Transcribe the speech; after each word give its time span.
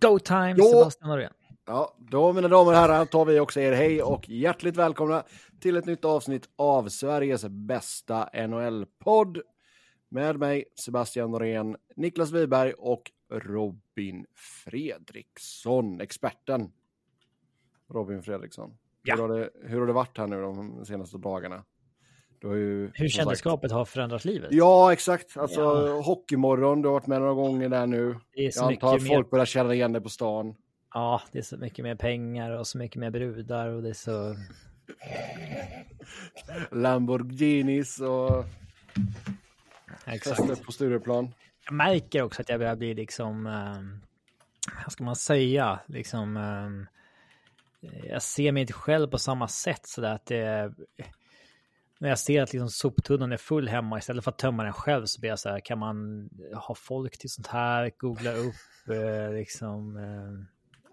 Go 0.00 0.18
time, 0.18 0.54
Jo. 0.58 0.64
Sebastian 0.64 1.10
Norén. 1.10 1.32
Ja, 1.66 1.96
då 1.98 2.32
mina 2.32 2.48
damer 2.48 2.72
och 2.72 2.78
herrar 2.78 3.04
tar 3.04 3.24
vi 3.24 3.40
också 3.40 3.60
er 3.60 3.72
hej 3.72 4.02
och 4.02 4.28
hjärtligt 4.28 4.76
välkomna 4.76 5.24
till 5.60 5.76
ett 5.76 5.86
nytt 5.86 6.04
avsnitt 6.04 6.48
av 6.56 6.88
Sveriges 6.88 7.44
bästa 7.48 8.28
NHL-podd. 8.48 9.40
Med 10.08 10.38
mig 10.38 10.64
Sebastian 10.74 11.30
Norén, 11.30 11.76
Niklas 11.96 12.32
Wiberg 12.32 12.72
och 12.72 13.10
Robin 13.32 14.26
Fredriksson, 14.34 16.00
experten. 16.00 16.72
Robin 17.88 18.22
Fredriksson. 18.22 18.78
Ja. 19.02 19.14
Hur, 19.14 19.22
har 19.22 19.28
det, 19.28 19.50
hur 19.62 19.80
har 19.80 19.86
det 19.86 19.92
varit 19.92 20.18
här 20.18 20.26
nu 20.26 20.42
de 20.42 20.84
senaste 20.84 21.18
dagarna? 21.18 21.64
Ju, 22.42 22.90
Hur 22.94 23.08
kändisskapet 23.08 23.72
har 23.72 23.84
förändrat 23.84 24.24
livet. 24.24 24.48
Ja, 24.52 24.92
exakt. 24.92 25.36
Alltså 25.36 25.60
Ja. 25.60 26.00
Hockeymorgon, 26.00 26.82
du 26.82 26.88
har 26.88 26.92
varit 26.92 27.06
med 27.06 27.20
några 27.20 27.34
gånger 27.34 27.68
där 27.68 27.86
nu. 27.86 28.16
Det 28.34 28.46
är 28.46 28.50
så 28.50 28.60
Jag 28.64 28.72
antar 28.72 28.88
att 28.88 28.94
mycket 28.94 29.08
mer, 29.08 29.16
folk 29.16 29.30
börjar 29.30 29.44
känna 29.46 29.74
igen 29.74 29.92
dig 29.92 30.02
på 30.02 30.08
stan. 30.08 30.54
ja, 30.94 31.22
det 31.32 31.38
är 31.38 31.42
så 31.42 31.56
mycket 31.56 31.82
mer 31.84 31.94
pengar 31.94 32.50
och 32.50 32.66
så 32.66 32.78
mycket 32.78 32.96
mer 33.00 33.10
brudar 33.10 33.68
och 33.68 33.82
det 33.82 33.88
är 33.88 33.94
så... 33.94 34.36
Lamborghinis 36.70 38.00
och 38.00 38.44
Exakt. 40.06 40.36
fester 40.36 40.64
på 40.64 40.72
Stureplan. 40.72 41.34
Jag 41.64 41.74
märker 41.74 42.22
också 42.22 42.42
att 42.42 42.48
jag 42.48 42.58
börjar 42.60 42.76
bli 42.76 42.94
liksom, 42.94 43.46
um, 43.46 44.00
vad 44.84 44.92
ska 44.92 45.04
man 45.04 45.16
säga, 45.16 45.80
liksom, 45.86 46.36
ehm, 46.36 46.86
jag 48.04 48.22
ser 48.22 48.52
mig 48.52 48.60
inte 48.60 48.72
själv 48.72 49.08
på 49.08 49.18
samma 49.18 49.48
sätt 49.48 49.86
så 49.86 50.00
där 50.00 50.14
att 50.14 50.26
det, 50.26 50.72
när 52.00 52.08
jag 52.08 52.18
ser 52.18 52.42
att 52.42 52.52
liksom 52.52 52.68
soptunnan 52.70 53.32
är 53.32 53.36
full 53.36 53.68
hemma 53.68 53.98
istället 53.98 54.24
för 54.24 54.30
att 54.30 54.38
tömma 54.38 54.62
den 54.64 54.72
själv 54.72 55.06
så 55.06 55.20
blir 55.20 55.30
jag 55.30 55.38
så 55.38 55.48
här, 55.48 55.60
kan 55.60 55.78
man 55.78 56.28
ha 56.66 56.74
folk 56.74 57.18
till 57.18 57.30
sånt 57.30 57.46
här, 57.46 57.92
googla 57.98 58.32
upp, 58.32 58.54
eh, 58.88 59.32
liksom, 59.32 59.96
eh, 59.96 60.46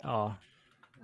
ja, 0.04 0.36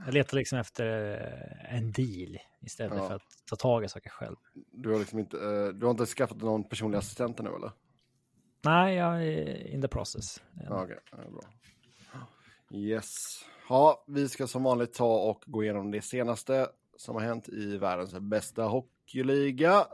jag 0.06 0.14
letar 0.14 0.38
liksom 0.38 0.60
efter 0.60 1.12
eh, 1.14 1.76
en 1.76 1.92
deal 1.92 2.38
istället 2.62 2.98
Ja. 2.98 3.08
för 3.08 3.16
att 3.16 3.22
ta 3.50 3.56
tag 3.56 3.84
i 3.84 3.88
saker 3.88 4.10
själv. 4.10 4.36
Du 4.72 4.92
har 4.92 5.00
liksom 5.00 5.20
inte, 5.20 5.38
eh, 5.38 5.68
du 5.68 5.86
har 5.86 5.92
inte 5.92 6.06
skaffat 6.06 6.38
någon 6.38 6.64
personlig 6.64 6.98
assistent 6.98 7.40
nu 7.40 7.50
eller? 7.50 7.72
Nej, 8.66 8.96
jag 8.96 9.24
är 9.28 9.68
in 9.68 9.82
the 9.82 9.88
process. 9.88 10.44
Okej, 10.70 10.98
ja, 11.12 11.18
bra. 11.18 11.42
Yes. 12.72 13.16
Ja, 13.70 14.04
vi 14.08 14.30
ska 14.30 14.48
som 14.48 14.64
vanligt 14.64 14.94
ta 14.94 15.30
och 15.30 15.44
gå 15.48 15.64
igenom 15.64 15.92
det 15.92 16.02
senaste 16.02 16.68
som 16.98 17.16
har 17.16 17.22
hänt 17.22 17.50
i 17.50 17.78
världens 17.78 18.14
bästa 18.20 18.64
hockeyliga. 19.14 19.88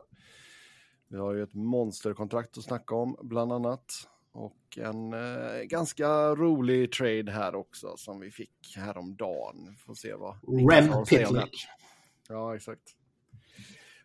Vi 1.08 1.18
har 1.18 1.34
ju 1.34 1.44
ett 1.44 1.54
monsterkontrakt 1.54 2.58
att 2.58 2.64
snacka 2.64 2.96
om 2.96 3.16
bland 3.22 3.52
annat. 3.52 4.10
Och 4.32 4.78
en 4.78 5.14
eh, 5.14 5.62
ganska 5.64 6.36
rolig 6.36 6.92
trade 6.92 7.32
här 7.32 7.56
också 7.56 7.98
som 7.98 8.20
vi 8.20 8.32
fick 8.32 8.76
häromdagen. 8.76 9.76
Får 9.86 9.94
se 9.94 10.14
vad 10.14 10.36
Rem 10.72 10.88
det. 10.88 11.06
Pitlick. 11.06 11.66
Ja, 12.30 12.56
exakt. 12.56 12.96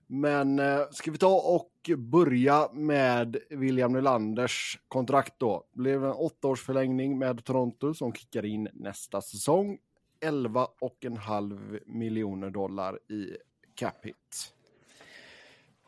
Men 0.06 0.58
eh, 0.58 0.80
ska 0.90 1.10
vi 1.10 1.18
ta 1.18 1.40
och 1.40 1.90
börja 1.98 2.68
med 2.72 3.36
William 3.50 3.92
Nylanders 3.92 4.78
kontrakt 4.88 5.34
då. 5.38 5.64
Blev 5.72 6.04
en 6.04 6.12
åttaårsförlängning 6.12 7.18
med 7.18 7.44
Toronto 7.44 7.94
som 7.94 8.12
kickar 8.12 8.44
in 8.44 8.68
nästa 8.72 9.22
säsong. 9.22 9.78
11,5 10.20 11.80
miljoner 11.86 12.50
dollar 12.50 12.98
i 13.12 13.36
cap 13.74 14.06
hit. 14.06 14.54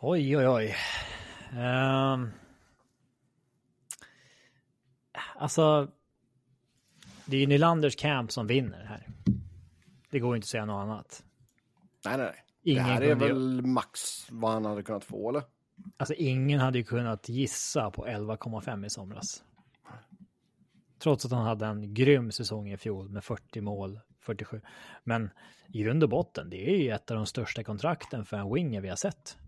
Oj, 0.01 0.37
oj, 0.37 0.49
oj. 0.49 0.75
Ehm. 1.53 2.31
alltså, 5.37 5.91
det 7.27 7.37
är 7.37 7.41
ju 7.41 7.47
Nylanders 7.47 7.97
camp 7.97 8.33
som 8.33 8.47
vinner 8.47 8.85
här. 8.85 9.09
Det 10.11 10.19
går 10.19 10.37
inte 10.37 10.45
att 10.45 10.49
säga 10.49 10.65
något 10.65 10.83
annat. 10.83 11.25
Nej, 12.05 12.17
nej, 12.19 12.27
nej. 12.27 12.43
Ingen 12.63 12.85
det 12.85 12.91
här 12.93 13.01
är 13.03 13.09
kunde 13.09 13.27
ju- 13.27 13.33
väl 13.33 13.63
max 13.67 14.27
vad 14.31 14.53
han 14.53 14.65
hade 14.65 14.83
kunnat 14.83 15.05
få, 15.05 15.31
eller? 15.31 15.43
Alltså, 15.97 16.15
ingen 16.15 16.61
hade 16.61 16.79
ju 16.79 16.85
kunnat 16.85 17.29
gissa 17.29 17.91
på 17.91 18.07
11,5 18.07 18.85
i 18.87 18.91
somras. 18.91 19.45
Trots 20.99 21.25
att 21.25 21.33
han 21.33 21.47
hade 21.47 21.67
en 21.67 21.95
grym 21.95 22.33
säsong 22.33 22.69
i 22.73 22.77
fjol 22.77 23.09
med 23.09 23.25
40 23.25 23.61
mål, 23.61 24.01
47. 24.21 24.61
Men 25.05 25.31
i 25.69 25.83
grund 25.83 26.03
och 26.03 26.09
botten, 26.09 26.51
det 26.51 26.71
är 26.71 26.77
ju 26.77 26.91
ett 26.91 27.11
av 27.11 27.17
de 27.17 27.27
största 27.27 27.65
kontrakten 27.65 28.25
för 28.25 28.37
en 28.37 28.55
winger 28.55 28.81
vi 28.81 28.89
har 28.89 28.97
sett. 28.97 29.39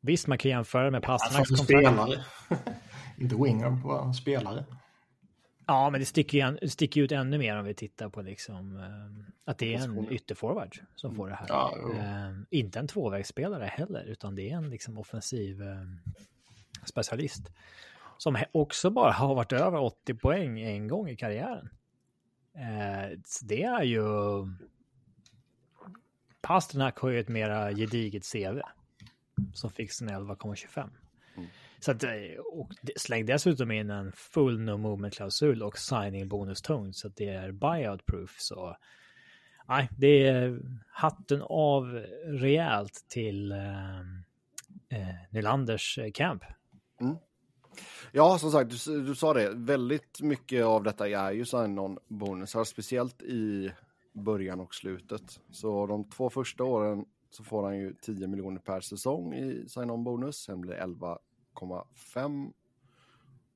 Visst, 0.00 0.26
man 0.26 0.38
kan 0.38 0.50
jämföra 0.50 0.90
med 0.90 1.02
Pasternaks 1.02 1.48
kontrakt. 1.48 1.68
spelare. 1.68 2.24
Inte 3.18 3.36
winger, 3.36 3.70
bara 3.70 4.12
spelare. 4.12 4.64
Ja, 5.66 5.90
men 5.90 6.00
det 6.00 6.06
sticker 6.06 6.38
ju 6.38 6.44
en, 6.44 6.70
sticker 6.70 7.00
ut 7.00 7.12
ännu 7.12 7.38
mer 7.38 7.56
om 7.56 7.64
vi 7.64 7.74
tittar 7.74 8.08
på 8.08 8.22
liksom 8.22 8.76
eh, 8.76 9.32
att 9.44 9.58
det 9.58 9.74
är 9.74 9.84
en 9.84 10.12
ytterforward 10.12 10.80
som 10.94 11.14
får 11.14 11.28
det 11.28 11.34
här. 11.34 11.46
Ja. 11.48 11.78
Eh, 11.98 12.32
inte 12.50 12.78
en 12.78 12.88
tvåvägsspelare 12.88 13.64
heller, 13.64 14.04
utan 14.04 14.34
det 14.34 14.50
är 14.50 14.56
en 14.56 14.70
liksom 14.70 14.98
offensiv 14.98 15.62
eh, 15.62 15.82
specialist 16.84 17.50
som 18.18 18.36
också 18.52 18.90
bara 18.90 19.12
har 19.12 19.34
varit 19.34 19.52
över 19.52 19.80
80 19.80 20.14
poäng 20.14 20.60
en 20.60 20.88
gång 20.88 21.08
i 21.08 21.16
karriären. 21.16 21.68
Så 23.24 23.44
det 23.44 23.62
är 23.62 23.82
ju. 23.82 24.02
Pasternak 26.40 26.98
har 26.98 27.08
ju 27.08 27.20
ett 27.20 27.28
mera 27.28 27.72
gediget 27.72 28.32
CV 28.32 28.60
som 29.54 29.70
fick 29.70 29.92
sin 29.92 30.08
11,25. 30.08 30.90
Så 31.80 31.90
att, 31.90 32.02
eh, 32.04 32.10
och 32.52 32.70
släng 32.96 33.26
dessutom 33.26 33.70
in 33.70 33.90
en 33.90 34.12
full 34.12 34.60
no 34.60 34.76
movement-klausul 34.76 35.62
och 35.62 35.78
signing 35.78 36.28
bonus 36.28 36.62
tung 36.62 36.92
så 36.92 37.08
att 37.08 37.16
det 37.16 37.28
är 37.28 37.52
buyout 37.52 38.06
proof. 38.06 38.36
Så 38.38 38.76
nej, 39.68 39.88
det 39.98 40.26
är 40.26 40.60
hatten 40.88 41.42
av 41.42 41.84
rejält 42.26 43.04
till 43.08 43.52
eh, 43.52 43.98
eh, 44.88 45.14
Nylanders 45.30 45.98
eh, 45.98 46.10
camp. 46.12 46.42
Ja, 48.12 48.38
som 48.38 48.50
sagt, 48.50 48.86
du, 48.86 49.02
du 49.02 49.14
sa 49.14 49.34
det. 49.34 49.50
Väldigt 49.54 50.20
mycket 50.20 50.64
av 50.64 50.82
detta 50.82 51.08
är 51.08 51.32
ju 51.32 51.44
sign-on 51.44 51.98
bonusar, 52.08 52.64
speciellt 52.64 53.22
i 53.22 53.72
början 54.12 54.60
och 54.60 54.74
slutet. 54.74 55.40
Så 55.50 55.86
de 55.86 56.04
två 56.04 56.30
första 56.30 56.64
åren 56.64 57.04
så 57.36 57.44
får 57.44 57.62
han 57.64 57.76
ju 57.76 57.94
10 58.02 58.26
miljoner 58.26 58.58
per 58.60 58.80
säsong 58.80 59.34
i 59.34 59.64
sign-on 59.68 60.04
bonus. 60.04 60.36
Sen 60.36 60.60
blir 60.60 60.74
det 60.74 60.80
11,5 60.82 62.52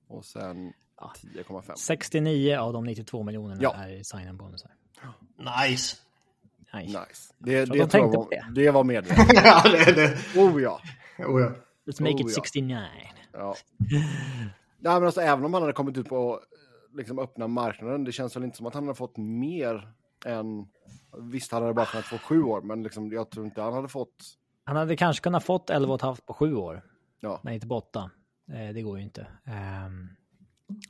och 0.08 0.24
sen 0.24 0.72
Ja. 1.00 1.12
10,5. 1.34 1.72
69 1.76 2.56
av 2.56 2.72
de 2.72 2.84
92 2.84 3.22
miljonerna 3.22 3.62
Ja. 3.62 3.74
är 3.74 4.02
sign 4.02 4.36
bonusar. 4.36 4.70
Nice. 5.38 5.96
Nej. 6.72 6.86
Nice. 6.86 7.34
Det, 7.38 7.64
det, 7.64 7.78
de 7.78 7.88
tror 7.88 8.06
var, 8.06 8.12
på 8.24 8.28
det. 8.30 8.44
det 8.54 8.70
var 8.70 8.84
medvetet. 8.84 9.26
ja, 9.44 9.62
det 9.64 9.78
är 9.78 9.94
det. 9.94 10.40
Oh 10.40 10.62
ja. 10.62 10.80
Oh, 11.19 11.40
ja. 11.40 11.52
Let's 11.86 12.02
make 12.02 12.14
Oh, 12.14 12.20
it 12.20 12.26
ja. 12.36 12.42
69. 12.42 12.78
ja. 13.32 13.54
Nej, 14.78 14.94
men 14.94 15.04
alltså, 15.04 15.20
även 15.20 15.44
om 15.44 15.54
han 15.54 15.62
hade 15.62 15.72
kommit 15.72 15.98
ut 15.98 16.08
på 16.08 16.32
eh, 16.92 16.96
liksom, 16.96 17.19
öppna 17.19 17.48
marknaden, 17.48 18.04
det 18.04 18.12
känns 18.12 18.36
väl 18.36 18.44
inte 18.44 18.56
som 18.56 18.66
att 18.66 18.74
han 18.74 18.84
hade 18.84 18.94
fått 18.96 19.16
mer 19.16 19.92
än... 20.26 20.69
Visst, 21.19 21.53
han 21.53 21.62
hade 21.62 21.75
bara 21.75 21.86
kunnat 21.86 22.04
få 22.04 22.19
sju 22.19 22.42
år, 22.42 22.62
men 22.62 22.82
liksom, 22.82 23.12
jag 23.12 23.31
tror 23.31 23.47
inte 23.47 23.62
han 23.62 23.72
hade 23.72 23.88
fått... 23.88 24.36
Han 24.64 24.76
hade 24.76 24.97
kanske 24.97 25.22
kunnat 25.22 25.44
fått 25.44 25.70
11,5 25.70 26.20
på 26.26 26.34
sju 26.34 26.54
år. 26.54 26.84
Ja, 27.20 27.41
men 27.42 27.54
inte 27.54 27.66
på 27.66 27.76
åtta. 27.76 28.10
Eh, 28.53 28.75
det 28.75 28.82
går 28.82 28.98
ju 28.98 29.04
inte. 29.04 29.26
Um, 29.86 30.16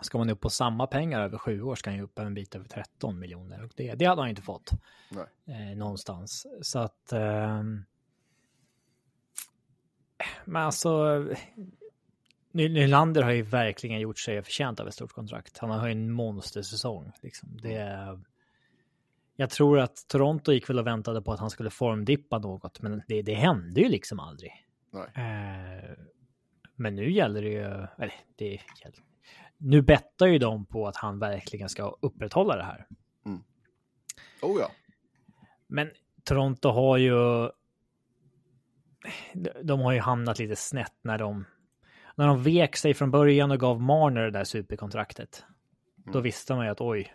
ska 0.00 0.18
man 0.18 0.30
upp 0.30 0.40
på 0.40 0.50
samma 0.50 0.86
pengar 0.86 1.20
över 1.20 1.38
sju 1.38 1.62
år 1.62 1.74
ska 1.74 1.90
han 1.90 1.96
ju 1.96 2.02
upp 2.02 2.18
en 2.18 2.34
bit 2.34 2.54
över 2.54 2.68
13 2.68 3.18
miljoner. 3.18 3.64
Och 3.64 3.72
det, 3.76 3.94
det 3.94 4.04
hade 4.04 4.20
han 4.20 4.30
inte 4.30 4.42
fått 4.42 4.70
nej. 5.10 5.26
eh, 5.56 5.76
någonstans. 5.76 6.46
Så 6.62 6.78
att... 6.78 7.12
ehm, 7.12 7.84
men 10.44 10.62
alltså... 10.62 11.24
Ny- 12.52 12.68
Nylander 12.68 13.22
har 13.22 13.30
ju 13.30 13.42
verkligen 13.42 14.00
gjort 14.00 14.18
sig 14.18 14.42
förtjänt 14.42 14.80
av 14.80 14.88
ett 14.88 14.94
stort 14.94 15.12
kontrakt. 15.12 15.58
Han 15.58 15.70
har 15.70 15.86
ju 15.86 15.92
en 15.92 16.12
monstersäsong. 16.12 17.12
Liksom. 17.22 17.58
Det 17.62 17.74
är, 17.74 18.20
jag 19.40 19.50
tror 19.50 19.78
att 19.78 20.08
Toronto 20.08 20.52
gick 20.52 20.70
väl 20.70 20.78
och 20.78 20.86
väntade 20.86 21.22
på 21.22 21.32
att 21.32 21.40
han 21.40 21.50
skulle 21.50 21.70
formdippa 21.70 22.38
något, 22.38 22.82
men 22.82 23.02
det, 23.08 23.22
det 23.22 23.34
hände 23.34 23.80
ju 23.80 23.88
liksom 23.88 24.20
aldrig. 24.20 24.66
Eh, 24.94 25.90
men 26.76 26.94
nu 26.94 27.10
gäller 27.10 27.42
det 27.42 27.48
ju, 27.48 27.86
eller 27.98 28.14
det 28.36 28.44
gäller, 28.44 28.98
nu 29.56 29.82
bettar 29.82 30.26
ju 30.26 30.38
de 30.38 30.66
på 30.66 30.86
att 30.86 30.96
han 30.96 31.18
verkligen 31.18 31.68
ska 31.68 31.96
upprätthålla 32.00 32.56
det 32.56 32.62
här. 32.62 32.86
Oh 34.42 34.60
ja. 34.60 34.70
Men 35.66 35.90
Toronto 36.24 36.68
har 36.68 36.96
ju, 36.96 37.14
de 39.62 39.80
har 39.80 39.92
ju 39.92 40.00
hamnat 40.00 40.38
lite 40.38 40.56
snett 40.56 40.94
när 41.02 41.18
de, 41.18 41.44
när 42.14 42.26
de 42.26 42.42
vek 42.42 42.76
sig 42.76 42.94
från 42.94 43.10
början 43.10 43.50
och 43.50 43.60
gav 43.60 43.80
Marner 43.80 44.22
det 44.22 44.30
där 44.30 44.44
superkontraktet. 44.44 45.44
Då 46.12 46.20
visste 46.20 46.54
man 46.54 46.64
ju 46.64 46.70
att 46.70 46.80
oj, 46.80 47.14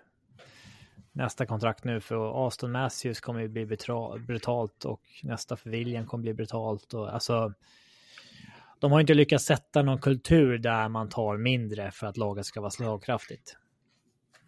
nästa 1.15 1.45
kontrakt 1.45 1.83
nu 1.83 2.01
för 2.01 2.47
Aston 2.47 2.71
Matthews 2.71 3.21
kommer 3.21 3.41
ju 3.41 3.47
bli 3.47 3.65
brutalt 4.27 4.85
och 4.85 5.01
nästa 5.23 5.55
för 5.55 5.69
William 5.69 6.05
kommer 6.05 6.21
bli 6.21 6.33
brutalt 6.33 6.93
och 6.93 7.13
alltså. 7.13 7.53
De 8.79 8.91
har 8.91 8.99
inte 8.99 9.13
lyckats 9.13 9.45
sätta 9.45 9.81
någon 9.81 10.01
kultur 10.01 10.57
där 10.57 10.89
man 10.89 11.09
tar 11.09 11.37
mindre 11.37 11.91
för 11.91 12.07
att 12.07 12.17
laget 12.17 12.45
ska 12.45 12.61
vara 12.61 12.71
slagkraftigt. 12.71 13.57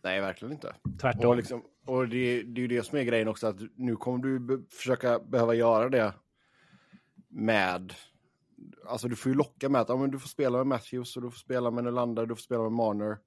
Nej, 0.03 0.21
verkligen 0.21 0.51
inte. 0.51 0.75
Tvärtom. 1.01 1.29
Och, 1.29 1.37
liksom, 1.37 1.63
och 1.85 2.07
det, 2.07 2.43
det 2.43 2.59
är 2.59 2.61
ju 2.61 2.67
det 2.67 2.85
som 2.85 2.97
är 2.97 3.03
grejen 3.03 3.27
också, 3.27 3.47
att 3.47 3.55
nu 3.75 3.95
kommer 3.95 4.23
du 4.23 4.39
be 4.39 4.57
försöka 4.69 5.19
behöva 5.19 5.53
göra 5.53 5.89
det 5.89 6.13
med... 7.27 7.93
Alltså 8.87 9.07
du 9.07 9.15
får 9.15 9.31
ju 9.31 9.37
locka 9.37 9.69
med 9.69 9.81
att 9.81 9.89
ja, 9.89 9.97
men 9.97 10.11
du 10.11 10.19
får 10.19 10.29
spela 10.29 10.57
med 10.57 10.67
Matthews 10.67 11.15
och 11.15 11.21
du 11.21 11.31
får 11.31 11.37
spela 11.37 11.71
med 11.71 11.83
Nylander, 11.83 12.25
du 12.25 12.35
får 12.35 12.41
spela 12.41 12.63
med 12.63 12.71
Marner. 12.71 13.17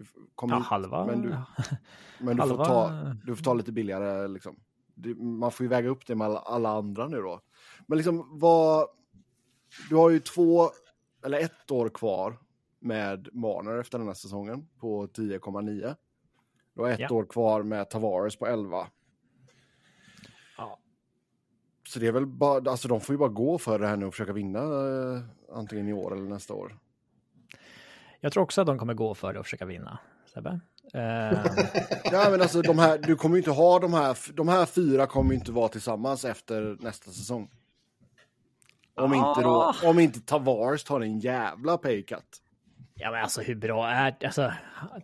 Du 0.00 0.06
kommer, 0.34 0.54
ja, 0.54 0.60
halva. 0.60 1.06
Men 1.06 1.22
du, 1.22 1.28
men 2.20 2.36
du, 2.36 2.42
får 2.42 2.48
halva- 2.48 2.64
ta, 2.64 3.14
du 3.24 3.36
får 3.36 3.44
ta 3.44 3.54
lite 3.54 3.72
billigare 3.72 4.28
liksom. 4.28 4.56
Du, 4.94 5.14
man 5.14 5.50
får 5.52 5.64
ju 5.64 5.68
väga 5.70 5.88
upp 5.88 6.06
det 6.06 6.14
med 6.14 6.26
alla, 6.26 6.38
alla 6.38 6.68
andra 6.70 7.08
nu 7.08 7.16
då. 7.16 7.40
Men 7.86 7.98
liksom 7.98 8.38
vad... 8.38 8.86
Du 9.88 9.96
har 9.96 10.10
ju 10.10 10.20
två, 10.20 10.70
eller 11.24 11.38
ett 11.40 11.70
år 11.70 11.88
kvar 11.88 12.38
med 12.78 13.28
Marner 13.32 13.78
efter 13.78 13.98
den 13.98 14.06
här 14.06 14.14
säsongen 14.14 14.68
på 14.78 15.06
10,9. 15.06 15.96
Du 16.74 16.82
har 16.82 16.88
ett 16.90 17.00
Ja. 17.00 17.08
år 17.14 17.24
kvar 17.24 17.62
med 17.62 17.90
Tavares 17.90 18.36
på 18.36 18.46
11. 18.46 18.86
Ja. 20.56 20.78
Så 21.88 21.98
det 22.00 22.06
är 22.06 22.12
väl 22.12 22.26
bara, 22.26 22.70
alltså 22.70 22.88
de 22.88 23.00
får 23.00 23.12
ju 23.14 23.18
bara 23.18 23.28
gå 23.28 23.58
för 23.58 23.78
det 23.78 23.86
här 23.86 23.96
nu 23.96 24.06
och 24.06 24.14
försöka 24.14 24.32
vinna 24.32 24.58
eh, 24.60 25.22
antingen 25.52 25.88
i 25.88 25.92
år 25.92 26.12
eller 26.16 26.28
nästa 26.28 26.54
år. 26.54 26.78
Jag 28.20 28.32
tror 28.32 28.42
också 28.42 28.60
att 28.60 28.66
de 28.66 28.78
kommer 28.78 28.94
gå 28.94 29.14
för 29.14 29.32
det 29.32 29.38
och 29.38 29.44
försöka 29.46 29.64
vinna. 29.66 29.98
Sebbe? 30.34 30.60
Eh, 30.94 31.44
Ja, 32.12 32.28
men 32.30 32.40
alltså 32.42 32.62
de 32.62 32.78
här, 32.78 32.98
du 32.98 33.16
kommer 33.16 33.36
ju 33.36 33.40
inte 33.40 33.50
ha 33.50 33.78
de 33.78 33.94
här, 33.94 34.16
de 34.34 34.48
här 34.48 34.66
fyra 34.66 35.06
kommer 35.06 35.30
ju 35.32 35.38
inte 35.38 35.52
vara 35.52 35.68
tillsammans 35.68 36.24
efter 36.24 36.76
nästa 36.80 37.10
säsong. 37.10 37.50
Om 38.94 39.14
inte 39.14 39.40
då, 39.42 39.62
Ah. 39.62 39.74
om 39.90 39.98
inte 39.98 40.20
Tavares 40.20 40.84
tar 40.84 41.00
en 41.00 41.18
jävla 41.18 41.78
paycut. 41.78 42.42
ja, 42.94 43.10
men 43.10 43.22
alltså 43.22 43.40
hur 43.42 43.54
bra 43.54 43.88
är 43.88 44.16
alltså, 44.24 44.52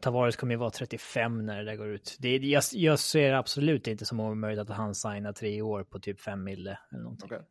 Tavares 0.01 0.37
kommer 0.37 0.55
ju 0.55 0.59
vara 0.59 0.71
35 0.71 1.47
när 1.47 1.57
det 1.59 1.65
där 1.65 1.77
går 1.77 1.87
ut. 1.89 2.17
Det, 2.21 2.37
jag, 2.37 2.63
jag 2.73 2.99
ser 2.99 3.33
absolut 3.33 3.87
inte 3.87 4.05
som 4.07 4.21
omöjligt 4.21 4.71
att 4.71 4.77
han 4.77 4.95
signar 4.95 5.33
tre 5.33 5.63
år 5.63 5.83
på 5.85 5.99
typ 5.99 6.21
5 6.21 6.45
mille 6.45 6.79
eller 6.93 7.03
någonting. 7.03 7.27
Okej. 7.33 7.43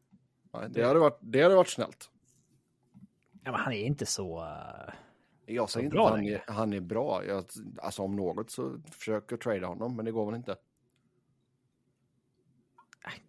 Nej, 0.54 0.68
det, 0.70 0.84
hade 0.88 1.00
varit, 1.00 1.18
det 1.22 1.42
hade 1.44 1.56
varit 1.56 1.70
snällt. 1.70 2.10
Ja, 3.44 3.52
men 3.52 3.60
han 3.62 3.74
är 3.74 3.84
inte 3.86 4.06
så... 4.06 4.44
eh, 4.44 4.94
Jag 5.46 5.70
säger 5.70 5.86
inte 5.86 6.02
att 6.02 6.10
han 6.12 6.28
är, 6.28 6.44
han 6.48 6.74
är 6.74 6.80
bra. 6.80 7.26
Jag, 7.26 7.46
alltså 7.82 8.02
om 8.02 8.16
något 8.16 8.52
så 8.52 8.78
försöker 8.92 9.38
trada 9.38 9.68
honom, 9.68 9.96
men 9.96 10.06
det 10.06 10.12
går 10.12 10.26
väl 10.26 10.36
inte. 10.36 10.56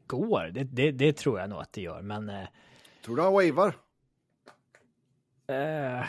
går. 0.07 0.51
Det, 0.55 0.65
det, 0.65 0.91
det 0.93 1.13
tror 1.17 1.41
jag 1.41 1.51
nog 1.51 1.61
att 1.61 1.73
det 1.73 1.81
gör, 1.81 2.03
men... 2.03 2.29
Eh, 2.29 2.47
Tror 3.05 3.17
du 3.17 3.23
han 3.23 3.33
wavar? 3.33 3.69
eh, 5.47 6.05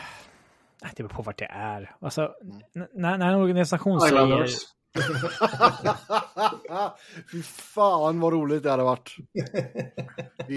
det 0.80 0.96
beror 0.96 1.08
på 1.08 1.22
vart 1.22 1.38
det 1.38 1.48
är. 1.50 1.96
Alltså, 2.00 2.34
n- 2.74 2.88
när, 2.92 3.18
när 3.18 3.28
en 3.28 3.34
organisation 3.34 4.00
säger... 4.00 4.22
Islanders. 4.22 4.56
Fy 7.32 7.42
fan 7.42 8.20
vad 8.20 8.32
roligt 8.32 8.62
det 8.62 8.70
hade 8.70 8.82
varit. 8.82 9.16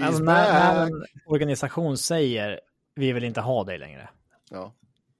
Alltså, 0.02 0.22
när, 0.22 0.52
när 0.52 0.86
en 0.86 1.04
organisation 1.26 1.98
säger 1.98 2.60
vi 2.94 3.12
vill 3.12 3.24
inte 3.24 3.40
ha 3.40 3.64
dig 3.64 3.78
längre, 3.78 4.08
Ja. 4.50 4.72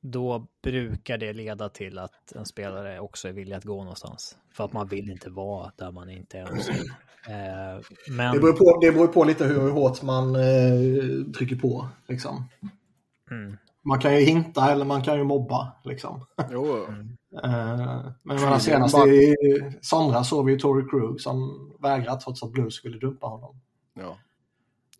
Då 0.03 0.47
brukar 0.63 1.19
det 1.19 1.33
leda 1.33 1.69
till 1.69 1.99
att 1.99 2.33
en 2.33 2.47
spelare 2.47 3.01
också 3.01 3.29
är 3.29 3.33
villig 3.33 3.57
att 3.57 3.65
gå 3.65 3.83
någonstans. 3.83 4.37
För 4.53 4.65
att 4.65 4.73
man 4.73 4.87
vill 4.89 5.11
inte 5.11 5.31
vara 5.31 5.73
där 5.77 5.93
man 5.93 6.11
inte 6.11 6.39
är 6.39 6.51
önskad. 6.51 6.77
Eh, 7.29 7.81
men... 8.09 8.35
Det 8.35 8.41
beror, 8.41 8.53
på, 8.53 8.81
det 8.81 8.93
beror 8.93 9.07
på 9.07 9.25
lite 9.25 9.45
hur 9.45 9.71
hårt 9.71 10.03
man 10.03 10.37
eh, 10.37 11.33
trycker 11.39 11.57
på. 11.57 11.89
Liksom. 12.09 12.49
Mm. 13.31 13.57
Man 13.85 14.01
kan 14.01 14.15
ju 14.19 14.25
hinta 14.25 14.73
eller 14.73 14.85
man 14.85 15.03
kan 15.03 15.19
ju 15.19 15.25
mobba. 15.25 15.73
Liksom. 15.85 16.27
Jo. 16.51 16.87
Eh, 17.45 18.05
men 18.23 18.37
menar, 18.37 18.59
senast 18.59 19.07
i 19.07 19.35
somras 19.83 20.29
såg 20.29 20.47
vi 20.47 20.53
ju 20.53 20.59
Tory 20.59 20.89
Krug 20.91 21.21
som 21.21 21.71
vägrade 21.81 22.21
trots 22.21 22.43
att 22.43 22.53
Blues 22.53 22.85
ville 22.85 22.99
dumpa 22.99 23.27
honom. 23.27 23.61
Ja. 23.95 24.19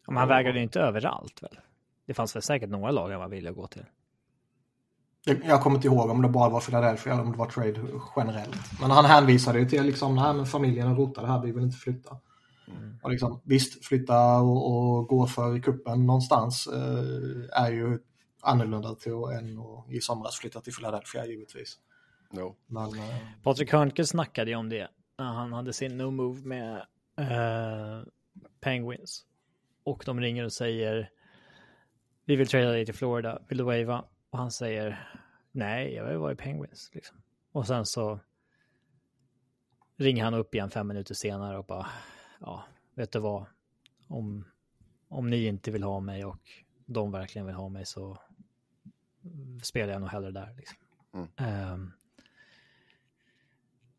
Men 0.07 0.17
han 0.17 0.29
vägrade 0.29 0.59
ju 0.59 0.65
inte 0.65 0.81
överallt 0.81 1.43
väl? 1.43 1.59
Det 2.07 2.15
fanns 2.15 2.37
väl 2.37 2.43
säkert 2.43 2.71
några 2.71 2.91
lag 2.91 3.11
han 3.11 3.21
var 3.21 3.29
villig 3.29 3.51
att 3.51 3.57
gå 3.57 3.67
till. 3.67 3.85
Jag 5.25 5.63
kommer 5.63 5.77
inte 5.77 5.89
ihåg 5.89 6.11
om 6.11 6.23
det 6.23 6.29
bara 6.29 6.49
var 6.49 6.61
Philadelphia 6.61 7.13
eller 7.13 7.23
om 7.23 7.33
det 7.33 7.39
var 7.39 7.47
trade 7.47 7.81
generellt. 8.17 8.81
Men 8.81 8.91
han 8.91 9.05
hänvisade 9.05 9.59
ju 9.59 9.67
till 9.69 9.83
liksom, 9.83 10.17
nej 10.17 10.35
men 10.35 10.47
familjen 10.47 10.97
rotade 10.97 11.27
här, 11.27 11.43
vi 11.43 11.53
vill 11.53 11.63
inte 11.63 11.77
flytta. 11.77 12.17
Och 13.03 13.11
liksom, 13.11 13.41
visst, 13.45 13.85
flytta 13.85 14.41
och, 14.41 14.73
och 14.73 15.09
gå 15.09 15.27
för 15.27 15.57
i 15.57 15.61
kuppen 15.61 16.07
någonstans 16.07 16.67
eh, 16.67 17.63
är 17.63 17.73
ju 17.73 17.99
annorlunda 18.41 18.95
till 18.95 19.13
än 19.13 19.59
att 19.59 19.91
i 19.91 20.01
somras 20.01 20.37
flytta 20.37 20.61
till 20.61 20.73
Philadelphia 20.73 21.27
givetvis. 21.27 21.79
Jo. 22.33 22.57
Men 22.67 22.99
eh, 22.99 23.17
Patrik 23.43 23.73
Hörnqvist 23.73 24.11
snackade 24.11 24.51
ju 24.51 24.57
om 24.57 24.69
det 24.69 24.89
när 25.19 25.33
han 25.33 25.53
hade 25.53 25.73
sin 25.73 25.99
no 25.99 26.11
move 26.11 26.41
med 26.41 26.77
eh, 27.19 28.07
Penguins. 28.61 29.25
Och 29.85 30.03
de 30.07 30.21
ringer 30.21 30.45
och 30.45 30.53
säger 30.53 31.11
vi 32.25 32.37
vill 32.37 32.49
trada 32.49 32.71
dig 32.71 32.85
till 32.85 32.95
Florida, 32.95 33.43
vill 33.49 33.59
du 33.59 33.65
wava? 33.65 34.05
Och 34.33 34.39
han 34.39 34.51
säger 34.51 35.09
nej, 35.51 35.95
jag 35.95 36.07
vill 36.07 36.17
vara 36.17 36.33
i 36.33 36.37
Penguins. 36.37 36.91
Liksom. 36.95 37.23
Och 37.53 37.67
sen 37.67 37.87
så 37.87 38.21
ringer 39.97 40.25
han 40.25 40.35
upp 40.35 40.55
igen 40.55 40.71
fem 40.71 40.89
minuter 40.89 41.15
senare 41.15 41.59
och 41.59 41.65
bara 41.65 41.87
ja, 42.41 42.65
vet 42.95 43.13
du 43.13 43.19
vad? 43.19 43.47
Om, 44.09 44.45
om 45.09 45.31
ni 45.31 45.47
inte 45.47 45.71
vill 45.71 45.83
ha 45.83 46.01
mig 46.01 46.25
och 46.25 46.51
de 46.87 47.13
verkligen 47.13 47.47
vill 47.47 47.55
ha 47.55 47.69
mig 47.69 47.87
så 47.87 48.19
spelar 49.63 49.93
jag 49.93 50.01
nog 50.01 50.11
hellre 50.11 50.31
där. 50.31 50.55
Liksom. 50.57 50.79
Mm. 51.13 51.29
Ehm, 51.37 51.93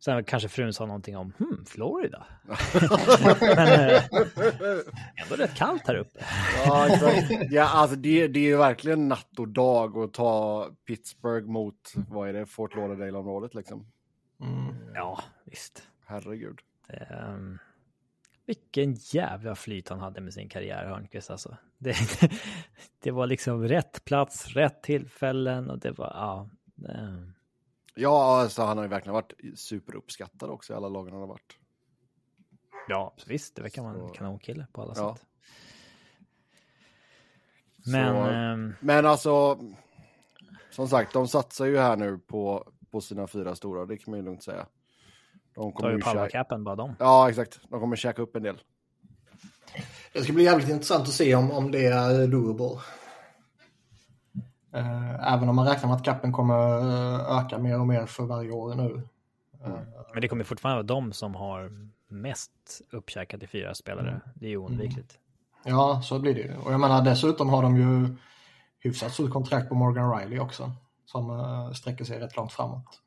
Sen 0.03 0.23
kanske 0.23 0.49
frun 0.49 0.73
sa 0.73 0.85
någonting 0.85 1.17
om 1.17 1.33
hmm, 1.37 1.65
Florida. 1.65 2.25
Men 3.41 3.67
eh, 3.67 4.03
ändå 5.15 5.35
rätt 5.37 5.55
kallt 5.55 5.87
här 5.87 5.95
uppe. 5.95 6.19
Ja, 6.65 6.87
exakt. 6.87 7.51
ja 7.51 7.63
alltså 7.63 7.95
det, 7.95 8.27
det 8.27 8.39
är 8.39 8.43
ju 8.43 8.57
verkligen 8.57 9.07
natt 9.07 9.39
och 9.39 9.47
dag 9.47 9.97
att 9.97 10.13
ta 10.13 10.69
Pittsburgh 10.87 11.47
mot, 11.47 11.93
vad 12.09 12.29
är 12.29 12.33
det, 12.33 12.45
Fort 12.45 12.75
Lauderdale-området 12.75 13.55
liksom. 13.55 13.91
mm, 14.41 14.75
Ja, 14.93 15.23
visst. 15.45 15.87
Herregud. 16.05 16.59
Ehm, 16.89 17.59
vilken 18.45 18.93
jävla 18.93 19.55
flyt 19.55 19.89
han 19.89 19.99
hade 19.99 20.21
med 20.21 20.33
sin 20.33 20.49
karriär, 20.49 20.85
Hörnqvist 20.85 21.31
alltså. 21.31 21.57
Det, 21.77 21.95
det 22.99 23.11
var 23.11 23.27
liksom 23.27 23.67
rätt 23.67 24.05
plats, 24.05 24.47
rätt 24.47 24.83
tillfällen 24.83 25.69
och 25.69 25.79
det 25.79 25.91
var, 25.91 26.11
ja. 26.15 26.49
ehm, 26.89 27.33
Ja, 27.95 28.41
alltså 28.41 28.61
han 28.63 28.77
har 28.77 28.83
ju 28.85 28.89
verkligen 28.89 29.13
varit 29.13 29.33
superuppskattad 29.55 30.49
också 30.49 30.73
i 30.73 30.75
alla 30.75 30.89
lagen 30.89 31.11
han 31.13 31.21
har 31.21 31.27
varit. 31.27 31.57
ja, 32.87 33.13
visst, 33.27 33.55
det 33.55 33.61
verkar 33.61 33.81
vara 33.81 33.93
en 34.07 34.13
kanonkille 34.13 34.67
på 34.73 34.81
alla 34.81 34.93
Ja. 34.97 35.15
sätt. 35.15 35.25
Men, 37.85 38.15
Så- 38.15 38.31
ehm, 38.31 38.73
Men 38.79 39.05
alltså, 39.05 39.59
som 40.71 40.87
sagt, 40.87 41.13
de 41.13 41.27
satsar 41.27 41.65
ju 41.65 41.77
här 41.77 41.97
nu 41.97 42.17
på, 42.17 42.71
på 42.91 43.01
sina 43.01 43.27
fyra 43.27 43.55
stora, 43.55 43.85
det 43.85 43.97
kan 43.97 44.11
man 44.11 44.19
ju 44.19 44.25
lugnt 44.25 44.43
säga. 44.43 44.67
De 45.55 45.71
kommer 45.71 45.91
ju 45.91 45.99
powercapen 45.99 46.63
bara 46.63 46.75
dem. 46.75 46.95
Ja, 46.99 47.29
exakt. 47.29 47.59
De 47.69 47.79
kommer 47.79 47.95
käka 47.95 48.21
upp 48.21 48.35
en 48.35 48.43
del. 48.43 48.61
Det 50.13 50.23
ska 50.23 50.33
bli 50.33 50.43
jävligt 50.43 50.69
intressant 50.69 51.01
att 51.07 51.13
se 51.13 51.35
om, 51.35 51.51
om 51.51 51.71
det 51.71 51.85
är 51.85 52.27
doable. 52.27 52.79
Eh, 54.73 55.33
även 55.33 55.49
om 55.49 55.55
man 55.55 55.67
räknar 55.67 55.89
med 55.89 55.95
att 55.95 56.03
kappen 56.03 56.31
kommer 56.31 56.79
eh, 56.79 57.37
öka 57.37 57.57
mer 57.57 57.79
och 57.79 57.87
mer 57.87 58.05
för 58.05 58.23
varje 58.23 58.51
år 58.51 58.75
nu. 58.75 59.01
Men 60.13 60.21
det 60.21 60.27
kommer 60.27 60.43
fortfarande 60.43 60.75
vara 60.75 61.01
de 61.01 61.13
som 61.13 61.35
har 61.35 61.71
mest 62.07 62.51
uppkäkat 62.91 63.43
i 63.43 63.47
fyra 63.47 63.75
spelare. 63.75 64.21
Det 64.35 64.45
är 64.45 64.49
ju 64.49 64.57
oundvikligt. 64.57 65.19
Ja, 65.63 66.01
så 66.01 66.19
blir 66.19 66.33
det 66.33 66.41
ju. 66.41 66.57
Och 66.57 66.73
jag 66.73 66.79
menar 66.79 67.01
dessutom 67.01 67.49
har 67.49 67.63
de 67.63 67.77
ju 67.77 68.15
hyfsat 68.79 69.13
stort 69.13 69.31
kontrakt 69.31 69.69
på 69.69 69.75
Morgan 69.75 70.19
Riley 70.19 70.39
också. 70.39 70.71
Som 71.05 71.71
sträcker 71.75 72.05
sig 72.05 72.19
rätt 72.19 72.35
långt 72.35 72.51
framåt. 72.51 73.01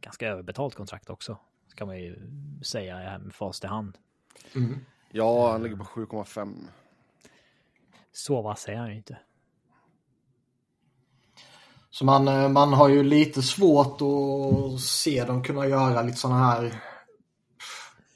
Ganska 0.00 0.28
överbetalt 0.28 0.74
kontrakt 0.74 1.10
också. 1.10 1.36
Ska 1.68 1.86
man 1.86 1.98
ju 1.98 2.30
säga 2.62 3.18
med 3.18 3.34
fast 3.34 3.64
i 3.64 3.66
hand. 3.66 3.98
Mm. 4.54 4.80
Ja, 5.10 5.52
han 5.52 5.62
ligger 5.62 5.76
på 5.76 5.84
7,5. 5.84 6.54
Så 8.12 8.42
vass 8.42 8.68
är 8.68 8.76
han 8.76 8.88
ju 8.88 8.96
inte. 8.96 9.18
Så 11.90 12.04
man, 12.04 12.28
eh, 12.28 12.48
man 12.48 12.72
har 12.72 12.88
ju 12.88 13.02
lite 13.02 13.42
svårt 13.42 13.98
att 14.00 14.80
se 14.80 15.24
dem 15.24 15.44
kunna 15.44 15.66
göra 15.66 16.02
lite 16.02 16.18
sådana 16.18 16.44
här 16.44 16.82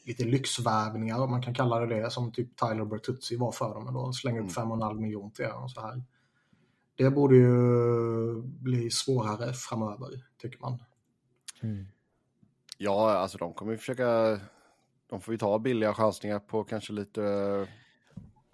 lite 0.04 0.24
lyxvärvningar 0.24 1.22
om 1.22 1.30
man 1.30 1.42
kan 1.42 1.54
kalla 1.54 1.78
det 1.78 2.00
det 2.00 2.10
som 2.10 2.32
typ 2.32 2.56
Tyler 2.56 2.84
Bertuzzi 2.84 3.36
var 3.36 3.52
för 3.52 3.74
dem. 3.74 3.94
Då. 3.94 4.12
Slänga 4.12 4.40
upp 4.40 4.50
5,5 4.50 5.00
miljoner 5.00 5.30
till 5.30 5.44
och 5.44 5.70
så 5.70 5.80
här. 5.80 6.02
Det 6.96 7.10
borde 7.10 7.36
ju 7.36 8.42
bli 8.42 8.90
svårare 8.90 9.52
framöver, 9.52 10.08
tycker 10.38 10.60
man. 10.60 10.82
Ja, 12.78 13.10
alltså 13.10 13.38
de 13.38 13.54
kommer 13.54 13.72
ju 13.72 13.78
försöka... 13.78 14.40
De 15.06 15.20
får 15.20 15.34
ju 15.34 15.38
ta 15.38 15.58
billiga 15.58 15.94
chansningar 15.94 16.38
på 16.38 16.64
kanske 16.64 16.92
lite... 16.92 17.24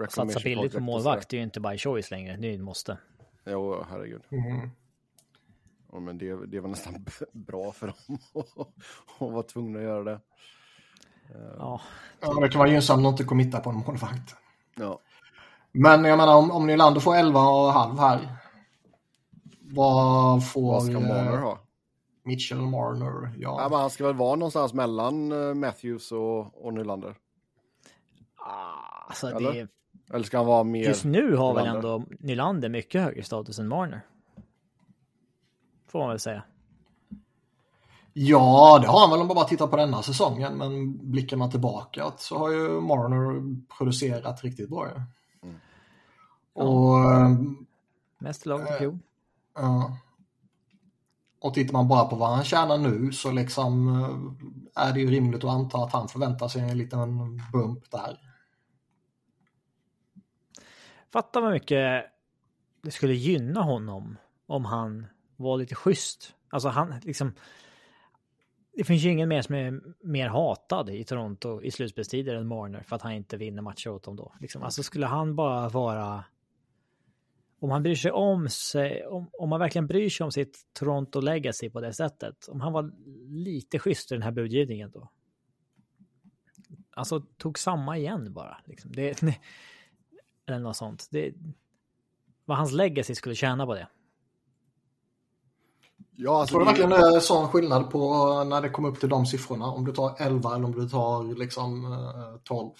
eh, 0.02 0.08
Satsa 0.08 0.40
billigt 0.44 0.72
på 0.72 0.80
målvakt 0.80 1.28
det 1.28 1.36
är 1.36 1.38
ju 1.38 1.44
inte 1.44 1.60
by 1.60 1.78
choice 1.78 2.10
längre. 2.10 2.36
Det 2.36 2.46
är 2.46 2.50
ju 2.50 2.54
ett 2.54 2.60
måste. 2.62 2.98
Jo, 3.46 3.84
herregud. 3.90 4.22
Mm. 4.30 4.70
Ja, 5.92 6.00
men 6.00 6.18
det, 6.18 6.46
det 6.46 6.60
var 6.60 6.68
nästan 6.68 7.06
bra 7.32 7.72
för 7.72 7.86
dem 7.86 8.18
att 9.20 9.30
vara 9.32 9.42
tvungna 9.42 9.78
att 9.78 9.84
göra 9.84 10.04
det. 10.04 10.20
Ja, 11.58 11.80
Ja, 12.20 12.40
det 12.40 12.48
kan 12.48 12.58
vara 12.58 12.68
gynnsamt 12.70 13.06
att 13.06 13.10
inte 13.12 13.24
committa 13.24 13.60
på 13.60 13.70
en 13.70 13.76
målvakt. 13.86 14.34
Ja. 14.76 15.00
Men 15.72 16.04
jag 16.04 16.16
menar 16.18 16.36
om, 16.36 16.50
om 16.50 16.66
Nylander 16.66 17.00
får 17.00 17.14
11,5 17.14 17.98
här. 17.98 18.36
Vad 19.60 20.48
får 20.48 20.72
Vad 20.72 20.82
ska 20.82 20.92
eh, 20.92 21.00
Marner 21.00 21.36
ha? 21.38 21.58
Mitchell 22.24 22.58
Marner? 22.60 23.32
Ja, 23.38 23.56
Ja. 23.62 23.68
men 23.70 23.80
han 23.80 23.90
ska 23.90 24.06
väl 24.06 24.14
vara 24.16 24.36
någonstans 24.36 24.72
mellan 24.74 25.32
eh, 25.32 25.54
Matthews 25.54 26.12
och, 26.12 26.64
och 26.66 26.74
Nylander? 26.74 27.14
Ah, 28.36 29.06
alltså 29.08 29.26
Eller? 29.26 29.52
det, 29.52 29.68
Eller 30.14 30.24
ska 30.24 30.36
han 30.36 30.46
vara 30.46 30.64
mer... 30.64 30.84
just 30.84 31.04
nu 31.04 31.36
har 31.36 31.54
väl 31.54 31.64
Nylander. 31.64 31.88
ändå 31.94 32.06
Nylander 32.20 32.68
mycket 32.68 33.02
högre 33.02 33.22
status 33.22 33.58
än 33.58 33.68
Marner. 33.68 34.00
Får 35.90 35.98
man 35.98 36.08
väl 36.08 36.20
säga. 36.20 36.42
ja, 38.12 38.78
det 38.82 38.88
har 38.88 39.00
han 39.00 39.10
väl 39.10 39.20
om 39.20 39.26
man 39.26 39.36
bara 39.36 39.44
tittar 39.44 39.66
på 39.66 39.76
denna 39.76 40.02
säsongen. 40.02 40.58
Men 40.58 40.98
blickar 41.10 41.36
man 41.36 41.50
tillbaka 41.50 42.12
så 42.16 42.38
har 42.38 42.50
ju 42.50 42.80
Marner 42.80 43.56
producerat 43.78 44.44
riktigt 44.44 44.68
bra. 44.70 44.88
ju. 44.88 44.94
Mm. 45.48 45.60
Och, 46.52 47.04
eh, 47.04 47.30
Mest 48.18 48.46
lag 48.46 48.60
i 48.62 48.78
fjol. 48.78 48.98
ja. 49.54 49.96
och 51.40 51.54
tittar 51.54 51.72
man 51.72 51.88
bara 51.88 52.04
på 52.04 52.16
vad 52.16 52.30
han 52.30 52.44
tjänar 52.44 52.78
nu 52.78 53.12
så 53.12 53.30
liksom 53.30 53.88
eh, 54.74 54.84
är 54.84 54.92
det 54.92 55.00
ju 55.00 55.10
rimligt 55.10 55.44
att 55.44 55.50
anta 55.50 55.78
att 55.78 55.92
han 55.92 56.08
förväntar 56.08 56.48
sig 56.48 56.62
en 56.62 56.78
liten 56.78 57.42
bump 57.52 57.90
där. 57.90 58.18
Fatta 61.12 61.40
vad 61.40 61.52
mycket 61.52 62.04
det 62.82 62.90
skulle 62.90 63.14
gynna 63.14 63.62
honom 63.62 64.16
om 64.46 64.64
han 64.64 65.06
var 65.40 65.58
lite 65.58 65.74
schysst. 65.74 66.34
Alltså 66.48 66.68
han 66.68 66.94
liksom. 67.04 67.32
Det 68.72 68.84
finns 68.84 69.02
ju 69.02 69.10
ingen 69.10 69.28
mer 69.28 69.42
som 69.42 69.54
är 69.54 69.80
mer 70.06 70.28
hatad 70.28 70.90
i 70.90 71.04
Toronto 71.04 71.62
i 71.62 71.70
slutspelstider 71.70 72.34
än 72.34 72.46
Marner 72.46 72.82
för 72.82 72.96
att 72.96 73.02
han 73.02 73.12
inte 73.12 73.36
vinner 73.36 73.62
matcher 73.62 73.90
åt 73.90 74.02
dem 74.02 74.16
då. 74.16 74.34
Liksom. 74.40 74.62
Alltså 74.62 74.82
skulle 74.82 75.06
han 75.06 75.36
bara 75.36 75.68
vara. 75.68 76.24
Om 77.58 77.70
han 77.70 77.82
bryr 77.82 77.94
sig 77.94 78.10
om 78.10 78.48
sig, 78.48 79.06
om, 79.06 79.30
om 79.32 79.48
man 79.48 79.60
verkligen 79.60 79.86
bryr 79.86 80.08
sig 80.08 80.24
om 80.24 80.32
sitt 80.32 80.58
Toronto 80.72 81.20
legacy 81.20 81.70
på 81.70 81.80
det 81.80 81.92
sättet. 81.92 82.48
Om 82.48 82.60
han 82.60 82.72
var 82.72 82.92
lite 83.28 83.78
schysst 83.78 84.12
i 84.12 84.14
den 84.14 84.22
här 84.22 84.32
budgivningen 84.32 84.90
då. 84.90 85.10
Alltså 86.90 87.20
tog 87.20 87.58
samma 87.58 87.98
igen 87.98 88.32
bara. 88.32 88.56
Liksom. 88.64 88.92
Det, 88.92 89.22
eller 90.46 90.58
något 90.58 90.76
sånt. 90.76 91.08
Det, 91.10 91.34
vad 92.44 92.56
hans 92.56 92.72
legacy 92.72 93.14
skulle 93.14 93.34
tjäna 93.34 93.66
på 93.66 93.74
det. 93.74 93.88
Ja, 96.16 96.40
alltså, 96.40 96.52
Tror 96.52 96.60
du 96.60 96.64
det- 96.64 96.70
verkligen 96.70 96.90
det 96.90 97.16
är 97.16 97.20
sån 97.20 97.48
skillnad 97.48 97.90
på 97.90 98.44
när 98.44 98.60
det 98.62 98.68
kommer 98.68 98.88
upp 98.88 99.00
till 99.00 99.08
de 99.08 99.26
siffrorna? 99.26 99.66
Om 99.66 99.84
du 99.84 99.92
tar 99.92 100.16
11 100.18 100.54
eller 100.54 100.64
om 100.64 100.72
du 100.72 100.88
tar 100.88 101.38
liksom 101.38 101.92
eh, 101.92 102.40
12? 102.44 102.70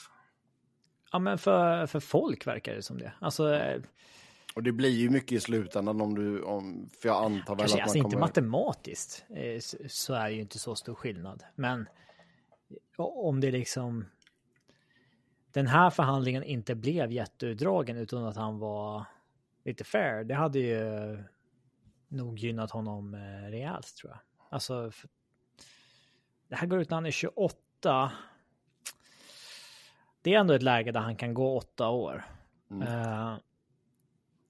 Ja, 1.13 1.19
men 1.19 1.39
för, 1.39 1.87
för 1.87 2.01
folk 2.01 2.47
verkar 2.47 2.75
det 2.75 2.83
som 2.83 2.99
det. 2.99 3.13
Alltså, 3.21 3.55
eh, 3.55 3.83
Och 4.55 4.63
det 4.63 4.73
blir 4.73 4.91
ju 4.91 5.11
mycket 5.11 5.33
i 5.33 5.41
slutändan 5.41 6.01
om 6.01 6.15
du... 6.15 6.43
Om, 6.43 6.91
för 7.01 7.09
jag 7.09 7.25
antar 7.25 7.55
väl 7.55 7.59
kanske 7.59 7.77
att 7.77 7.83
alltså 7.83 7.99
man 7.99 8.07
inte 8.07 8.15
kommer... 8.17 8.27
matematiskt 8.27 9.25
eh, 9.31 9.61
så, 9.89 10.15
är 10.15 10.25
det 10.25 10.33
ju 10.35 10.41
inte 10.41 10.59
så 10.59 10.75
stor 10.75 10.95
skillnad. 10.95 11.43
Men 11.55 11.89
om 12.97 13.41
det 13.41 13.51
liksom 13.51 14.05
den 15.53 15.67
här 15.67 15.91
förhandlingen 15.91 16.43
inte 16.43 16.75
blev 16.75 17.13
jätteutdragen 17.13 17.97
utan 17.97 18.25
att 18.25 18.37
han 18.37 18.59
var 18.59 19.05
lite 19.65 19.85
fair, 19.85 20.25
det 20.25 20.35
hade 20.35 20.59
ju 20.59 21.19
nog 22.11 22.39
gynnat 22.39 22.71
honom 22.71 23.15
eh, 23.15 23.51
rejält 23.51 23.97
tror 23.97 24.13
jag. 24.13 24.21
Alltså, 24.51 24.91
för, 24.91 25.09
det 26.49 26.57
här 26.57 26.67
går 26.67 26.81
ut 26.81 26.91
när 26.91 26.97
han 26.97 27.07
är 27.07 27.11
28. 27.11 28.13
Det 30.23 30.35
är 30.35 30.39
ändå 30.39 30.55
ett 30.55 30.63
läge 30.63 30.93
där 30.93 31.01
han 31.01 31.17
kan 31.17 31.35
gå 31.35 31.57
åtta 31.57 31.89
år. 31.89 32.25
Mm. 32.71 32.89
Eh, 32.89 33.39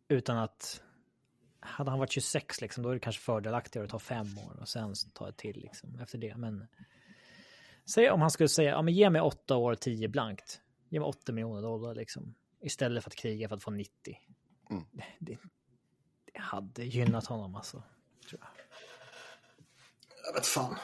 utan 0.08 0.38
att 0.38 0.82
hade 1.60 1.90
han 1.90 1.98
varit 1.98 2.12
26 2.12 2.60
liksom, 2.60 2.82
då 2.82 2.90
är 2.90 2.94
det 2.94 3.00
kanske 3.00 3.22
fördelaktigare 3.22 3.84
att 3.84 3.90
ta 3.90 3.98
fem 3.98 4.38
år 4.38 4.60
och 4.60 4.68
sen 4.68 4.94
ta 5.14 5.28
ett 5.28 5.36
till 5.36 5.60
liksom, 5.60 5.98
efter 6.00 6.18
det. 6.18 6.36
Men 6.36 6.66
säg 7.94 8.10
om 8.10 8.20
han 8.20 8.30
skulle 8.30 8.48
säga, 8.48 8.70
ja 8.70 8.82
men 8.82 8.94
ge 8.94 9.10
mig 9.10 9.20
åtta 9.20 9.56
år, 9.56 9.74
10 9.74 10.08
blankt. 10.08 10.60
Ge 10.88 11.00
mig 11.00 11.06
80 11.06 11.32
miljoner 11.32 11.62
dollar 11.62 11.94
liksom. 11.94 12.34
Istället 12.60 13.04
för 13.04 13.10
att 13.10 13.16
kriga 13.16 13.48
för 13.48 13.56
att 13.56 13.62
få 13.62 13.70
90. 13.70 14.18
Mm. 14.70 14.84
Det, 15.18 15.38
det, 16.32 16.40
hade 16.40 16.84
gynnat 16.84 17.26
honom 17.26 17.56
alltså. 17.56 17.82
Tror 18.28 18.40
jag. 18.40 18.48
Jag 20.26 20.34
vet 20.34 20.46
fan. 20.46 20.76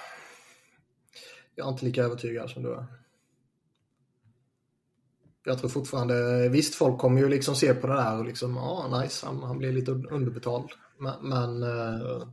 Jag 1.54 1.66
är 1.66 1.70
inte 1.70 1.84
lika 1.84 2.02
övertygad 2.02 2.50
som 2.50 2.62
du 2.62 2.74
är. 2.74 2.86
Jag 5.44 5.58
tror 5.58 5.70
fortfarande, 5.70 6.48
visst 6.48 6.74
folk 6.74 6.98
kommer 6.98 7.20
ju 7.20 7.28
liksom 7.28 7.54
se 7.54 7.74
på 7.74 7.86
det 7.86 7.94
där 7.94 8.18
och 8.18 8.24
liksom, 8.24 8.56
ja 8.56 9.00
nice, 9.00 9.26
han, 9.26 9.42
han 9.42 9.58
blir 9.58 9.72
lite 9.72 9.90
underbetald. 9.90 10.70
Men, 10.98 11.28
men 11.28 11.62
eh, 11.62 12.28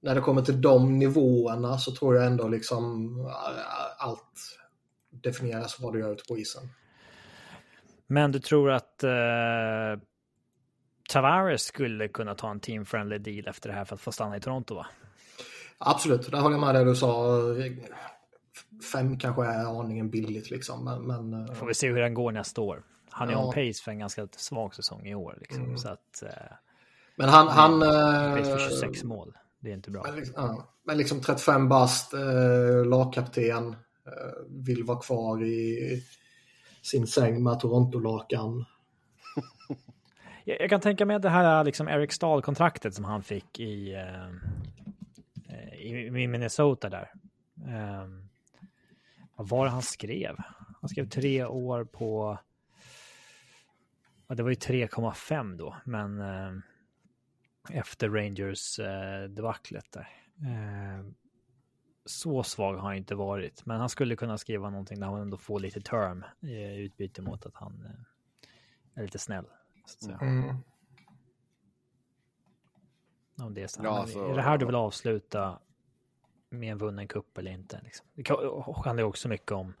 när 0.00 0.14
det 0.14 0.20
kommer 0.20 0.42
till 0.42 0.60
de 0.60 0.98
nivåerna 0.98 1.78
så 1.78 1.94
tror 1.94 2.16
jag 2.16 2.26
ändå 2.26 2.48
liksom 2.48 3.16
eh, 3.20 4.06
allt 4.06 4.58
definieras 5.10 5.80
vad 5.80 5.92
du 5.92 6.00
gör 6.00 6.12
ute 6.12 6.24
på 6.28 6.38
isen. 6.38 6.68
Men 8.06 8.32
du 8.32 8.38
tror 8.38 8.70
att 8.70 9.04
eh, 9.04 10.02
Tavares 11.12 11.62
skulle 11.62 12.08
kunna 12.08 12.34
ta 12.34 12.50
en 12.50 12.60
team 12.60 12.84
friendly 12.84 13.18
deal 13.18 13.48
efter 13.48 13.68
det 13.68 13.74
här 13.74 13.84
för 13.84 13.94
att 13.94 14.00
få 14.00 14.12
stanna 14.12 14.36
i 14.36 14.40
Toronto 14.40 14.74
va? 14.74 14.86
Absolut, 15.78 16.30
där 16.30 16.40
håller 16.40 16.56
jag 16.56 16.60
med 16.66 16.74
det 16.74 16.84
du 16.84 16.96
sa. 16.96 17.38
Fem 18.92 19.18
kanske 19.18 19.44
är 19.44 19.80
aningen 19.80 20.10
billigt 20.10 20.50
liksom, 20.50 20.84
men, 20.84 21.02
men 21.02 21.48
eh, 21.48 21.54
Får 21.54 21.66
vi 21.66 21.74
se 21.74 21.88
hur 21.88 22.00
den 22.00 22.14
går 22.14 22.32
nästa 22.32 22.60
år. 22.60 22.82
Han 23.10 23.28
är 23.28 23.32
Ja. 23.32 23.44
on 23.44 23.52
pace 23.54 23.82
för 23.84 23.90
en 23.90 23.98
ganska 23.98 24.28
svag 24.36 24.74
säsong 24.74 25.06
i 25.06 25.14
år. 25.14 25.38
Liksom. 25.40 25.64
Mm. 25.64 25.78
Så 25.78 25.88
att... 25.88 26.22
Eh, 26.22 26.28
men 27.16 27.28
han... 27.28 27.48
han 27.48 27.80
pace 27.80 28.44
för 28.44 28.64
eh, 28.64 28.68
26 28.68 29.04
mål. 29.04 29.36
Det 29.60 29.70
är 29.70 29.74
inte 29.74 29.90
bra. 29.90 30.02
Men 30.02 30.16
liksom, 30.16 30.34
ja, 30.36 30.74
men 30.86 30.98
liksom 30.98 31.20
35 31.20 31.68
bast, 31.68 32.14
eh, 32.14 32.84
lagkapten, 32.86 33.68
eh, 34.06 34.46
vill 34.48 34.84
vara 34.84 34.98
kvar 34.98 35.44
i 35.44 36.02
sin 36.82 37.06
säng 37.06 37.42
med 37.42 37.60
Toronto-lakan. 37.60 38.64
Jag, 40.44 40.60
jag 40.60 40.70
kan 40.70 40.80
tänka 40.80 41.06
mig 41.06 41.16
att 41.16 41.22
det 41.22 41.28
här 41.28 41.64
liksom 41.64 41.88
Eric 41.88 42.12
Stahl-kontraktet 42.12 42.94
som 42.94 43.04
han 43.04 43.22
fick 43.22 43.60
i, 43.60 43.94
eh, 43.94 44.30
i, 45.78 46.06
i 46.06 46.28
Minnesota 46.28 46.88
där. 46.88 47.12
Eh, 47.66 48.08
vad 49.36 49.48
var 49.48 49.64
det 49.64 49.70
han 49.70 49.82
skrev? 49.82 50.36
Han 50.80 50.88
skrev 50.88 51.08
tre 51.08 51.44
år 51.44 51.84
på... 51.84 52.38
Ja, 54.26 54.34
det 54.34 54.42
var 54.42 54.50
ju 54.50 54.56
3,5 54.56 55.56
då, 55.56 55.76
men 55.84 56.20
eh, 56.20 56.52
efter 57.70 58.08
Rangers 58.08 58.78
eh, 58.78 59.28
debaclet 59.28 59.92
där. 59.92 60.08
Eh, 60.38 61.06
så 62.04 62.42
svag 62.42 62.74
har 62.74 62.82
han 62.82 62.96
inte 62.96 63.14
varit, 63.14 63.66
men 63.66 63.80
han 63.80 63.88
skulle 63.88 64.16
kunna 64.16 64.38
skriva 64.38 64.70
någonting 64.70 65.00
där 65.00 65.06
han 65.06 65.20
ändå 65.20 65.36
får 65.36 65.60
lite 65.60 65.80
term 65.80 66.24
eh, 66.42 66.50
i 66.50 66.82
utbyte 66.84 67.22
mot 67.22 67.46
att 67.46 67.56
han 67.56 67.84
eh, 67.84 69.00
är 69.00 69.02
lite 69.02 69.18
snäll. 69.18 69.44
Så 69.84 69.96
att 69.96 70.04
säga. 70.04 70.18
Mm. 70.30 70.56
Om 73.42 73.54
det 73.54 73.62
är, 73.62 73.66
så. 73.66 73.80
Ja, 73.84 73.98
alltså- 73.98 74.24
är 74.30 74.34
det 74.34 74.42
här 74.42 74.58
du 74.58 74.66
vill 74.66 74.74
avsluta 74.74 75.58
med 76.50 76.72
en 76.72 76.78
vunnen 76.78 77.08
kupp 77.08 77.38
eller 77.38 77.50
inte? 77.50 77.80
Liksom? 77.84 78.06
Det 78.14 78.28
handlar 78.84 79.02
ju 79.02 79.02
också 79.02 79.28
mycket 79.28 79.52
om, 79.52 79.74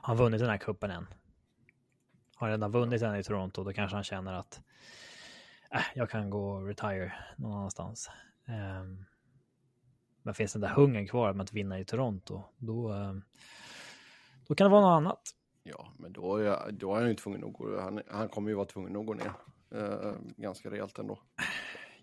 har 0.00 0.08
han 0.08 0.16
vunnit 0.16 0.40
den 0.40 0.50
här 0.50 0.58
kuppen 0.58 0.90
än? 0.90 1.06
Har 2.36 2.48
han 2.48 2.50
redan 2.50 2.72
vunnit 2.72 3.00
den 3.00 3.16
i 3.16 3.22
Toronto, 3.22 3.64
då 3.64 3.72
kanske 3.72 3.96
han 3.96 4.04
känner 4.04 4.32
att 4.32 4.60
äh, 5.70 5.80
jag 5.94 6.10
kan 6.10 6.30
gå 6.30 6.50
och 6.50 6.66
retire 6.66 7.12
någon 7.36 7.52
annanstans. 7.52 8.10
Ehm, 8.46 9.04
men 10.22 10.34
finns 10.34 10.52
den 10.52 10.62
där 10.62 10.68
hungern 10.68 11.06
kvar 11.08 11.32
med 11.32 11.44
att 11.44 11.52
vinna 11.52 11.78
i 11.78 11.84
Toronto, 11.84 12.44
då, 12.58 12.92
ehm, 12.92 13.24
då 14.48 14.54
kan 14.54 14.64
det 14.64 14.70
vara 14.70 14.80
något 14.82 14.96
annat. 14.96 15.34
Ja, 15.68 15.92
men 15.96 16.12
då 16.12 16.36
är, 16.36 16.44
jag, 16.44 16.74
då 16.74 16.94
är 16.94 17.00
han 17.00 17.08
ju 17.08 17.14
tvungen 17.14 17.44
att 17.44 17.52
gå... 17.52 17.80
Han, 17.80 18.02
han 18.10 18.28
kommer 18.28 18.48
ju 18.48 18.54
vara 18.54 18.66
tvungen 18.66 18.96
att 18.96 19.06
gå 19.06 19.14
ner. 19.14 19.32
Eh, 19.74 20.12
ganska 20.36 20.70
rejält 20.70 20.98
ändå. 20.98 21.18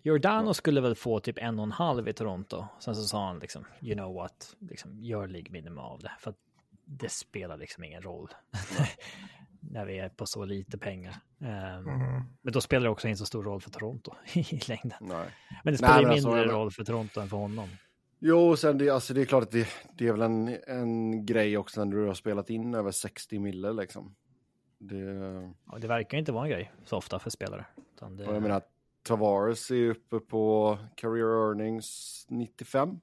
Giordano 0.02 0.54
skulle 0.54 0.80
väl 0.80 0.94
få 0.94 1.20
typ 1.20 1.38
en 1.38 1.58
och 1.58 1.62
en 1.62 1.72
halv 1.72 2.08
i 2.08 2.12
Toronto. 2.12 2.64
Sen 2.78 2.94
så 2.94 3.02
sa 3.02 3.26
han 3.26 3.38
liksom, 3.38 3.64
you 3.80 3.94
know 3.94 4.14
what, 4.14 4.56
liksom, 4.58 4.98
gör 5.00 5.28
League 5.28 5.50
minimum 5.50 5.78
av 5.78 6.00
det. 6.00 6.12
För 6.18 6.30
att 6.30 6.36
det 6.84 7.08
spelar 7.08 7.56
liksom 7.56 7.84
ingen 7.84 8.02
roll. 8.02 8.28
När 9.60 9.84
vi 9.86 9.98
är 9.98 10.08
på 10.08 10.26
så 10.26 10.44
lite 10.44 10.78
pengar. 10.78 11.14
Ehm, 11.40 11.88
Mm. 11.88 12.22
Men 12.42 12.52
då 12.52 12.60
spelar 12.60 12.84
det 12.84 12.90
också 12.90 13.08
inte 13.08 13.18
så 13.18 13.26
stor 13.26 13.44
roll 13.44 13.60
för 13.60 13.70
Toronto 13.70 14.14
i 14.34 14.60
längden. 14.68 14.98
Nej. 15.00 15.28
Men 15.64 15.72
det 15.72 15.78
spelar 15.78 16.02
Nej, 16.02 16.12
alltså, 16.12 16.28
mindre 16.28 16.52
roll 16.52 16.70
för 16.70 16.84
Toronto 16.84 17.20
än 17.20 17.28
för 17.28 17.36
honom. 17.36 17.68
Jo, 18.18 18.56
sen 18.56 18.78
det, 18.78 18.90
alltså 18.90 19.14
det 19.14 19.20
är 19.20 19.24
klart 19.24 19.42
att 19.42 19.50
det, 19.50 19.68
det 19.94 20.08
är 20.08 20.12
väl 20.12 20.22
en, 20.22 20.58
en 20.66 21.26
grej 21.26 21.58
också 21.58 21.84
när 21.84 21.96
du 21.96 22.06
har 22.06 22.14
spelat 22.14 22.50
in 22.50 22.74
över 22.74 22.90
60 22.90 23.38
mille 23.38 23.72
liksom. 23.72 24.14
Det, 24.78 25.54
Och 25.66 25.80
det 25.80 25.88
verkar 25.88 26.18
inte 26.18 26.32
vara 26.32 26.44
en 26.44 26.50
grej 26.50 26.72
så 26.84 26.96
ofta 26.96 27.18
för 27.18 27.30
spelare. 27.30 27.66
Utan 27.94 28.16
det, 28.16 28.24
jag 28.24 28.42
menar, 28.42 28.62
Tavares 29.02 29.70
är 29.70 29.90
uppe 29.90 30.20
på 30.20 30.78
career 30.94 31.48
earnings 31.48 32.26
95. 32.28 33.00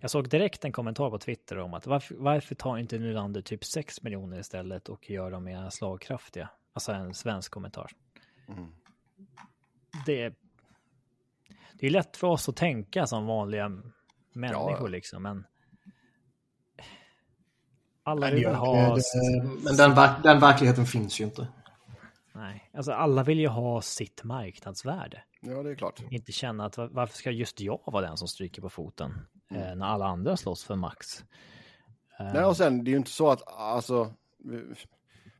Jag 0.00 0.10
såg 0.10 0.28
direkt 0.28 0.64
en 0.64 0.72
kommentar 0.72 1.10
på 1.10 1.18
Twitter 1.18 1.58
om 1.58 1.74
att 1.74 1.86
varför, 1.86 2.14
varför 2.14 2.54
tar 2.54 2.78
inte 2.78 2.98
Nylander 2.98 3.42
typ 3.42 3.64
6 3.64 4.02
miljoner 4.02 4.40
istället 4.40 4.88
och 4.88 5.10
gör 5.10 5.30
dem 5.30 5.44
mer 5.44 5.70
slagkraftiga? 5.70 6.50
Alltså 6.72 6.92
en 6.92 7.14
svensk 7.14 7.52
kommentar. 7.52 7.90
Mm. 8.48 8.72
Det, 10.06 10.34
det 11.72 11.86
är 11.86 11.90
lätt 11.90 12.16
för 12.16 12.26
oss 12.26 12.48
att 12.48 12.56
tänka 12.56 13.06
som 13.06 13.26
vanliga 13.26 13.82
människor 14.38 14.80
ja. 14.80 14.86
liksom, 14.86 15.22
men 15.22 15.46
alla 18.02 18.30
vill 18.30 18.46
ha... 18.46 18.94
Det, 18.94 19.02
men 19.64 19.76
den, 19.76 19.94
den 20.22 20.40
verkligheten 20.40 20.86
finns 20.86 21.20
ju 21.20 21.24
inte. 21.24 21.48
Nej, 22.34 22.70
alltså 22.74 22.92
alla 22.92 23.22
vill 23.22 23.38
ju 23.38 23.48
ha 23.48 23.82
sitt 23.82 24.24
marknadsvärde. 24.24 25.22
Ja, 25.40 25.62
det 25.62 25.70
är 25.70 25.74
klart. 25.74 26.02
Inte 26.10 26.32
känna 26.32 26.64
att 26.64 26.78
varför 26.78 27.16
ska 27.16 27.30
just 27.30 27.60
jag 27.60 27.80
vara 27.86 28.06
den 28.06 28.16
som 28.16 28.28
stryker 28.28 28.62
på 28.62 28.70
foten 28.70 29.26
mm. 29.50 29.62
eh, 29.62 29.74
när 29.74 29.86
alla 29.86 30.06
andra 30.06 30.36
slåss 30.36 30.64
för 30.64 30.76
max. 30.76 31.24
Nej, 32.18 32.44
och 32.44 32.56
sen 32.56 32.84
det 32.84 32.90
är 32.90 32.92
ju 32.92 32.98
inte 32.98 33.10
så 33.10 33.30
att 33.30 33.42
alltså 33.46 34.14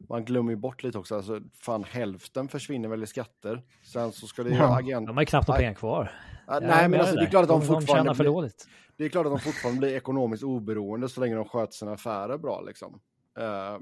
man 0.09 0.25
glömmer 0.25 0.51
ju 0.51 0.57
bort 0.57 0.83
lite 0.83 0.99
också, 0.99 1.17
alltså 1.17 1.41
fan 1.61 1.85
hälften 1.85 2.49
försvinner 2.49 2.89
väl 2.89 3.03
i 3.03 3.07
skatter. 3.07 3.63
Sen 3.83 4.13
så 4.13 4.27
ska 4.27 4.43
det 4.43 4.51
ju 4.51 4.57
ja. 4.57 4.79
agent... 4.79 5.07
De 5.07 5.17
har 5.17 5.23
ju 5.23 5.27
knappt 5.27 5.49
några 5.49 5.59
pengar 5.59 5.75
kvar. 5.75 6.13
Ja, 6.47 6.61
nej, 6.61 6.89
men 6.89 7.01
alltså, 7.01 7.15
det 7.15 7.23
är 7.23 7.31
klart 7.31 7.43
att 7.43 7.49
de, 7.49 7.61
de 7.61 7.67
fortfarande... 7.67 8.11
De 8.11 8.17
för 8.17 8.25
dåligt. 8.25 8.69
Det 8.97 9.05
är 9.05 9.09
klart 9.09 9.27
att 9.27 9.33
de 9.33 9.41
fortfarande 9.41 9.79
blir 9.79 9.97
ekonomiskt 9.97 10.43
oberoende 10.43 11.09
så 11.09 11.21
länge 11.21 11.35
de 11.35 11.45
sköter 11.45 11.73
sina 11.73 11.93
affärer 11.93 12.39
bra 12.39 12.61
liksom. 12.61 13.01
Uh, 13.39 13.81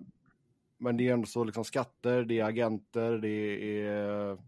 men 0.79 0.97
det 0.97 1.09
är 1.09 1.13
ändå 1.13 1.27
så 1.27 1.45
liksom 1.45 1.65
skatter, 1.65 2.25
det 2.25 2.41
är 2.41 2.45
agenter, 2.45 3.19
det 3.19 3.29
är... 3.81 4.39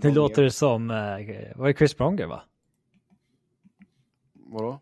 det 0.00 0.10
låter 0.10 0.42
mer. 0.42 0.48
som, 0.48 0.90
uh, 0.90 0.96
var 1.56 1.66
det 1.66 1.78
Chris 1.78 1.94
Pronger 1.94 2.26
va? 2.26 2.42
Vadå? 4.32 4.80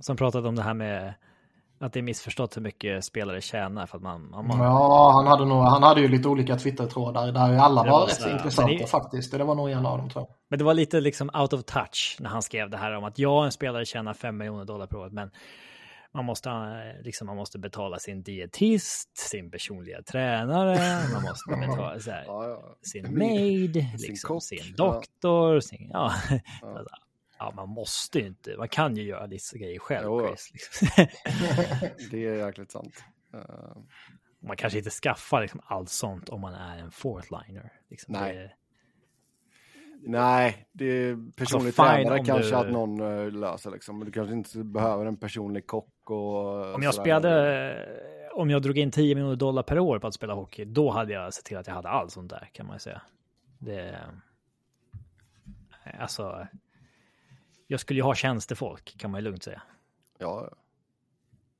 Som 0.00 0.16
pratade 0.16 0.48
om 0.48 0.56
det 0.56 0.62
här 0.62 0.74
med 0.74 1.14
att 1.80 1.92
det 1.92 2.00
är 2.00 2.02
missförstått 2.02 2.56
hur 2.56 2.62
mycket 2.62 3.04
spelare 3.04 3.40
tjänar 3.40 3.86
för 3.86 3.96
att 3.96 4.02
man... 4.02 4.30
man... 4.30 4.58
Ja, 4.58 5.12
han 5.14 5.26
hade, 5.26 5.44
nog, 5.44 5.62
han 5.62 5.82
hade 5.82 6.00
ju 6.00 6.08
lite 6.08 6.28
olika 6.28 6.56
Twitter-trådar 6.56 7.32
där 7.32 7.56
alla 7.56 7.82
var, 7.82 7.90
var 7.90 8.06
rätt 8.06 8.20
så 8.20 8.30
intressanta 8.30 8.72
det... 8.72 8.86
faktiskt. 8.86 9.32
Det 9.32 9.44
var 9.44 9.54
nog 9.54 9.70
en 9.70 9.86
av 9.86 9.98
dem 9.98 10.10
tror 10.10 10.24
jag. 10.28 10.36
Men 10.50 10.58
det 10.58 10.64
var 10.64 10.74
lite 10.74 11.00
liksom 11.00 11.30
out 11.34 11.52
of 11.52 11.64
touch 11.64 12.16
när 12.20 12.30
han 12.30 12.42
skrev 12.42 12.70
det 12.70 12.76
här 12.76 12.96
om 12.96 13.04
att 13.04 13.18
jag, 13.18 13.44
en 13.44 13.52
spelare, 13.52 13.84
tjänar 13.84 14.14
5 14.14 14.36
miljoner 14.36 14.64
dollar 14.64 14.86
per 14.86 14.98
år, 14.98 15.10
men 15.10 15.30
man 16.14 16.24
måste, 16.24 16.50
liksom, 17.02 17.26
man 17.26 17.36
måste 17.36 17.58
betala 17.58 17.98
sin 17.98 18.22
dietist, 18.22 19.18
sin 19.18 19.50
personliga 19.50 20.02
tränare, 20.02 21.12
man 21.12 21.22
måste 21.22 21.50
betala 21.68 22.00
så 22.00 22.10
här, 22.10 22.24
ja, 22.26 22.48
ja. 22.48 22.76
sin 22.82 23.18
maid, 23.18 23.74
liksom, 23.98 24.40
sin, 24.40 24.58
sin 24.58 24.76
doktor, 24.76 25.54
ja. 25.54 25.60
sin... 25.60 25.90
Ja. 25.92 26.12
ja, 27.40 27.52
man 27.56 27.68
måste 27.68 28.18
ju 28.18 28.26
inte, 28.26 28.56
man 28.56 28.68
kan 28.68 28.96
ju 28.96 29.02
göra 29.02 29.26
vissa 29.26 29.58
grejer 29.58 29.78
själv. 29.78 30.04
Jo, 30.06 30.26
Chris, 30.26 30.50
liksom. 30.52 30.88
det 32.10 32.26
är 32.26 32.46
jäkligt 32.46 32.70
sant. 32.70 33.04
Uh... 33.34 33.82
Man 34.42 34.56
kanske 34.56 34.78
inte 34.78 34.90
skaffar 34.90 35.40
liksom 35.40 35.60
allt 35.64 35.88
sånt 35.88 36.28
om 36.28 36.40
man 36.40 36.54
är 36.54 36.78
en 36.78 36.90
fourth-liner. 36.90 37.70
Liksom. 37.88 38.12
Nej. 38.12 38.36
Det... 38.36 38.52
Nej, 40.02 40.66
det 40.72 40.84
är 40.84 41.32
personlig 41.36 41.66
alltså, 41.66 41.82
tränare 41.82 42.24
kanske 42.24 42.50
du... 42.50 42.56
att 42.56 42.70
någon 42.70 43.00
uh, 43.00 43.32
löser 43.32 43.70
liksom. 43.70 44.04
Du 44.04 44.12
kanske 44.12 44.34
inte 44.34 44.58
behöver 44.58 45.06
en 45.06 45.16
personlig 45.16 45.66
kock 45.66 46.10
och... 46.10 46.74
Om 46.74 46.82
jag 46.82 46.94
spelade, 46.94 47.74
om 48.32 48.50
jag 48.50 48.62
drog 48.62 48.78
in 48.78 48.90
10 48.90 49.14
miljoner 49.14 49.36
dollar 49.36 49.62
per 49.62 49.78
år 49.78 49.98
på 49.98 50.06
att 50.06 50.14
spela 50.14 50.34
hockey, 50.34 50.64
då 50.64 50.90
hade 50.90 51.12
jag 51.12 51.34
sett 51.34 51.44
till 51.44 51.56
att 51.56 51.66
jag 51.66 51.74
hade 51.74 51.88
allt 51.88 52.12
sånt 52.12 52.30
där 52.30 52.50
kan 52.52 52.66
man 52.66 52.76
ju 52.76 52.80
säga. 52.80 53.02
Det... 53.58 53.98
Alltså, 55.98 56.46
jag 57.70 57.80
skulle 57.80 57.98
ju 57.98 58.04
ha 58.04 58.14
tjänstefolk 58.14 58.94
kan 58.98 59.10
man 59.10 59.20
ju 59.20 59.24
lugnt 59.24 59.42
säga. 59.42 59.62
Ja, 60.18 60.50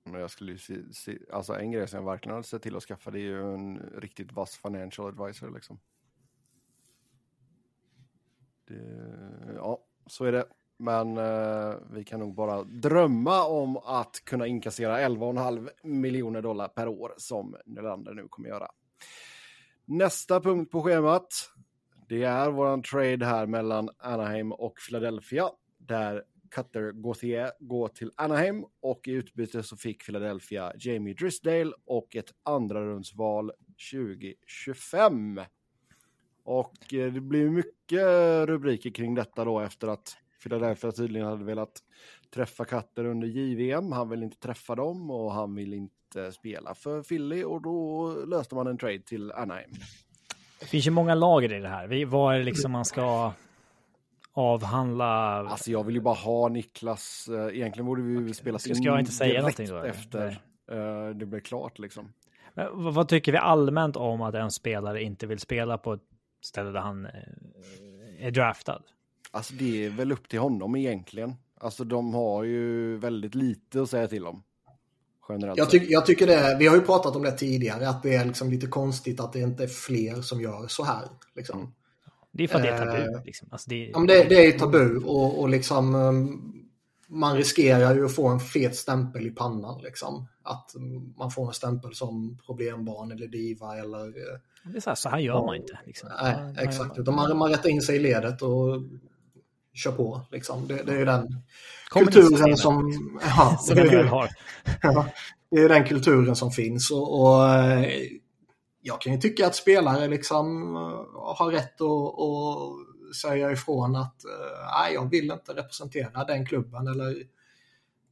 men 0.05 0.21
jag 0.21 0.31
skulle 0.31 0.53
ju 0.53 0.59
se, 0.59 0.93
se, 0.93 1.19
alltså 1.33 1.55
en 1.55 1.71
grej 1.71 1.89
som 1.89 1.99
jag 1.99 2.07
verkligen 2.07 2.35
hade 2.35 2.47
sett 2.47 2.63
till 2.63 2.77
att 2.77 2.83
skaffa 2.83 3.11
det 3.11 3.19
är 3.19 3.23
ju 3.23 3.55
en 3.55 3.79
riktigt 3.79 4.33
vass 4.33 4.57
financial 4.57 5.09
advisor 5.09 5.51
liksom. 5.55 5.81
Det, 8.65 9.55
ja, 9.57 9.85
så 10.07 10.25
är 10.25 10.33
det. 10.33 10.45
Men 10.77 11.17
eh, 11.17 11.75
vi 11.91 12.05
kan 12.05 12.21
nog 12.21 12.35
bara 12.35 12.63
drömma 12.63 13.45
om 13.45 13.77
att 13.77 14.23
kunna 14.25 14.47
inkassera 14.47 15.01
11,5 15.01 15.71
miljoner 15.83 16.43
dollar 16.43 16.69
per 16.69 16.89
år 16.89 17.15
som 17.17 17.57
Nylander 17.67 18.15
nu 18.15 18.29
kommer 18.29 18.49
göra. 18.49 18.69
Nästa 19.85 20.41
punkt 20.41 20.71
på 20.71 20.83
schemat. 20.83 21.51
Det 22.09 22.23
är 22.23 22.51
våran 22.51 22.83
trade 22.83 23.27
här 23.27 23.47
mellan 23.47 23.89
Anaheim 23.99 24.53
och 24.53 24.79
Philadelphia 24.89 25.51
där 25.91 26.23
Cutter 26.51 26.93
Gauthier 26.93 27.53
går 27.61 27.89
till 27.89 28.11
Anaheim 28.17 28.65
och 28.83 29.09
i 29.09 29.11
utbyte 29.11 29.63
så 29.63 29.77
fick 29.77 30.07
Philadelphia 30.07 30.73
Jamie 30.79 31.15
Drisdale 31.15 31.73
och 31.87 32.17
ett 32.17 32.31
andra 32.43 32.85
rundsval 32.85 33.53
2025. 33.93 35.41
Och 36.45 36.95
eh, 36.95 37.13
det 37.13 37.21
blir 37.21 37.51
mycket 37.51 38.01
rubriker 38.49 38.91
kring 38.91 39.15
detta 39.15 39.45
då 39.45 39.61
efter 39.61 39.89
att 39.89 40.17
Philadelphia 40.43 40.93
tydligen 40.93 41.29
hade 41.29 41.45
velat 41.45 41.83
träffa 42.35 42.65
Cutter 42.65 43.05
under 43.05 43.29
JVM. 43.29 43.93
Han 43.93 44.09
vill 44.09 44.23
inte 44.23 44.39
träffa 44.39 44.75
dem 44.75 45.11
och 45.11 45.33
han 45.33 45.55
vill 45.55 45.75
inte 45.75 46.33
spela 46.33 46.75
för 46.75 47.03
Philly 47.03 47.45
och 47.45 47.63
då 47.63 48.09
löste 48.27 48.55
man 48.55 48.67
en 48.67 48.79
trade 48.79 49.03
till 49.03 49.33
Anaheim. 49.33 49.71
Det 50.61 50.67
finns 50.67 50.87
ju 50.87 50.91
många 50.91 51.15
lager 51.15 51.53
i 51.53 51.61
det 51.61 51.69
här. 51.69 52.05
Vad 52.05 52.35
är 52.35 52.39
det 52.39 52.45
liksom 52.45 52.73
man 52.73 52.85
ska 52.85 53.33
avhandla? 54.33 55.07
Alltså 55.49 55.71
jag 55.71 55.85
vill 55.85 55.95
ju 55.95 56.01
bara 56.01 56.15
ha 56.15 56.49
Niklas. 56.49 57.29
Eh, 57.29 57.57
egentligen 57.57 57.87
borde 57.87 58.03
vi 58.03 58.17
okay. 58.17 58.35
spela 58.35 58.59
in 58.69 58.75
ska 58.77 58.85
jag 58.85 59.01
inte 59.01 59.13
säga 59.13 59.41
någonting 59.41 59.69
då, 59.69 59.79
efter 59.79 60.43
uh, 60.73 61.11
det 61.15 61.27
blev 61.27 61.41
klart 61.41 61.79
liksom. 61.79 62.13
Men 62.55 62.95
vad 62.95 63.09
tycker 63.09 63.33
vi 63.33 63.39
allmänt 63.39 63.97
om 63.97 64.23
att 64.23 64.35
en 64.35 64.51
spelare 64.51 65.03
inte 65.03 65.27
vill 65.27 65.39
spela 65.39 65.79
på 65.79 65.93
ett 65.93 66.05
ställe 66.43 66.71
där 66.71 66.81
han 66.81 67.07
uh, 67.07 67.13
är 68.21 68.31
draftad? 68.31 68.83
Alltså 69.31 69.55
det 69.55 69.85
är 69.85 69.91
väl 69.91 70.13
upp 70.13 70.29
till 70.29 70.39
honom 70.39 70.77
egentligen. 70.77 71.35
Alltså 71.61 71.85
de 71.85 72.15
har 72.15 72.45
ju 72.45 72.97
väldigt 72.97 73.35
lite 73.35 73.83
att 73.83 73.91
säga 73.91 74.09
till 74.09 74.27
om. 74.27 74.43
Jag, 75.57 75.71
ty 75.71 75.79
jag, 75.89 76.07
tycker 76.07 76.27
det, 76.27 76.57
vi 76.59 76.67
har 76.67 76.77
ju 76.77 76.83
pratat 76.83 77.17
om 77.17 77.23
det 77.23 77.33
tidigare, 77.33 77.89
att 77.89 78.03
det 78.03 78.15
är 78.15 78.25
liksom 78.25 78.51
lite 78.51 78.67
konstigt 78.67 79.21
att 79.21 79.33
det 79.33 79.41
inte 79.41 79.63
är 79.63 79.69
fler 79.69 80.23
som 80.23 80.41
gör 80.41 80.67
så 80.69 80.85
här. 80.85 81.09
Liksom. 81.35 81.59
Mm. 81.59 81.73
Det 82.33 82.45
är 82.45 82.49
för 82.49 82.57
att 82.57 82.63
det 82.63 82.69
är 82.69 82.79
tabu. 82.79 83.17
Eh, 83.17 83.25
liksom. 83.25 83.49
Alltså 83.51 83.71
det, 83.71 83.87
ja, 83.87 83.99
men 83.99 84.07
det, 84.07 84.25
det 84.25 84.47
är 84.47 84.59
tabu 84.59 84.97
och, 84.97 85.41
och 85.41 85.49
liksom 85.49 85.95
um, 85.95 86.61
man 87.11 87.37
riskerar 87.37 87.95
ju 87.95 88.05
att 88.05 88.15
få 88.15 88.29
en 88.29 88.41
fet 88.41 88.77
stämpel 88.77 89.27
i 89.27 89.31
pannan. 89.31 89.83
Liksom. 89.83 90.29
Att 90.43 90.75
man 91.19 91.31
får 91.31 91.47
en 91.47 91.55
stämpel 91.55 91.95
som 91.95 92.39
problembarn 92.47 93.13
eller 93.13 93.27
diva 93.27 93.77
eller... 93.77 94.07
Eh, 94.07 94.39
det 94.65 94.77
är 94.77 94.81
så 94.81 94.91
här, 94.91 94.95
så 94.95 95.09
här 95.09 95.19
gör 95.19 95.35
och, 95.35 95.47
man 95.47 95.57
inte. 95.57 95.79
Liksom. 95.87 96.09
Nej, 96.23 96.37
exakt. 96.59 96.99
Utan 96.99 97.15
man, 97.15 97.37
man 97.37 97.51
rättar 97.51 97.69
in 97.69 97.83
sig 97.83 97.97
i 97.97 97.99
ledet 97.99 98.43
och 98.43 98.83
kör 99.75 99.93
på. 99.93 100.21
Liksom. 100.31 100.69
Det, 100.69 100.83
det 100.83 100.93
är 100.93 100.99
ju 100.99 101.05
den 101.05 101.43
kulturen 101.91 102.57
som... 102.57 102.93
Ja, 103.37 103.59
det, 103.75 103.81
är, 103.81 104.05
ja, 104.83 105.07
det 105.51 105.61
är 105.61 105.69
den 105.69 105.85
kulturen 105.85 106.37
som 106.37 106.51
finns. 106.51 106.91
Och, 106.91 107.21
och 107.21 107.49
eh, 107.49 107.87
jag 108.83 109.01
kan 109.01 109.13
ju 109.13 109.19
tycka 109.19 109.47
att 109.47 109.55
spelare 109.55 110.09
liksom 110.09 110.77
uh, 110.77 111.35
har 111.37 111.51
rätt 111.51 111.81
att, 111.81 112.21
att 112.21 113.17
säga 113.17 113.53
ifrån 113.53 113.97
att 113.97 114.17
uh, 114.27 114.81
nej, 114.81 114.95
jag 114.95 115.11
vill 115.11 115.31
inte 115.31 115.53
representera 115.55 116.25
den 116.25 116.47
klubben 116.47 116.87
eller 116.87 117.23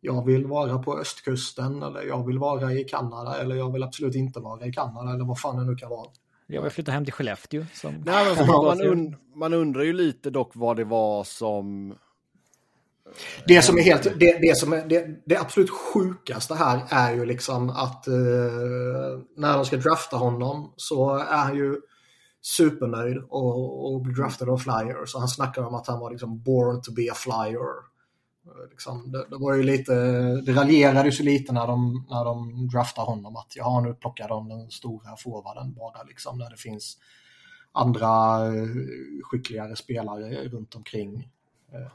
jag 0.01 0.27
vill 0.27 0.47
vara 0.47 0.79
på 0.79 0.99
östkusten 0.99 1.83
eller 1.83 2.03
jag 2.03 2.27
vill 2.27 2.39
vara 2.39 2.73
i 2.73 2.85
Kanada 2.85 3.41
eller 3.41 3.57
jag 3.57 3.73
vill 3.73 3.83
absolut 3.83 4.15
inte 4.15 4.41
vara 4.41 4.67
i 4.67 4.73
Kanada 4.73 5.15
eller 5.15 5.25
vad 5.25 5.41
fan 5.41 5.57
det 5.57 5.65
nu 5.65 5.77
kan 5.77 5.91
vara. 5.91 6.09
Jag 6.47 6.63
vill 6.63 6.71
flytta 6.71 6.93
hem 6.93 7.05
till 7.05 7.13
Skellefteå. 7.13 7.67
Som... 7.75 8.03
Nej, 8.07 8.37
men 8.37 8.47
man, 8.47 8.81
und 8.81 9.17
man 9.35 9.53
undrar 9.53 9.83
ju 9.83 9.93
lite 9.93 10.31
dock 10.31 10.51
vad 10.55 10.77
det 10.77 10.85
var 10.85 11.25
som 11.25 11.95
det 13.47 13.63
som 13.63 13.79
är 13.79 13.83
helt, 13.83 14.03
det, 14.03 14.39
det 14.41 14.59
som 14.59 14.73
är, 14.73 14.85
det, 14.89 15.07
det, 15.27 15.37
absolut 15.37 15.71
sjukaste 15.71 16.55
här 16.55 16.83
är 16.89 17.15
ju 17.15 17.25
liksom 17.25 17.71
att 17.71 18.09
eh, 18.09 18.15
när 19.37 19.55
de 19.55 19.65
ska 19.65 19.77
drafta 19.77 20.17
honom 20.17 20.73
så 20.77 21.17
är 21.17 21.37
han 21.37 21.57
ju 21.57 21.81
supernöjd 22.41 23.19
och, 23.29 23.93
och 23.93 24.03
blir 24.03 24.15
draftad 24.15 24.51
av 24.51 24.59
Flyer. 24.59 25.07
Så 25.07 25.19
han 25.19 25.29
snackar 25.29 25.63
om 25.63 25.75
att 25.75 25.87
han 25.87 26.01
var 26.01 26.11
liksom 26.11 26.43
born 26.43 26.83
to 26.83 26.93
be 26.93 27.13
a 27.13 27.15
flyer. 27.15 27.89
Liksom, 28.71 29.13
det, 29.13 29.27
det, 29.31 29.37
var 29.37 29.55
ju 29.55 29.63
lite, 29.63 29.93
det 30.47 30.53
raljerades 30.53 31.21
ju 31.21 31.25
lite 31.25 31.53
när 31.53 31.67
de, 31.67 32.07
när 32.11 32.25
de 32.25 32.69
draftade 32.69 33.07
honom 33.07 33.37
att 33.37 33.53
jaha 33.57 33.81
nu 33.81 33.95
plockar 33.95 34.29
de 34.29 34.49
den 34.49 34.71
stora 34.71 35.17
forwarden 35.17 35.75
bara 35.75 36.03
liksom 36.03 36.39
när 36.39 36.51
det 36.51 36.57
finns 36.57 36.97
andra 37.73 38.47
eh, 38.47 38.67
skickligare 39.23 39.77
spelare 39.77 40.49
runt 40.49 40.75
omkring. 40.75 41.31
Eh, 41.73 41.93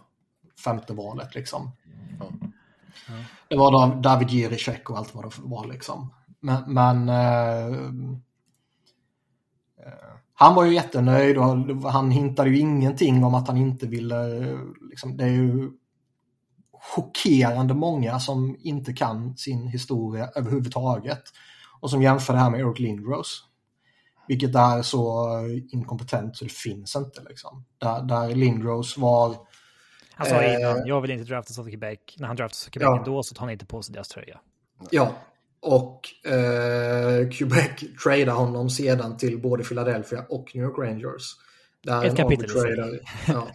Eh, 0.58 0.62
femte 0.62 0.94
valet 0.94 1.36
liksom. 1.36 1.72
Ja. 2.20 2.26
Ja. 3.08 3.14
Det 3.48 3.56
var 3.56 4.02
David 4.02 4.30
Jiricek 4.30 4.90
och 4.90 4.98
allt 4.98 5.16
vad 5.16 5.24
det 5.24 5.32
var 5.38 5.68
liksom. 5.68 6.14
Men, 6.40 6.74
men 6.74 7.10
äh, 7.10 8.18
han 10.34 10.56
var 10.56 10.64
ju 10.64 10.74
jättenöjd 10.74 11.38
och 11.38 11.92
han 11.92 12.12
hintade 12.12 12.50
ju 12.50 12.58
ingenting 12.58 13.24
om 13.24 13.36
att 13.36 13.48
han 13.48 13.58
inte 13.58 13.88
ville, 13.88 14.28
liksom, 14.90 15.18
det 15.18 15.24
är 15.24 15.30
ju 15.30 15.72
chockerande 16.96 17.74
många 17.74 18.20
som 18.20 18.56
inte 18.60 18.94
kan 18.94 19.38
sin 19.38 19.68
historia 19.68 20.30
överhuvudtaget 20.36 21.24
och 21.80 21.90
som 21.90 22.02
jämför 22.02 22.34
det 22.34 22.40
här 22.40 22.50
med 22.50 22.60
Eric 22.60 22.80
Lindros. 22.80 23.44
Vilket 24.28 24.56
är 24.56 24.82
så 24.82 25.30
inkompetent 25.72 26.38
så 26.38 26.44
det 26.44 26.52
finns 26.52 26.96
inte 26.96 27.22
liksom. 27.30 27.66
Där, 27.78 28.02
där 28.02 28.36
Lindros 28.36 28.98
var... 28.98 29.36
Han 30.16 30.28
sa 30.28 30.42
eh, 30.42 30.54
innan, 30.54 30.86
jag 30.86 31.02
vill 31.02 31.12
inte 31.12 31.24
draftas 31.24 31.60
av 31.60 31.70
Quebec. 31.70 32.00
När 32.18 32.28
han 32.28 32.36
draftas 32.36 32.68
av 32.68 32.72
Quebec 32.72 32.88
ja. 32.88 32.98
ändå 32.98 33.24
så 33.24 33.36
tar 33.36 33.42
han 33.42 33.50
inte 33.50 33.66
på 33.66 33.82
sig 33.82 33.94
deras 33.94 34.08
tröja. 34.08 34.40
Ja, 34.92 35.16
och 35.62 36.02
eh, 36.32 37.30
Quebec 37.30 37.84
tradar 38.04 38.34
honom 38.34 38.70
sedan 38.70 39.18
till 39.18 39.42
både 39.42 39.64
Philadelphia 39.64 40.26
och 40.30 40.52
New 40.56 40.64
York 40.64 40.78
Rangers. 40.78 41.36
Där 41.84 42.06
Ett 42.06 42.18
kapitel 42.18 42.50
i 42.50 43.00
ja, 43.28 43.48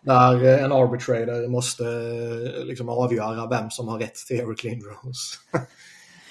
Där 0.00 0.44
eh, 0.44 0.64
en 0.64 0.72
arbitrator 0.72 1.48
måste 1.48 1.84
eh, 1.84 2.64
liksom 2.64 2.88
avgöra 2.88 3.46
vem 3.46 3.70
som 3.70 3.88
har 3.88 3.98
rätt 3.98 4.14
till 4.14 4.36
Eric 4.40 4.64
Lindros. 4.64 5.38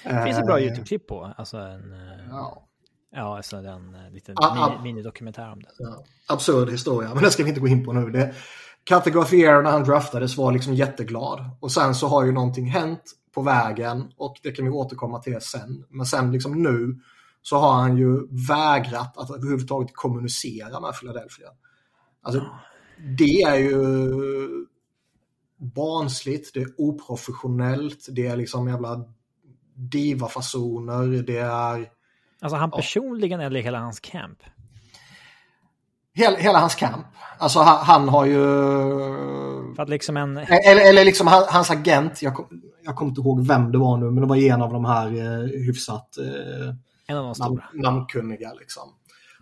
Det 0.04 0.24
finns 0.24 0.38
ett 0.38 0.46
bra 0.46 0.60
YouTube-klipp 0.60 1.06
på. 1.06 1.32
Alltså 1.36 1.56
en, 1.56 1.94
ja. 2.30 2.68
Ja, 3.14 3.36
alltså 3.36 3.56
en 3.56 3.96
liten 4.12 4.34
ah, 4.38 4.82
minidokumentär 4.82 5.52
om 5.52 5.62
det. 5.62 5.68
Ja, 5.78 6.04
absurd 6.26 6.70
historia, 6.70 7.14
men 7.14 7.22
det 7.22 7.30
ska 7.30 7.42
vi 7.42 7.48
inte 7.48 7.60
gå 7.60 7.68
in 7.68 7.84
på 7.84 7.92
nu. 7.92 8.10
Det, 8.10 8.34
Category 8.84 9.42
när 9.42 9.70
han 9.70 9.84
draftades 9.84 10.36
var 10.36 10.52
liksom 10.52 10.74
jätteglad. 10.74 11.50
Och 11.60 11.72
sen 11.72 11.94
så 11.94 12.06
har 12.06 12.24
ju 12.24 12.32
någonting 12.32 12.66
hänt 12.66 13.02
på 13.34 13.42
vägen 13.42 14.12
och 14.16 14.36
det 14.42 14.52
kan 14.52 14.64
vi 14.64 14.70
återkomma 14.70 15.18
till 15.18 15.40
sen. 15.40 15.84
Men 15.88 16.06
sen 16.06 16.32
liksom 16.32 16.62
nu 16.62 17.00
så 17.42 17.56
har 17.56 17.72
han 17.72 17.96
ju 17.96 18.26
vägrat 18.48 19.18
att 19.18 19.30
överhuvudtaget 19.30 19.94
kommunicera 19.94 20.80
med 20.80 20.94
Philadelphia. 21.00 21.48
Alltså, 22.22 22.46
det 23.18 23.42
är 23.42 23.56
ju 23.56 24.66
barnsligt, 25.56 26.54
det 26.54 26.60
är 26.60 26.68
oprofessionellt, 26.78 28.06
det 28.10 28.26
är 28.26 28.36
liksom 28.36 28.68
jävla 28.68 29.04
diva-fasoner, 29.74 31.22
det 31.22 31.38
är... 31.38 31.90
Alltså 32.40 32.56
han 32.56 32.70
personligen 32.70 33.40
ja. 33.40 33.46
eller 33.46 33.62
hela 33.62 33.78
hans 33.78 34.00
camp? 34.00 34.38
Hela, 36.14 36.36
hela 36.36 36.58
hans 36.58 36.74
camp. 36.74 37.06
Alltså 37.38 37.58
han, 37.58 37.84
han, 37.84 38.08
har 38.08 38.26
ju... 38.26 38.42
För 39.76 39.82
att 39.82 39.88
liksom 39.88 40.16
en... 40.16 40.36
Eller, 40.36 40.88
eller 40.88 41.04
liksom 41.04 41.26
hans 41.26 41.70
agent, 41.70 42.22
jag, 42.22 42.46
jag 42.84 42.96
kommer 42.96 43.08
inte 43.08 43.20
ihåg 43.20 43.46
vem 43.46 43.72
det 43.72 43.78
var 43.78 43.96
nu, 43.96 44.04
men 44.10 44.20
det 44.20 44.26
var 44.26 44.36
en 44.36 44.62
av 44.62 44.72
de 44.72 44.84
här 44.84 45.06
eh, 45.06 45.48
hyfsat 45.66 46.18
eh, 46.18 46.74
en 47.06 47.16
av 47.16 47.24
de 47.24 47.34
stora. 47.34 47.64
namnkunniga. 47.74 48.52
Liksom. 48.52 48.82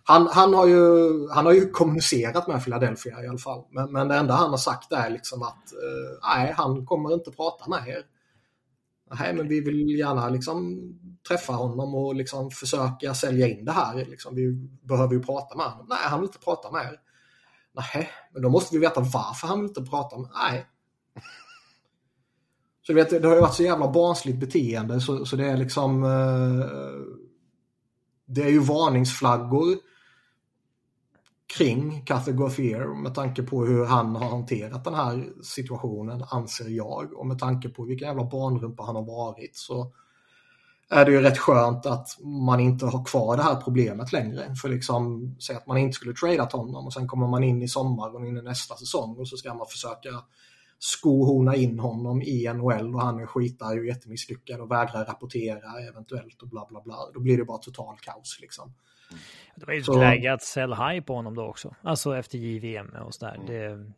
Han, 0.04 0.28
han, 0.32 0.54
har 0.54 0.66
ju, 0.66 1.28
han 1.28 1.46
har 1.46 1.52
ju 1.52 1.70
kommunicerat 1.70 2.48
med 2.48 2.64
Philadelphia 2.64 3.24
i 3.24 3.28
alla 3.28 3.38
fall. 3.38 3.64
Men, 3.70 3.92
men 3.92 4.08
det 4.08 4.16
enda 4.16 4.34
han 4.34 4.50
har 4.50 4.56
sagt 4.56 4.92
är 4.92 5.10
liksom 5.10 5.42
att 5.42 5.72
eh, 5.72 6.36
nej, 6.36 6.54
han 6.56 6.86
kommer 6.86 7.14
inte 7.14 7.30
prata 7.30 7.70
med 7.70 7.88
er. 7.88 8.02
Nej, 9.20 9.34
men 9.34 9.48
vi 9.48 9.60
vill 9.60 9.98
gärna 9.98 10.28
liksom 10.28 10.80
träffa 11.28 11.52
honom 11.52 11.94
och 11.94 12.14
liksom 12.14 12.50
försöka 12.50 13.14
sälja 13.14 13.48
in 13.48 13.64
det 13.64 13.72
här. 13.72 13.94
Liksom, 13.94 14.34
vi 14.34 14.52
behöver 14.82 15.14
ju 15.14 15.22
prata 15.22 15.56
med 15.56 15.66
honom. 15.66 15.86
Nej, 15.88 15.98
han 16.02 16.20
vill 16.20 16.28
inte 16.28 16.38
prata 16.38 16.70
med 16.70 16.82
er. 16.82 17.00
Nej, 17.72 18.08
men 18.32 18.42
då 18.42 18.48
måste 18.48 18.74
vi 18.74 18.80
veta 18.80 19.00
varför 19.00 19.48
han 19.48 19.60
vill 19.60 19.68
inte 19.68 19.82
prata 19.82 20.18
med 20.18 20.30
Nej. 20.34 20.66
Så 22.86 22.92
du 22.92 22.94
vet, 22.94 23.10
det 23.10 23.28
har 23.28 23.34
ju 23.34 23.40
varit 23.40 23.54
så 23.54 23.62
jävla 23.62 23.92
barnsligt 23.92 24.38
beteende 24.38 25.00
så, 25.00 25.26
så 25.26 25.36
det 25.36 25.46
är 25.46 25.56
liksom 25.56 26.04
eh, 26.04 26.66
Det 28.26 28.42
är 28.42 28.50
ju 28.50 28.58
varningsflaggor 28.58 29.76
kring 31.56 32.04
Cathy 32.04 32.32
Gauthier 32.32 33.02
med 33.02 33.14
tanke 33.14 33.42
på 33.42 33.64
hur 33.64 33.84
han 33.84 34.16
har 34.16 34.30
hanterat 34.30 34.84
den 34.84 34.94
här 34.94 35.32
situationen, 35.42 36.24
anser 36.30 36.68
jag. 36.68 37.12
Och 37.12 37.26
med 37.26 37.38
tanke 37.38 37.68
på 37.68 37.84
vilken 37.84 38.08
jävla 38.08 38.24
barnrumpa 38.24 38.82
han 38.82 38.96
har 38.96 39.04
varit 39.04 39.56
så 39.56 39.92
är 40.90 41.04
det 41.04 41.10
ju 41.10 41.20
rätt 41.20 41.38
skönt 41.38 41.86
att 41.86 42.16
man 42.20 42.60
inte 42.60 42.86
har 42.86 43.04
kvar 43.04 43.36
det 43.36 43.42
här 43.42 43.56
problemet 43.56 44.12
längre. 44.12 44.54
För 44.62 44.68
liksom, 44.68 45.34
säg 45.40 45.56
att 45.56 45.66
man 45.66 45.78
inte 45.78 45.94
skulle 45.94 46.14
tradeat 46.14 46.52
honom 46.52 46.86
och 46.86 46.92
sen 46.92 47.08
kommer 47.08 47.26
man 47.26 47.44
in 47.44 47.62
i 47.62 47.68
sommar 47.68 48.14
och 48.14 48.26
in 48.26 48.36
i 48.36 48.42
nästa 48.42 48.76
säsong 48.76 49.16
och 49.18 49.28
så 49.28 49.36
ska 49.36 49.54
man 49.54 49.66
försöka 49.66 50.08
skohorna 50.78 51.56
in 51.56 51.78
honom 51.78 52.22
i 52.22 52.52
NHL 52.54 52.94
och 52.94 53.02
han 53.02 53.20
är 53.20 53.26
skitar 53.26 53.74
ju 53.74 53.86
jättemisslyckad 53.86 54.60
och 54.60 54.70
vägrar 54.70 55.04
rapportera 55.04 55.88
eventuellt 55.90 56.42
och 56.42 56.48
bla 56.48 56.66
bla 56.68 56.80
bla. 56.80 56.96
Då 57.14 57.20
blir 57.20 57.36
det 57.36 57.44
bara 57.44 57.58
total 57.58 57.96
kaos 58.00 58.38
liksom. 58.40 58.72
Det 59.56 59.66
var 59.66 59.74
ju 59.74 59.82
så... 59.82 60.00
läge 60.00 60.32
att 60.32 60.42
sell 60.42 60.74
high 60.74 61.00
på 61.00 61.14
honom 61.14 61.34
då 61.34 61.46
också. 61.46 61.74
Alltså 61.82 62.16
efter 62.16 62.38
JVM 62.38 62.88
och 63.06 63.14
sådär. 63.14 63.34
Mm. 63.34 63.46
Det 63.46 63.92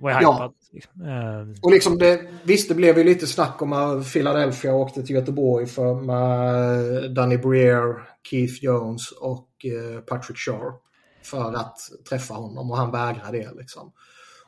var 0.00 0.10
ju 0.10 0.16
ja. 0.20 0.52
Liksom. 0.72 1.02
Uh... 1.02 1.54
Och 1.62 1.70
liksom 1.70 1.98
det, 1.98 2.20
visst, 2.44 2.68
det 2.68 2.74
blev 2.74 2.98
ju 2.98 3.04
lite 3.04 3.26
snack 3.26 3.62
om 3.62 3.72
att 3.72 4.12
Philadelphia 4.12 4.74
åkte 4.74 5.02
till 5.02 5.14
Göteborg 5.14 5.66
för 5.66 5.94
med 5.94 7.14
Danny 7.14 7.36
Breer, 7.36 7.94
Keith 8.30 8.64
Jones 8.64 9.12
och 9.12 9.48
uh, 9.64 10.00
Patrick 10.00 10.38
Sharp 10.38 10.80
för 11.22 11.54
att 11.54 11.78
träffa 12.08 12.34
honom 12.34 12.70
och 12.70 12.76
han 12.76 12.90
vägrade 12.90 13.38
det 13.38 13.50
liksom. 13.56 13.92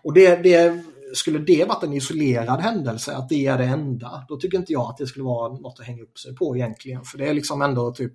Och 0.02 0.14
det, 0.14 0.37
det, 0.37 0.85
skulle 1.14 1.38
det 1.38 1.64
varit 1.64 1.82
en 1.82 1.92
isolerad 1.92 2.61
händelse, 2.61 3.16
att 3.16 3.28
det 3.28 3.46
är 3.46 3.59
det 3.59 3.64
enda, 3.64 4.24
då 4.28 4.37
tycker 4.37 4.59
inte 4.59 4.72
jag 4.72 4.90
att 4.90 4.96
det 4.96 5.06
skulle 5.06 5.24
vara 5.24 5.52
något 5.52 5.80
att 5.80 5.87
hänga 5.87 6.02
upp 6.02 6.18
sig 6.18 6.35
på 6.35 6.56
egentligen. 6.56 7.02
För 7.04 7.18
det 7.18 7.28
är 7.28 7.35
liksom 7.35 7.62
ändå 7.62 7.90
typ 7.90 8.12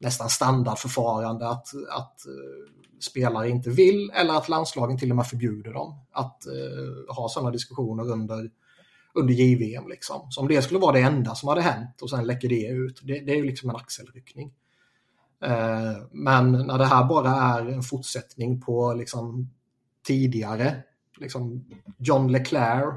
nästan 0.00 0.28
standardförfarande 0.28 1.48
att, 1.48 1.66
att 1.90 2.16
uh, 2.28 2.87
spelare 3.00 3.48
inte 3.48 3.70
vill 3.70 4.10
eller 4.14 4.34
att 4.34 4.48
landslagen 4.48 4.98
till 4.98 5.10
och 5.10 5.16
med 5.16 5.26
förbjuder 5.26 5.72
dem 5.72 6.00
att 6.12 6.46
eh, 6.46 7.16
ha 7.16 7.28
sådana 7.28 7.50
diskussioner 7.50 8.10
under, 8.10 8.50
under 9.14 9.34
JVM. 9.34 9.88
Liksom. 9.88 10.26
Så 10.30 10.40
om 10.40 10.48
det 10.48 10.62
skulle 10.62 10.80
vara 10.80 10.92
det 10.92 11.00
enda 11.00 11.34
som 11.34 11.48
hade 11.48 11.60
hänt 11.60 12.02
och 12.02 12.10
sen 12.10 12.26
läcker 12.26 12.48
det 12.48 12.66
ut, 12.66 13.00
det, 13.02 13.20
det 13.20 13.32
är 13.32 13.36
ju 13.36 13.44
liksom 13.44 13.70
en 13.70 13.76
axelryckning. 13.76 14.52
Eh, 15.40 15.96
men 16.10 16.52
när 16.52 16.78
det 16.78 16.84
här 16.84 17.04
bara 17.04 17.30
är 17.30 17.66
en 17.66 17.82
fortsättning 17.82 18.60
på 18.60 18.94
liksom, 18.94 19.50
tidigare, 20.06 20.82
liksom 21.16 21.64
John 21.98 22.32
Leclerc, 22.32 22.94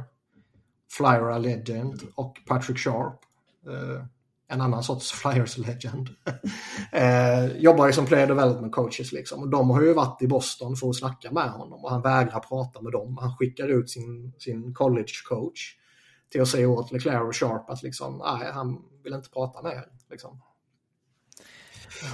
Flyer 0.92 1.40
Legend 1.40 2.02
och 2.16 2.38
Patrick 2.48 2.78
Sharp 2.78 3.20
eh, 3.68 4.06
en 4.52 4.62
annan 4.62 4.84
sorts 4.84 5.12
Flyers 5.12 5.58
legend. 5.58 6.10
eh, 6.92 7.46
jobbar 7.46 7.88
ju 7.88 7.94
som 7.94 8.06
player 8.06 8.28
development 8.28 8.76
coaches 8.76 9.12
liksom. 9.12 9.40
Och 9.40 9.50
de 9.50 9.70
har 9.70 9.82
ju 9.82 9.94
varit 9.94 10.22
i 10.22 10.28
Boston 10.28 10.76
för 10.76 10.90
att 10.90 10.96
snacka 10.96 11.32
med 11.32 11.52
honom 11.52 11.84
och 11.84 11.92
han 11.92 12.02
vägrar 12.02 12.40
prata 12.40 12.82
med 12.82 12.92
dem. 12.92 13.18
Han 13.22 13.36
skickar 13.38 13.68
ut 13.68 13.90
sin, 13.90 14.34
sin 14.40 14.74
college 14.74 15.14
coach 15.30 15.76
till 16.32 16.42
att 16.42 16.48
säga 16.48 16.70
åt 16.70 16.92
Leclerc 16.92 17.22
och 17.22 17.36
Sharp 17.36 17.70
att 17.70 17.84
liksom, 17.84 18.18
nej, 18.18 18.52
han 18.54 18.82
vill 19.04 19.14
inte 19.14 19.30
prata 19.30 19.62
med 19.62 19.72
er. 19.72 19.86
Liksom. 20.10 20.42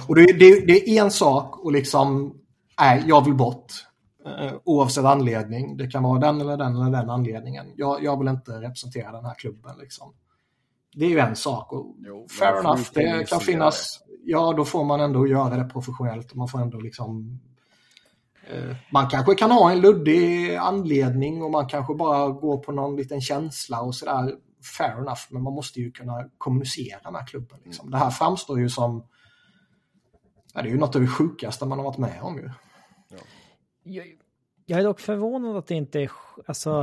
Och 0.08 0.14
det, 0.14 0.24
det, 0.24 0.66
det, 0.66 0.88
är 0.88 1.04
en 1.04 1.10
sak 1.10 1.58
och 1.64 1.72
liksom, 1.72 2.34
nej, 2.80 3.04
jag 3.06 3.24
vill 3.24 3.34
bort. 3.34 3.72
Eh, 4.26 4.52
oavsett 4.64 5.04
anledning. 5.04 5.76
Det 5.76 5.86
kan 5.86 6.02
vara 6.02 6.18
den 6.18 6.40
eller 6.40 6.56
den 6.56 6.76
eller 6.76 6.98
den 6.98 7.10
anledningen. 7.10 7.66
Jag, 7.76 8.04
jag 8.04 8.18
vill 8.18 8.28
inte 8.28 8.60
representera 8.60 9.12
den 9.12 9.24
här 9.24 9.34
klubben. 9.34 9.78
Liksom 9.78 10.14
det 10.98 11.04
är 11.04 11.10
ju 11.10 11.18
en 11.18 11.36
sak. 11.36 11.72
Och 11.72 11.96
jo, 11.98 12.26
fair 12.38 12.58
enough, 12.58 12.82
det 12.94 13.28
kan 13.28 13.40
finnas. 13.40 14.00
Ja, 14.24 14.52
då 14.52 14.64
får 14.64 14.84
man 14.84 15.00
ändå 15.00 15.26
göra 15.26 15.56
det 15.56 15.64
professionellt. 15.64 16.34
Man 16.34 16.48
får 16.48 16.60
ändå 16.60 16.80
liksom... 16.80 17.40
Eh, 18.50 18.76
man 18.92 19.08
kanske 19.08 19.34
kan 19.34 19.50
ha 19.50 19.70
en 19.70 19.80
luddig 19.80 20.54
anledning 20.56 21.42
och 21.42 21.50
man 21.50 21.66
kanske 21.66 21.94
bara 21.94 22.28
går 22.28 22.58
på 22.58 22.72
någon 22.72 22.96
liten 22.96 23.20
känsla 23.20 23.80
och 23.80 23.94
sådär. 23.94 24.34
Fair 24.78 24.92
enough, 24.92 25.20
men 25.30 25.42
man 25.42 25.52
måste 25.52 25.80
ju 25.80 25.90
kunna 25.90 26.24
kommunicera 26.38 27.10
med 27.10 27.28
klubben. 27.28 27.58
Liksom. 27.64 27.88
Mm. 27.88 27.90
Det 27.90 28.04
här 28.04 28.10
framstår 28.10 28.60
ju 28.60 28.68
som... 28.68 29.06
Ja, 30.54 30.62
det 30.62 30.68
är 30.68 30.72
ju 30.72 30.78
något 30.78 30.96
av 30.96 31.02
det 31.02 31.08
sjukaste 31.08 31.66
man 31.66 31.78
har 31.78 31.84
varit 31.84 31.98
med 31.98 32.18
om 32.22 32.36
ju. 32.36 32.50
Ja. 33.08 33.16
Jag, 33.82 34.06
jag 34.66 34.80
är 34.80 34.84
dock 34.84 35.00
förvånad 35.00 35.56
att 35.56 35.66
det 35.66 35.74
inte 35.74 36.00
är... 36.00 36.10
Alltså, 36.46 36.82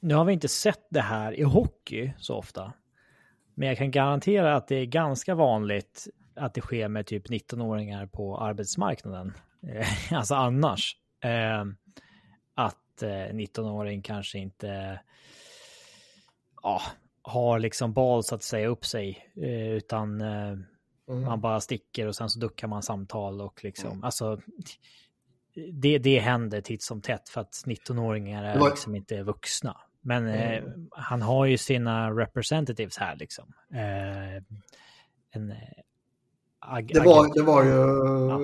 nu 0.00 0.14
har 0.14 0.24
vi 0.24 0.32
inte 0.32 0.48
sett 0.48 0.86
det 0.90 1.00
här 1.00 1.32
i 1.32 1.42
hockey 1.42 2.12
så 2.18 2.36
ofta. 2.36 2.72
Men 3.54 3.68
jag 3.68 3.78
kan 3.78 3.90
garantera 3.90 4.56
att 4.56 4.68
det 4.68 4.76
är 4.76 4.86
ganska 4.86 5.34
vanligt 5.34 6.08
att 6.36 6.54
det 6.54 6.60
sker 6.60 6.88
med 6.88 7.06
typ 7.06 7.28
19-åringar 7.28 8.06
på 8.06 8.38
arbetsmarknaden. 8.38 9.32
Eh, 9.68 10.12
alltså 10.18 10.34
annars. 10.34 10.96
Eh, 11.24 11.64
att 12.54 13.02
19-åring 13.02 13.98
eh, 13.98 14.02
kanske 14.02 14.38
inte 14.38 15.00
ja, 16.62 16.82
har 17.22 17.58
liksom 17.58 17.92
balls 17.92 18.32
att 18.32 18.42
säga 18.42 18.68
upp 18.68 18.84
sig. 18.84 19.32
Utan 19.76 20.20
mm. 20.20 20.64
man 21.06 21.40
bara 21.40 21.60
sticker 21.60 22.06
och 22.06 22.16
sen 22.16 22.30
så 22.30 22.38
duckar 22.38 22.68
man 22.68 22.82
samtal 22.82 23.40
och 23.40 23.64
liksom. 23.64 23.90
Mm. 23.90 24.04
Alltså 24.04 24.40
det, 25.72 25.98
det 25.98 26.18
händer 26.18 26.60
titt 26.60 26.82
som 26.82 27.00
tätt 27.00 27.28
för 27.28 27.40
att 27.40 27.52
19-åringar 27.66 28.44
är 28.44 28.70
liksom 28.70 28.94
inte 28.94 29.22
vuxna. 29.22 29.76
Men 30.06 30.28
eh, 30.28 30.58
mm. 30.58 30.88
han 30.90 31.22
har 31.22 31.46
ju 31.46 31.58
sina 31.58 32.10
representatives 32.10 32.98
här 32.98 33.16
liksom. 33.16 33.52
Eh, 33.74 34.42
en, 35.30 35.48
det, 36.88 37.00
var, 37.00 37.34
det 37.34 37.42
var 37.42 37.64
ju... 37.64 37.70
Ja. 38.30 38.40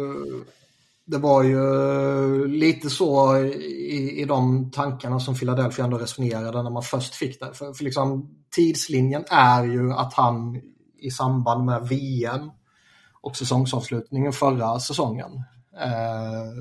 Det 1.05 1.18
var 1.18 1.42
ju 1.42 2.46
lite 2.46 2.90
så 2.90 3.38
i, 3.38 4.20
i 4.20 4.25
de 4.25 4.70
tankarna 4.70 5.20
som 5.20 5.35
Philadelphia 5.35 5.85
ändå 5.85 5.98
resonerade 5.98 6.62
när 6.62 6.70
man 6.70 6.83
först 6.83 7.14
fick 7.14 7.40
det. 7.40 7.55
För, 7.55 7.72
för 7.72 7.85
liksom, 7.85 8.37
tidslinjen 8.57 9.25
är 9.31 9.64
ju 9.64 9.92
att 9.92 10.14
han 10.14 10.61
i 10.98 11.11
samband 11.11 11.64
med 11.64 11.88
VM 11.88 12.51
och 13.20 13.37
säsongsavslutningen 13.37 14.33
förra 14.33 14.81
säsongen 14.81 15.44
eh, 15.81 16.53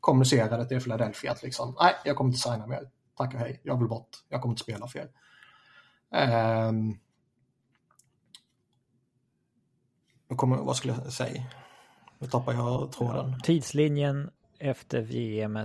kommunicerade 0.00 0.68
till 0.68 0.80
Philadelphia 0.80 1.32
att 1.32 1.42
liksom, 1.42 1.76
nej, 1.80 1.94
jag 2.04 2.16
kommer 2.16 2.30
inte 2.30 2.40
signa 2.40 2.66
mer. 2.66 2.82
Tack 3.16 3.34
och 3.34 3.40
hej, 3.40 3.60
jag 3.62 3.78
vill 3.78 3.88
bort. 3.88 4.08
Jag 4.28 4.40
kommer 4.42 4.52
inte 4.52 4.62
spela 4.62 4.88
er. 4.94 5.08
Eh, 6.14 6.72
kommer, 10.36 10.56
vad 10.56 10.76
skulle 10.76 10.94
jag 11.04 11.12
säga? 11.12 11.42
Nu 12.18 12.26
tappar 12.26 12.52
jag 12.52 12.92
tråden. 12.92 13.40
Tidslinjen 13.42 14.30
efter 14.58 15.00
VM 15.00 15.58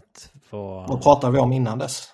var... 0.49 0.87
Vad 0.87 1.03
pratade 1.03 1.33
vi 1.33 1.39
om 1.39 1.53
innan 1.53 1.79
dess? 1.79 2.13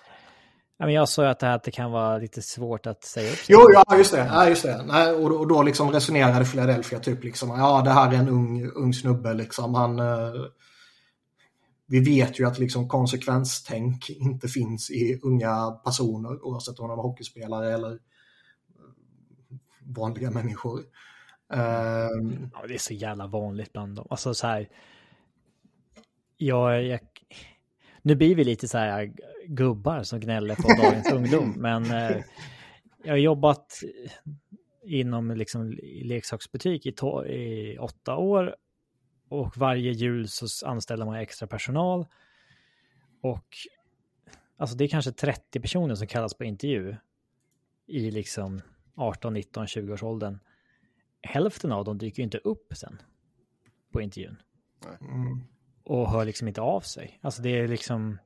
jag 0.78 1.08
sa 1.08 1.22
ju 1.22 1.28
att 1.28 1.38
det, 1.38 1.46
här, 1.46 1.54
att 1.54 1.62
det 1.62 1.70
kan 1.70 1.90
vara 1.90 2.18
lite 2.18 2.42
svårt 2.42 2.86
att 2.86 3.04
säga 3.04 3.32
upp. 3.32 3.38
Jo, 3.48 3.60
ja, 3.72 3.96
just 3.96 4.12
det. 4.12 4.26
Ja, 4.26 4.48
just 4.48 4.62
det. 4.62 4.82
Nej, 4.82 5.12
och, 5.12 5.40
och 5.40 5.48
då 5.48 5.62
liksom 5.62 5.90
resonerade 5.90 6.44
Philadelphia 6.44 6.98
typ 6.98 7.24
liksom, 7.24 7.48
ja 7.48 7.82
det 7.82 7.90
här 7.90 8.12
är 8.12 8.16
en 8.16 8.28
ung, 8.28 8.70
ung 8.74 8.94
snubbe 8.94 9.34
liksom. 9.34 9.74
Han, 9.74 9.98
eh, 9.98 10.32
vi 11.86 12.00
vet 12.00 12.40
ju 12.40 12.46
att 12.46 12.58
liksom 12.58 12.88
konsekvenstänk 12.88 14.10
inte 14.10 14.48
finns 14.48 14.90
i 14.90 15.20
unga 15.22 15.70
personer 15.70 16.44
oavsett 16.44 16.78
om 16.78 16.88
de 16.88 16.98
är 16.98 17.02
hockeyspelare 17.02 17.74
eller 17.74 17.98
vanliga 19.84 20.30
människor. 20.30 20.78
Um, 21.48 22.50
ja, 22.52 22.66
det 22.68 22.74
är 22.74 22.78
så 22.78 22.94
jävla 22.94 23.26
vanligt 23.26 23.72
bland 23.72 23.96
dem. 23.96 24.06
Alltså 24.10 24.34
så 24.34 24.46
här. 24.46 24.68
Jag, 26.36 26.84
jag, 26.84 27.00
nu 28.02 28.14
blir 28.14 28.34
vi 28.34 28.44
lite 28.44 28.68
så 28.68 28.78
här 28.78 29.12
gubbar 29.46 30.02
som 30.02 30.20
gnäller 30.20 30.54
på 30.54 30.82
dagens 30.82 31.12
ungdom, 31.12 31.54
men 31.56 31.84
eh, 31.90 32.22
jag 33.04 33.12
har 33.12 33.18
jobbat 33.18 33.80
inom 34.84 35.30
liksom 35.30 35.78
leksaksbutik 36.02 36.86
i, 36.86 36.90
to- 36.90 37.26
i 37.26 37.78
åtta 37.78 38.16
år 38.16 38.56
och 39.40 39.56
varje 39.56 39.92
jul 39.92 40.28
så 40.28 40.66
anställer 40.66 41.06
man 41.06 41.14
extra 41.14 41.48
personal. 41.48 42.06
Och 43.20 43.56
alltså 44.56 44.76
det 44.76 44.84
är 44.84 44.88
kanske 44.88 45.12
30 45.12 45.60
personer 45.60 45.94
som 45.94 46.06
kallas 46.06 46.34
på 46.34 46.44
intervju 46.44 46.96
i 47.86 48.10
liksom 48.10 48.60
18, 48.94 49.34
19, 49.34 49.66
20 49.66 49.92
års 49.92 50.02
åldern 50.02 50.38
hälften 51.24 51.72
av 51.72 51.84
dem 51.84 51.98
dyker 51.98 52.22
inte 52.22 52.38
upp 52.38 52.72
sen 52.76 53.02
på 53.92 54.00
intervjun. 54.00 54.42
Mm. 55.00 55.40
Och 55.84 56.10
hör 56.10 56.24
liksom 56.24 56.48
inte 56.48 56.60
av 56.60 56.80
sig. 56.80 57.18
Alltså 57.22 57.42
det 57.42 57.58
är 57.58 57.68
liksom, 57.68 58.18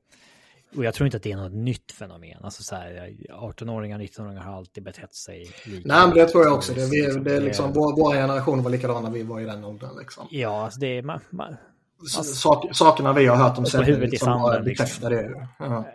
och 0.75 0.85
jag 0.85 0.93
tror 0.93 1.07
inte 1.07 1.17
att 1.17 1.23
det 1.23 1.31
är 1.31 1.37
något 1.37 1.53
nytt 1.53 1.91
fenomen. 1.91 2.37
Alltså 2.43 2.63
så 2.63 2.75
här, 2.75 3.09
18-åringar, 3.29 3.99
19-åringar 3.99 4.41
har 4.41 4.57
alltid 4.57 4.83
betett 4.83 5.15
sig 5.15 5.51
lika. 5.65 5.87
Nej, 5.87 6.07
men 6.07 6.17
det 6.17 6.25
tror 6.25 6.43
jag 6.43 6.53
också. 6.53 6.73
Det, 6.73 6.85
vi, 6.85 7.01
det 7.01 7.35
är 7.35 7.41
liksom, 7.41 7.73
vår, 7.73 7.95
vår 7.95 8.13
generation 8.13 8.63
var 8.63 8.71
likadana 8.71 8.99
när 8.99 9.11
vi 9.11 9.23
var 9.23 9.39
i 9.39 9.45
den 9.45 9.63
åldern. 9.63 9.97
Liksom. 9.99 10.27
Ja, 10.31 10.63
alltså 10.63 10.79
det 10.79 10.97
är... 10.97 11.03
Man, 11.03 11.19
man, 11.29 11.57
alltså, 11.99 12.23
Sak, 12.23 12.65
sakerna 12.71 13.13
vi 13.13 13.25
har 13.25 13.35
hört 13.35 13.57
om 13.57 13.65
sen 13.65 13.85
liksom, 13.85 14.01
liksom. 14.01 14.63
bekräftar 14.65 15.09
det. 15.09 15.47
Ja. 15.59 15.85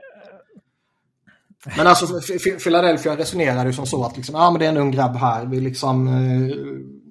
Men 1.77 1.87
alltså 1.87 2.21
Philadelphia 2.65 3.17
resonerade 3.17 3.67
ju 3.67 3.73
som 3.73 3.87
så 3.87 4.05
att 4.05 4.17
liksom, 4.17 4.35
ah, 4.35 4.51
men 4.51 4.61
det 4.61 4.67
är 4.67 4.71
en 4.71 4.77
ung 4.77 4.91
grabb 4.91 5.17
här. 5.17 5.47
Vi 5.47 5.61
liksom, 5.61 6.09
eh, 6.09 6.57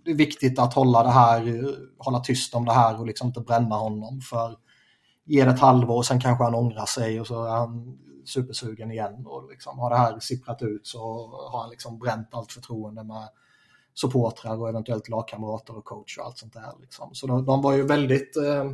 det 0.06 0.12
är 0.12 0.16
viktigt 0.16 0.60
att 0.60 0.74
hålla 0.74 1.04
det 1.04 1.10
här, 1.10 1.66
hålla 1.98 2.20
tyst 2.20 2.56
om 2.56 2.66
det 2.66 2.74
här 2.74 3.00
och 3.00 3.08
liksom 3.08 3.28
inte 3.28 3.42
bränna 3.42 3.76
honom. 3.76 4.22
För 4.22 4.56
ge 5.26 5.46
det 5.46 5.52
ett 5.52 5.60
halvår 5.60 5.98
och 5.98 6.06
sen 6.06 6.22
kanske 6.22 6.44
han 6.44 6.56
ångrar 6.56 6.86
sig 6.86 7.22
och 7.22 7.28
så 7.28 7.46
är 7.46 7.50
han 7.52 8.00
supersugen 8.26 8.92
igen. 8.92 9.26
Och 9.26 9.50
liksom, 9.50 9.80
har 9.80 9.90
det 9.90 9.98
här 9.98 10.20
sipprat 10.20 10.62
ut 10.62 10.88
så 10.88 11.28
har 11.52 11.62
han 11.62 11.70
liksom 11.70 12.00
bränt 12.00 12.28
allt 12.32 12.52
förtroende 12.52 13.04
med 13.04 13.30
supportrar 13.94 14.62
och 14.62 14.70
eventuellt 14.70 15.10
lagkamrater 15.10 15.78
och 15.78 15.86
coach 15.86 16.18
och 16.18 16.26
allt 16.26 16.38
sånt 16.38 16.54
där. 16.54 16.74
Liksom. 16.82 17.10
Så 17.14 17.28
de, 17.28 17.46
de 17.46 17.62
var 17.62 17.74
ju 17.74 17.84
väldigt 17.84 18.38
eh, 18.38 18.72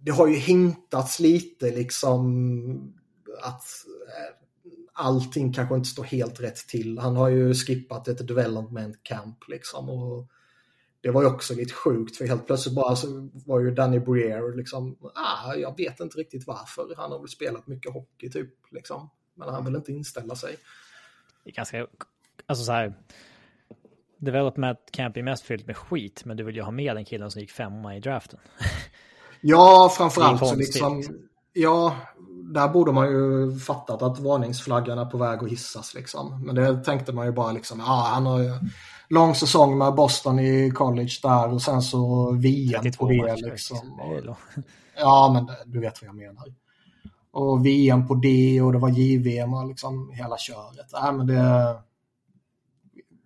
det 0.00 0.10
har 0.10 0.26
ju 0.26 0.36
hintats 0.36 1.20
lite 1.20 1.70
liksom 1.70 2.94
att 3.42 3.64
eh, 4.08 4.34
allting 4.92 5.52
kanske 5.52 5.74
inte 5.74 5.88
står 5.88 6.04
helt 6.04 6.40
rätt 6.40 6.56
till. 6.56 6.98
Han 6.98 7.16
har 7.16 7.28
ju 7.28 7.54
skippat 7.54 8.08
ett 8.08 8.28
development 8.28 9.02
camp 9.02 9.38
liksom. 9.48 9.90
Och 9.90 10.26
det 11.08 11.12
var 11.12 11.22
ju 11.22 11.28
också 11.28 11.54
lite 11.54 11.74
sjukt 11.74 12.16
för 12.16 12.26
helt 12.26 12.46
plötsligt 12.46 12.74
bara 12.74 12.96
så 12.96 13.28
var 13.46 13.60
ju 13.60 13.70
Danny 13.70 13.98
Breer 13.98 14.56
liksom, 14.56 14.96
ah, 15.14 15.54
jag 15.54 15.76
vet 15.76 16.00
inte 16.00 16.18
riktigt 16.18 16.46
varför. 16.46 16.94
Han 16.96 17.12
har 17.12 17.18
väl 17.18 17.28
spelat 17.28 17.66
mycket 17.66 17.92
hockey 17.92 18.30
typ 18.30 18.50
liksom. 18.70 19.10
Men 19.34 19.48
han 19.48 19.64
vill 19.64 19.76
inte 19.76 19.92
inställa 19.92 20.36
sig. 20.36 20.56
Det 21.44 21.50
är 21.50 21.54
ganska, 21.54 21.86
alltså 22.46 22.64
så 22.64 22.72
här. 22.72 22.94
Development 24.18 24.78
camp 24.90 25.16
är 25.16 25.22
mest 25.22 25.44
fyllt 25.44 25.66
med 25.66 25.76
skit, 25.76 26.24
men 26.24 26.36
du 26.36 26.44
vill 26.44 26.56
ju 26.56 26.62
ha 26.62 26.70
med 26.70 26.96
den 26.96 27.04
killen 27.04 27.30
som 27.30 27.40
gick 27.40 27.50
femma 27.50 27.96
i 27.96 28.00
draften. 28.00 28.38
Ja, 29.40 29.92
framförallt 29.96 30.46
så 30.46 30.54
liksom, 30.54 31.04
ja, 31.52 31.96
där 32.54 32.68
borde 32.68 32.92
man 32.92 33.10
ju 33.10 33.58
fattat 33.58 34.02
att 34.02 34.18
varningsflaggan 34.18 34.98
är 34.98 35.04
på 35.04 35.18
väg 35.18 35.42
att 35.42 35.50
hissas. 35.50 35.94
Liksom. 35.94 36.44
Men 36.46 36.54
det 36.54 36.84
tänkte 36.84 37.12
man 37.12 37.26
ju 37.26 37.32
bara 37.32 37.52
liksom, 37.52 37.78
ja 37.78 38.10
han 38.14 38.26
har 38.26 38.40
ju 38.40 38.52
lång 39.08 39.34
säsong 39.34 39.78
med 39.78 39.94
Boston 39.94 40.38
i 40.38 40.70
college 40.70 41.12
där 41.22 41.52
och 41.52 41.62
sen 41.62 41.82
så 41.82 42.32
VM 42.32 42.92
på 42.98 43.08
det. 43.08 43.36
Liksom. 43.36 44.00
Och, 44.00 44.36
ja, 44.96 45.30
men 45.34 45.72
du 45.72 45.80
vet 45.80 46.02
vad 46.02 46.08
jag 46.08 46.16
menar. 46.16 46.54
Och 47.30 47.66
VM 47.66 48.06
på 48.08 48.14
det 48.14 48.62
och 48.62 48.72
det 48.72 48.78
var 48.78 48.88
JVM 48.88 49.54
och 49.54 49.68
liksom 49.68 50.10
hela 50.12 50.38
köret. 50.38 50.92
Äh, 50.94 51.12
men 51.12 51.26
det, 51.26 51.76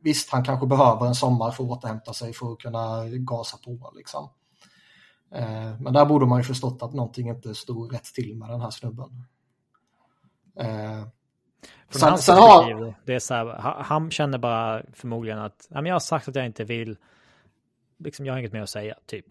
visst, 0.02 0.30
han 0.30 0.44
kanske 0.44 0.66
behöver 0.66 1.06
en 1.06 1.14
sommar 1.14 1.50
för 1.50 1.64
att 1.64 1.70
återhämta 1.70 2.12
sig 2.12 2.32
för 2.32 2.52
att 2.52 2.58
kunna 2.58 3.08
gasa 3.08 3.56
på. 3.64 3.92
Liksom. 3.96 4.28
Eh, 5.34 5.80
men 5.80 5.92
där 5.92 6.04
borde 6.04 6.26
man 6.26 6.38
ju 6.38 6.44
förstått 6.44 6.82
att 6.82 6.94
någonting 6.94 7.28
inte 7.28 7.54
stod 7.54 7.92
rätt 7.92 8.04
till 8.04 8.36
med 8.36 8.48
den 8.48 8.60
här 8.60 8.70
snubben. 8.70 9.24
Eh, 10.56 11.06
Från 11.88 12.00
sen, 12.00 12.08
hans 12.08 12.24
sen 12.24 12.38
har... 12.38 12.94
det 13.04 13.14
är 13.14 13.18
så 13.18 13.34
här, 13.34 13.46
han 13.82 14.10
känner 14.10 14.38
bara 14.38 14.82
förmodligen 14.92 15.38
att 15.38 15.66
jag 15.70 15.92
har 15.92 16.00
sagt 16.00 16.28
att 16.28 16.34
jag 16.34 16.46
inte 16.46 16.64
vill, 16.64 16.96
liksom, 17.98 18.26
jag 18.26 18.32
har 18.32 18.38
inget 18.38 18.52
mer 18.52 18.62
att 18.62 18.70
säga, 18.70 18.94
typ. 19.06 19.26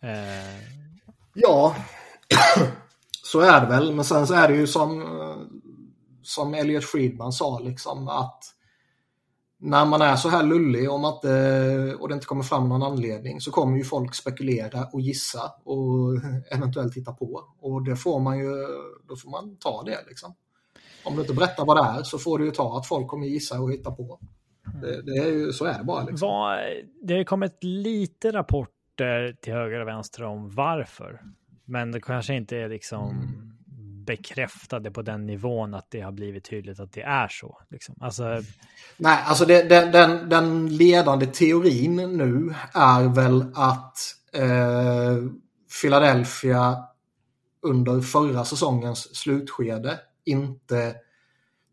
Eh... 0.00 0.60
Ja, 1.34 1.76
så 3.22 3.40
är 3.40 3.60
det 3.60 3.66
väl. 3.66 3.94
Men 3.94 4.04
sen 4.04 4.26
så 4.26 4.34
är 4.34 4.48
det 4.48 4.54
ju 4.54 4.66
som, 4.66 5.04
som 6.22 6.54
Elliot 6.54 6.84
Friedman 6.84 7.32
sa, 7.32 7.58
liksom 7.58 8.08
att 8.08 8.44
när 9.58 9.84
man 9.84 10.02
är 10.02 10.16
så 10.16 10.28
här 10.28 10.42
lullig 10.42 10.90
om 10.90 11.04
att, 11.04 11.24
och 12.00 12.08
det 12.08 12.14
inte 12.14 12.26
kommer 12.26 12.42
fram 12.42 12.68
någon 12.68 12.82
anledning 12.82 13.40
så 13.40 13.50
kommer 13.50 13.76
ju 13.76 13.84
folk 13.84 14.14
spekulera 14.14 14.84
och 14.92 15.00
gissa 15.00 15.52
och 15.64 16.14
eventuellt 16.50 16.96
hitta 16.96 17.12
på. 17.12 17.44
Och 17.60 17.82
det 17.84 17.96
får 17.96 18.20
man 18.20 18.38
ju, 18.38 18.52
då 19.08 19.16
får 19.16 19.30
man 19.30 19.56
ta 19.56 19.82
det 19.82 20.04
liksom. 20.08 20.34
Om 21.06 21.14
du 21.14 21.20
inte 21.20 21.34
berättar 21.34 21.64
vad 21.64 21.76
det 21.76 21.98
är 21.98 22.02
så 22.02 22.18
får 22.18 22.38
du 22.38 22.44
ju 22.44 22.50
ta 22.50 22.78
att 22.78 22.86
folk 22.86 23.08
kommer 23.08 23.26
gissa 23.26 23.60
och 23.60 23.72
hitta 23.72 23.90
på. 23.90 24.20
Det, 24.82 25.02
det 25.02 25.18
är 25.18 25.32
ju, 25.32 25.52
så 25.52 25.64
är 25.64 25.78
det 25.78 25.84
bara. 25.84 26.04
Liksom. 26.04 26.28
Var, 26.28 26.82
det 27.02 27.16
har 27.16 27.24
kommit 27.24 27.64
lite 27.64 28.32
rapporter 28.32 29.36
till 29.40 29.52
höger 29.52 29.80
och 29.80 29.88
vänster 29.88 30.22
om 30.22 30.50
varför. 30.50 31.20
Men 31.64 31.92
det 31.92 32.00
kanske 32.00 32.34
inte 32.34 32.56
är 32.56 32.68
liksom 32.68 33.10
mm 33.10 33.56
bekräftade 34.06 34.90
på 34.90 35.02
den 35.02 35.26
nivån 35.26 35.74
att 35.74 35.90
det 35.90 36.00
har 36.00 36.12
blivit 36.12 36.44
tydligt 36.44 36.80
att 36.80 36.92
det 36.92 37.02
är 37.02 37.28
så. 37.28 37.58
Liksom. 37.70 37.94
Alltså... 38.00 38.42
Nej, 38.96 39.18
alltså 39.26 39.44
det, 39.44 39.62
det, 39.62 39.90
den, 39.90 40.28
den 40.28 40.76
ledande 40.76 41.26
teorin 41.26 41.96
nu 41.96 42.54
är 42.74 43.14
väl 43.14 43.44
att 43.54 43.98
eh, 44.32 45.16
Philadelphia 45.82 46.76
under 47.62 48.00
förra 48.00 48.44
säsongens 48.44 49.16
slutskede 49.16 49.98
inte 50.26 50.94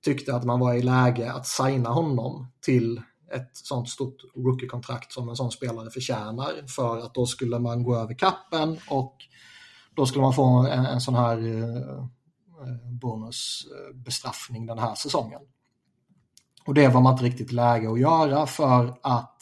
tyckte 0.04 0.36
att 0.36 0.44
man 0.44 0.60
var 0.60 0.74
i 0.74 0.82
läge 0.82 1.32
att 1.32 1.48
signa 1.48 1.89
honom 1.89 2.52
till 2.62 3.02
ett 3.34 3.50
sånt 3.54 3.89
stort 3.89 4.18
rookie-kontrakt 4.36 5.12
som 5.12 5.30
en 5.30 5.36
sån 5.36 5.52
spelare 5.52 5.89
förtjänar 5.89 6.68
för 6.68 7.00
att 7.00 7.13
då 7.13 7.26
skulle 7.26 7.60
man 7.60 7.84
gå 7.84 7.96
över 7.96 8.13
kappen 8.13 8.78
och 8.89 9.16
då 9.96 10.06
skulle 10.06 10.22
man 10.22 10.34
få 10.34 10.68
en, 10.68 10.86
en 10.86 11.02
sån 11.02 11.16
här 11.16 11.38
eh, 11.38 11.98
eh 11.98 12.92
bonusbestraffning 13.02 14.66
den 14.66 14.80
här 14.80 14.96
säsongen. 14.96 15.42
Och 16.66 16.74
det 16.74 16.88
var 16.88 17.02
man 17.02 17.13
inte 17.13 17.26
riktigt 17.26 17.52
läge 17.52 17.92
att 17.92 18.00
göra 18.00 18.46
för 18.46 18.98
att 19.02 19.38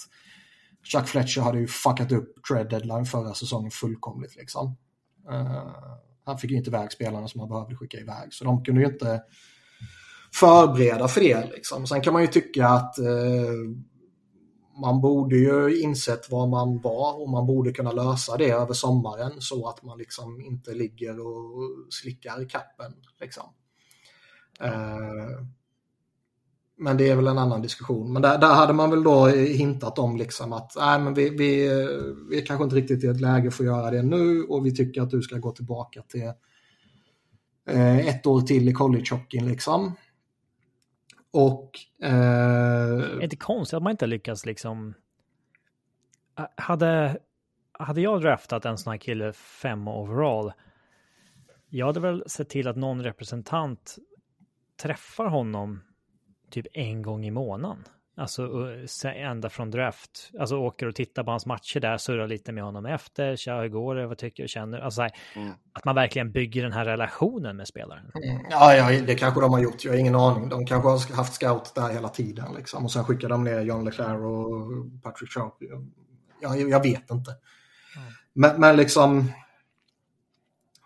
Chuck 0.84 1.08
Fletcher 1.08 1.42
hade 1.42 1.60
ju 1.60 1.68
fuckat 1.68 2.12
upp 2.12 2.44
trade 2.48 2.70
deadline 2.70 3.06
förra 3.06 3.34
säsongen 3.34 3.72
fullkomligt. 3.72 4.36
Liksom. 4.36 4.78
Eh, 5.32 5.72
han 6.24 6.38
fick 6.38 6.52
ju 6.52 6.58
inte 6.58 6.70
iväg 6.70 6.92
spelarna 6.92 7.28
som 7.28 7.40
han 7.40 7.50
behövde 7.50 7.76
skicka 7.76 7.98
iväg. 7.98 8.34
Så 8.34 8.44
de 8.44 8.64
kunde 8.64 8.82
ju 8.82 8.88
inte 8.88 9.22
förbereda 10.34 11.08
för 11.08 11.22
det. 11.22 11.52
Liksom. 11.52 11.88
Sen 11.88 12.02
kan 12.02 12.14
man 12.14 12.22
ju 12.22 12.28
tycka 12.28 12.68
att 12.68 12.98
eh, 13.00 13.54
man 14.82 15.02
borde 15.02 15.36
ju 15.36 15.82
insett 15.82 16.32
var 16.32 16.48
man 16.48 16.82
var 16.82 17.22
och 17.22 17.30
man 17.30 17.46
borde 17.46 17.74
kunna 17.74 17.92
lösa 17.92 18.38
det 18.38 18.52
över 18.52 18.74
sommaren 18.74 19.32
så 19.40 19.70
att 19.70 19.84
man 19.84 19.98
liksom 19.98 20.42
inte 20.42 20.74
ligger 20.74 21.28
och 21.28 21.54
slickar 21.90 22.50
kappen. 22.50 22.94
Liksom. 23.20 23.44
Eh, 24.60 25.46
men 26.82 26.98
det 26.98 27.10
är 27.10 27.16
väl 27.16 27.28
en 27.28 27.38
annan 27.38 27.62
diskussion. 27.62 28.14
Men 28.14 28.22
där, 28.22 28.38
där 28.38 28.54
hade 28.54 28.74
man 28.74 28.90
väl 28.90 29.04
då 29.04 29.28
hintat 29.28 30.00
om 30.00 30.18
liksom 30.18 30.54
att 30.54 30.74
nej, 30.78 31.00
men 31.00 31.14
vi, 31.14 31.30
vi, 31.30 31.70
vi 32.30 32.42
är 32.42 32.46
kanske 32.46 32.64
inte 32.64 32.76
riktigt 32.76 33.04
i 33.04 33.08
ett 33.08 33.22
läge 33.22 33.52
för 33.52 33.64
att 33.64 33.68
göra 33.68 33.92
det 33.92 34.02
nu 34.02 34.44
och 34.44 34.66
vi 34.66 34.76
tycker 34.76 35.02
att 35.02 35.10
du 35.10 35.22
ska 35.22 35.38
gå 35.38 35.52
tillbaka 35.52 36.02
till 36.02 36.32
eh, 37.68 38.08
ett 38.08 38.28
år 38.28 38.42
till 38.42 38.70
i 38.70 38.74
collegehockeyn 38.74 39.48
liksom. 39.48 39.96
Och... 41.34 41.70
Eh... 42.04 42.98
Det 42.98 43.20
är 43.20 43.24
inte 43.24 43.36
konstigt 43.36 43.78
att 43.78 43.84
man 43.84 43.92
inte 43.92 44.08
lyckas 44.08 44.46
liksom... 44.46 44.94
Hade, 46.56 47.18
hade 47.72 48.02
jag 48.02 48.22
draftat 48.22 48.66
en 48.66 48.78
sån 48.78 48.92
här 48.92 48.98
kille 48.98 49.34
fem 49.34 49.88
overall, 49.88 50.52
jag 51.70 51.86
hade 51.86 52.00
väl 52.00 52.24
sett 52.28 52.50
till 52.50 52.68
att 52.68 52.76
någon 52.76 53.04
representant 53.04 53.96
träffar 54.82 55.26
honom 55.26 55.82
typ 56.52 56.68
en 56.74 57.02
gång 57.02 57.26
i 57.26 57.32
månaden. 57.32 57.84
Alltså 58.18 58.68
ända 59.06 59.50
från 59.50 59.72
draft. 59.72 60.32
Alltså 60.40 60.58
åker 60.58 60.88
och 60.88 60.96
tittar 60.96 61.24
på 61.24 61.32
hans 61.32 61.46
matcher 61.46 61.80
där, 61.80 61.98
surrar 61.98 62.28
lite 62.28 62.52
med 62.52 62.64
honom 62.64 62.86
efter. 62.86 63.36
Tja, 63.36 63.62
hur 63.62 63.68
går 63.68 63.96
det? 63.96 64.08
Vad 64.08 64.18
tycker 64.18 64.44
du? 64.44 64.50
Känner 64.50 64.80
alltså, 64.80 65.02
mm. 65.36 65.54
Att 65.74 65.86
man 65.86 65.96
verkligen 65.96 66.32
bygger 66.32 66.64
den 66.64 66.72
här 66.72 66.86
relationen 66.86 67.58
med 67.58 67.68
spelaren. 67.68 68.12
Mm. 68.16 68.46
Ja, 68.50 68.76
ja, 68.76 69.02
det 69.02 69.16
kanske 69.16 69.42
de 69.42 69.54
har 69.54 69.60
gjort. 69.60 69.86
Jag 69.86 69.92
har 69.92 69.98
ingen 69.98 70.16
aning. 70.16 70.50
De 70.50 70.66
kanske 70.66 70.90
har 70.90 71.16
haft 71.16 71.34
scout 71.34 71.76
där 71.76 71.90
hela 71.90 72.10
tiden. 72.10 72.46
Liksom. 72.58 72.86
Och 72.86 72.92
sen 72.92 73.04
skickar 73.04 73.30
de 73.30 73.44
ner 73.44 73.62
John 73.62 73.86
Leclerc 73.86 74.22
och 74.22 75.02
Patrick 75.04 75.32
Sharp. 75.32 75.54
Ja, 76.42 76.56
jag 76.56 76.84
vet 76.84 77.12
inte. 77.12 77.32
Mm. 77.96 78.14
Men, 78.34 78.60
men 78.62 78.78
liksom 78.78 79.32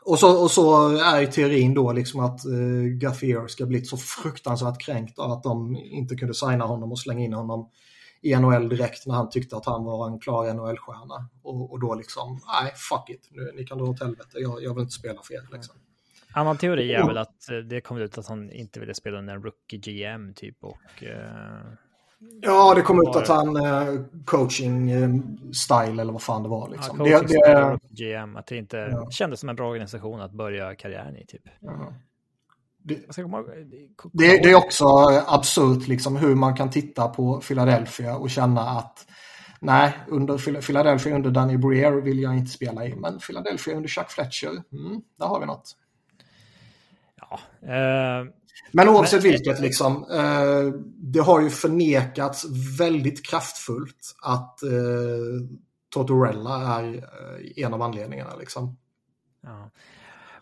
och 0.05 0.19
så, 0.19 0.43
och 0.43 0.51
så 0.51 0.97
är 0.97 1.21
ju 1.21 1.27
teorin 1.27 1.73
då 1.73 1.91
liksom 1.91 2.19
att 2.19 2.45
uh, 2.45 2.85
Gaffier 2.85 3.47
ska 3.47 3.65
bli 3.65 3.85
så 3.85 3.97
fruktansvärt 3.97 4.81
kränkt 4.81 5.19
av 5.19 5.31
att 5.31 5.43
de 5.43 5.75
inte 5.75 6.15
kunde 6.15 6.33
signa 6.33 6.65
honom 6.65 6.91
och 6.91 6.99
slänga 6.99 7.23
in 7.23 7.33
honom 7.33 7.69
i 8.21 8.35
NHL 8.35 8.69
direkt 8.69 9.07
när 9.07 9.15
han 9.15 9.29
tyckte 9.29 9.57
att 9.57 9.65
han 9.65 9.83
var 9.83 10.07
en 10.07 10.19
klar 10.19 10.53
NHL-stjärna. 10.53 11.29
Och, 11.43 11.71
och, 11.71 11.79
då 11.79 11.95
liksom, 11.95 12.39
nej, 12.61 12.71
fuck 12.75 13.09
it, 13.09 13.27
nu, 13.31 13.51
ni 13.55 13.65
kan 13.65 13.77
dra 13.77 13.85
åt 13.85 13.99
helvete, 13.99 14.37
jag, 14.39 14.63
jag 14.63 14.73
vill 14.73 14.81
inte 14.81 14.93
spela 14.93 15.21
för 15.23 15.33
er. 15.33 15.47
Liksom. 15.53 15.75
Annan 16.33 16.57
teori 16.57 16.93
är 16.93 17.07
väl 17.07 17.17
att 17.17 17.49
eh, 17.49 17.57
det 17.57 17.81
kom 17.81 17.97
ut 17.97 18.17
att 18.17 18.27
han 18.27 18.51
inte 18.51 18.79
ville 18.79 18.93
spela 18.93 19.19
en 19.19 19.43
rookie 19.43 19.79
GM 19.79 20.33
typ 20.33 20.63
och 20.63 21.03
uh 21.03 21.73
Ja, 22.41 22.73
det 22.75 22.81
kom 22.81 22.99
ut 23.01 23.15
att 23.15 23.27
han 23.27 23.55
eh, 23.55 24.01
coaching 24.25 24.91
eh, 24.91 25.09
style 25.53 26.01
eller 26.01 26.13
vad 26.13 26.21
fan 26.21 26.43
det 26.43 26.49
var. 26.49 26.69
Liksom. 26.69 27.05
Ja, 27.05 27.21
det, 27.21 27.27
det, 27.27 27.79
GM, 27.89 28.35
att 28.35 28.47
det 28.47 28.57
inte 28.57 28.77
ja. 28.77 29.11
kändes 29.11 29.39
som 29.39 29.49
en 29.49 29.55
bra 29.55 29.69
organisation 29.69 30.21
att 30.21 30.31
börja 30.31 30.75
karriären 30.75 31.17
i. 31.17 31.25
Typ. 31.25 31.41
Ja. 31.59 31.93
Det, 32.87 32.95
det, 34.13 34.37
det, 34.43 34.49
är 34.49 34.55
också 34.55 34.85
absurt 35.27 35.87
liksom, 35.87 36.15
hur 36.15 36.35
man 36.35 36.55
kan 36.55 36.69
titta 36.69 37.07
på 37.07 37.41
Philadelphia 37.47 38.15
och 38.15 38.29
känna 38.29 38.61
att 38.61 39.07
nej, 39.59 39.93
under 40.07 40.61
Philadelphia 40.61 41.15
under 41.15 41.31
Danny 41.31 41.57
Breer 41.57 41.91
vill 41.91 42.19
jag 42.19 42.37
inte 42.37 42.51
spela 42.51 42.85
i, 42.85 42.95
men 42.95 43.19
Philadelphia 43.19 43.75
under 43.75 43.89
Chuck 43.89 44.09
Fletcher, 44.09 44.63
mm, 44.71 45.01
där 45.19 45.25
har 45.25 45.39
vi 45.39 45.45
något. 45.45 45.71
Ja, 47.15 47.39
eh, 47.61 48.25
men 48.71 48.89
oavsett 48.89 49.23
men, 49.23 49.31
vilket, 49.31 49.59
liksom, 49.59 50.05
eh, 50.11 50.79
det 50.97 51.19
har 51.19 51.41
ju 51.41 51.49
förnekats 51.49 52.45
väldigt 52.79 53.25
kraftfullt 53.25 54.15
att 54.23 54.63
eh, 54.63 54.69
Tortorella 55.93 56.79
är 56.79 56.95
eh, 56.95 57.65
en 57.65 57.73
av 57.73 57.81
anledningarna. 57.81 58.35
Liksom. 58.35 58.77
Ja. 59.41 59.71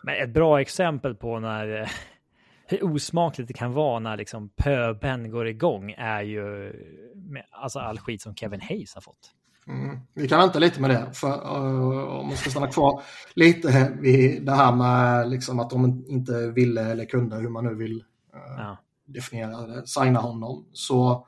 Men 0.02 0.22
ett 0.22 0.34
bra 0.34 0.60
exempel 0.60 1.14
på 1.14 1.40
när 1.40 1.80
eh, 1.82 1.88
hur 2.66 2.84
osmakligt 2.84 3.48
det 3.48 3.54
kan 3.54 3.72
vara 3.72 3.98
när 3.98 4.16
liksom 4.16 4.48
pöben 4.48 5.30
går 5.30 5.48
igång 5.48 5.94
är 5.98 6.22
ju 6.22 6.72
med, 7.14 7.44
alltså 7.50 7.78
all 7.78 7.98
skit 7.98 8.22
som 8.22 8.36
Kevin 8.36 8.60
Hayes 8.60 8.94
har 8.94 9.00
fått. 9.02 9.33
Mm. 9.66 9.98
Vi 10.14 10.28
kan 10.28 10.38
vänta 10.40 10.58
lite 10.58 10.80
med 10.80 10.90
det, 10.90 11.10
för 11.12 11.28
uh, 11.28 12.04
om 12.04 12.26
man 12.26 12.36
ska 12.36 12.50
stanna 12.50 12.66
kvar 12.66 13.02
lite 13.34 13.96
vid 14.00 14.46
det 14.46 14.52
här 14.52 14.72
med 14.76 15.30
liksom 15.30 15.60
att 15.60 15.70
de 15.70 16.04
inte 16.08 16.50
ville 16.50 16.90
eller 16.90 17.04
kunde, 17.04 17.36
hur 17.36 17.48
man 17.48 17.64
nu 17.64 17.74
vill 17.74 17.96
uh, 18.34 18.54
ja. 18.58 18.78
definiera 19.04 19.66
det, 19.66 19.86
signa 19.86 20.20
honom. 20.20 20.66
Så 20.72 21.26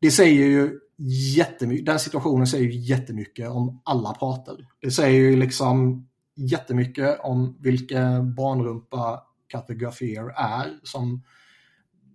det 0.00 0.10
säger 0.10 0.46
ju 0.46 0.80
jättemycket, 1.36 1.86
den 1.86 1.98
situationen 1.98 2.46
säger 2.46 2.64
ju 2.64 2.78
jättemycket 2.78 3.50
om 3.50 3.80
alla 3.84 4.12
parter. 4.12 4.68
Det 4.80 4.90
säger 4.90 5.20
ju 5.20 5.36
liksom 5.36 6.06
jättemycket 6.34 7.20
om 7.20 7.56
vilken 7.60 8.34
barnrumpa 8.34 9.22
Gaffier 9.68 10.32
är 10.36 10.78
som 10.82 11.22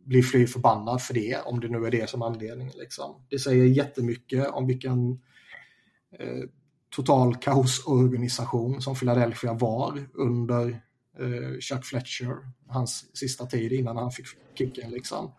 blir 0.07 0.23
fly 0.23 0.47
förbannad 0.47 1.01
för 1.01 1.13
det, 1.13 1.37
om 1.45 1.59
det 1.59 1.67
nu 1.67 1.85
är 1.85 1.91
det 1.91 2.09
som 2.09 2.21
anledningen. 2.21 2.73
Liksom. 2.77 3.25
Det 3.29 3.39
säger 3.39 3.65
jättemycket 3.65 4.47
om 4.47 4.67
vilken 4.67 5.11
eh, 6.19 6.43
total 6.95 7.35
kaosorganisation 7.35 8.81
som 8.81 8.95
Philadelphia 8.95 9.53
var 9.53 10.07
under 10.13 10.69
eh, 11.19 11.59
Chuck 11.59 11.85
Fletcher, 11.85 12.35
hans 12.67 13.17
sista 13.17 13.45
tid 13.45 13.71
innan 13.71 13.97
han 13.97 14.11
fick 14.11 14.25
kicken. 14.55 14.91
Liksom. 14.91 15.31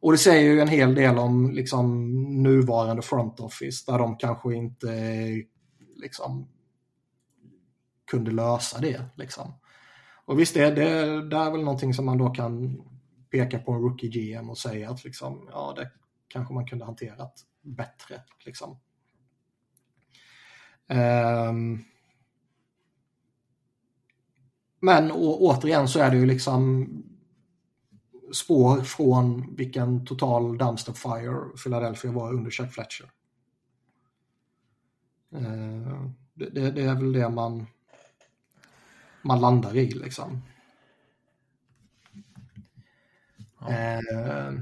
Och 0.00 0.12
det 0.12 0.18
säger 0.18 0.52
ju 0.52 0.60
en 0.60 0.68
hel 0.68 0.94
del 0.94 1.18
om 1.18 1.50
liksom, 1.50 2.10
nuvarande 2.42 3.02
front 3.02 3.40
office 3.40 3.92
där 3.92 3.98
de 3.98 4.16
kanske 4.16 4.54
inte 4.54 4.92
liksom, 5.96 6.48
kunde 8.10 8.30
lösa 8.30 8.80
det. 8.80 9.04
Liksom. 9.16 9.54
Och 10.24 10.40
visst, 10.40 10.54
det, 10.54 10.70
det, 10.70 11.28
det 11.28 11.36
är 11.36 11.50
väl 11.50 11.64
någonting 11.64 11.94
som 11.94 12.04
man 12.04 12.18
då 12.18 12.30
kan 12.30 12.82
peka 13.32 13.58
på 13.58 13.72
en 13.72 13.80
rookie 13.80 14.10
GM 14.10 14.50
och 14.50 14.58
säga 14.58 14.90
att 14.90 15.04
liksom, 15.04 15.48
ja, 15.52 15.74
det 15.76 15.90
kanske 16.28 16.54
man 16.54 16.66
kunde 16.66 16.84
hanterat 16.84 17.46
bättre. 17.62 18.22
Liksom. 18.44 18.78
Um, 20.86 21.84
men 24.80 25.12
å, 25.12 25.36
återigen 25.40 25.88
så 25.88 25.98
är 25.98 26.10
det 26.10 26.16
ju 26.16 26.26
liksom 26.26 26.88
spår 28.32 28.80
från 28.80 29.56
vilken 29.56 30.06
total 30.06 30.58
dumpster 30.58 30.92
fire 30.92 31.56
Philadelphia 31.64 32.12
var 32.12 32.32
under 32.32 32.50
Chuck 32.50 32.72
Fletcher. 32.72 33.10
Uh, 35.34 36.10
det, 36.34 36.50
det, 36.50 36.70
det, 36.70 36.82
är 36.82 36.94
väl 36.94 37.12
det 37.12 37.28
man, 37.28 37.66
man 39.22 39.40
landar 39.40 39.76
i 39.76 39.90
liksom. 39.90 40.42
Eh, 43.68 44.52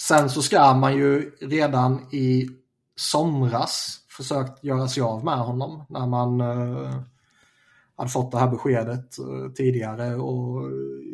sen 0.00 0.30
så 0.30 0.42
ska 0.42 0.74
man 0.74 0.96
ju 0.96 1.30
redan 1.40 2.14
i 2.14 2.48
somras 2.96 4.00
försökt 4.08 4.64
göra 4.64 4.88
sig 4.88 5.02
av 5.02 5.24
med 5.24 5.38
honom 5.38 5.84
när 5.88 6.06
man 6.06 6.40
eh, 6.40 7.00
hade 7.96 8.10
fått 8.10 8.32
det 8.32 8.38
här 8.38 8.50
beskedet 8.50 9.18
eh, 9.18 9.52
tidigare 9.54 10.14
och 10.14 10.70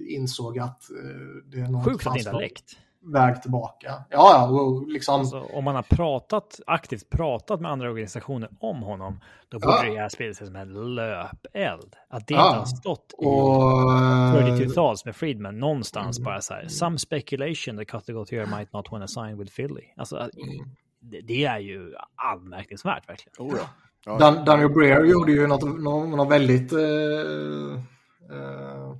insåg 0.08 0.58
att 0.58 0.90
eh, 0.90 1.50
det 1.50 1.60
är 1.60 1.68
något 1.68 1.84
Sjukt 1.84 2.06
att 2.06 2.12
det 2.14 2.18
inte 2.18 2.30
har 2.30 2.40
läckt 2.40 2.76
väg 3.02 3.42
tillbaka. 3.42 3.88
Ja, 3.88 4.06
ja, 4.10 4.48
och 4.48 4.88
liksom... 4.88 5.20
Alltså, 5.20 5.40
om 5.40 5.64
man 5.64 5.74
har 5.74 5.82
pratat, 5.82 6.60
aktivt 6.66 7.10
pratat 7.10 7.60
med 7.60 7.70
andra 7.70 7.90
organisationer 7.90 8.50
om 8.60 8.82
honom, 8.82 9.20
då 9.48 9.58
borde 9.58 9.86
ja. 9.86 9.92
det 9.92 10.00
här 10.00 10.08
spelet 10.08 10.36
sig 10.36 10.46
som 10.46 10.56
en 10.56 10.94
löpeld. 10.94 11.96
Att 12.08 12.26
det 12.26 12.34
ja. 12.34 12.46
inte 12.46 12.58
har 12.58 12.66
stått 12.66 13.12
i 13.18 13.24
och... 13.24 13.92
32-tals 14.34 15.04
med 15.04 15.16
Friedman 15.16 15.58
någonstans 15.58 16.18
mm. 16.18 16.24
bara 16.24 16.40
så 16.40 16.54
här, 16.54 16.68
some 16.68 16.98
speculation 16.98 17.76
that 17.76 17.86
Cutter 17.86 18.12
Gauthier 18.12 18.46
might 18.46 18.72
not 18.72 18.92
want 18.92 19.04
to 19.04 19.08
sign 19.08 19.38
with 19.38 19.54
Philly. 19.54 19.84
Alltså, 19.96 20.16
mm. 20.16 20.30
det, 21.00 21.20
det, 21.20 21.44
är 21.44 21.58
ju 21.58 21.94
anmärkningsvärt 22.32 23.08
verkligen. 23.08 23.34
Oh, 23.38 23.58
ja. 23.58 23.68
Ja. 24.06 24.18
Dan 24.18 24.44
Daniel 24.44 24.70
Breer 24.70 25.04
gjorde 25.04 25.32
ju 25.32 25.46
något, 25.46 25.62
något, 25.62 26.08
något 26.08 26.30
väldigt 26.30 26.72
uh, 26.72 26.80
uh, 28.30 28.96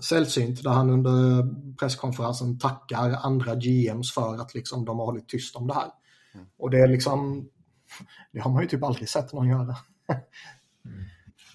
sällsynt 0.00 0.62
där 0.62 0.70
han 0.70 0.90
under 0.90 1.48
presskonferensen 1.76 2.58
tackar 2.58 3.10
andra 3.10 3.54
GMs 3.54 4.14
för 4.14 4.34
att 4.34 4.54
liksom 4.54 4.84
de 4.84 4.98
har 4.98 5.06
hållit 5.06 5.28
tyst 5.28 5.56
om 5.56 5.66
det 5.66 5.74
här. 5.74 5.90
Mm. 6.34 6.46
Och 6.58 6.70
det 6.70 6.80
är 6.80 6.88
liksom, 6.88 7.48
det 8.32 8.40
har 8.40 8.50
man 8.50 8.62
ju 8.62 8.68
typ 8.68 8.84
aldrig 8.84 9.08
sett 9.08 9.32
någon 9.32 9.48
göra. 9.48 9.76
Mm. 10.84 11.04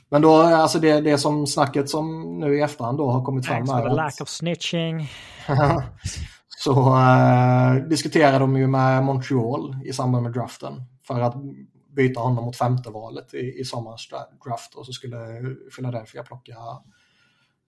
Men 0.09 0.21
då, 0.21 0.35
alltså 0.35 0.79
det, 0.79 1.01
det 1.01 1.17
som 1.17 1.47
snacket 1.47 1.89
som 1.89 2.23
nu 2.39 2.57
i 2.57 2.61
efterhand 2.61 2.97
då 2.97 3.11
har 3.11 3.25
kommit 3.25 3.45
fram 3.45 3.69
är 3.69 3.85
att... 3.85 3.95
lack 3.95 4.21
of 4.21 4.29
snitching. 4.29 5.11
så 6.47 6.97
äh, 6.97 7.75
diskuterade 7.75 8.39
de 8.39 8.57
ju 8.57 8.67
med 8.67 9.03
Montreal 9.03 9.75
i 9.85 9.93
samband 9.93 10.23
med 10.23 10.33
draften 10.33 10.83
för 11.07 11.19
att 11.19 11.35
byta 11.95 12.19
honom 12.19 12.45
mot 12.45 12.55
femte 12.55 12.89
valet 12.89 13.33
i, 13.33 13.59
i 13.59 13.65
sommarens 13.65 14.09
draft 14.45 14.75
och 14.75 14.85
så 14.85 14.91
skulle 14.91 15.17
Philadelphia 15.75 16.23
plocka 16.23 16.55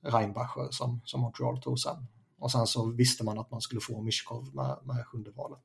Reinbacher 0.01 0.71
som, 0.71 1.01
som 1.05 1.21
Montreal 1.21 1.61
tog 1.61 1.79
sen. 1.79 2.07
Och 2.39 2.51
sen 2.51 2.67
så 2.67 2.91
visste 2.91 3.23
man 3.23 3.39
att 3.39 3.51
man 3.51 3.61
skulle 3.61 3.81
få 3.81 4.01
Mishkov 4.01 4.55
med, 4.55 4.77
med 4.83 5.05
sjunde 5.05 5.31
valet. 5.31 5.63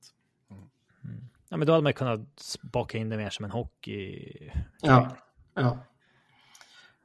Mm. 0.51 1.25
Ja, 1.49 1.57
men 1.57 1.67
då 1.67 1.73
hade 1.73 1.83
man 1.83 1.93
kunnat 1.93 2.57
baka 2.63 2.99
in 2.99 3.09
det 3.09 3.17
mer 3.17 3.31
som 3.31 3.45
en 3.45 3.51
hockey. 3.51 4.51
Ja, 4.83 5.09
ja. 5.55 5.79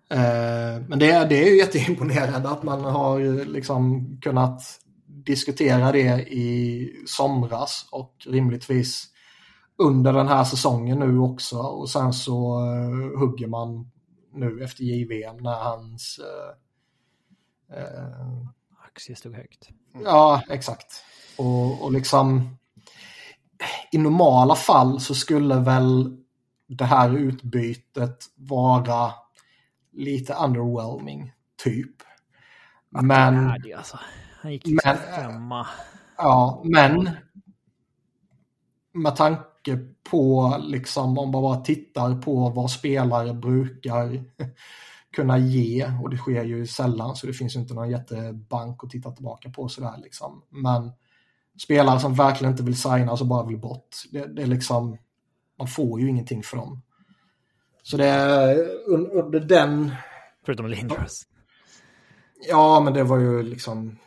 Eh, 0.10 0.82
men 0.88 1.00
det, 1.00 1.26
det 1.26 1.44
är 1.44 1.50
ju 1.50 1.58
jätteimponerande 1.58 2.50
att 2.50 2.64
man 2.64 2.82
har 2.82 3.46
liksom 3.46 4.08
kunnat 4.22 4.80
diskutera 5.08 5.92
det 5.92 6.34
i 6.34 7.04
somras 7.08 7.88
och 7.92 8.16
rimligtvis 8.26 9.08
under 9.78 10.14
den 10.14 10.28
här 10.28 10.44
säsongen 10.44 11.00
nu 11.00 11.20
också 11.20 11.58
och 11.58 11.90
sen 11.90 12.14
så 12.14 12.60
uh, 12.60 13.20
hugger 13.20 13.48
man 13.48 13.92
nu 14.34 14.64
efter 14.64 14.84
JVM 14.84 15.38
när 15.38 15.56
hans 15.56 16.20
uh, 16.20 16.56
uh, 17.78 18.48
aktie 18.86 19.16
stod 19.16 19.36
högt. 19.36 19.70
Ja, 20.04 20.44
exakt. 20.50 21.04
Och, 21.38 21.84
och 21.84 21.92
liksom 21.92 22.58
i 23.92 23.98
normala 23.98 24.56
fall 24.56 25.00
så 25.00 25.16
skulle 25.16 25.56
väl 25.56 26.18
det 26.68 26.86
här 26.86 27.18
utbytet 27.18 28.26
vara 28.36 29.14
lite 29.92 30.34
underwhelming, 30.34 31.34
typ. 31.64 31.96
Men... 32.90 33.48
Det 33.48 33.54
är 33.54 33.60
det, 33.60 33.74
alltså. 33.74 34.00
Han 34.42 34.52
gick 34.52 34.68
liksom 34.68 34.98
femma. 35.16 35.68
Ja, 36.18 36.62
men 36.66 37.10
med 38.92 39.16
tanke 39.16 39.80
på, 40.10 40.56
liksom, 40.60 41.18
om 41.18 41.32
man 41.32 41.42
bara 41.42 41.62
tittar 41.62 42.22
på 42.22 42.50
vad 42.50 42.72
spelare 42.72 43.34
brukar 43.34 44.24
kunna 45.16 45.38
ge, 45.38 45.92
och 46.02 46.10
det 46.10 46.18
sker 46.18 46.44
ju 46.44 46.68
sällan 46.68 47.16
så 47.16 47.28
det 47.28 47.34
finns 47.34 47.56
ju 47.56 47.60
inte 47.60 47.74
någon 47.74 47.90
jättebank 47.90 48.84
att 48.84 48.90
titta 48.90 49.12
tillbaka 49.12 49.50
på 49.50 49.70
sådär 49.70 49.98
liksom. 50.04 50.44
Men 50.50 50.92
spelare 51.62 52.00
som 52.00 52.16
verkligen 52.16 52.52
inte 52.52 52.64
vill 52.64 52.82
signa 52.82 53.12
och 53.12 53.20
så 53.20 53.26
bara 53.26 53.46
vill 53.46 53.60
bort, 53.60 53.96
det, 54.12 54.26
det 54.26 54.42
är 54.42 54.48
liksom, 54.48 54.98
man 55.58 55.68
får 55.68 56.02
ju 56.02 56.10
ingenting 56.10 56.44
för 56.44 56.58
dem. 56.58 56.82
Så 57.84 57.98
det 57.98 58.08
är 58.08 58.58
under 58.88 59.40
den... 59.40 59.92
Förutom 60.46 60.68
Lindros. 60.68 61.26
Ja, 62.48 62.80
men 62.80 62.94
det 62.94 63.04
var 63.04 63.20
ju 63.20 63.44
liksom 63.44 63.98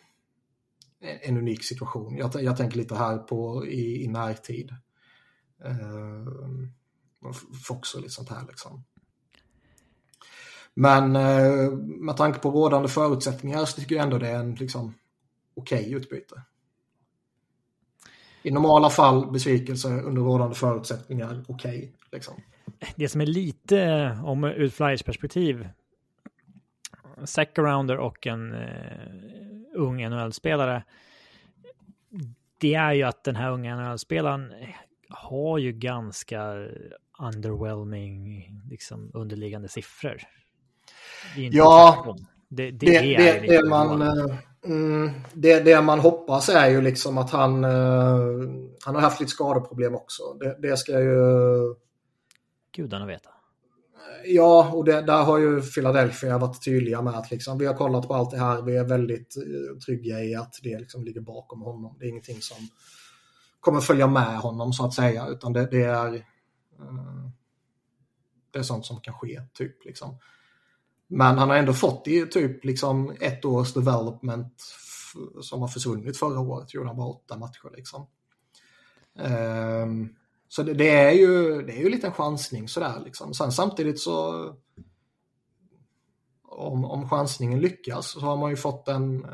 en 1.01 1.37
unik 1.37 1.65
situation. 1.65 2.17
Jag, 2.17 2.43
jag 2.43 2.57
tänker 2.57 2.77
lite 2.77 2.95
här 2.95 3.19
på 3.19 3.67
i, 3.67 4.05
i 4.05 4.09
närtid. 4.09 4.71
Uh, 5.65 6.29
Fox 7.69 7.95
och 7.95 8.01
lite 8.01 8.13
sånt 8.13 8.31
här 8.31 8.47
liksom. 8.49 8.85
Men 10.75 11.17
eh, 11.17 11.71
med 11.77 12.17
tanke 12.17 12.39
på 12.39 12.51
rådande 12.51 12.89
förutsättningar 12.89 13.65
så 13.65 13.81
tycker 13.81 13.95
jag 13.95 14.05
ändå 14.05 14.19
det 14.19 14.29
är 14.29 14.39
en 14.39 14.55
liksom, 14.55 14.95
okej 15.57 15.81
okay 15.81 15.95
utbyte. 15.95 16.43
I 18.43 18.51
normala 18.51 18.91
fall 18.91 19.33
besvikelse 19.33 19.89
under 19.89 20.23
rådande 20.23 20.55
förutsättningar 20.55 21.45
okej. 21.49 21.79
Okay, 21.79 21.91
liksom. 22.13 22.35
Det 22.97 23.09
som 23.09 23.21
är 23.21 23.27
lite 23.27 24.19
om 24.25 24.45
ur 24.45 24.69
Flyers 24.69 25.03
perspektiv. 25.03 25.69
Second 27.25 27.67
rounder 27.67 27.97
och 27.97 28.27
en 28.27 28.53
uh 28.53 29.43
ung 29.75 30.09
NHL-spelare, 30.09 30.85
det 32.59 32.75
är 32.75 32.93
ju 32.93 33.03
att 33.03 33.25
den 33.25 33.37
här 33.37 33.51
unga 33.51 33.77
NHL-spelaren 33.77 34.53
har 35.09 35.59
ju 35.59 35.73
ganska 35.73 36.69
underwhelming 37.19 38.51
liksom, 38.71 39.11
underliggande 39.15 39.69
siffror. 39.69 40.23
Det 41.37 41.43
ja, 41.43 42.17
det, 42.49 42.71
det, 42.71 42.87
det, 42.87 43.17
det, 43.17 43.41
det 43.41 43.69
man, 43.69 44.03
eh, 44.03 44.37
mm, 44.65 45.11
det, 45.33 45.61
det 45.61 45.83
man 45.83 45.99
hoppas 45.99 46.49
är 46.49 46.69
ju 46.69 46.81
liksom 46.81 47.19
att 47.19 47.31
han, 47.31 47.65
uh, 47.65 48.51
han 48.85 48.95
har 48.95 49.03
haft 49.03 49.21
lite 49.21 49.33
skadeproblem 49.33 49.95
också. 49.95 50.23
Det, 50.63 50.77
ska 50.77 51.01
ju... 51.01 51.17
Gudarna 52.77 53.07
veta. 53.07 53.31
Ja, 54.25 54.71
och 54.73 54.85
det, 54.85 55.01
där 55.01 55.23
har 55.23 55.39
ju 55.39 55.63
Philadelphia 55.63 56.39
varit 56.39 56.65
tydliga 56.65 57.03
med 57.03 57.15
att 57.15 57.31
liksom, 57.31 57.59
vi 57.59 57.67
har 57.67 57.75
kollat 57.75 58.09
på 58.09 58.15
allt 58.15 58.31
det 58.31 58.39
här, 58.39 58.63
vi 58.63 58.77
är 58.77 58.85
väldigt 58.85 59.37
uh, 59.37 59.79
trygga 59.79 60.25
i 60.25 60.35
att 60.35 60.55
det 60.63 60.79
liksom 60.79 61.05
ligger 61.05 61.21
bakom 61.21 61.63
honom. 61.63 61.97
Det 61.99 62.05
är 62.05 62.09
ingenting 62.09 62.41
som 62.41 62.57
kommer 63.61 63.81
följa 63.81 64.07
med 64.07 64.39
honom 64.39 64.73
så 64.73 64.85
att 64.85 64.95
säga, 64.95 65.27
utan 65.27 65.53
det, 65.53 65.67
det 65.71 65.83
är 65.83 66.25
det 68.53 68.59
är 68.59 68.63
sånt 68.63 68.87
som 68.87 69.01
kan 69.01 69.15
ske, 69.15 69.43
typ. 69.53 69.85
Liksom. 69.85 70.19
Men 71.15 71.39
han 71.39 71.49
har 71.49 71.57
ändå 71.57 71.73
fått 71.73 72.09
i 72.09 72.27
typ 72.27 72.65
liksom 72.65 73.17
ett 73.21 73.45
års 73.45 73.75
development 73.75 74.63
som 75.41 75.61
har 75.61 75.69
försvunnit 75.69 76.17
förra 76.17 76.41
året, 76.41 76.75
gjorde 76.75 76.89
han 76.89 76.97
bara 76.97 77.07
åtta 77.07 77.39
matcher 77.39 77.71
liksom. 77.77 78.07
Um, 79.15 80.17
så 80.49 80.63
det, 80.63 80.75
det, 80.75 80.89
är 80.89 81.13
ju, 81.13 81.63
det 81.63 81.73
är 81.73 81.81
ju 81.81 81.89
lite 81.89 82.07
en 82.07 82.13
chansning 82.13 82.69
sådär 82.69 83.03
liksom. 83.05 83.35
Sen 83.35 83.53
samtidigt 83.53 84.01
så 84.01 84.47
om, 86.49 86.85
om 86.85 87.09
chansningen 87.09 87.61
lyckas 87.61 88.11
så 88.11 88.21
har 88.21 88.37
man 88.37 88.51
ju 88.51 88.57
fått 88.57 88.89
en, 88.89 89.27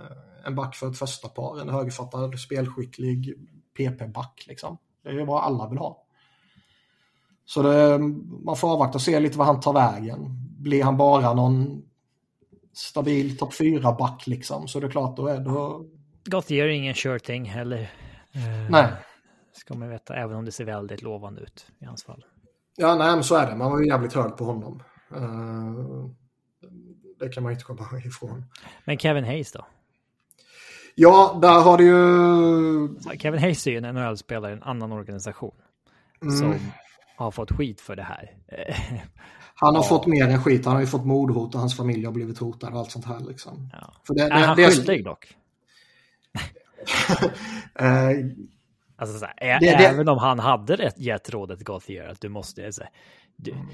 en 0.44 0.54
back 0.54 0.76
för 0.76 0.90
ett 0.90 0.98
första 0.98 1.28
par, 1.28 1.60
en 1.60 1.68
högerfattad, 1.68 2.40
spelskicklig 2.40 3.34
PP-back 3.76 4.44
liksom. 4.48 4.78
Det 5.02 5.08
är 5.08 5.12
ju 5.12 5.24
vad 5.24 5.44
alla 5.44 5.68
vill 5.68 5.78
ha. 5.78 6.04
Så 7.44 7.62
det, 7.62 7.98
man 8.44 8.56
får 8.56 8.72
avvakta 8.72 8.98
och 8.98 9.02
se 9.02 9.20
lite 9.20 9.38
vad 9.38 9.46
han 9.46 9.60
tar 9.60 9.72
vägen. 9.72 10.47
Blir 10.58 10.84
han 10.84 10.96
bara 10.96 11.34
någon 11.34 11.82
stabil 12.72 13.38
topp 13.38 13.52
4-back 13.52 14.26
liksom 14.26 14.68
så 14.68 14.80
det 14.80 14.86
är 14.86 14.90
klart 14.90 15.16
då 15.16 15.26
är 15.26 15.40
då... 15.40 15.86
Gauthier 16.24 16.64
är 16.64 16.68
ingen 16.68 16.94
sure 16.94 17.18
thing 17.18 17.44
heller. 17.44 17.90
Nej. 18.70 18.92
Ska 19.52 19.74
man 19.74 19.88
veta, 19.88 20.16
även 20.16 20.36
om 20.36 20.44
det 20.44 20.52
ser 20.52 20.64
väldigt 20.64 21.02
lovande 21.02 21.40
ut 21.40 21.66
i 21.78 21.84
hans 21.84 22.04
fall. 22.04 22.24
Ja, 22.76 22.94
nej, 22.94 23.14
men 23.14 23.24
så 23.24 23.34
är 23.34 23.50
det. 23.50 23.56
Man 23.56 23.70
var 23.70 23.80
ju 23.80 23.86
jävligt 23.88 24.12
hög 24.12 24.36
på 24.36 24.44
honom. 24.44 24.82
Uh, 25.16 26.10
det 27.18 27.28
kan 27.28 27.42
man 27.42 27.52
inte 27.52 27.64
komma 27.64 27.88
ifrån. 28.04 28.44
Men 28.84 28.98
Kevin 28.98 29.24
Hayes 29.24 29.52
då? 29.52 29.66
Ja, 30.94 31.38
där 31.42 31.60
har 31.60 31.78
det 31.78 31.84
ju... 31.84 33.18
Kevin 33.18 33.40
Hayes 33.40 33.66
är 33.66 33.70
ju 33.70 33.78
en 33.78 33.94
NHL-spelare 33.94 34.52
i 34.52 34.56
en 34.56 34.62
annan 34.62 34.92
organisation. 34.92 35.54
Mm. 36.22 36.36
Som 36.36 36.54
har 37.16 37.30
fått 37.30 37.52
skit 37.52 37.80
för 37.80 37.96
det 37.96 38.02
här. 38.02 38.36
Han 39.60 39.74
har 39.74 39.82
ja. 39.82 39.88
fått 39.88 40.06
mer 40.06 40.28
än 40.28 40.42
skit. 40.42 40.64
Han 40.64 40.74
har 40.74 40.80
ju 40.80 40.86
fått 40.86 41.04
mordhot 41.04 41.54
och 41.54 41.60
hans 41.60 41.76
familj 41.76 42.04
har 42.04 42.12
blivit 42.12 42.38
hotad 42.38 42.72
och 42.72 42.78
allt 42.78 42.90
sånt 42.90 43.04
här. 43.04 43.20
Liksom. 43.20 43.70
Ja. 43.72 43.92
För 44.06 44.14
det, 44.14 44.28
det, 44.28 44.34
är 44.34 44.46
han 44.46 44.56
det, 44.56 44.70
skyldig 44.70 45.04
dock? 45.04 45.36
uh, 47.82 48.26
Alltså, 49.00 49.18
så 49.18 49.26
här, 49.36 49.60
det, 49.60 49.66
även 49.66 50.08
om 50.08 50.18
han 50.18 50.38
hade 50.38 50.76
rätt, 50.76 50.98
gett 50.98 51.30
rådet 51.30 51.60
Gauthier 51.60 52.08
att 52.08 52.20
du 52.20 52.28
måste... 52.28 52.72
Så 52.72 52.82
du, 53.36 53.52
mm. 53.52 53.66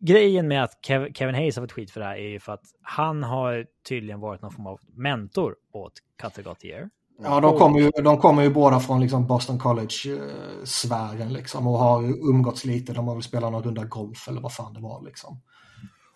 Grejen 0.00 0.48
med 0.48 0.64
att 0.64 0.78
Kev, 0.82 1.12
Kevin 1.12 1.34
Hayes 1.34 1.56
har 1.56 1.62
fått 1.62 1.72
skit 1.72 1.90
för 1.90 2.00
det 2.00 2.06
här 2.06 2.16
är 2.16 2.28
ju 2.28 2.40
för 2.40 2.52
att 2.52 2.64
han 2.82 3.22
har 3.22 3.66
tydligen 3.88 4.20
varit 4.20 4.42
någon 4.42 4.52
form 4.52 4.66
av 4.66 4.80
mentor 4.94 5.56
åt 5.72 5.92
Cutter 6.22 6.42
Gauthier. 6.42 6.90
Ja, 7.22 7.40
de 7.40 7.58
kommer 7.58 7.80
ju, 7.80 7.90
de 7.90 8.18
kommer 8.18 8.42
ju 8.42 8.50
båda 8.50 8.80
från 8.80 9.00
liksom 9.00 9.26
Boston 9.26 9.58
College-sfären 9.58 11.32
liksom, 11.32 11.66
och 11.66 11.78
har 11.78 12.02
umgåtts 12.30 12.64
lite. 12.64 12.92
De 12.92 13.08
har 13.08 13.14
väl 13.14 13.22
spelat 13.22 13.52
någon 13.52 13.62
runda 13.62 13.84
golf 13.84 14.28
eller 14.28 14.40
vad 14.40 14.52
fan 14.52 14.74
det 14.74 14.80
var. 14.80 15.02
Liksom. 15.02 15.40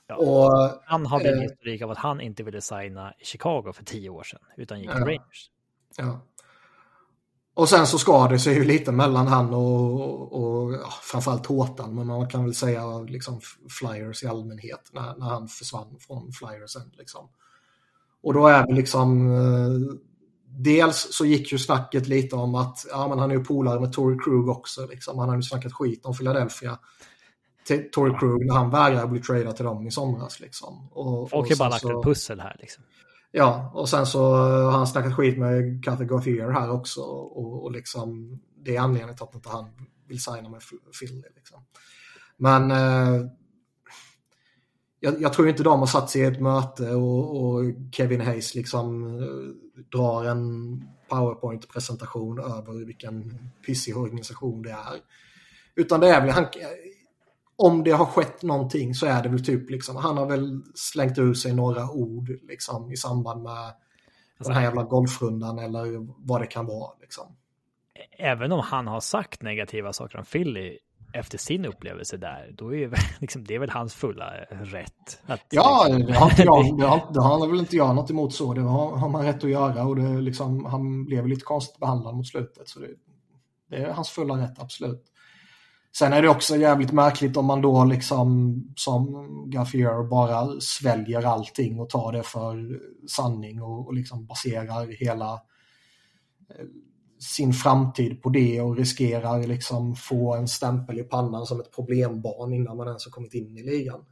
Ja, 0.07 0.17
och, 0.17 0.81
han 0.85 1.07
hade 1.07 1.29
en 1.29 1.39
eh, 1.39 1.43
historik 1.43 1.83
av 1.83 1.91
att 1.91 1.99
han 1.99 2.21
inte 2.21 2.43
ville 2.43 2.61
signa 2.61 3.13
i 3.19 3.25
Chicago 3.25 3.73
för 3.75 3.85
tio 3.85 4.11
år 4.11 4.23
sedan, 4.23 4.41
utan 4.57 4.81
gick 4.81 4.91
till 4.91 5.01
ja, 5.01 5.07
Rangers. 5.07 5.51
Ja. 5.97 6.21
Och 7.55 7.69
sen 7.69 7.87
så 7.87 7.99
skar 7.99 8.29
det 8.29 8.39
sig 8.39 8.55
ju 8.55 8.65
lite 8.65 8.93
mellan 8.93 9.27
han 9.27 9.55
och, 9.55 10.33
och 10.33 10.73
ja, 10.73 10.89
framförallt 11.03 11.47
Hårtan, 11.47 11.95
men 11.95 12.07
man 12.07 12.29
kan 12.29 12.45
väl 12.45 12.55
säga 12.55 12.99
liksom 12.99 13.41
Flyers 13.81 14.23
i 14.23 14.27
allmänhet 14.27 14.91
när, 14.93 15.17
när 15.17 15.27
han 15.27 15.49
försvann 15.49 15.97
från 16.01 16.33
Flyersen. 16.33 16.93
Liksom. 16.99 17.29
Och 18.23 18.35
då 18.35 18.47
är 18.47 18.67
det 18.67 18.75
liksom 18.75 19.35
eh, 19.35 19.97
Dels 20.59 21.09
så 21.11 21.25
gick 21.25 21.53
ju 21.53 21.59
snacket 21.59 22.09
lite 22.09 22.37
om 22.37 22.55
att 22.55 22.87
ja, 22.91 23.09
men 23.09 23.19
han 23.19 23.31
är 23.31 23.35
ju 23.35 23.45
polare 23.45 23.81
med 23.81 23.93
Tory 23.93 24.19
Krug 24.25 24.49
också. 24.49 24.87
Liksom. 24.87 25.19
Han 25.19 25.29
har 25.29 25.37
ju 25.37 25.43
snackat 25.43 25.73
skit 25.73 26.07
om 26.07 26.17
Philadelphia 26.17 26.79
Tory 27.93 28.19
Krug 28.19 28.47
när 28.47 28.55
han 28.55 28.71
vägrade 28.71 29.09
bli 29.09 29.21
tradad 29.21 29.57
till 29.57 29.65
dem 29.65 29.87
i 29.87 29.91
somras. 29.91 30.41
Liksom. 30.41 30.89
Och, 30.93 31.31
Folk 31.31 31.51
har 31.51 31.57
bara 31.57 31.69
lagt 31.69 31.83
så... 31.83 31.99
ett 31.99 32.05
pussel 32.05 32.41
här. 32.41 32.57
Liksom. 32.61 32.85
Ja, 33.31 33.73
och 33.75 33.89
sen 33.89 34.07
så 34.07 34.35
har 34.35 34.71
han 34.71 34.87
snackat 34.87 35.17
skit 35.17 35.39
med 35.39 35.85
Cathy 35.85 36.05
Gauthier 36.05 36.51
här 36.51 36.71
också 36.71 37.01
och, 37.01 37.65
och 37.65 37.73
liksom 37.73 38.39
det 38.65 38.77
är 38.77 38.81
anledningen 38.81 39.17
till 39.17 39.25
att 39.25 39.35
inte 39.35 39.49
han 39.49 39.71
vill 40.09 40.23
signa 40.23 40.49
med 40.49 40.61
Philly. 41.01 41.23
Liksom. 41.37 41.65
Men 42.37 42.71
eh, 42.71 43.27
jag, 45.01 45.23
jag, 45.23 45.33
tror 45.33 45.49
inte 45.49 45.63
de 45.63 45.81
har 45.81 45.87
satt 45.87 46.11
sig 46.11 46.21
i 46.21 46.25
ett 46.25 46.41
möte 46.41 46.91
och, 46.91 47.43
och 47.43 47.63
Kevin 47.93 48.21
Hayes 48.21 48.55
liksom 48.55 49.05
eh, 49.19 49.72
drar 49.91 50.25
en 50.25 50.85
PowerPoint-presentation 51.09 52.39
över 52.39 52.87
vilken 52.87 53.39
pissig 53.67 53.97
organisation 53.97 54.63
det 54.63 54.71
är. 54.71 55.01
Utan 55.75 56.01
det 56.01 56.09
är 56.09 56.21
väl, 56.21 56.31
han, 56.31 56.47
om 57.57 57.85
det 57.85 57.91
har 57.91 58.07
skett 58.07 58.43
någonting 58.43 58.95
så 58.95 59.07
är 59.07 59.23
det 59.23 59.29
väl 59.29 59.45
typ 59.45 59.71
liksom, 59.71 59.97
han 59.97 60.17
har 60.17 60.27
väl 60.27 60.63
slängt 60.75 61.19
ur 61.19 61.35
sig 61.35 61.55
några 61.55 61.91
ord 61.91 62.29
liksom 62.43 62.93
i 62.93 62.97
samband 62.97 63.43
med 63.43 63.53
alltså, 63.53 63.75
den 64.39 64.53
här 64.53 64.63
jävla 64.63 64.83
golfrundan 64.83 65.59
eller 65.59 66.07
vad 66.27 66.41
det 66.41 66.47
kan 66.47 66.67
vara 66.67 66.91
liksom. 67.01 67.37
även 68.19 68.53
om 68.53 68.61
han 68.61 68.87
har 68.87 69.01
sagt 69.01 69.43
negativa 69.43 69.93
saker 69.93 70.19
om 70.19 70.25
Philly 70.25 70.79
efter 71.13 71.39
sin 71.39 71.65
upplevelse 71.65 72.17
där, 72.17 72.55
då 72.59 72.75
är 72.75 72.91
liksom, 73.21 73.45
det 73.45 73.55
är 73.55 73.59
väl 73.59 73.71
hans 73.71 73.95
fulla 73.95 74.33
rätt. 74.51 75.23
Att, 75.27 75.47
ja, 75.51 75.87
liksom... 75.89 76.07
det, 76.07 76.19
har 76.19 76.31
inte 76.31 76.43
jag, 76.43 76.79
det, 76.79 76.87
har, 76.87 77.13
det 77.13 77.21
har 77.21 77.49
väl 77.49 77.59
inte 77.59 77.77
jag 77.77 77.95
något 77.95 78.11
emot 78.11 78.35
så. 78.35 78.55
Det 78.55 78.61
har, 78.61 78.97
har 78.97 79.09
man 79.09 79.25
rätt 79.25 79.45
att 79.45 79.51
göra 79.51 79.85
och 79.85 79.97
det, 79.97 80.21
liksom, 80.21 80.65
han 80.65 81.05
blev 81.05 81.27
lite 81.27 81.45
konstigt 81.45 81.81
behandlad 81.81 82.15
mot 82.15 82.27
slutet. 82.27 82.69
Så 82.69 82.81
det, 82.81 82.89
det 83.71 83.77
är 83.77 83.93
hans 83.93 84.11
fulla 84.11 84.35
rätt, 84.35 84.59
absolut. 84.59 85.05
Sen 85.99 86.13
är 86.13 86.23
det 86.23 86.29
också 86.29 86.57
jävligt 86.57 86.93
märkligt 86.93 87.37
om 87.37 87.47
man 87.47 87.63
då 87.63 87.85
liksom 87.85 88.55
som 88.77 89.29
Gaffier 89.51 90.09
bara 90.09 90.61
sväljer 90.61 91.23
allting 91.23 91.81
och 91.81 91.91
tar 91.91 92.13
det 92.13 92.23
för 92.23 92.81
sanning 93.09 93.63
och, 93.63 93.87
och 93.87 93.95
liksom 93.95 94.27
baserar 94.27 94.87
hela 95.05 95.41
sin 97.23 97.53
framtid 97.53 98.23
på 98.23 98.29
det 98.29 98.61
och 98.61 98.77
riskerar 98.77 99.47
liksom 99.47 99.97
få 99.97 100.35
en 100.35 100.49
stämpel 100.49 100.99
i 100.99 101.03
pannan 101.03 101.47
som 101.47 101.61
ett 101.61 101.75
problembarn 101.75 102.53
innan 102.53 102.77
man 102.77 102.87
ens 102.87 103.05
har 103.05 103.11
kommit 103.11 103.35
in 103.35 103.57
i 103.57 103.63
ligan. 103.63 104.05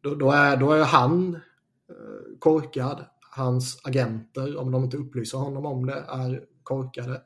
Då, 0.00 0.14
då 0.14 0.30
är, 0.30 0.56
då 0.56 0.72
är 0.72 0.84
han 0.84 1.34
eh, 1.34 2.38
korkad. 2.38 3.04
Hans 3.30 3.80
agenter, 3.84 4.56
om 4.56 4.70
de 4.70 4.84
inte 4.84 4.96
upplyser 4.96 5.38
honom 5.38 5.66
om 5.66 5.86
det, 5.86 6.04
är 6.08 6.44
korkade. 6.62 7.22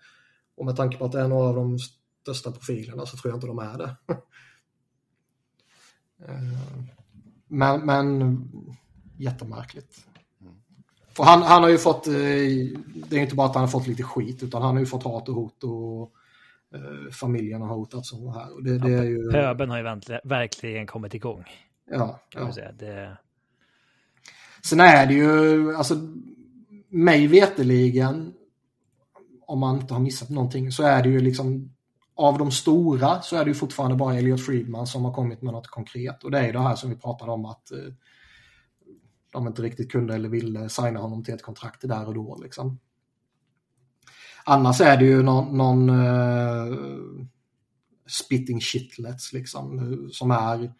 Och 0.57 0.67
med 0.67 0.77
tanke 0.77 0.99
på 0.99 1.05
att 1.05 1.13
det 1.13 1.21
är 1.21 1.29
några 1.29 1.49
av 1.49 1.55
de 1.55 1.79
största 2.23 2.53
profilerna 2.53 3.07
så 3.07 3.17
tror 3.17 3.31
jag 3.31 3.37
inte 3.37 3.47
de 3.47 3.59
är 3.59 3.79
det. 3.79 3.97
Eh, 6.29 6.83
men, 7.49 7.87
men 7.87 8.49
jättemärkligt. 9.19 10.07
Han, 11.19 11.43
han 11.43 11.63
har 11.63 11.71
ju 11.71 11.79
fått, 11.79 12.07
eh, 12.07 12.13
det 13.09 13.17
är 13.17 13.19
inte 13.19 13.35
bara 13.35 13.47
att 13.47 13.55
han 13.55 13.65
har 13.65 13.69
fått 13.69 13.87
lite 13.87 14.03
skit 14.03 14.43
utan 14.43 14.63
han 14.63 14.75
har 14.75 14.81
ju 14.81 14.87
fått 14.87 15.05
hat 15.05 15.29
och 15.29 15.35
hot 15.35 15.65
och 15.65 16.13
eh, 16.75 17.13
familjen 17.13 17.63
har 17.63 17.75
hotats 17.75 18.13
och 18.13 18.35
här. 18.35 18.55
Och 18.55 18.65
det, 18.65 18.79
det 18.79 18.93
är 18.93 19.05
ju... 19.05 19.31
Pöben 19.31 19.71
har 19.71 19.79
ju 19.79 20.01
verkligen 20.25 20.87
kommit 20.87 21.15
igång. 21.15 21.45
Ja. 21.91 22.21
ja. 22.35 22.53
Säga. 22.53 22.73
Det... 22.73 23.17
Sen 24.65 24.81
är 24.81 25.07
det 25.07 25.15
ju, 25.15 25.75
alltså 25.77 25.95
mig 26.89 27.27
veteligen 27.27 28.33
om 29.47 29.59
man 29.59 29.81
inte 29.81 29.95
har 29.95 30.01
missat 30.01 30.29
någonting, 30.29 30.73
så 30.73 30.83
är 30.83 31.03
det 31.03 31.09
ju 31.09 31.21
liksom 31.21 31.71
av 32.15 32.39
de 32.39 32.51
stora 32.51 33.23
så 33.23 33.37
är 33.37 33.45
det 33.45 33.51
ju 33.51 33.55
fortfarande 33.55 33.97
bara 33.97 34.15
Elliot 34.15 34.47
Friedman 34.47 34.87
som 34.87 35.05
har 35.05 35.13
kommit 35.13 35.43
med 35.43 35.53
något 35.53 35.67
konkret. 35.67 36.25
Och 36.25 36.31
det 36.31 36.39
är 36.39 36.47
ju 36.47 36.53
det 36.53 36.61
här 36.61 36.75
som 36.75 36.91
vi 36.91 36.97
pratade 36.97 37.33
om 37.33 37.45
att 37.45 37.73
eh, 37.73 37.79
de 39.31 39.47
inte 39.47 39.63
riktigt 39.63 39.93
kunde 39.93 40.15
eller 40.15 40.29
ville 40.29 40.69
signa 40.69 41.01
honom 41.01 41.25
till 41.25 41.35
ett 41.35 41.43
kontrakt 41.43 41.89
där 41.89 42.09
och 42.09 42.15
då. 42.15 42.39
Liksom. 42.43 42.81
Annars 44.45 44.81
är 44.81 44.97
det 44.97 45.05
ju 45.05 45.23
någon, 45.23 45.57
någon 45.59 45.91
uh, 45.91 47.27
spitting 48.09 48.61
shitlets 48.61 49.33
liksom, 49.33 50.09
som 50.13 50.31
är 50.31 50.73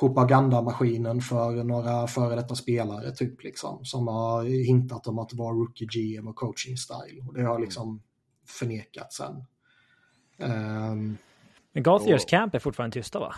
propagandamaskinen 0.00 1.20
för 1.20 1.64
några 1.64 2.06
före 2.06 2.36
detta 2.36 2.54
spelare 2.54 3.10
typ 3.10 3.42
liksom 3.42 3.84
som 3.84 4.08
har 4.08 4.44
hintat 4.44 5.06
om 5.06 5.18
att 5.18 5.34
vara 5.34 5.54
rookie 5.54 5.86
GM 5.86 6.28
och 6.28 6.36
coaching 6.36 6.76
style 6.76 7.22
och 7.26 7.34
det 7.34 7.42
har 7.42 7.58
liksom 7.58 8.02
förnekats 8.48 9.16
sen. 9.16 9.44
Um, 10.38 11.18
Men 11.72 11.82
Gothiers 11.82 12.22
och... 12.22 12.28
camp 12.28 12.54
är 12.54 12.58
fortfarande 12.58 12.94
tysta 12.94 13.20
va? 13.20 13.34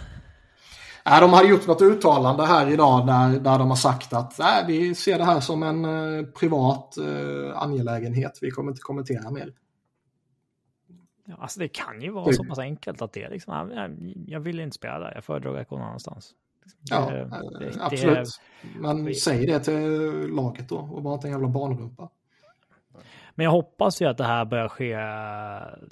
Ja, 1.11 1.21
de 1.21 1.33
har 1.33 1.45
gjort 1.45 1.67
något 1.67 1.83
uttalande 1.83 2.47
här 2.47 2.71
idag 2.73 3.07
där, 3.07 3.41
där 3.41 3.59
de 3.59 3.69
har 3.69 3.77
sagt 3.77 4.13
att 4.13 4.39
nej, 4.39 4.65
vi 4.67 4.95
ser 4.95 5.19
det 5.19 5.25
här 5.25 5.41
som 5.41 5.63
en 5.63 5.85
eh, 5.85 6.25
privat 6.25 6.97
eh, 6.99 7.63
angelägenhet. 7.63 8.39
Vi 8.41 8.51
kommer 8.51 8.71
inte 8.71 8.81
kommentera 8.81 9.31
mer. 9.31 9.53
Ja, 11.25 11.37
alltså 11.39 11.61
det 11.61 11.69
kan 11.69 12.03
ju 12.03 12.11
vara 12.11 12.25
det... 12.25 12.35
så 12.35 12.45
pass 12.45 12.59
enkelt 12.59 13.03
att 13.03 13.13
det 13.13 13.23
är 13.23 13.31
liksom, 13.31 13.71
jag 14.27 14.41
vill 14.41 14.61
inte 14.61 14.75
spela 14.75 14.99
där, 14.99 15.13
jag 15.15 15.25
föredrar 15.25 15.57
att 15.57 15.69
gå 15.69 15.77
någon 15.77 15.87
annanstans. 15.87 16.31
Ja, 16.91 17.11
det, 17.11 17.31
det, 17.59 17.73
absolut. 17.81 18.41
Men 18.81 19.05
det... 19.05 19.15
säg 19.15 19.47
det 19.47 19.61
till 19.61 20.29
laget 20.35 20.69
då 20.69 20.77
och 20.77 21.03
var 21.03 21.15
inte 21.15 21.27
en 21.27 21.33
jävla 21.33 21.49
barnrumpa. 21.49 22.11
Men 23.35 23.45
jag 23.45 23.51
hoppas 23.51 24.03
ju 24.03 24.07
att 24.07 24.17
det 24.17 24.25
här 24.25 24.45
börjar 24.45 24.69
ske 24.69 24.97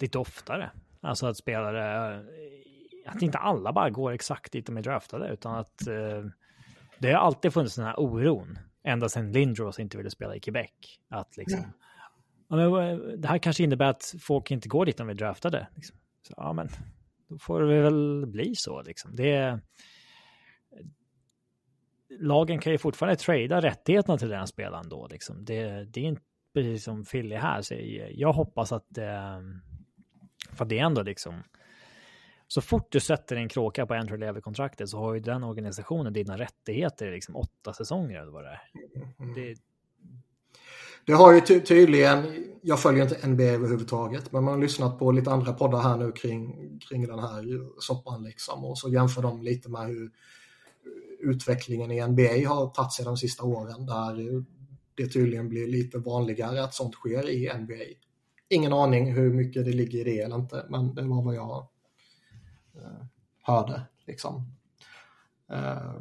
lite 0.01 0.19
oftare. 0.19 0.71
Alltså 1.01 1.27
att 1.27 1.37
spelare, 1.37 2.25
att 3.07 3.23
inte 3.23 3.39
alla 3.39 3.73
bara 3.73 3.91
går 3.91 4.13
exakt 4.13 4.53
dit 4.53 4.67
de 4.67 4.77
är 4.77 4.83
draftade, 4.83 5.29
utan 5.29 5.55
att 5.55 5.87
eh, 5.87 6.25
det 6.99 7.13
har 7.13 7.21
alltid 7.21 7.53
funnits 7.53 7.77
den 7.77 7.85
här 7.85 8.01
oron, 8.01 8.59
ända 8.83 9.09
sedan 9.09 9.33
Lindros 9.33 9.79
inte 9.79 9.97
ville 9.97 10.11
spela 10.11 10.37
i 10.37 10.41
Quebec. 10.41 10.71
Att 11.09 11.37
liksom, 11.37 11.59
mm. 11.59 11.71
ja, 12.49 12.57
men, 12.57 13.21
det 13.21 13.29
här 13.29 13.39
kanske 13.39 13.65
innebär 13.65 13.87
att 13.87 14.15
folk 14.21 14.51
inte 14.51 14.69
går 14.69 14.87
dit 14.87 14.97
de 14.97 15.09
är 15.09 15.15
draftade. 15.15 15.67
Liksom. 15.75 15.97
Så, 16.23 16.35
ja, 16.37 16.53
men 16.53 16.69
då 17.29 17.39
får 17.39 17.61
det 17.61 17.83
väl 17.83 18.27
bli 18.27 18.55
så. 18.55 18.83
Liksom. 18.83 19.17
Det, 19.17 19.61
lagen 22.19 22.59
kan 22.59 22.73
ju 22.73 22.79
fortfarande 22.79 23.17
trada 23.17 23.61
rättigheterna 23.61 24.19
till 24.19 24.29
den 24.29 24.47
spelaren 24.47 24.89
då. 24.89 25.09
Liksom. 25.11 25.45
Det, 25.45 25.85
det 25.85 26.01
är 26.01 26.05
inte 26.05 26.23
precis 26.55 26.85
som 26.85 27.05
Philly 27.05 27.37
här 27.37 27.63
säger. 27.63 28.11
Jag 28.15 28.33
hoppas 28.33 28.73
att, 28.73 28.99
eh, 28.99 29.41
för 30.53 30.65
det 30.65 30.79
är 30.79 30.85
ändå 30.85 31.03
liksom, 31.03 31.43
så 32.49 32.61
fort 32.61 32.93
du 32.93 33.01
sätter 33.01 33.37
en 33.37 33.49
kråka 33.49 33.87
på 33.87 33.95
entry 33.95 34.17
level-kontraktet 34.19 34.89
så 34.89 34.99
har 34.99 35.15
ju 35.15 35.21
den 35.21 35.45
organisationen 35.45 36.13
dina 36.13 36.37
rättigheter 36.37 37.07
i 37.07 37.11
liksom 37.11 37.37
åtta 37.37 37.73
säsonger 37.73 38.21
eller 38.21 38.33
vad 38.33 38.45
det 38.45 38.51
är. 38.51 38.63
Mm. 39.19 39.35
Det, 39.35 39.57
det 41.07 41.13
har 41.13 41.33
ju 41.33 41.41
ty 41.41 41.61
tydligen, 41.61 42.45
jag 42.63 42.81
följer 42.81 43.03
inte 43.03 43.29
NBA 43.29 43.43
överhuvudtaget, 43.43 44.33
men 44.33 44.45
man 44.45 44.55
har 44.55 44.61
lyssnat 44.61 44.99
på 44.99 45.13
lite 45.13 45.31
andra 45.31 45.53
poddar 45.53 45.81
här 45.81 45.97
nu 45.97 46.13
kring, 46.13 46.79
kring 46.89 47.07
den 47.07 47.19
här 47.19 47.45
soppan 47.81 48.23
liksom 48.23 48.65
och 48.65 48.79
så 48.79 48.89
jämför 48.89 49.23
de 49.23 49.43
lite 49.43 49.71
med 49.71 49.87
hur 49.87 50.11
utvecklingen 51.21 51.91
i 51.91 52.07
NBA 52.07 52.49
har 52.49 52.71
tagit 52.71 52.93
sig 52.93 53.05
de 53.05 53.17
sista 53.17 53.45
åren 53.45 53.87
där 53.87 54.45
det 54.95 55.07
tydligen 55.07 55.49
blir 55.49 55.67
lite 55.67 55.99
vanligare 55.99 56.65
att 56.65 56.75
sånt 56.75 56.95
sker 56.95 57.29
i 57.29 57.59
NBA. 57.59 57.85
Ingen 58.49 58.73
aning 58.73 59.15
hur 59.15 59.33
mycket 59.33 59.65
det 59.65 59.73
ligger 59.73 59.99
i 59.99 60.05
det 60.05 60.21
eller 60.21 60.37
inte, 60.37 60.67
men 60.69 60.95
det 60.95 61.03
var 61.03 61.23
vad 61.23 61.35
jag 61.35 61.69
hörde. 63.43 63.83
Liksom. 64.07 64.53
Eh, 65.53 65.93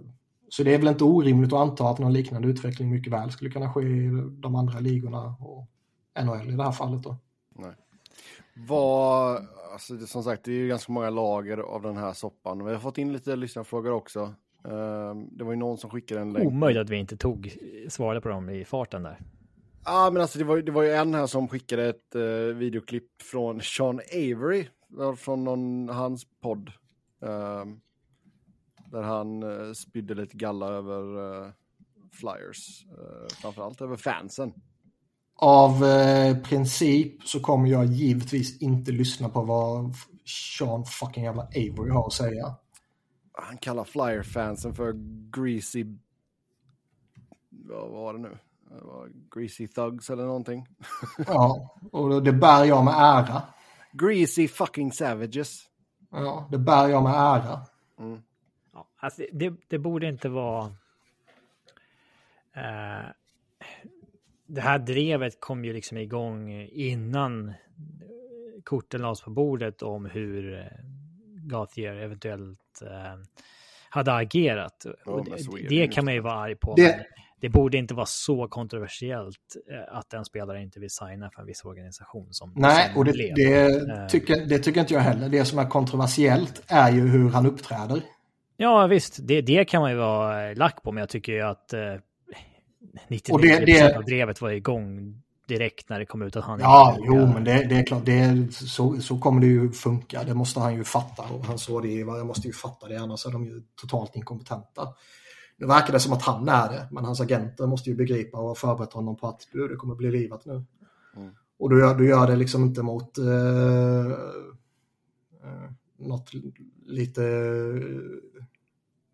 så 0.49 0.63
det 0.63 0.73
är 0.73 0.77
väl 0.77 0.87
inte 0.87 1.03
orimligt 1.03 1.53
att 1.53 1.59
anta 1.59 1.89
att 1.89 1.99
någon 1.99 2.13
liknande 2.13 2.47
utveckling 2.47 2.89
mycket 2.89 3.13
väl 3.13 3.31
skulle 3.31 3.49
kunna 3.49 3.73
ske 3.73 3.81
i 3.81 4.09
de 4.29 4.55
andra 4.55 4.79
ligorna 4.79 5.35
och 5.39 5.67
NHL 6.23 6.49
i 6.49 6.55
det 6.55 6.63
här 6.63 6.71
fallet. 6.71 7.03
Då. 7.03 7.17
Nej. 7.55 7.71
Vad, 8.55 9.47
alltså, 9.73 10.07
som 10.07 10.23
sagt, 10.23 10.43
det 10.43 10.51
är 10.51 10.55
ju 10.55 10.67
ganska 10.67 10.91
många 10.91 11.09
lager 11.09 11.57
av 11.57 11.81
den 11.81 11.97
här 11.97 12.13
soppan. 12.13 12.65
Vi 12.65 12.71
har 12.71 12.79
fått 12.79 12.97
in 12.97 13.13
lite 13.13 13.35
lyssnarfrågor 13.35 13.91
också. 13.91 14.33
Ehm, 14.65 15.37
det 15.37 15.43
var 15.43 15.51
ju 15.51 15.57
någon 15.57 15.77
som 15.77 15.89
skickade 15.89 16.21
en 16.21 16.33
länk. 16.33 16.47
Omöjligt 16.47 16.81
att 16.81 16.89
vi 16.89 16.97
inte 16.97 17.17
tog, 17.17 17.57
svarade 17.89 18.21
på 18.21 18.29
dem 18.29 18.49
i 18.49 18.65
farten 18.65 19.03
där. 19.03 19.19
Ja, 19.85 20.07
ah, 20.07 20.11
men 20.11 20.21
alltså 20.21 20.39
det 20.39 20.45
var, 20.45 20.57
det 20.57 20.71
var 20.71 20.83
ju 20.83 20.91
en 20.91 21.13
här 21.13 21.27
som 21.27 21.47
skickade 21.47 21.89
ett 21.89 22.15
uh, 22.15 22.55
videoklipp 22.55 23.21
från 23.21 23.61
Sean 23.61 23.99
Avery, 24.13 24.67
från 25.17 25.43
någon, 25.43 25.89
hans 25.89 26.25
podd. 26.41 26.71
Uh, 27.23 27.65
där 28.91 29.01
han 29.01 29.43
uh, 29.43 29.73
spydde 29.73 30.15
lite 30.15 30.37
galla 30.37 30.67
över 30.67 31.17
uh, 31.17 31.51
Flyers, 32.11 32.85
uh, 32.85 33.27
framförallt 33.41 33.81
över 33.81 33.97
fansen. 33.97 34.53
Av 35.37 35.79
princip 36.43 37.23
så 37.23 37.39
kommer 37.39 37.67
jag 37.69 37.85
givetvis 37.85 38.61
inte 38.61 38.91
lyssna 38.91 39.29
på 39.29 39.41
vad 39.41 39.93
Sean 40.57 40.85
fucking 40.85 41.23
jävla 41.23 41.43
Avery 41.43 41.89
har 41.89 42.07
att 42.07 42.13
säga 42.13 42.55
han 43.37 43.57
kallar 43.57 43.83
Flyer-fansen 43.83 44.73
för 44.73 44.93
greasy... 45.31 45.85
Vad 47.49 47.91
var 47.91 48.13
det 48.13 48.19
nu? 48.19 48.37
Det 48.69 48.83
var 48.83 49.09
greasy 49.35 49.67
thugs 49.67 50.09
eller 50.09 50.25
någonting. 50.25 50.67
ja, 51.27 51.75
och 51.91 52.23
det 52.23 52.33
bär 52.33 52.65
jag 52.65 52.85
med 52.85 52.93
ära. 52.93 53.41
Greasy 53.97 54.47
fucking 54.47 54.91
savages. 54.91 55.63
Ja, 56.11 56.47
det 56.51 56.57
bär 56.57 56.87
jag 56.87 57.03
med 57.03 57.13
ära. 57.13 57.61
Mm. 57.99 58.21
Ja, 58.73 58.87
alltså 58.99 59.23
det, 59.31 59.53
det 59.67 59.77
borde 59.77 60.07
inte 60.07 60.29
vara... 60.29 60.65
Uh, 62.57 63.11
det 64.47 64.61
här 64.61 64.79
drevet 64.79 65.39
kom 65.39 65.65
ju 65.65 65.73
liksom 65.73 65.97
igång 65.97 66.51
innan 66.71 67.53
korten 68.63 69.01
lades 69.01 69.21
på 69.21 69.29
bordet 69.29 69.81
om 69.81 70.05
hur 70.05 70.59
eh, 70.59 70.65
Gauthier 71.25 71.95
eventuellt 71.95 72.81
eh, 72.81 73.19
hade 73.89 74.13
agerat. 74.13 74.85
Ja, 75.05 75.25
det, 75.25 75.67
det, 75.69 75.87
kan 75.87 76.05
man 76.05 76.13
ju 76.13 76.19
vara 76.19 76.33
arg 76.33 76.55
på. 76.55 76.75
Det... 76.75 77.05
det 77.45 77.49
borde 77.49 77.77
inte 77.77 77.93
vara 77.93 78.05
så 78.05 78.47
kontroversiellt 78.47 79.55
eh, 79.71 79.97
att 79.97 80.13
en 80.13 80.25
spelare 80.25 80.61
inte 80.61 80.79
vill 80.79 80.89
signa 80.89 81.29
för 81.33 81.41
en 81.41 81.47
viss 81.47 81.65
organisation. 81.65 82.27
Som, 82.31 82.53
Nej, 82.55 82.93
och 82.95 83.05
det, 83.05 83.11
det, 83.35 83.61
eh. 83.61 84.07
tycker, 84.07 84.45
det 84.45 84.59
tycker 84.59 84.81
inte 84.81 84.93
jag 84.93 85.01
heller. 85.01 85.29
Det 85.29 85.45
som 85.45 85.59
är 85.59 85.65
kontroversiellt 85.65 86.63
är 86.67 86.91
ju 86.91 87.07
hur 87.07 87.29
han 87.29 87.45
uppträder. 87.45 88.01
Ja, 88.57 88.87
visst. 88.87 89.19
Det, 89.21 89.41
det 89.41 89.65
kan 89.65 89.81
man 89.81 89.91
ju 89.91 89.97
vara 89.97 90.53
lack 90.53 90.83
på, 90.83 90.91
men 90.91 91.01
jag 91.01 91.09
tycker 91.09 91.31
ju 91.31 91.41
att 91.41 91.73
eh, 91.73 91.79
99% 91.79 93.41
det, 93.41 93.65
det... 93.65 93.97
av 93.97 94.03
drevet 94.03 94.41
var 94.41 94.49
igång 94.49 95.21
direkt 95.47 95.89
när 95.89 95.99
det 95.99 96.05
kom 96.05 96.21
ut 96.21 96.35
att 96.35 96.43
han... 96.43 96.59
Ja, 96.59 96.97
jo, 96.99 97.15
men 97.15 97.43
det, 97.43 97.63
det 97.69 97.75
är 97.75 97.83
klart, 97.83 98.05
det 98.05 98.19
är, 98.19 98.47
så, 98.51 99.01
så 99.01 99.19
kommer 99.19 99.41
det 99.41 99.47
ju 99.47 99.71
funka. 99.71 100.23
Det 100.23 100.33
måste 100.33 100.59
han 100.59 100.75
ju 100.75 100.83
fatta 100.83 101.23
och 101.23 101.45
hans 101.45 101.69
rådgivare 101.69 102.23
måste 102.23 102.47
ju 102.47 102.53
fatta 102.53 102.87
det, 102.87 102.97
annars 102.97 103.25
är 103.25 103.31
de 103.31 103.45
ju 103.45 103.61
totalt 103.81 104.15
inkompetenta. 104.15 104.87
Nu 105.57 105.67
verkar 105.67 105.93
det 105.93 105.99
som 105.99 106.13
att 106.13 106.21
han 106.21 106.49
är 106.49 106.69
det, 106.69 106.87
men 106.91 107.05
hans 107.05 107.21
agenter 107.21 107.67
måste 107.67 107.89
ju 107.89 107.95
begripa 107.95 108.37
och 108.37 108.47
ha 108.47 108.55
förberett 108.55 108.93
honom 108.93 109.15
på 109.15 109.27
att 109.27 109.47
du, 109.51 109.67
det 109.67 109.75
kommer 109.75 109.95
bli 109.95 110.11
livat 110.11 110.45
nu. 110.45 110.65
Mm. 111.15 111.31
Och 111.57 111.69
du 111.69 111.79
gör, 111.79 111.95
du 111.95 112.07
gör 112.07 112.27
det 112.27 112.35
liksom 112.35 112.63
inte 112.63 112.83
mot 112.83 113.17
eh, 113.17 114.11
eh, 115.43 115.71
något 115.97 116.31
lite, 116.85 117.21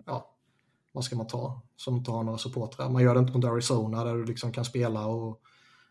ja, 0.06 0.36
vad 0.92 1.04
ska 1.04 1.16
man 1.16 1.28
ta, 1.28 1.62
som 1.76 1.96
inte 1.96 2.12
har 2.12 2.24
några 2.24 2.38
supportrar. 2.38 2.89
Man 2.89 3.04
gör 3.04 3.14
det 3.14 3.20
inte 3.20 3.34
mot 3.34 3.46
Arizona 3.46 4.04
där 4.04 4.16
du 4.16 4.26
liksom 4.26 4.52
kan 4.52 4.66
spela 4.66 5.08
och 5.08 5.42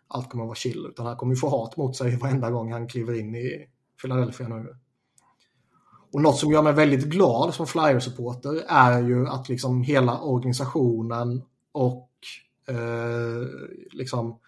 allt 0.09 0.31
kommer 0.31 0.45
att 0.45 0.49
vara 0.49 0.57
chill, 0.57 0.87
utan 0.87 1.07
han 1.07 1.17
kommer 1.17 1.35
ju 1.35 1.41
få 1.41 1.49
hat 1.49 1.77
mot 1.77 1.97
sig 1.97 2.17
varenda 2.17 2.51
gång 2.51 2.73
han 2.73 2.89
kliver 2.89 3.21
in 3.21 3.35
i 3.35 3.69
Philadelphia 4.03 4.49
nu. 4.49 4.77
Och 6.13 6.23
något 6.23 6.39
som 6.39 6.53
gör 6.53 6.63
mig 6.63 6.73
väldigt 6.73 7.05
glad 7.05 7.55
som 7.55 7.67
Flyers-supporter 7.67 8.65
är 8.69 9.03
ju 9.03 9.29
att 9.29 9.49
liksom 9.49 9.83
hela 9.83 10.21
organisationen 10.21 11.43
och 11.73 12.11
eh, 12.69 13.47
liksom 13.93 14.39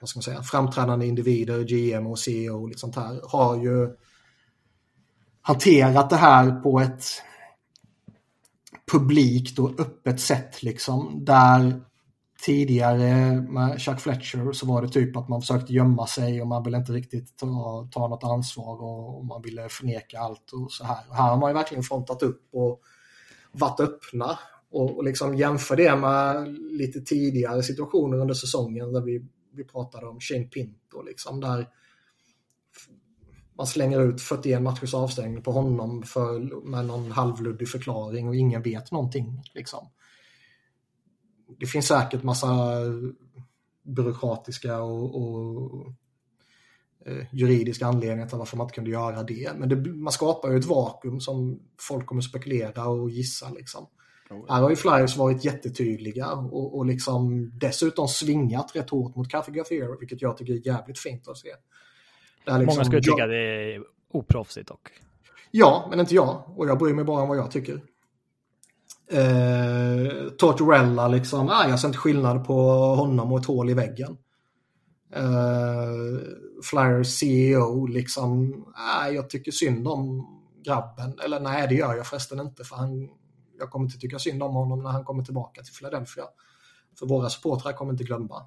vad 0.00 0.08
ska 0.08 0.18
man 0.18 0.22
säga, 0.22 0.42
framträdande 0.42 1.06
individer, 1.06 1.64
GM 1.64 2.06
och 2.06 2.18
CEO 2.18 2.62
och 2.62 2.68
lite 2.68 2.80
sånt 2.80 2.96
här, 2.96 3.20
har 3.24 3.56
ju 3.56 3.96
hanterat 5.42 6.10
det 6.10 6.16
här 6.16 6.50
på 6.50 6.80
ett 6.80 7.04
publikt 8.92 9.58
och 9.58 9.80
öppet 9.80 10.20
sätt 10.20 10.62
liksom. 10.62 11.24
Där 11.24 11.80
tidigare 12.42 13.40
med 13.40 13.80
Chuck 13.80 14.00
Fletcher 14.00 14.52
så 14.52 14.66
var 14.66 14.82
det 14.82 14.88
typ 14.88 15.16
att 15.16 15.28
man 15.28 15.40
försökte 15.40 15.72
gömma 15.72 16.06
sig 16.06 16.42
och 16.42 16.48
man 16.48 16.62
ville 16.62 16.76
inte 16.76 16.92
riktigt 16.92 17.36
ta, 17.36 17.88
ta 17.92 18.08
något 18.08 18.24
ansvar 18.24 18.82
och, 18.82 19.18
och 19.18 19.24
man 19.24 19.42
ville 19.42 19.68
förneka 19.68 20.18
allt 20.18 20.52
och 20.52 20.72
så 20.72 20.84
här. 20.84 20.98
Och 21.08 21.16
här 21.16 21.30
har 21.30 21.36
man 21.36 21.50
ju 21.50 21.54
verkligen 21.54 21.82
frontat 21.82 22.22
upp 22.22 22.48
och 22.52 22.80
varit 23.52 23.80
öppna 23.80 24.38
och, 24.70 24.96
och 24.96 25.04
liksom 25.04 25.34
jämför 25.34 25.76
det 25.76 25.96
med 25.96 26.48
lite 26.58 27.00
tidigare 27.00 27.62
situationer 27.62 28.18
under 28.18 28.34
säsongen 28.34 28.92
där 28.92 29.00
vi, 29.00 29.26
vi 29.54 29.64
pratade 29.64 30.06
om 30.06 30.20
Shane 30.20 30.44
Pinto 30.44 31.02
liksom 31.02 31.40
där 31.40 31.68
man 33.56 33.66
slänger 33.66 34.00
ut 34.00 34.20
41 34.20 34.62
matchers 34.62 34.94
avstängning 34.94 35.42
på 35.42 35.52
honom 35.52 36.02
för, 36.02 36.60
med 36.70 36.86
någon 36.86 37.12
halvluddig 37.12 37.68
förklaring 37.68 38.28
och 38.28 38.36
ingen 38.36 38.62
vet 38.62 38.92
någonting. 38.92 39.42
Liksom 39.54 39.88
det 41.58 41.66
finns 41.66 41.86
säkert 41.86 42.22
massa 42.22 42.80
byråkratiska 43.82 44.82
och, 44.82 45.22
och 45.22 45.86
eh, 47.06 47.24
juridiska 47.32 47.86
anledningar 47.86 48.26
till 48.26 48.38
varför 48.38 48.56
man 48.56 48.64
inte 48.64 48.74
kunde 48.74 48.90
göra 48.90 49.22
det. 49.22 49.52
Men 49.56 49.68
det, 49.68 49.76
man 49.76 50.12
skapar 50.12 50.50
ju 50.50 50.58
ett 50.58 50.64
vakuum 50.64 51.20
som 51.20 51.60
folk 51.80 52.06
kommer 52.06 52.22
spekulera 52.22 52.88
och 52.88 53.10
gissa. 53.10 53.50
Liksom. 53.50 53.86
Oh. 54.30 54.44
Här 54.48 54.62
har 54.62 54.70
ju 54.70 54.76
Flyers 54.76 55.16
varit 55.16 55.44
jättetydliga 55.44 56.32
och, 56.32 56.78
och 56.78 56.86
liksom 56.86 57.50
dessutom 57.58 58.08
svingat 58.08 58.76
rätt 58.76 58.90
hårt 58.90 59.16
mot 59.16 59.30
Cathy 59.30 59.52
Gauthier, 59.52 59.98
vilket 60.00 60.22
jag 60.22 60.36
tycker 60.36 60.52
är 60.52 60.66
jävligt 60.66 60.98
fint 60.98 61.28
att 61.28 61.38
se. 61.38 61.48
Liksom, 62.46 62.64
Många 62.64 62.84
skulle 62.84 63.02
tycka 63.02 63.26
det 63.26 63.74
är 63.74 63.82
oproffsigt 64.12 64.68
dock. 64.68 64.88
Ja, 65.50 65.86
men 65.90 66.00
inte 66.00 66.14
jag. 66.14 66.42
Och 66.56 66.68
jag 66.68 66.78
bryr 66.78 66.94
mig 66.94 67.04
bara 67.04 67.22
om 67.22 67.28
vad 67.28 67.38
jag 67.38 67.50
tycker. 67.50 67.80
Eh, 69.10 70.28
Tortorella 70.38 71.08
liksom, 71.08 71.48
ah, 71.48 71.68
jag 71.68 71.80
ser 71.80 71.88
inte 71.88 71.98
skillnad 71.98 72.44
på 72.46 72.70
honom 72.94 73.32
och 73.32 73.38
ett 73.38 73.46
hål 73.46 73.70
i 73.70 73.74
väggen. 73.74 74.16
Eh, 75.14 76.20
Flyers 76.62 77.18
CEO 77.18 77.86
liksom, 77.86 78.64
ah, 78.74 79.08
jag 79.08 79.30
tycker 79.30 79.52
synd 79.52 79.88
om 79.88 80.26
grabben. 80.64 81.18
Eller 81.24 81.40
nej, 81.40 81.68
det 81.68 81.74
gör 81.74 81.94
jag 81.94 82.06
förresten 82.06 82.40
inte 82.40 82.64
för 82.64 82.76
han, 82.76 83.08
jag 83.58 83.70
kommer 83.70 83.86
inte 83.86 83.98
tycka 83.98 84.18
synd 84.18 84.42
om 84.42 84.54
honom 84.54 84.82
när 84.82 84.90
han 84.90 85.04
kommer 85.04 85.24
tillbaka 85.24 85.62
till 85.62 85.74
Philadelphia. 85.74 86.24
För 86.98 87.06
våra 87.06 87.28
supportrar 87.28 87.72
kommer 87.72 87.92
inte 87.92 88.04
glömma 88.04 88.46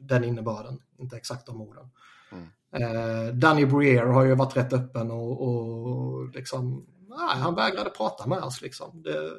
den 0.00 0.24
innebörden, 0.24 0.78
inte 0.98 1.16
exakt 1.16 1.46
de 1.46 1.60
orden. 1.60 1.90
Mm. 2.32 2.48
Eh, 2.72 3.34
Danny 3.34 3.66
Breer 3.66 4.06
har 4.06 4.24
ju 4.24 4.34
varit 4.34 4.56
rätt 4.56 4.72
öppen 4.72 5.10
och, 5.10 5.48
och 5.48 6.28
liksom 6.28 6.86
nej, 7.18 7.42
han 7.42 7.54
vägrade 7.54 7.90
prata 7.90 8.26
med 8.26 8.38
oss. 8.38 8.62
Liksom. 8.62 9.02
Det, 9.02 9.30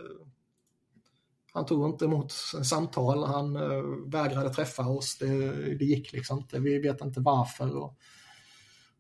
han 1.54 1.66
tog 1.66 1.90
inte 1.90 2.06
emot 2.06 2.32
samtal, 2.64 3.24
han 3.24 3.56
uh, 3.56 4.10
vägrade 4.12 4.50
träffa 4.50 4.88
oss. 4.88 5.18
Det, 5.18 5.52
det 5.76 5.86
gick 5.86 6.14
liksom 6.14 6.38
inte, 6.38 6.60
vi 6.60 6.80
vet 6.80 7.02
inte 7.02 7.20
varför. 7.20 7.78
Och, 7.78 7.98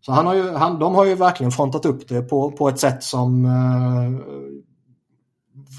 så 0.01 0.11
han 0.11 0.25
har 0.25 0.33
ju, 0.33 0.49
han, 0.49 0.79
de 0.79 0.95
har 0.95 1.05
ju 1.05 1.15
verkligen 1.15 1.51
frontat 1.51 1.85
upp 1.85 2.07
det 2.07 2.21
på, 2.21 2.51
på 2.51 2.69
ett 2.69 2.79
sätt 2.79 3.03
som 3.03 3.45
uh, 3.45 4.21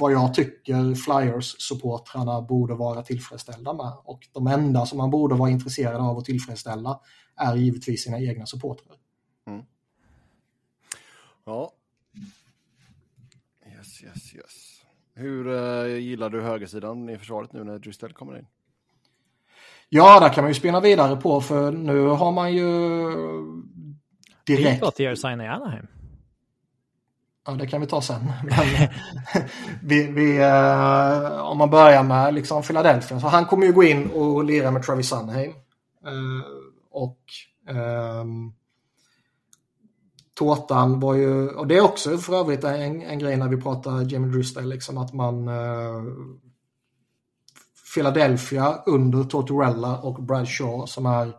vad 0.01 0.13
jag 0.13 0.35
tycker 0.35 0.95
Flyers-supportrarna 0.95 2.47
borde 2.47 2.75
vara 2.75 3.03
tillfredsställda 3.03 3.73
med. 3.73 3.93
Och 4.05 4.29
de 4.33 4.47
enda 4.47 4.87
som 4.87 4.99
man 4.99 5.11
borde 5.11 5.35
vara 5.35 5.51
intresserad 5.51 6.01
av 6.01 6.19
att 6.19 6.25
tillfredsställa 6.25 7.01
är 7.37 7.57
givetvis 7.57 8.05
sina 8.05 8.21
egna 8.21 8.47
supportrar. 8.47 8.97
Mm. 9.47 9.63
Ja, 11.45 11.73
Yes, 14.03 14.17
yes, 14.17 14.35
yes. 14.35 14.83
Hur 15.15 15.47
uh, 15.47 15.99
gillar 15.99 16.31
du 16.31 16.41
högersidan 16.41 17.09
i 17.09 17.19
försvaret 17.19 17.53
nu 17.53 17.65
när 17.65 17.79
Dristel 17.79 18.13
kommer 18.13 18.39
in? 18.39 18.47
Ja, 19.89 20.21
där 20.21 20.29
kan 20.29 20.45
man 20.45 20.51
ju 20.51 20.55
spinna 20.55 20.81
vidare 20.81 21.17
på 21.17 21.41
för 21.41 21.73
nu 21.73 22.07
har 22.07 22.33
man 22.33 22.53
ju 22.53 22.67
direkt... 24.47 24.81
Låt 24.81 25.01
er 25.01 25.15
signa 25.15 25.45
i 25.45 25.49
Anaheim. 25.49 25.87
Ja, 27.47 27.53
det 27.53 27.67
kan 27.67 27.81
vi 27.81 27.87
ta 27.87 28.03
sen. 28.03 28.25
Men, 28.45 28.89
vi, 29.83 30.13
vi, 30.13 30.39
uh, 30.39 31.41
om 31.41 31.59
man 31.59 31.71
börjar 31.71 32.03
med 32.03 32.35
liksom 32.35 32.63
Philadelphia, 32.63 33.21
så 33.21 33.27
han 33.27 33.47
kommer 33.47 33.67
ju 33.67 33.73
gå 33.73 33.85
in 33.85 34.11
och 34.11 34.45
lira 34.45 34.71
med 34.71 34.83
Travis 34.83 35.09
Sunheim. 35.09 35.51
Uh, 36.07 36.43
och 36.91 37.19
um, 37.69 38.55
tårtan 40.41 41.01
var 41.01 41.15
ju, 41.15 41.49
och 41.49 41.67
det 41.67 41.77
är 41.77 41.81
också 41.81 42.19
för 42.19 42.41
övrigt 42.41 42.65
en, 42.65 43.03
en 43.03 43.19
grej 43.19 43.37
när 43.37 43.49
vi 43.49 43.57
pratar 43.57 44.13
Jamie 44.13 44.31
Drysdale, 44.31 44.67
liksom 44.67 44.99
att 44.99 45.13
man 45.13 45.49
eh, 45.49 46.03
Philadelphia 47.95 48.83
under 48.87 49.25
Tortorella 49.25 49.99
och 49.99 50.23
Brad 50.23 50.49
Shaw 50.49 50.87
som 50.87 51.07
är 51.07 51.33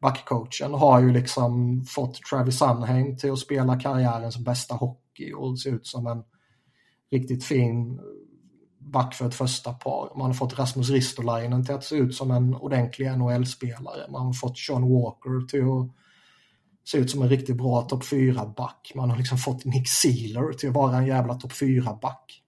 backcoachen 0.00 0.74
har 0.74 1.00
ju 1.00 1.12
liksom 1.12 1.84
fått 1.84 2.14
Travis 2.30 2.58
Sunheim 2.58 3.16
till 3.16 3.32
att 3.32 3.38
spela 3.38 3.80
karriärens 3.80 4.38
bästa 4.38 4.74
hockey 4.74 5.32
och 5.32 5.58
se 5.58 5.70
ut 5.70 5.86
som 5.86 6.06
en 6.06 6.22
riktigt 7.10 7.44
fin 7.44 8.00
back 8.78 9.14
för 9.14 9.26
ett 9.26 9.34
första 9.34 9.72
par. 9.72 10.12
Man 10.16 10.26
har 10.26 10.34
fått 10.34 10.58
Rasmus 10.58 10.90
Ristolainen 10.90 11.66
till 11.66 11.74
att 11.74 11.84
se 11.84 11.96
ut 11.96 12.14
som 12.14 12.30
en 12.30 12.54
ordentlig 12.54 13.06
NHL-spelare. 13.18 14.10
Man 14.10 14.26
har 14.26 14.32
fått 14.32 14.58
Sean 14.58 14.92
Walker 14.92 15.46
till 15.46 15.62
att 15.62 15.96
ser 16.88 16.98
ut 16.98 17.10
som 17.10 17.22
en 17.22 17.28
riktigt 17.28 17.56
bra 17.56 17.82
topp 17.82 18.02
4-back. 18.02 18.92
Man 18.94 19.10
har 19.10 19.16
liksom 19.16 19.38
fått 19.38 19.64
Nick 19.64 19.88
Sealer 19.88 20.52
till 20.52 20.68
att 20.68 20.74
vara 20.74 20.96
en 20.96 21.06
jävla 21.06 21.34
topp 21.34 21.52
4-back. 21.52 22.42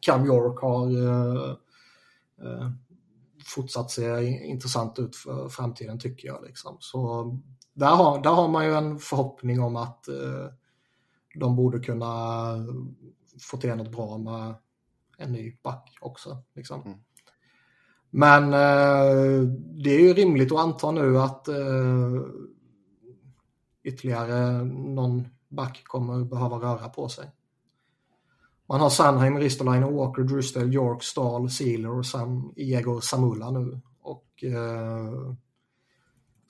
Cam 0.00 0.26
York 0.26 0.60
har 0.60 0.96
uh, 0.96 1.56
uh, 2.44 2.70
fortsatt 3.54 3.90
se 3.90 4.20
intressant 4.46 4.98
ut 4.98 5.16
för 5.16 5.48
framtiden 5.48 5.98
tycker 5.98 6.28
jag. 6.28 6.44
Liksom. 6.46 6.76
Så 6.80 7.30
där 7.74 7.90
har, 7.90 8.22
där 8.22 8.30
har 8.30 8.48
man 8.48 8.64
ju 8.64 8.74
en 8.74 8.98
förhoppning 8.98 9.60
om 9.60 9.76
att 9.76 10.08
uh, 10.08 10.46
de 11.34 11.56
borde 11.56 11.78
kunna 11.78 12.52
få 13.40 13.56
till 13.56 13.74
något 13.74 13.92
bra 13.92 14.18
med 14.18 14.54
en 15.18 15.32
ny 15.32 15.56
back 15.62 15.96
också. 16.00 16.42
Liksom. 16.54 16.82
Mm. 16.82 16.98
Men 18.10 18.50
det 19.82 19.90
är 19.90 20.00
ju 20.00 20.14
rimligt 20.14 20.52
att 20.52 20.58
anta 20.58 20.90
nu 20.90 21.18
att 21.18 21.48
ytterligare 23.86 24.64
någon 24.64 25.28
back 25.48 25.82
kommer 25.84 26.24
behöva 26.24 26.56
röra 26.56 26.88
på 26.88 27.08
sig. 27.08 27.30
Man 28.68 28.80
har 28.80 28.90
Sandheim, 28.90 29.38
Ristolainen, 29.38 29.94
Walker, 29.94 30.22
Drustel, 30.22 30.74
York, 30.74 31.02
Stahl, 31.02 31.50
Sealer 31.50 31.98
och 31.98 32.06
Sam, 32.06 32.52
Igor 32.56 33.00
Samula 33.00 33.50
nu. 33.50 33.80
Och 34.00 34.44
eh, 34.44 35.34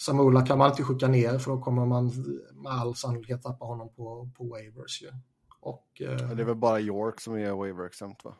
Samula 0.00 0.46
kan 0.46 0.58
man 0.58 0.70
inte 0.70 0.82
skicka 0.82 1.08
ner 1.08 1.38
för 1.38 1.50
då 1.50 1.60
kommer 1.60 1.86
man 1.86 2.12
med 2.54 2.72
all 2.72 2.94
sannolikhet 2.94 3.42
tappa 3.42 3.64
honom 3.64 3.88
på, 3.96 4.30
på 4.36 4.44
waivers 4.44 5.02
ju. 5.02 5.08
Och, 5.60 6.00
eh, 6.00 6.28
det 6.30 6.42
är 6.42 6.46
väl 6.46 6.56
bara 6.56 6.80
York 6.80 7.20
som 7.20 7.34
är 7.34 7.52
waiver-exempt 7.52 8.24
va? 8.24 8.34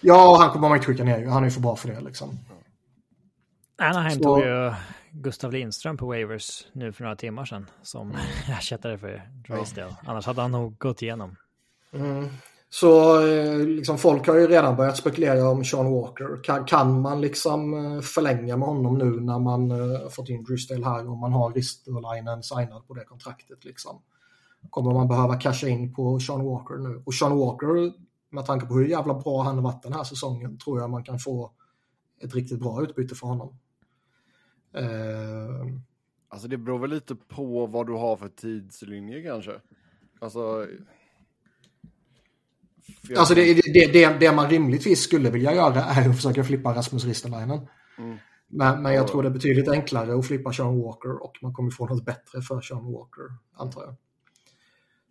Ja, 0.00 0.36
han 0.40 0.50
kommer 0.50 0.68
man 0.68 0.76
inte 0.76 0.86
skicka 0.86 1.04
ner 1.04 1.26
Han 1.26 1.44
är 1.44 1.50
för 1.50 1.60
bra 1.60 1.76
för 1.76 1.88
det 1.88 2.00
liksom. 2.00 2.38
Ja. 2.48 3.86
Anaheim 3.86 4.18
Så... 4.18 4.22
tog 4.22 4.38
ju 4.38 4.72
Gustav 5.12 5.52
Lindström 5.52 5.96
på 5.96 6.06
Waivers 6.06 6.66
nu 6.72 6.92
för 6.92 7.02
några 7.02 7.16
timmar 7.16 7.44
sedan 7.44 7.66
som 7.82 8.12
ersättare 8.58 8.98
för 8.98 9.30
Drysdale. 9.48 9.96
Ja. 10.02 10.10
Annars 10.10 10.26
hade 10.26 10.40
han 10.40 10.52
nog 10.52 10.78
gått 10.78 11.02
igenom. 11.02 11.36
Mm. 11.92 12.28
Så 12.72 13.20
eh, 13.26 13.58
liksom, 13.58 13.98
folk 13.98 14.26
har 14.26 14.36
ju 14.36 14.46
redan 14.46 14.76
börjat 14.76 14.96
spekulera 14.96 15.48
om 15.48 15.64
Sean 15.64 15.92
Walker. 15.92 16.42
Kan, 16.42 16.64
kan 16.64 17.00
man 17.00 17.20
liksom 17.20 17.74
eh, 17.74 18.00
förlänga 18.00 18.56
med 18.56 18.68
honom 18.68 18.98
nu 18.98 19.20
när 19.20 19.38
man 19.38 19.70
uh, 19.70 20.08
fått 20.08 20.28
in 20.28 20.44
Drysdale 20.44 20.84
här 20.84 21.10
och 21.10 21.16
man 21.16 21.32
har 21.32 21.52
Ristolainen 21.52 22.42
signad 22.42 22.86
på 22.86 22.94
det 22.94 23.04
kontraktet 23.04 23.64
liksom? 23.64 24.02
Kommer 24.70 24.94
man 24.94 25.08
behöva 25.08 25.34
casha 25.34 25.68
in 25.68 25.94
på 25.94 26.20
Sean 26.20 26.44
Walker 26.44 26.74
nu? 26.74 27.02
Och 27.06 27.14
Sean 27.14 27.38
Walker, 27.38 27.92
med 28.30 28.46
tanke 28.46 28.66
på 28.66 28.74
hur 28.74 28.86
jävla 28.86 29.14
bra 29.14 29.42
han 29.42 29.54
har 29.54 29.62
varit 29.62 29.82
den 29.82 29.92
här 29.92 30.04
säsongen, 30.04 30.58
tror 30.58 30.80
jag 30.80 30.90
man 30.90 31.04
kan 31.04 31.18
få 31.18 31.50
ett 32.20 32.34
riktigt 32.34 32.60
bra 32.60 32.82
utbyte 32.82 33.14
för 33.14 33.26
honom. 33.26 33.58
Uh... 34.78 35.80
Alltså 36.32 36.48
det 36.48 36.58
beror 36.58 36.78
väl 36.78 36.90
lite 36.90 37.14
på 37.14 37.66
vad 37.66 37.86
du 37.86 37.92
har 37.92 38.16
för 38.16 38.28
tidslinje 38.28 39.22
kanske. 39.22 39.52
Alltså 40.20 40.66
Alltså 43.16 43.34
det, 43.34 43.54
det, 43.54 43.92
det, 43.92 44.18
det, 44.20 44.32
man 44.32 44.50
rimligtvis 44.50 45.00
skulle 45.00 45.30
vilja 45.30 45.54
göra 45.54 45.84
är 45.84 46.08
att 46.08 46.16
försöka 46.16 46.44
flippa 46.44 46.74
Rasmus 46.74 47.04
Ristolainen. 47.04 47.66
Mm. 47.98 48.16
Men, 48.48 48.82
men 48.82 48.94
jag 48.94 49.08
tror 49.08 49.22
det 49.22 49.28
är 49.28 49.32
betydligt 49.32 49.68
enklare 49.68 50.18
att 50.18 50.26
flippa 50.26 50.52
Sean 50.52 50.82
Walker 50.82 51.22
och 51.22 51.38
man 51.42 51.52
kommer 51.52 51.70
få 51.70 51.86
något 51.86 52.04
bättre 52.04 52.42
för 52.42 52.60
Sean 52.60 52.92
Walker, 52.92 53.24
antar 53.56 53.82
jag. 53.82 53.96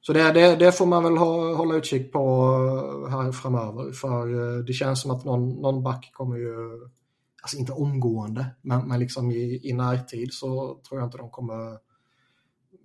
Så 0.01 0.13
det, 0.13 0.31
det, 0.31 0.55
det 0.55 0.71
får 0.71 0.85
man 0.85 1.03
väl 1.03 1.17
ha, 1.17 1.55
hålla 1.55 1.75
utkik 1.75 2.11
på 2.11 2.47
här 3.09 3.31
framöver. 3.31 3.91
För 3.91 4.57
eh, 4.57 4.63
det 4.63 4.73
känns 4.73 5.01
som 5.01 5.11
att 5.11 5.25
någon, 5.25 5.49
någon 5.49 5.83
back 5.83 6.11
kommer 6.13 6.37
ju, 6.37 6.79
alltså 7.41 7.57
inte 7.57 7.71
omgående, 7.71 8.45
men, 8.61 8.87
men 8.87 8.99
liksom 8.99 9.31
i, 9.31 9.69
i 9.69 9.73
närtid 9.73 10.33
så 10.33 10.81
tror 10.87 10.99
jag 10.99 11.07
inte 11.07 11.17
de 11.17 11.29
kommer 11.29 11.79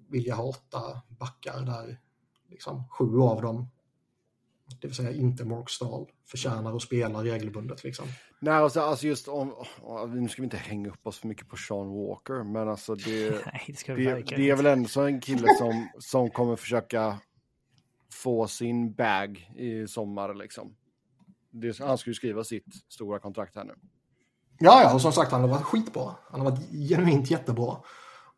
vilja 0.09 0.35
ha 0.35 0.45
åtta 0.45 1.03
backar 1.09 1.61
där 1.67 2.01
liksom 2.49 2.89
sju 2.89 3.19
av 3.19 3.43
dem 3.43 3.69
det 4.81 4.87
vill 4.87 4.95
säga 4.95 5.13
inte 5.13 5.45
Mark 5.45 5.71
Stahl, 5.71 6.07
förtjänar 6.27 6.77
att 6.77 6.83
spela 6.83 7.25
regelbundet. 7.25 7.85
Liksom. 7.85 8.07
Nej, 8.41 8.55
alltså, 8.55 8.81
alltså 8.81 9.07
just 9.07 9.29
om, 9.29 9.55
nu 10.09 10.29
ska 10.29 10.43
vi 10.43 10.45
inte 10.45 10.57
hänga 10.57 10.89
upp 10.89 11.07
oss 11.07 11.19
för 11.19 11.29
mycket 11.29 11.49
på 11.49 11.57
Sean 11.57 11.93
Walker, 11.93 12.45
men 12.45 12.69
alltså 12.69 12.95
det, 12.95 13.31
Nej, 13.53 13.77
det, 13.87 13.95
det, 13.95 14.23
det 14.37 14.51
är 14.51 14.57
väl 14.57 14.67
ändå 14.67 15.01
en 15.01 15.21
kille 15.21 15.49
som, 15.59 15.89
som 15.99 16.31
kommer 16.31 16.57
försöka 16.57 17.21
få 18.13 18.47
sin 18.47 18.95
bag 18.95 19.51
i 19.57 19.87
sommar 19.87 20.35
liksom. 20.35 20.77
Det, 21.51 21.79
han 21.79 21.99
ska 21.99 22.11
ju 22.11 22.15
skriva 22.15 22.45
sitt 22.45 22.75
stora 22.89 23.19
kontrakt 23.19 23.57
här 23.57 23.65
nu. 23.65 23.75
Ja, 24.59 24.83
ja, 24.83 24.95
och 24.95 25.01
som 25.01 25.13
sagt 25.13 25.33
han 25.33 25.41
har 25.41 25.49
varit 25.49 25.63
skitbra. 25.63 26.15
Han 26.31 26.41
har 26.41 26.51
varit 26.51 26.71
genuint 26.71 27.31
jättebra. 27.31 27.77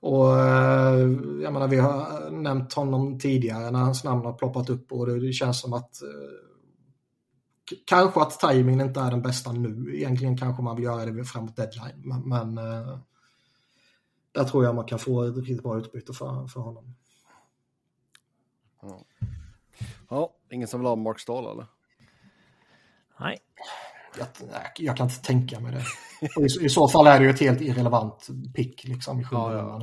Och 0.01 0.41
eh, 0.41 0.99
jag 1.43 1.53
menar, 1.53 1.69
vi 1.69 1.77
har 1.77 2.31
nämnt 2.31 2.73
honom 2.73 3.19
tidigare 3.19 3.71
när 3.71 3.79
hans 3.79 4.05
namn 4.05 4.25
har 4.25 4.33
ploppat 4.33 4.71
upp 4.71 4.93
och 4.93 5.07
det, 5.07 5.21
det 5.21 5.33
känns 5.33 5.61
som 5.61 5.73
att 5.73 6.03
eh, 6.03 6.09
kanske 7.87 8.21
att 8.21 8.41
tajmingen 8.41 8.87
inte 8.87 9.01
är 9.01 9.11
den 9.11 9.23
bästa 9.23 9.53
nu. 9.53 9.97
Egentligen 9.97 10.37
kanske 10.37 10.63
man 10.63 10.77
vill 10.77 10.85
göra 10.85 11.05
det 11.05 11.25
framåt 11.25 11.57
deadline. 11.57 12.03
Men, 12.05 12.29
men 12.29 12.59
eh, 12.59 12.99
där 14.33 14.45
tror 14.45 14.65
jag 14.65 14.75
man 14.75 14.85
kan 14.85 14.99
få 14.99 15.23
ett 15.23 15.37
riktigt 15.37 15.63
bra 15.63 15.79
utbyte 15.79 16.13
för, 16.13 16.47
för 16.47 16.61
honom. 16.61 16.95
Ja. 18.83 19.05
ja, 20.09 20.33
ingen 20.51 20.69
som 20.69 20.81
vill 20.81 20.87
ha 20.87 20.97
Mark 20.97 21.21
Stahl 21.21 21.47
eller? 21.47 21.67
Nej. 23.21 23.39
Jag, 24.19 24.27
jag, 24.79 24.97
kan 24.97 25.07
inte 25.07 25.23
tänka 25.23 25.61
mig 25.61 25.73
det. 25.73 25.83
I, 26.41 26.65
I, 26.65 26.69
så 26.69 26.89
fall 26.89 27.07
är 27.07 27.19
det 27.19 27.25
ju 27.25 27.31
ett 27.31 27.41
helt 27.41 27.61
irrelevant 27.61 28.27
pick 28.55 28.85
liksom 28.85 29.21
i 29.21 29.27
ja, 29.31 29.55
ja. 29.55 29.81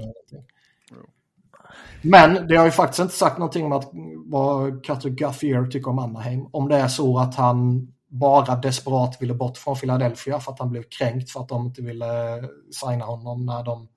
Men 2.02 2.48
det 2.48 2.56
har 2.56 2.66
ju 2.66 2.72
faktiskt 2.72 3.00
inte 3.00 3.16
sagt 3.16 3.38
någonting 3.38 3.66
om 3.66 3.72
att, 3.72 3.92
vad 4.26 4.86
Cutter 4.86 5.10
Guffier 5.10 5.66
tycker 5.66 5.90
om 5.90 6.00
Anaheim. 6.00 6.48
Om 6.52 6.70
det 6.70 6.76
är 6.76 6.88
så 6.88 7.20
att 7.20 7.36
han 7.36 7.88
bara 8.08 8.56
desperat 8.56 9.22
ville 9.22 9.34
bort 9.34 9.58
från 9.58 9.76
Philadelphia 9.76 10.40
för 10.40 10.52
att 10.52 10.60
han 10.60 10.70
blev 10.70 10.84
kränkt 10.84 11.32
för 11.32 11.40
att 11.40 11.50
de 11.50 11.66
inte 11.66 11.82
ville 11.82 12.44
signa 12.72 13.06
honom 13.06 13.46
när 13.46 13.64
de 13.64 13.88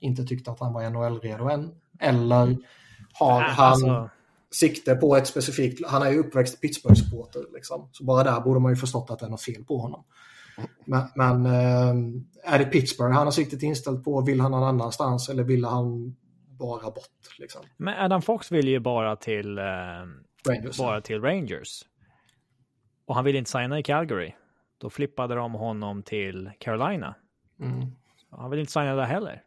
inte 0.00 0.24
tyckte 0.24 0.50
att 0.50 0.60
han 0.60 0.72
var 0.72 0.90
NHL-redo 0.90 1.48
än. 1.48 1.70
Eller 2.00 2.56
har 3.12 3.42
äh, 3.42 3.48
han 3.48 3.66
alltså... 3.66 4.10
sikte 4.56 4.94
på 4.94 5.16
ett 5.16 5.26
specifikt, 5.26 5.86
han 5.86 6.02
är 6.02 6.10
ju 6.10 6.18
uppväxt 6.18 6.60
Pittsburgh-supporter 6.60 7.44
liksom. 7.54 7.88
Så 7.92 8.04
bara 8.04 8.24
där 8.24 8.40
borde 8.40 8.60
man 8.60 8.72
ju 8.72 8.76
förstått 8.76 9.10
att 9.10 9.18
det 9.18 9.26
är 9.26 9.30
något 9.30 9.42
fel 9.42 9.64
på 9.64 9.78
honom. 9.78 10.04
Men, 10.84 11.02
men 11.14 11.46
eh, 11.46 12.54
är 12.54 12.58
det 12.58 12.64
Pittsburgh 12.64 13.14
han 13.14 13.26
har 13.26 13.32
siktet 13.32 13.62
inställt 13.62 14.04
på? 14.04 14.20
Vill 14.20 14.40
han 14.40 14.50
någon 14.50 14.62
annanstans 14.62 15.28
eller 15.28 15.44
vill 15.44 15.64
han 15.64 16.16
bara 16.58 16.90
bort? 16.90 17.38
Liksom? 17.38 17.62
Men 17.76 17.94
Adam 17.98 18.22
Fox 18.22 18.52
vill 18.52 18.68
ju 18.68 18.80
bara 18.80 19.16
till, 19.16 19.58
eh, 19.58 19.64
Rangers. 20.48 20.78
bara 20.78 21.00
till 21.00 21.20
Rangers. 21.20 21.82
Och 23.06 23.14
han 23.14 23.24
vill 23.24 23.36
inte 23.36 23.50
signa 23.50 23.78
i 23.78 23.82
Calgary. 23.82 24.34
Då 24.78 24.90
flippade 24.90 25.34
de 25.34 25.52
honom 25.54 26.02
till 26.02 26.50
Carolina. 26.58 27.14
Mm. 27.60 27.86
Han 28.30 28.50
vill 28.50 28.60
inte 28.60 28.72
signa 28.72 28.94
där 28.94 29.04
heller. 29.04 29.42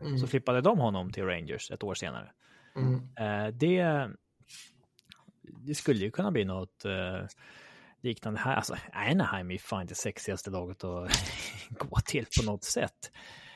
Mm. 0.00 0.18
Så 0.18 0.26
flippade 0.26 0.60
de 0.60 0.78
honom 0.78 1.12
till 1.12 1.24
Rangers 1.24 1.70
ett 1.70 1.82
år 1.82 1.94
senare. 1.94 2.30
Mm. 2.76 2.94
Eh, 2.94 3.54
det, 3.54 4.08
det 5.66 5.74
skulle 5.74 6.04
ju 6.04 6.10
kunna 6.10 6.30
bli 6.30 6.44
något 6.44 6.84
eh, 6.84 7.26
liknande 8.02 8.40
här. 8.40 8.56
Alltså, 8.56 8.76
Anaheim 8.92 9.50
är 9.50 9.58
fan 9.58 9.86
det 9.86 9.94
sexigaste 9.94 10.50
laget 10.50 10.84
att 10.84 11.10
gå 11.68 11.96
till 12.04 12.26
på 12.38 12.50
något 12.50 12.64
sätt. 12.64 13.10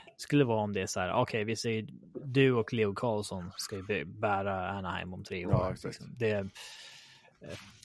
Det 0.06 0.22
skulle 0.22 0.44
vara 0.44 0.62
om 0.62 0.72
det 0.72 0.82
är 0.82 0.86
så 0.86 1.00
här, 1.00 1.12
okej, 1.12 1.22
okay, 1.22 1.44
vi 1.44 1.56
säger 1.56 1.86
du 2.24 2.52
och 2.52 2.72
Leo 2.72 2.94
Karlsson 2.94 3.50
ska 3.56 3.76
ju 3.76 4.04
bära 4.04 4.70
Anaheim 4.70 5.14
om 5.14 5.24
tre 5.24 5.46
år. 5.46 5.52
Ja, 5.52 5.74
liksom. 5.84 6.06
det, 6.18 6.30
eh, 6.30 6.44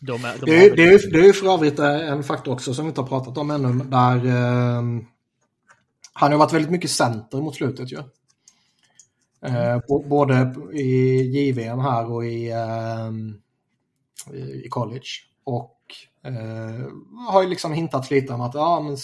de, 0.01 0.21
de 0.21 0.45
det, 0.45 0.65
är, 0.65 0.75
det, 0.75 0.83
är, 0.83 1.11
det 1.11 1.27
är 1.27 1.33
för 1.33 1.53
övrigt 1.53 1.79
eh, 1.79 2.11
en 2.11 2.23
faktor 2.23 2.53
också 2.53 2.73
som 2.73 2.85
vi 2.85 2.89
inte 2.89 3.01
har 3.01 3.07
pratat 3.07 3.37
om 3.37 3.51
ännu, 3.51 3.83
där 3.83 4.25
eh, 4.25 4.81
han 6.13 6.31
har 6.31 6.39
varit 6.39 6.53
väldigt 6.53 6.71
mycket 6.71 6.89
center 6.89 7.37
mot 7.37 7.55
slutet 7.55 7.91
ju. 7.91 7.97
Eh, 9.45 9.79
både 10.09 10.55
i 10.73 11.21
JVM 11.21 11.79
här 11.79 12.11
och 12.11 12.25
i, 12.25 12.51
eh, 12.51 13.11
i 14.63 14.69
college. 14.69 15.09
Och 15.43 15.79
Eh, 16.25 16.87
har 17.27 17.43
ju 17.43 17.49
liksom 17.49 17.73
hintat 17.73 18.11
lite 18.11 18.33
om 18.33 18.41
att 18.41 18.53
ja, 18.53 18.81
men 18.81 18.97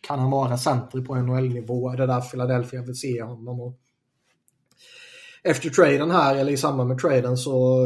kan 0.00 0.18
han 0.18 0.30
vara 0.30 0.58
center 0.58 1.00
på 1.00 1.14
NHL-nivå? 1.14 1.90
Är 1.90 1.96
det 1.96 2.06
där 2.06 2.20
Philadelphia 2.20 2.82
vill 2.82 2.98
se 2.98 3.22
honom? 3.22 3.60
Och 3.60 3.78
efter 5.42 5.70
traden 5.70 6.10
här, 6.10 6.36
eller 6.36 6.52
i 6.52 6.56
samband 6.56 6.88
med 6.88 6.98
traden, 6.98 7.36
så 7.36 7.84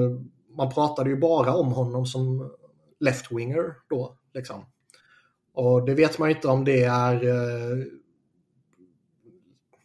man 0.57 0.71
pratade 0.71 1.11
ju 1.11 1.17
bara 1.17 1.55
om 1.55 1.73
honom 1.73 2.07
som 2.07 2.51
left-winger 3.01 3.75
då. 3.89 4.19
Liksom. 4.35 4.65
Och 5.53 5.87
det 5.87 5.95
vet 5.95 6.19
man 6.19 6.29
ju 6.29 6.35
inte 6.35 6.49
om 6.49 6.65
det 6.65 6.85
är 6.85 7.15
eh, 7.25 7.85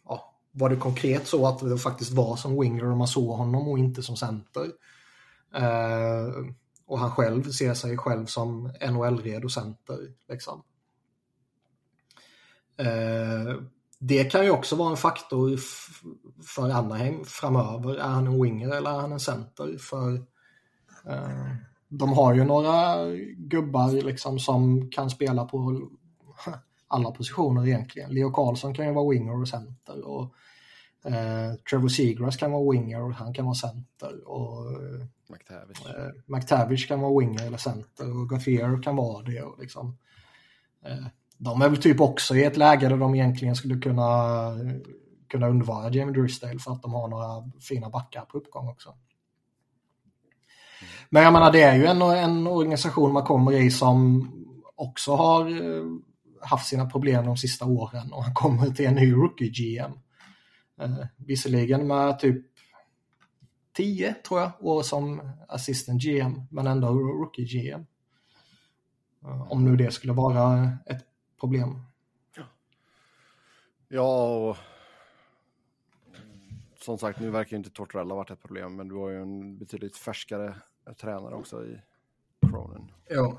ja, 0.04 0.34
var 0.52 0.68
det 0.68 0.76
konkret 0.76 1.26
så 1.26 1.46
att 1.46 1.58
det 1.58 1.78
faktiskt 1.78 2.12
var 2.12 2.36
som 2.36 2.60
winger 2.60 2.90
och 2.90 2.96
man 2.96 3.08
såg 3.08 3.36
honom 3.36 3.68
och 3.68 3.78
inte 3.78 4.02
som 4.02 4.16
center. 4.16 4.64
Eh, 5.54 6.28
och 6.90 6.98
han 6.98 7.10
själv 7.10 7.42
ser 7.42 7.74
sig 7.74 7.98
själv 7.98 8.26
som 8.26 8.72
NHL-redo 8.80 9.48
center. 9.48 9.98
Liksom. 10.28 10.62
Eh, 12.76 13.56
det 13.98 14.24
kan 14.24 14.44
ju 14.44 14.50
också 14.50 14.76
vara 14.76 14.90
en 14.90 14.96
faktor 14.96 15.58
för 16.46 16.70
Anaheim 16.70 17.24
framöver. 17.24 17.94
Är 17.94 18.08
han 18.08 18.26
en 18.26 18.42
winger 18.42 18.68
eller 18.68 18.90
är 18.90 19.00
han 19.00 19.12
en 19.12 19.20
center? 19.20 19.78
För 19.78 20.14
eh, 21.06 21.54
de 21.88 22.12
har 22.12 22.34
ju 22.34 22.44
några 22.44 23.06
gubbar 23.36 24.02
liksom 24.02 24.38
som 24.38 24.90
kan 24.90 25.10
spela 25.10 25.44
på 25.44 25.88
alla 26.88 27.10
positioner 27.10 27.66
egentligen. 27.66 28.10
Leo 28.10 28.30
Karlsson 28.30 28.74
kan 28.74 28.86
ju 28.86 28.92
vara 28.92 29.10
winger 29.10 29.40
och 29.40 29.48
center. 29.48 30.06
Och, 30.06 30.34
eh, 31.04 31.54
Trevor 31.70 31.88
Seagrass 31.88 32.36
kan 32.36 32.52
vara 32.52 32.72
winger 32.72 33.02
och 33.02 33.12
han 33.12 33.34
kan 33.34 33.44
vara 33.44 33.54
center. 33.54 34.28
Och, 34.28 34.72
eh, 34.72 35.06
McTavish. 35.30 35.86
Eh, 35.86 36.10
McTavish 36.26 36.88
kan 36.88 37.00
vara 37.00 37.20
winger 37.20 37.46
eller 37.46 37.58
center 37.58 38.16
och 38.16 38.28
Gaffier 38.28 38.82
kan 38.82 38.96
vara 38.96 39.22
det. 39.22 39.42
Och 39.42 39.60
liksom, 39.60 39.98
eh, 40.86 41.06
de 41.38 41.62
är 41.62 41.68
väl 41.68 41.82
typ 41.82 42.00
också 42.00 42.36
i 42.36 42.44
ett 42.44 42.56
läge 42.56 42.88
där 42.88 42.96
de 42.96 43.14
egentligen 43.14 43.56
skulle 43.56 43.78
kunna, 43.78 44.52
kunna 45.28 45.48
undvara 45.48 45.90
Jamie 45.90 46.14
Drysdale 46.14 46.58
för 46.58 46.72
att 46.72 46.82
de 46.82 46.92
har 46.92 47.08
några 47.08 47.50
fina 47.60 47.90
backar 47.90 48.22
på 48.22 48.38
uppgång 48.38 48.68
också. 48.68 48.88
Mm. 48.88 49.00
Men 51.10 51.22
jag 51.22 51.32
menar 51.32 51.52
det 51.52 51.62
är 51.62 51.76
ju 51.76 51.86
en, 51.86 52.02
en 52.02 52.46
organisation 52.46 53.12
man 53.12 53.24
kommer 53.24 53.52
i 53.52 53.70
som 53.70 54.28
också 54.74 55.14
har 55.14 55.46
eh, 55.50 55.84
haft 56.40 56.68
sina 56.68 56.86
problem 56.86 57.26
de 57.26 57.36
sista 57.36 57.64
åren 57.64 58.12
och 58.12 58.24
han 58.24 58.34
kommer 58.34 58.66
till 58.66 58.86
en 58.86 58.94
ny 58.94 59.12
rookie 59.12 59.48
GM. 59.48 59.92
Eh, 60.80 61.06
visserligen 61.16 61.86
med 61.86 62.18
typ 62.18 62.46
10 63.80 64.14
tror 64.14 64.40
jag 64.40 64.52
år 64.60 64.82
som 64.82 65.32
assistant 65.48 66.02
GM 66.02 66.40
men 66.50 66.66
ändå 66.66 66.88
rookie 66.88 67.44
GM. 67.44 67.86
Eh, 69.24 69.52
om 69.52 69.64
nu 69.64 69.76
det 69.76 69.90
skulle 69.90 70.12
vara 70.12 70.72
ett 70.86 71.06
problem. 71.40 71.82
Ja, 73.88 74.36
och 74.36 74.56
som 76.80 76.98
sagt 76.98 77.20
nu 77.20 77.30
verkar 77.30 77.56
inte 77.56 77.70
Tortorella 77.70 78.14
varit 78.14 78.30
ett 78.30 78.42
problem 78.42 78.76
men 78.76 78.88
du 78.88 78.94
har 78.94 79.08
ju 79.08 79.22
en 79.22 79.58
betydligt 79.58 79.96
färskare 79.96 80.54
tränare 81.00 81.34
också 81.34 81.66
i 81.66 81.80
Cronin. 82.40 82.92
Jo. 83.10 83.38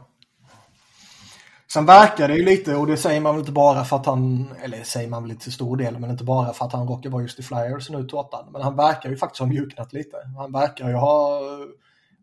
Sen 1.74 1.86
verkar 1.86 2.28
det 2.28 2.36
ju 2.36 2.46
lite, 2.46 2.76
och 2.76 2.88
det 2.88 2.98
säger 2.98 3.22
man 3.22 3.36
väl 3.36 3.40
inte 3.40 3.52
bara 3.52 3.84
för 3.84 3.96
att 3.96 4.06
han, 4.06 4.52
eller 4.64 4.84
säger 4.84 5.10
man 5.10 5.28
väl 5.28 5.38
till 5.38 5.52
stor 5.52 5.78
del, 5.78 6.00
men 6.00 6.10
inte 6.10 6.24
bara 6.24 6.54
för 6.54 6.66
att 6.66 6.74
han 6.74 6.88
råkar 6.88 7.10
vara 7.10 7.22
just 7.22 7.40
i 7.40 7.44
Flyers 7.44 7.90
nu, 7.90 8.08
Tårtan. 8.08 8.52
Men 8.52 8.62
han 8.62 8.76
verkar 8.76 9.10
ju 9.10 9.18
faktiskt 9.18 9.40
ha 9.40 9.48
mjuknat 9.48 9.94
lite. 9.94 10.18
Han 10.38 10.52
verkar 10.52 10.90
ju 10.90 10.96
ha 10.96 11.42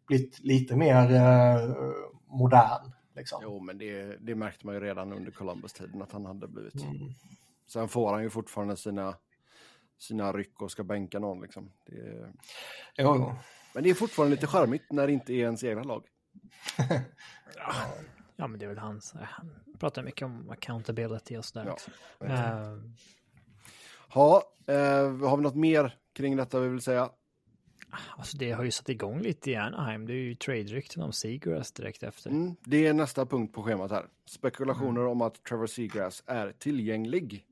blivit 0.06 0.38
lite 0.38 0.76
mer 0.76 1.14
eh, 1.14 1.70
modern. 2.26 2.92
Liksom. 3.16 3.40
Jo, 3.42 3.60
men 3.60 3.78
det, 3.78 4.16
det 4.20 4.34
märkte 4.34 4.66
man 4.66 4.74
ju 4.74 4.80
redan 4.80 5.12
under 5.12 5.30
Columbus-tiden 5.30 6.02
att 6.02 6.12
han 6.12 6.26
hade 6.26 6.48
blivit. 6.48 6.82
Mm. 6.82 7.14
Sen 7.66 7.88
får 7.88 8.12
han 8.12 8.22
ju 8.22 8.30
fortfarande 8.30 8.76
sina, 8.76 9.14
sina 9.98 10.32
ryck 10.32 10.62
och 10.62 10.70
ska 10.70 10.84
bänka 10.84 11.18
någon. 11.18 11.40
Liksom. 11.40 11.72
Det, 11.86 12.32
jo, 12.96 13.16
jo. 13.16 13.34
Men 13.74 13.82
det 13.82 13.90
är 13.90 13.94
fortfarande 13.94 14.36
lite 14.36 14.46
charmigt 14.46 14.92
när 14.92 15.06
det 15.06 15.12
inte 15.12 15.32
är 15.32 15.38
ens 15.38 15.64
egna 15.64 15.82
lag. 15.82 16.04
ja. 17.56 17.72
Ja, 18.38 18.46
men 18.46 18.58
det 18.58 18.64
är 18.64 18.68
väl 18.68 18.78
hans. 18.78 19.14
Han 19.20 19.50
pratar 19.78 20.02
mycket 20.02 20.26
om 20.26 20.50
accountability 20.50 21.36
och 21.36 21.44
sådär. 21.44 21.74
Ja, 22.18 22.26
uh... 22.26 22.80
ha, 24.08 24.42
uh, 24.68 25.28
har 25.28 25.36
vi 25.36 25.42
något 25.42 25.54
mer 25.54 25.96
kring 26.12 26.36
detta 26.36 26.60
vi 26.60 26.68
vill 26.68 26.80
säga? 26.80 27.10
Alltså 28.16 28.36
det 28.36 28.52
har 28.52 28.64
ju 28.64 28.70
satt 28.70 28.88
igång 28.88 29.20
lite 29.20 29.50
i 29.50 29.56
Anaheim. 29.56 30.06
Det 30.06 30.12
är 30.12 30.16
ju 30.16 30.34
trade-rykten 30.34 31.02
om 31.02 31.12
Seagrass 31.12 31.72
direkt 31.72 32.02
efter. 32.02 32.30
Mm, 32.30 32.56
det 32.64 32.86
är 32.86 32.92
nästa 32.92 33.26
punkt 33.26 33.54
på 33.54 33.62
schemat 33.62 33.90
här. 33.90 34.06
Spekulationer 34.26 35.00
mm. 35.00 35.12
om 35.12 35.22
att 35.22 35.44
Trevor 35.44 35.66
Seagrass 35.66 36.22
är 36.26 36.52
tillgänglig. 36.52 37.44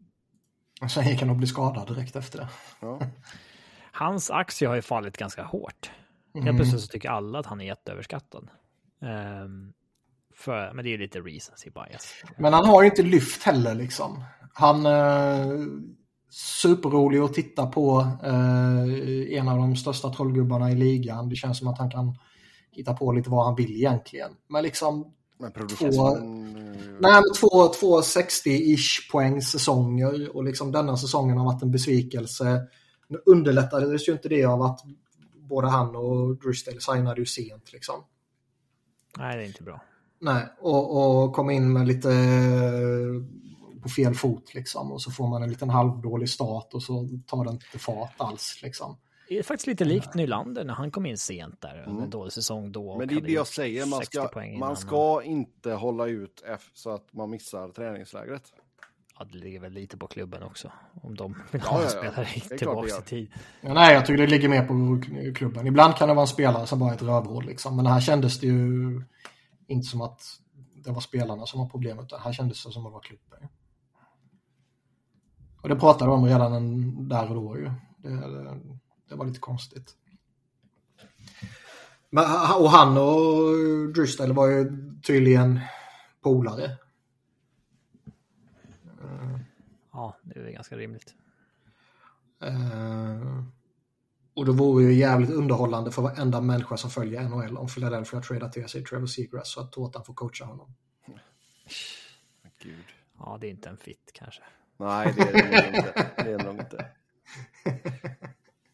Och 0.81 0.91
sen 0.91 1.09
gick 1.09 1.21
han 1.21 1.31
och 1.31 1.37
blev 1.37 1.47
skadad 1.47 1.89
direkt 1.89 2.17
efter 2.17 2.39
det. 2.39 2.49
Ja. 2.81 3.01
Hans 3.93 4.31
aktie 4.31 4.69
har 4.69 4.75
ju 4.75 4.83
fallit 4.83 5.17
ganska 5.17 5.43
hårt. 5.43 5.91
Helt 6.35 6.47
mm. 6.47 6.57
plötsligt 6.57 6.81
så 6.81 6.89
tycker 6.89 7.09
alla 7.09 7.39
att 7.39 7.47
han 7.47 7.61
är 7.61 7.65
jätteöverskattad. 7.65 8.51
Um, 9.01 9.73
för, 10.37 10.73
men 10.75 10.85
det 10.85 10.95
är 10.95 10.99
lite 10.99 11.21
recency 11.21 11.71
bias. 11.71 12.15
Men 12.39 12.53
han 12.53 12.67
har 12.67 12.83
ju 12.83 12.89
inte 12.89 13.03
lyft 13.03 13.43
heller 13.43 13.75
liksom. 13.75 14.25
Han... 14.55 14.87
Uh 14.87 15.69
superrolig 16.37 17.19
att 17.19 17.35
titta 17.35 17.67
på. 17.67 18.09
Eh, 18.23 19.39
en 19.39 19.49
av 19.49 19.59
de 19.59 19.77
största 19.77 20.11
trollgubbarna 20.11 20.71
i 20.71 20.75
ligan. 20.75 21.29
Det 21.29 21.37
känns 21.37 21.59
som 21.59 21.69
att 21.69 21.79
han 21.79 21.91
kan 21.91 22.19
hitta 22.71 22.95
på 22.95 23.13
lite 23.13 23.31
vad 23.31 23.45
han 23.45 23.55
vill 23.55 23.77
egentligen. 23.77 24.31
Men 24.49 24.63
liksom 24.63 25.13
men 25.39 25.53
två, 25.53 26.17
nej, 27.01 27.23
två, 27.41 27.69
två 27.69 28.01
60-ish 28.01 29.11
poäng 29.13 29.43
säsonger 29.43 30.37
och 30.37 30.45
liksom 30.45 30.73
denna 30.73 30.97
säsongen 30.97 31.39
har 31.39 31.45
varit 31.45 31.63
en 31.63 31.71
besvikelse. 31.71 32.67
Nu 33.09 33.23
underlättades 33.27 34.09
ju 34.09 34.13
inte 34.13 34.29
det 34.29 34.45
av 34.45 34.63
att 34.63 34.81
både 35.35 35.69
han 35.69 35.97
och 35.97 36.37
Drysdale 36.37 36.81
signade 36.81 37.21
ju 37.21 37.27
sent 37.27 37.73
liksom. 37.73 38.05
Nej, 39.19 39.37
det 39.37 39.43
är 39.43 39.47
inte 39.47 39.63
bra. 39.63 39.83
Nej, 40.19 40.45
och, 40.61 41.25
och 41.25 41.33
kom 41.33 41.51
in 41.51 41.73
med 41.73 41.89
lite 41.89 42.09
på 43.83 43.89
fel 43.89 44.15
fot 44.15 44.55
liksom 44.55 44.93
och 44.93 45.03
så 45.03 45.11
får 45.11 45.29
man 45.29 45.43
en 45.43 45.51
liten 45.51 45.71
halvdålig 45.71 46.29
start 46.29 46.75
och 46.75 46.83
så 46.83 47.09
tar 47.27 47.45
det 47.45 47.51
inte 47.51 47.79
fart 47.79 48.15
alls 48.17 48.61
liksom. 48.63 48.97
Det 49.29 49.39
är 49.39 49.43
faktiskt 49.43 49.67
lite 49.67 49.85
likt 49.85 50.15
Nylander 50.15 50.65
när 50.65 50.75
han 50.75 50.91
kom 50.91 51.07
in 51.07 51.19
sent 51.19 51.61
där, 51.61 51.85
mm. 51.87 52.03
en 52.03 52.11
dålig 52.11 52.33
säsong 52.33 52.73
då. 52.73 52.99
Men 52.99 53.09
det 53.09 53.15
är 53.15 53.21
det 53.21 53.33
jag 53.33 53.47
säger, 53.47 53.87
man 53.87 54.03
ska, 54.05 54.29
man 54.59 54.77
ska 54.77 55.23
inte 55.23 55.73
hålla 55.73 56.07
ut 56.07 56.43
F 56.47 56.71
så 56.75 56.91
att 56.91 57.13
man 57.13 57.31
missar 57.31 57.69
träningslägret. 57.69 58.43
Ja, 59.19 59.25
det 59.33 59.39
ligger 59.39 59.61
väl 59.61 59.73
lite 59.73 59.97
på 59.97 60.07
klubben 60.07 60.43
också, 60.43 60.73
om 61.03 61.15
de 61.15 61.37
vill 61.51 61.61
ha 61.61 61.83
en 61.83 61.89
spelare 61.89 62.27
tillbaka 62.59 62.89
i 62.99 63.03
tid. 63.03 63.33
Ja, 63.61 63.75
nej, 63.75 63.95
jag 63.95 64.07
tycker 64.07 64.23
det 64.23 64.31
ligger 64.31 64.49
mer 64.49 64.67
på 64.67 65.03
klubben. 65.35 65.67
Ibland 65.67 65.97
kan 65.97 66.09
det 66.09 66.15
vara 66.15 66.23
en 66.23 66.29
spelare 66.29 66.67
som 66.67 66.79
bara 66.79 66.91
är 66.91 66.95
ett 66.95 67.03
rövhål, 67.03 67.45
liksom. 67.45 67.77
men 67.77 67.87
här 67.87 68.01
kändes 68.01 68.41
det 68.41 68.47
ju 68.47 69.03
inte 69.67 69.87
som 69.87 70.01
att 70.01 70.41
det 70.75 70.91
var 70.91 71.01
spelarna 71.01 71.47
som 71.47 71.61
var 71.61 71.69
problemet, 71.69 72.05
utan 72.05 72.21
här 72.21 72.33
kändes 72.33 72.65
det 72.65 72.73
som 72.73 72.87
att 72.87 72.91
det 72.91 72.95
var 72.95 73.01
klubben. 73.01 73.49
Och 75.63 75.69
det 75.69 75.77
pratade 75.77 76.11
de 76.11 76.19
om 76.19 76.27
redan 76.27 77.09
där 77.09 77.29
och 77.29 77.35
då 77.35 77.59
ju. 77.59 77.71
Det, 77.97 78.61
det, 79.09 79.15
var 79.15 79.27
lite 79.27 79.41
konstigt. 79.41 79.97
Men, 82.11 82.25
och 82.61 82.71
han 82.71 82.97
och 82.97 83.93
Drysdale 83.95 84.35
var 84.35 84.47
ju 84.47 84.71
tydligen 85.03 85.61
polare. 86.21 86.77
Ja, 89.93 90.17
det 90.23 90.41
är 90.41 90.51
ganska 90.51 90.77
rimligt. 90.77 91.15
Uh, 92.45 93.43
och 94.37 94.45
det 94.47 94.53
vore 94.53 94.85
ju 94.85 94.93
jävligt 94.93 95.31
underhållande 95.31 95.91
för 95.91 96.03
varenda 96.03 96.41
människa 96.41 96.77
som 96.77 96.91
följer 96.91 97.29
NHL 97.29 97.57
om 97.57 97.69
Philadelphia 97.69 98.21
tradar 98.21 98.49
till 98.49 98.69
sig 98.69 98.85
Trevor 98.85 99.07
Seagrass 99.07 99.53
så 99.53 99.61
att 99.61 99.73
Tårtan 99.73 100.05
får 100.05 100.15
coacha 100.15 100.45
honom. 100.45 100.75
Gud. 102.63 102.85
Ja, 103.19 103.39
det 103.41 103.47
är 103.47 103.51
inte 103.51 103.69
en 103.69 103.77
fit 103.77 104.11
kanske. 104.15 104.43
Nej, 104.77 105.15
det 105.17 105.23
är 105.23 105.33
det 105.33 105.77
inte. 105.77 106.11
Det 106.17 106.33
är 106.33 106.45
nog 106.45 106.55
inte. 106.55 106.91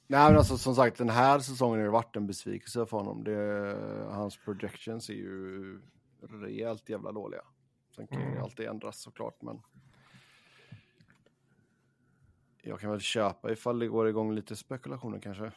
Nej, 0.06 0.28
men 0.28 0.36
alltså 0.36 0.58
som 0.58 0.74
sagt, 0.74 0.98
den 0.98 1.10
här 1.10 1.38
säsongen 1.38 1.78
har 1.78 1.84
det 1.84 1.90
varit 1.90 2.16
en 2.16 2.26
besvikelse 2.26 2.86
för 2.86 2.96
honom. 2.96 3.24
Det, 3.24 3.76
hans 4.10 4.36
projections 4.36 5.08
är 5.08 5.14
ju 5.14 5.80
rejält 6.42 6.88
jävla 6.88 7.12
dåliga. 7.12 7.42
Sen 7.96 8.06
kan 8.06 8.22
mm. 8.22 8.34
ju 8.34 8.40
alltid 8.40 8.66
ändras 8.66 9.00
såklart, 9.00 9.42
men 9.42 9.62
jag 12.62 12.80
kan 12.80 12.90
väl 12.90 13.00
köpa 13.00 13.52
ifall 13.52 13.78
det 13.78 13.88
går 13.88 14.08
igång 14.08 14.34
lite 14.34 14.56
spekulationer 14.56 15.18
kanske. 15.18 15.52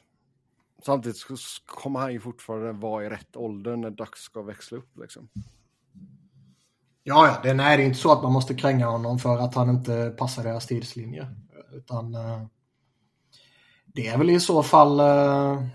Samtidigt 0.86 1.18
så 1.18 1.36
kommer 1.66 2.00
han 2.00 2.14
ju 2.14 2.20
fortfarande 2.20 2.72
vara 2.72 3.06
i 3.06 3.10
rätt 3.10 3.36
ålder 3.36 3.76
när 3.76 3.90
dags 3.90 4.20
ska 4.20 4.42
växla 4.42 4.78
upp 4.78 4.98
liksom. 4.98 5.30
Ja, 7.04 7.28
ja. 7.28 7.40
Det, 7.44 7.54
nej, 7.54 7.78
det 7.78 7.84
är 7.84 7.88
inte 7.88 8.00
så 8.00 8.12
att 8.12 8.24
man 8.24 8.34
måste 8.34 8.54
kränga 8.54 8.88
honom 8.88 9.20
för 9.20 9.38
att 9.38 9.56
han 9.56 9.70
inte 9.70 10.16
passar 10.18 10.44
deras 10.44 10.68
tidslinje. 10.68 11.28
Utan 11.74 12.16
eh, 12.16 12.46
det 13.86 14.08
är 14.08 14.18
väl 14.18 14.30
i 14.30 14.40
så 14.40 14.64
fall 14.64 15.00
eh, 15.00 15.68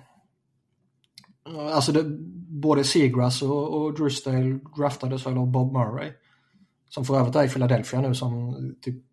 alltså 1.74 1.92
det, 1.92 2.04
både 2.48 2.84
Seagrass 2.84 3.42
och, 3.42 3.74
och 3.74 3.94
Drysdale 3.94 4.58
draftades 4.76 5.26
väl 5.26 5.38
av 5.38 5.46
Bob 5.46 5.72
Murray. 5.72 6.12
Som 6.88 7.04
för 7.04 7.18
övrigt 7.18 7.36
är 7.36 7.44
i 7.44 7.48
Philadelphia 7.48 8.00
nu 8.00 8.14
som 8.14 8.54
typ 8.82 9.04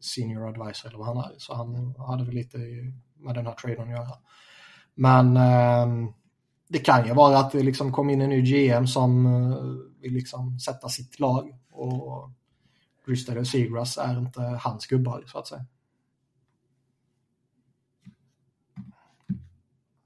senior 0.00 0.48
advisor 0.48 0.88
eller 0.88 0.98
vad 0.98 1.06
han 1.06 1.16
är. 1.16 1.34
Så 1.38 1.54
han 1.54 1.94
hade 1.98 2.24
väl 2.24 2.34
lite 2.34 2.58
med 3.16 3.34
den 3.34 3.46
här 3.46 3.54
traden 3.54 3.82
att 3.82 3.90
göra. 3.90 4.18
Men 4.94 5.36
uh, 5.36 6.10
det 6.68 6.78
kan 6.78 7.06
ju 7.06 7.14
vara 7.14 7.38
att 7.38 7.52
det 7.52 7.62
liksom 7.62 7.92
kom 7.92 8.10
in 8.10 8.20
en 8.20 8.30
ny 8.30 8.42
GM 8.42 8.86
som 8.86 9.24
vill 10.00 10.12
liksom 10.12 10.58
sätta 10.58 10.88
sitt 10.88 11.20
lag 11.20 11.58
och 11.70 12.30
Bristol 13.06 13.38
och 13.38 13.46
Seagrass 13.46 13.98
är 13.98 14.18
inte 14.18 14.40
hans 14.40 14.86
gubbar 14.86 15.24
så 15.26 15.38
att 15.38 15.46
säga. 15.46 15.66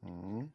Mm. 0.03 0.51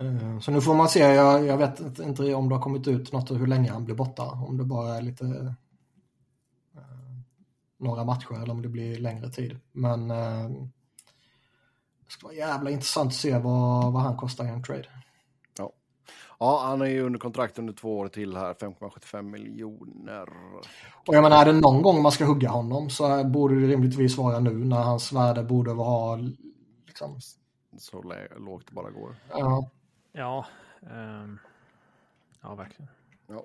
Eh, 0.00 0.38
så 0.40 0.50
nu 0.50 0.60
får 0.60 0.74
man 0.74 0.88
se, 0.88 0.98
jag, 0.98 1.46
jag, 1.46 1.58
vet 1.58 1.98
inte 2.00 2.34
om 2.34 2.48
det 2.48 2.54
har 2.54 2.62
kommit 2.62 2.88
ut 2.88 3.12
något 3.12 3.30
hur 3.30 3.46
länge 3.46 3.70
han 3.70 3.84
blir 3.84 3.94
borta. 3.94 4.22
Om 4.22 4.56
det 4.56 4.64
bara 4.64 4.96
är 4.96 5.02
lite 5.02 5.24
eh, 5.24 5.52
några 7.78 8.04
matcher 8.04 8.42
eller 8.42 8.50
om 8.50 8.62
det 8.62 8.68
blir 8.68 8.98
längre 8.98 9.30
tid. 9.30 9.58
Men 9.72 10.10
eh, 10.10 10.48
det 12.04 12.12
ska 12.12 12.26
vara 12.26 12.36
jävla 12.36 12.70
intressant 12.70 13.08
att 13.08 13.14
se 13.14 13.38
vad, 13.38 13.92
vad 13.92 14.02
han 14.02 14.16
kostar 14.16 14.44
i 14.44 14.48
en 14.48 14.62
trade. 14.62 14.88
Ja, 16.40 16.60
han 16.64 16.82
är 16.82 16.86
ju 16.86 17.02
under 17.02 17.18
kontrakt 17.18 17.58
under 17.58 17.72
två 17.72 17.98
år 17.98 18.08
till 18.08 18.36
här, 18.36 18.54
5,75 18.54 19.22
miljoner. 19.22 20.28
Och 21.06 21.14
jag 21.14 21.22
menar, 21.22 21.42
är 21.42 21.52
det 21.52 21.60
någon 21.60 21.82
gång 21.82 22.02
man 22.02 22.12
ska 22.12 22.24
hugga 22.24 22.48
honom 22.48 22.90
så 22.90 23.24
borde 23.24 23.60
det 23.60 23.66
rimligtvis 23.66 24.16
vara 24.16 24.40
nu 24.40 24.50
när 24.50 24.82
hans 24.82 25.12
värde 25.12 25.42
borde 25.42 25.74
vara 25.74 26.20
liksom... 26.86 27.20
Så 27.78 28.02
lågt 28.36 28.66
det 28.66 28.72
bara 28.72 28.90
går. 28.90 29.16
Ja. 29.30 29.70
Ja, 30.12 30.46
um... 30.80 31.38
ja 32.42 32.54
verkligen. 32.54 32.90
Ja. 33.26 33.44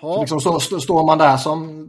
Så 0.00 0.20
liksom 0.20 0.40
så 0.40 0.60
står 0.60 1.06
man 1.06 1.18
där 1.18 1.36
som 1.36 1.88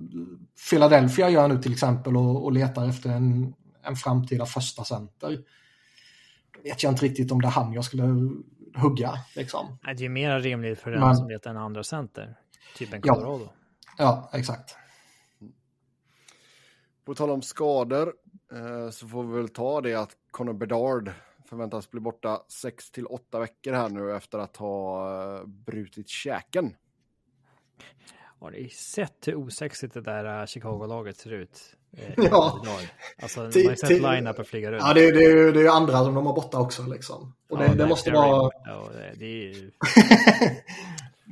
Philadelphia 0.69 1.29
gör 1.29 1.47
nu 1.47 1.61
till 1.61 1.71
exempel 1.71 2.17
och, 2.17 2.43
och 2.43 2.51
letar 2.51 2.89
efter 2.89 3.09
en, 3.09 3.53
en 3.83 3.95
framtida 3.95 4.45
första 4.45 4.83
center. 4.83 5.37
Då 6.55 6.61
vet 6.63 6.83
jag 6.83 6.91
inte 6.91 7.05
riktigt 7.05 7.31
om 7.31 7.41
det 7.41 7.47
är 7.47 7.51
han 7.51 7.73
jag 7.73 7.85
skulle 7.85 8.03
hugga. 8.75 9.13
Liksom. 9.35 9.77
Det 9.83 9.89
är 9.89 9.95
ju 9.95 10.09
mer 10.09 10.39
rimligt 10.39 10.79
för 10.79 10.91
den 10.91 10.99
Men, 10.99 11.15
som 11.15 11.29
letar 11.29 11.49
en 11.49 11.57
andra 11.57 11.83
center. 11.83 12.35
Typ 12.77 12.93
en 12.93 13.01
Colorado. 13.01 13.49
Ja, 13.97 14.29
ja 14.31 14.39
exakt. 14.39 14.75
På 17.05 17.15
tal 17.15 17.29
om 17.29 17.41
skador 17.41 18.13
eh, 18.53 18.89
så 18.89 19.07
får 19.07 19.23
vi 19.23 19.37
väl 19.37 19.49
ta 19.49 19.81
det 19.81 19.95
att 19.95 20.11
Conor 20.31 20.53
Bedard 20.53 21.11
förväntas 21.49 21.91
bli 21.91 21.99
borta 21.99 22.41
6 22.47 22.91
till 22.91 23.05
8 23.05 23.39
veckor 23.39 23.73
här 23.73 23.89
nu 23.89 24.15
efter 24.15 24.39
att 24.39 24.57
ha 24.57 25.09
eh, 25.37 25.45
brutit 25.45 26.09
käken. 26.09 26.75
Har 28.39 28.51
ni 28.51 28.69
sett 28.69 29.27
hur 29.27 29.35
osexigt 29.35 29.93
det 29.93 30.01
där 30.01 30.41
uh, 30.41 30.45
Chicago-laget 30.45 31.17
ser 31.17 31.33
ut? 31.33 31.59
Eh, 31.97 32.13
ja. 32.31 32.61
Alltså, 33.21 33.39
man 33.39 33.45
har 33.45 33.75
sett 33.75 33.89
line-upen 34.01 34.43
flyga 34.43 34.71
runt. 34.71 34.83
Ja, 34.87 34.93
det 34.93 35.07
är, 35.07 35.13
det, 35.13 35.23
är, 35.23 35.51
det 35.51 35.61
är 35.61 35.69
andra 35.69 36.03
som 36.03 36.13
de 36.15 36.25
har 36.25 36.33
borta 36.33 36.59
också 36.59 36.83
liksom. 36.83 37.33
Och 37.49 37.57
det, 37.57 37.65
ja, 37.65 37.73
det 37.73 37.87
måste 37.87 38.11
vara... 38.11 38.51
Ja, 38.65 38.89
det, 38.93 39.13
det 39.19 39.49
är... 39.49 39.55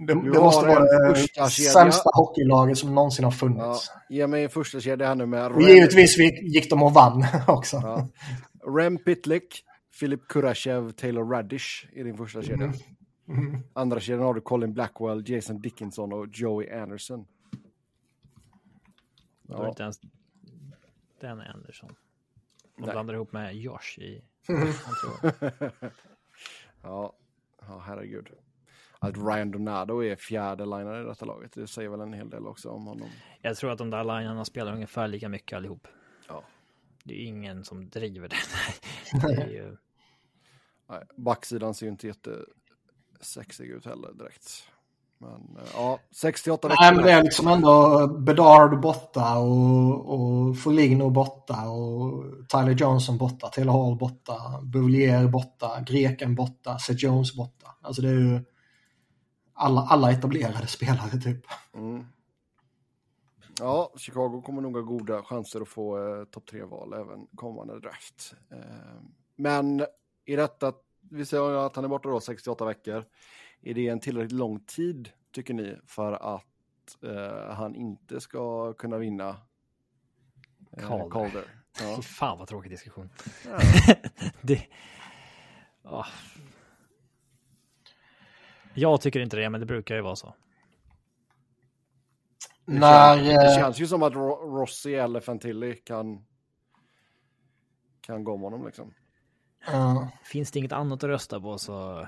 Det, 0.08 0.14
Du 0.14 0.32
det 0.32 0.40
måste 0.40 0.66
vara 0.66 0.80
det 0.80 1.16
första 1.16 1.50
sämsta 1.50 2.10
hockeylaget 2.14 2.78
som 2.78 2.96
någonsin 2.96 3.26
har 3.26 3.32
Ja, 3.32 3.38
funnits. 3.38 3.92
ge 4.10 4.28
mig 4.28 4.44
en 4.44 4.50
första 4.50 4.80
kedja 4.80 5.08
här 5.08 5.16
nu 5.16 5.26
med 5.26 5.52
Och 5.52 5.62
givetvis 5.62 6.18
gick 6.42 6.70
de 6.70 6.84
och 6.84 6.94
vann 6.94 7.26
också. 7.48 7.78
Ja. 7.84 8.08
Rem 8.78 8.98
Pitlick, 8.98 9.64
Filip 9.94 10.28
Kurashev, 10.28 10.92
Taylor 10.92 11.30
Radish 11.30 11.86
i 11.94 12.04
din 12.04 12.18
första 12.18 12.42
kedja. 12.42 12.66
Mm. 12.66 12.78
Andra 13.74 14.00
kedjan 14.00 14.24
har 14.24 14.34
du 14.34 14.42
Colin 14.42 14.74
Blackwell, 14.74 15.30
Jason 15.30 15.62
Dickinson 15.62 16.14
och 16.14 16.28
Joey 16.32 16.70
Anderson. 16.70 17.28
Då 19.42 19.54
är 19.54 19.58
det 19.58 19.64
Ja, 19.64 19.70
inte 19.70 19.84
ens 19.84 20.02
den 21.20 21.42
Anderson. 21.42 21.96
De 22.76 22.82
Nej. 22.82 22.92
blandar 22.92 23.14
ihop 23.14 23.32
med 23.32 23.56
Josh 23.56 24.00
i... 24.00 24.24
Mm. 24.50 24.68
Ja, 26.82 27.14
ja 27.68 27.80
herregud. 27.80 28.28
Att 29.00 29.18
Ryan 29.18 29.52
Donato 29.52 30.04
är 30.04 30.16
fjärde 30.16 30.66
linare 30.66 31.02
i 31.02 31.06
detta 31.06 31.26
laget, 31.26 31.54
det 31.54 31.68
säger 31.68 31.90
väl 31.90 32.02
en 32.02 32.14
hel 32.14 32.30
del 32.30 32.48
också 32.48 32.70
om 32.70 32.86
honom. 32.86 33.10
Jag 33.42 33.58
tror 33.58 33.72
att 33.72 33.78
de 33.78 33.90
där 33.90 34.04
linerna 34.04 34.46
spelar 34.46 34.74
ungefär 34.74 35.08
lika 35.08 35.30
mycket 35.30 35.56
allihop. 35.58 35.88
Ja. 36.28 36.44
Det 37.04 37.14
är 37.14 37.26
ingen 37.26 37.64
som 37.64 37.90
driver 37.90 38.30
det. 38.30 38.36
det 39.28 39.42
är 39.42 39.50
ju... 39.50 39.78
Nej, 40.90 41.04
backsidan 41.16 41.74
ser 41.74 41.86
ju 41.86 41.92
inte 41.92 42.08
jättesexig 43.20 43.70
ut 43.70 43.86
heller 43.86 44.14
direkt. 44.14 44.64
Men 45.18 45.58
eh, 45.58 45.70
ja, 45.74 46.00
68 46.12 46.68
veckor. 46.68 46.82
Nej, 46.82 46.96
men 46.96 47.04
det 47.04 47.12
är 47.12 47.24
liksom 47.24 47.48
ändå 47.48 48.08
Bedard 48.08 48.82
borta 48.82 49.38
och, 49.38 50.06
och 50.06 50.58
Foligno 50.58 51.10
borta 51.10 51.70
och 51.70 52.24
Tyler 52.50 52.76
Johnson 52.76 53.18
borta, 53.18 53.48
Taylor 53.48 53.74
Hall 53.74 53.98
borta, 53.98 54.62
Boulier 54.62 55.28
borta, 55.28 55.82
Greken 55.88 56.36
borta, 56.36 56.80
Seth 56.80 57.04
Jones 57.04 57.36
borta. 57.36 57.76
Alltså 57.82 58.02
det 58.02 58.10
är 58.10 58.14
ju 58.14 58.42
alla, 59.54 59.82
alla 59.82 60.12
etablerade 60.12 60.68
spelare 60.78 61.20
typ. 61.24 61.46
Mm. 61.74 62.06
Ja, 63.60 63.94
Chicago 63.98 64.42
kommer 64.46 64.62
nog 64.62 64.76
ha 64.76 64.82
goda 64.82 65.24
chanser 65.24 65.62
att 65.62 65.68
få 65.68 65.98
eh, 65.98 66.26
topp 66.26 66.46
tre-val 66.46 66.94
även 66.94 67.28
kommande 67.36 67.80
draft. 67.80 68.34
Eh, 68.52 69.02
men 69.36 69.86
i 70.26 70.36
detta, 70.36 70.74
vi 71.10 71.26
ser 71.26 71.52
att 71.66 71.76
han 71.76 71.86
är 71.86 71.90
borta 71.90 72.10
då 72.10 72.20
68 72.20 72.66
veckor. 72.66 73.06
Är 73.62 73.74
det 73.74 73.88
en 73.88 74.00
tillräckligt 74.00 74.32
lång 74.32 74.60
tid, 74.60 75.10
tycker 75.32 75.54
ni, 75.54 75.78
för 75.86 76.14
att 76.14 77.04
eh, 77.04 77.54
han 77.54 77.76
inte 77.76 78.22
ska 78.22 78.74
kunna 78.74 78.98
vinna 78.98 79.38
eh, 80.78 80.88
Calder. 80.88 81.10
Calder? 81.10 81.44
Ja. 81.82 81.96
Fy 81.96 82.02
fan 82.08 82.38
vad 82.38 82.48
tråkig 82.48 82.72
diskussion. 82.72 83.10
Ja. 83.46 83.60
det... 84.42 84.68
Ah. 85.84 86.06
Jag 88.74 89.02
tycker 89.02 89.20
inte 89.20 89.38
det, 89.38 89.50
men 89.50 89.60
det 89.60 89.66
brukar 89.66 89.96
ju 89.96 90.02
vara 90.02 90.16
så. 90.16 90.34
Det, 92.66 92.80
När, 92.80 93.16
känns, 93.16 93.28
det 93.28 93.56
eh, 93.56 93.58
känns 93.58 93.80
ju 93.80 93.88
som 93.88 94.04
att 94.04 94.14
Ro- 94.14 94.58
Rossi 94.58 94.96
eller 94.96 95.20
Fantilli 95.20 95.76
kan, 95.76 96.26
kan 98.02 98.24
gå 98.24 98.34
om 98.34 98.42
honom 98.42 98.66
liksom. 98.66 98.94
Eh, 99.68 100.08
Finns 100.24 100.52
det 100.52 100.60
inget 100.60 100.72
annat 100.72 101.04
att 101.04 101.10
rösta 101.10 101.42
på 101.42 101.58
så 101.58 102.08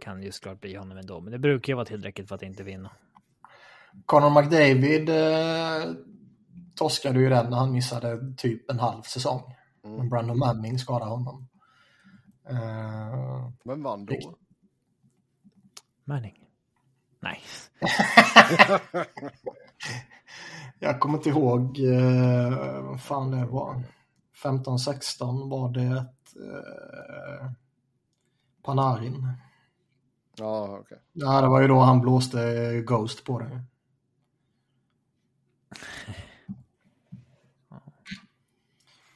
kan 0.00 0.18
det 0.18 0.26
ju 0.26 0.32
såklart 0.32 0.60
bli 0.60 0.74
honom 0.74 0.98
ändå. 0.98 1.20
Men 1.20 1.32
det 1.32 1.38
brukar 1.38 1.72
ju 1.72 1.74
vara 1.74 1.86
tillräckligt 1.86 2.28
för 2.28 2.34
att 2.34 2.42
inte 2.42 2.62
vinna. 2.62 2.90
Conor 4.06 4.42
McDavid 4.42 5.08
eh, 5.08 5.94
torskade 6.76 7.20
ju 7.20 7.28
den 7.28 7.50
när 7.50 7.56
han 7.56 7.72
missade 7.72 8.34
typ 8.36 8.70
en 8.70 8.78
halv 8.78 9.02
säsong. 9.02 9.54
Mm. 9.84 9.96
Men 9.96 10.08
Brandon 10.08 10.38
Manning 10.38 10.78
skadade 10.78 11.10
honom. 11.10 11.48
Eh, 12.48 13.50
Men 13.64 13.82
vann 13.82 14.06
då? 14.06 14.34
Manning. 16.04 16.44
Nej. 17.20 17.40
jag 20.78 21.00
kommer 21.00 21.18
inte 21.18 21.28
ihåg 21.28 21.78
eh, 21.78 22.80
vad 22.82 23.00
fan 23.00 23.30
det 23.30 23.46
var. 23.46 23.82
15-16 24.42 25.50
var 25.50 25.68
det 25.68 26.06
eh, 26.36 27.50
Panarin. 28.62 29.28
Ja, 30.36 30.78
okej. 30.80 30.98
Ja, 31.12 31.40
det 31.40 31.48
var 31.48 31.60
ju 31.60 31.68
då 31.68 31.80
han 31.80 32.00
blåste 32.00 32.38
Ghost 32.86 33.24
på 33.24 33.38
det. 33.38 33.62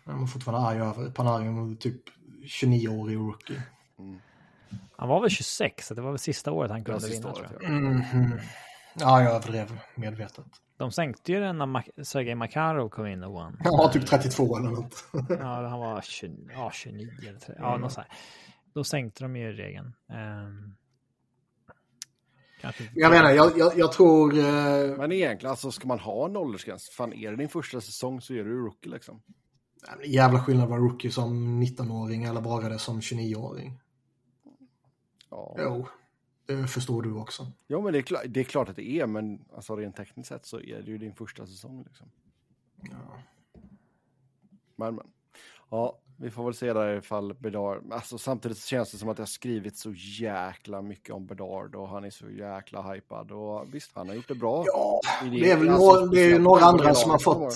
Jag 0.05 0.23
är 0.23 0.27
fortfarande 0.27 0.69
arg 0.69 0.79
över 0.79 1.11
Panarin, 1.11 1.77
typ 1.77 2.03
29-årig 2.45 3.17
rookie. 3.17 3.63
Han 4.97 5.09
var 5.09 5.21
väl 5.21 5.31
26, 5.31 5.87
så 5.87 5.95
det 5.95 6.03
var 6.03 6.11
väl 6.11 6.19
sista 6.19 6.53
året 6.53 6.71
han 6.71 6.81
var 6.81 6.85
kunde 6.85 7.01
sista 7.01 7.29
vinna. 7.29 7.41
året, 7.41 7.51
tror 7.51 7.63
jag. 7.63 7.73
Mhm. 7.83 8.39
Ja, 8.95 9.23
jag 9.23 9.33
överdrev 9.35 9.81
medvetet. 9.95 10.47
De 10.79 10.93
sänkte 10.93 11.33
ju 11.33 11.41
den 11.41 11.59
när 11.59 11.67
Mac- 11.67 12.03
Sergej 12.05 12.35
Makarov 12.35 12.89
kom 12.89 13.07
in 13.07 13.23
och 13.25 13.33
vann. 13.33 13.57
Han 13.65 13.79
var 13.79 13.89
typ 13.89 14.07
32 14.07 14.57
eller 14.57 14.71
något. 14.71 15.05
Ja, 15.29 15.69
han 15.69 15.79
var 15.81 16.01
20, 16.01 16.51
ja, 16.53 16.71
29 16.75 17.09
eller 17.29 17.39
30. 17.39 17.53
Ja, 17.59 17.77
något 17.77 17.93
så 17.93 18.01
här. 18.01 18.11
Då 18.75 18.85
sänkte 18.85 19.25
de 19.25 19.37
ju 19.37 19.53
regeln. 19.53 19.93
Um, 20.09 20.77
kanske 22.61 22.85
Jag 22.95 23.11
menar, 23.11 23.31
jag, 23.31 23.59
jag, 23.59 23.79
jag 23.79 23.93
tror... 23.93 24.39
Eh, 24.39 24.97
Men 24.99 25.13
egentligen, 25.13 25.51
alltså 25.51 25.71
ska 25.71 25.89
man 25.89 25.99
ha 25.99 26.25
en 26.27 26.37
åldersgräns? 26.37 26.91
Fan, 26.97 27.13
är 27.13 27.31
det 27.31 27.37
din 27.37 27.49
första 27.49 27.81
säsong 27.81 28.21
så 28.21 28.35
är 28.35 28.45
du 28.45 28.65
rookie 28.67 28.93
liksom. 28.93 29.23
jävla 30.07 30.41
skillnad 30.45 30.65
att 30.65 30.71
vara 30.71 30.81
rookie 30.81 31.11
som 31.11 31.63
19-åring 31.63 32.25
eller 32.25 32.41
bara 32.41 32.69
det 32.69 32.79
som 32.79 33.01
29-åring. 33.01 33.81
Ja, 35.31 35.57
Jo, 35.59 35.89
det 36.49 36.67
förstår 36.67 37.03
du 37.03 37.15
också. 37.15 37.53
ja 37.67 37.81
men 37.81 37.93
det 37.93 37.99
är, 37.99 38.03
klart, 38.03 38.23
det 38.29 38.41
är 38.41 38.45
klart 38.45 38.69
att 38.69 38.77
det 38.77 38.91
är, 38.91 39.07
men 39.07 39.45
alltså 39.55 39.77
rent 39.77 39.97
tekniskt 39.97 40.29
sett 40.29 40.47
så 40.47 40.61
är 40.61 40.83
det 40.83 40.91
ju 40.91 40.99
din 40.99 41.15
första 41.15 41.47
säsong 41.47 41.85
liksom. 41.87 42.07
Ja. 42.83 43.23
Men, 44.77 44.95
men. 44.95 45.07
Ja, 45.71 45.99
vi 46.17 46.31
får 46.31 46.45
väl 46.45 46.55
se 46.55 46.73
där 46.73 46.97
ifall 46.97 47.35
Bedard, 47.35 47.93
alltså 47.93 48.19
samtidigt 48.19 48.59
känns 48.59 48.93
det 48.93 48.99
som 48.99 49.09
att 49.09 49.17
det 49.17 49.23
har 49.23 49.27
skrivit 49.27 49.77
så 49.77 49.93
jäkla 50.21 50.83
mycket 50.83 51.15
om 51.15 51.27
Bedard 51.27 51.75
och 51.75 51.89
han 51.89 52.05
är 52.05 52.11
så 52.11 52.31
jäkla 52.31 52.93
hypad 52.93 53.33
och 53.33 53.75
visst, 53.75 53.91
han 53.95 54.09
har 54.09 54.15
gjort 54.15 54.29
det 54.29 54.35
bra. 54.35 54.65
Ja, 54.67 55.01
I 55.25 55.41
det 55.41 55.51
är 55.51 55.57
väl 55.57 55.69
alltså, 55.69 55.87
några, 55.87 56.07
det 56.07 56.21
är 56.21 56.39
några 56.39 56.65
andra 56.65 56.89
det 56.89 56.95
som 56.95 57.11
har 57.11 57.19
fått... 57.19 57.55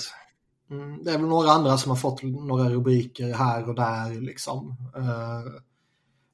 Mm, 0.71 1.05
det 1.05 1.11
är 1.11 1.19
väl 1.19 1.27
några 1.27 1.51
andra 1.51 1.79
som 1.79 1.91
har 1.91 1.97
fått 1.97 2.23
några 2.23 2.69
rubriker 2.69 3.35
här 3.35 3.69
och 3.69 3.75
där 3.75 4.21
liksom. 4.21 4.77
Eh, 4.97 5.53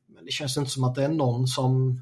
Men 0.07 0.25
det 0.25 0.31
känns 0.31 0.57
inte 0.57 0.71
som 0.71 0.85
att 0.85 0.95
det 0.95 1.05
är 1.05 1.09
någon 1.09 1.47
som 1.47 2.01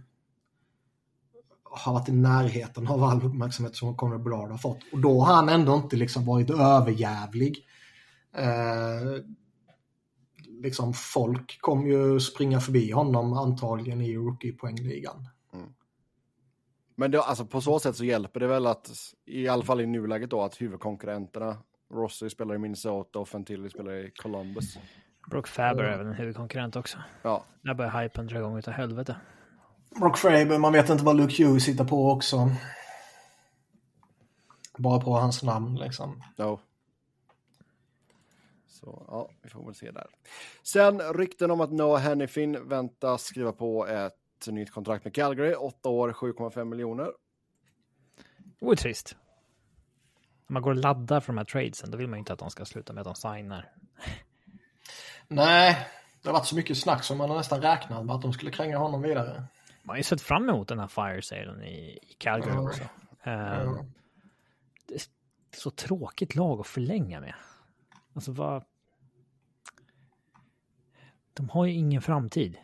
har 1.78 1.92
varit 1.92 2.08
i 2.08 2.12
närheten 2.12 2.88
av 2.88 3.04
all 3.04 3.22
uppmärksamhet 3.24 3.76
som 3.76 3.96
Conor 3.96 4.18
Bedard 4.18 4.50
har 4.50 4.58
fått. 4.58 4.78
Och 4.92 5.00
då 5.00 5.20
har 5.20 5.34
han 5.34 5.48
ändå 5.48 5.74
inte 5.74 5.96
liksom 5.96 6.24
varit 6.24 6.50
överjävlig. 6.50 7.66
Eh, 8.36 9.22
liksom 10.62 10.94
folk 10.94 11.60
kommer 11.60 11.86
ju 11.86 12.20
springa 12.20 12.60
förbi 12.60 12.90
honom 12.90 13.32
antagligen 13.32 14.00
i 14.00 14.16
rookie-poängligan. 14.16 15.28
Men 16.98 17.10
det, 17.10 17.22
alltså 17.22 17.46
på 17.46 17.60
så 17.60 17.78
sätt 17.78 17.96
så 17.96 18.04
hjälper 18.04 18.40
det 18.40 18.46
väl 18.46 18.66
att, 18.66 18.90
i 19.24 19.48
alla 19.48 19.62
fall 19.62 19.80
i 19.80 19.86
nuläget 19.86 20.30
då, 20.30 20.42
att 20.42 20.60
huvudkonkurrenterna, 20.60 21.56
Rossi 21.94 22.30
spelar 22.30 22.54
i 22.54 22.58
Minnesota 22.58 23.18
och 23.18 23.28
Fantilli 23.28 23.70
spelar 23.70 23.92
i 23.92 24.10
Columbus. 24.10 24.78
Brock 25.30 25.48
Faber 25.48 25.84
är 25.84 25.98
väl 25.98 26.06
en 26.06 26.12
huvudkonkurrent 26.12 26.76
också. 26.76 26.98
Ja, 27.22 27.44
Där 27.62 27.74
börjar 27.74 28.02
hypen 28.02 28.26
dra 28.26 28.38
igång 28.38 28.58
utav 28.58 28.74
helvete. 28.74 29.16
Brock 30.00 30.18
Fraber, 30.18 30.58
man 30.58 30.72
vet 30.72 30.88
inte 30.88 31.04
vad 31.04 31.16
Luke 31.16 31.44
Hughes 31.44 31.68
hittar 31.68 31.84
på 31.84 32.10
också. 32.10 32.50
Bara 34.78 35.00
på 35.00 35.10
hans 35.10 35.42
namn 35.42 35.76
liksom. 35.76 36.22
no. 36.36 36.60
Så 38.68 39.04
ja, 39.08 39.30
vi 39.42 39.48
får 39.48 39.64
väl 39.64 39.74
se 39.74 39.90
där. 39.90 40.06
Sen 40.62 41.00
rykten 41.00 41.50
om 41.50 41.60
att 41.60 41.72
Noah 41.72 42.00
Hennifin 42.00 42.68
väntas 42.68 43.22
skriva 43.22 43.52
på 43.52 43.86
ett 43.86 44.46
nytt 44.46 44.70
kontrakt 44.70 45.04
med 45.04 45.14
Calgary, 45.14 45.54
8 45.54 45.88
år, 45.88 46.12
7,5 46.12 46.64
miljoner. 46.64 47.12
Det 48.36 48.66
vore 48.66 48.76
trist. 48.76 49.16
När 50.46 50.54
man 50.54 50.62
går 50.62 50.70
och 50.70 50.76
laddar 50.76 51.20
för 51.20 51.32
de 51.32 51.38
här 51.38 51.44
tradesen, 51.44 51.90
då 51.90 51.98
vill 51.98 52.08
man 52.08 52.16
ju 52.16 52.18
inte 52.18 52.32
att 52.32 52.38
de 52.38 52.50
ska 52.50 52.64
sluta 52.64 52.92
med 52.92 53.06
att 53.06 53.14
de 53.22 53.36
signar. 53.36 53.72
Nej, 55.28 55.88
det 56.22 56.28
har 56.28 56.32
varit 56.32 56.46
så 56.46 56.56
mycket 56.56 56.78
snack 56.78 57.04
som 57.04 57.18
man 57.18 57.30
har 57.30 57.36
nästan 57.36 57.62
räknat 57.62 58.06
med 58.06 58.14
att 58.14 58.22
de 58.22 58.32
skulle 58.32 58.50
kränga 58.50 58.78
honom 58.78 59.02
vidare. 59.02 59.44
Man 59.86 59.92
har 59.94 59.96
ju 59.96 60.02
sett 60.02 60.20
fram 60.20 60.48
emot 60.48 60.68
den 60.68 60.78
här 60.78 60.86
fire 60.88 61.22
salen 61.22 61.62
i, 61.62 61.98
i 62.02 62.14
Calgary 62.18 62.54
Ja. 62.54 62.60
också. 62.68 62.82
Ja. 63.22 63.84
det 64.86 64.94
är 64.94 65.00
så 65.56 65.70
tråkigt 65.70 66.34
lag 66.34 66.60
att 66.60 66.66
förlänga 66.66 67.20
med. 67.20 67.34
Alltså 68.12 68.32
vad... 68.32 68.64
De 71.32 71.48
har 71.48 71.66
ju 71.66 71.72
ingen 71.72 72.02
framtid. 72.02 72.58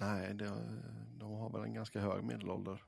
Nej, 0.00 0.34
det, 0.34 0.52
de 1.18 1.32
har 1.32 1.50
väl 1.50 1.62
en 1.62 1.74
ganska 1.74 2.00
hög 2.00 2.24
medelålder. 2.24 2.82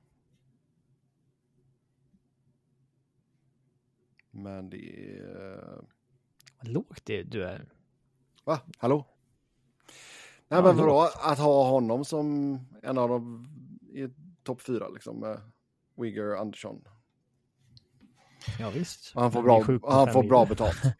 Men 4.31 4.71
det 4.71 5.17
är... 5.19 5.85
Vad 6.65 6.73
lågt 6.73 7.05
det 7.05 7.23
du 7.23 7.45
är. 7.45 7.65
Va? 8.45 8.61
Hallå? 8.79 9.07
Nej, 10.49 10.63
men 10.63 10.77
vadå? 10.77 11.11
Att 11.21 11.39
ha 11.39 11.69
honom 11.69 12.05
som 12.05 12.59
en 12.83 12.99
av 12.99 13.09
de 13.09 13.49
i 13.93 14.09
topp 14.43 14.63
fyra 14.63 14.89
liksom 14.89 15.21
med 15.21 15.41
Wigger 15.97 16.37
Andersson. 16.37 16.85
Ja, 18.59 18.71
visst. 18.71 19.13
Och 19.15 19.23
han 19.23 19.33
får 19.33 19.43
bra, 19.43 19.65
han 19.89 20.13
får 20.13 20.23
bra 20.23 20.47
betalt. 20.47 20.77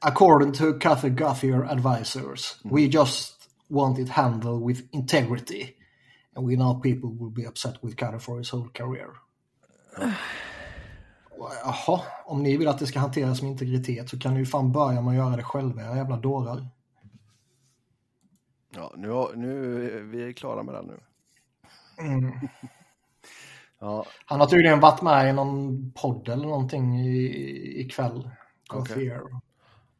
According 0.00 0.52
to 0.52 0.78
Cathy 0.78 1.10
Guthier 1.10 1.64
advisors, 1.64 2.56
we 2.64 2.80
just 2.80 3.48
want 3.68 3.98
it 3.98 4.08
handled 4.08 4.62
with 4.66 4.82
integrity. 4.92 5.76
And 6.36 6.46
we 6.46 6.56
know 6.56 6.80
people 6.80 7.10
will 7.10 7.30
be 7.30 7.46
upset 7.46 7.74
with 7.82 7.96
Carter 7.96 8.18
for 8.18 8.38
his 8.38 8.50
whole 8.50 8.68
career. 8.68 9.10
Jaha, 11.64 12.00
om 12.26 12.42
ni 12.42 12.56
vill 12.56 12.68
att 12.68 12.78
det 12.78 12.86
ska 12.86 12.98
hanteras 12.98 13.42
med 13.42 13.50
integritet 13.50 14.08
så 14.08 14.18
kan 14.18 14.34
ni 14.34 14.40
ju 14.40 14.46
fan 14.46 14.72
börja 14.72 15.00
med 15.00 15.10
att 15.10 15.16
göra 15.16 15.36
det 15.36 15.42
själva, 15.42 15.82
era 15.82 15.96
jävla 15.96 16.16
dårar. 16.16 16.68
Ja, 18.74 18.92
nu, 18.96 19.08
nu 19.36 19.84
är 19.98 20.02
vi 20.02 20.34
klara 20.34 20.62
med 20.62 20.74
den 20.74 20.84
nu. 20.86 21.00
Mm. 21.98 22.32
Ja, 23.80 24.06
Han 24.26 24.40
har 24.40 24.46
tydligen 24.46 24.80
varit 24.80 25.02
med 25.02 25.30
i 25.30 25.32
någon 25.32 25.92
podd 25.92 26.28
eller 26.28 26.46
någonting 26.46 27.00
i- 27.00 27.80
ikväll. 27.80 28.30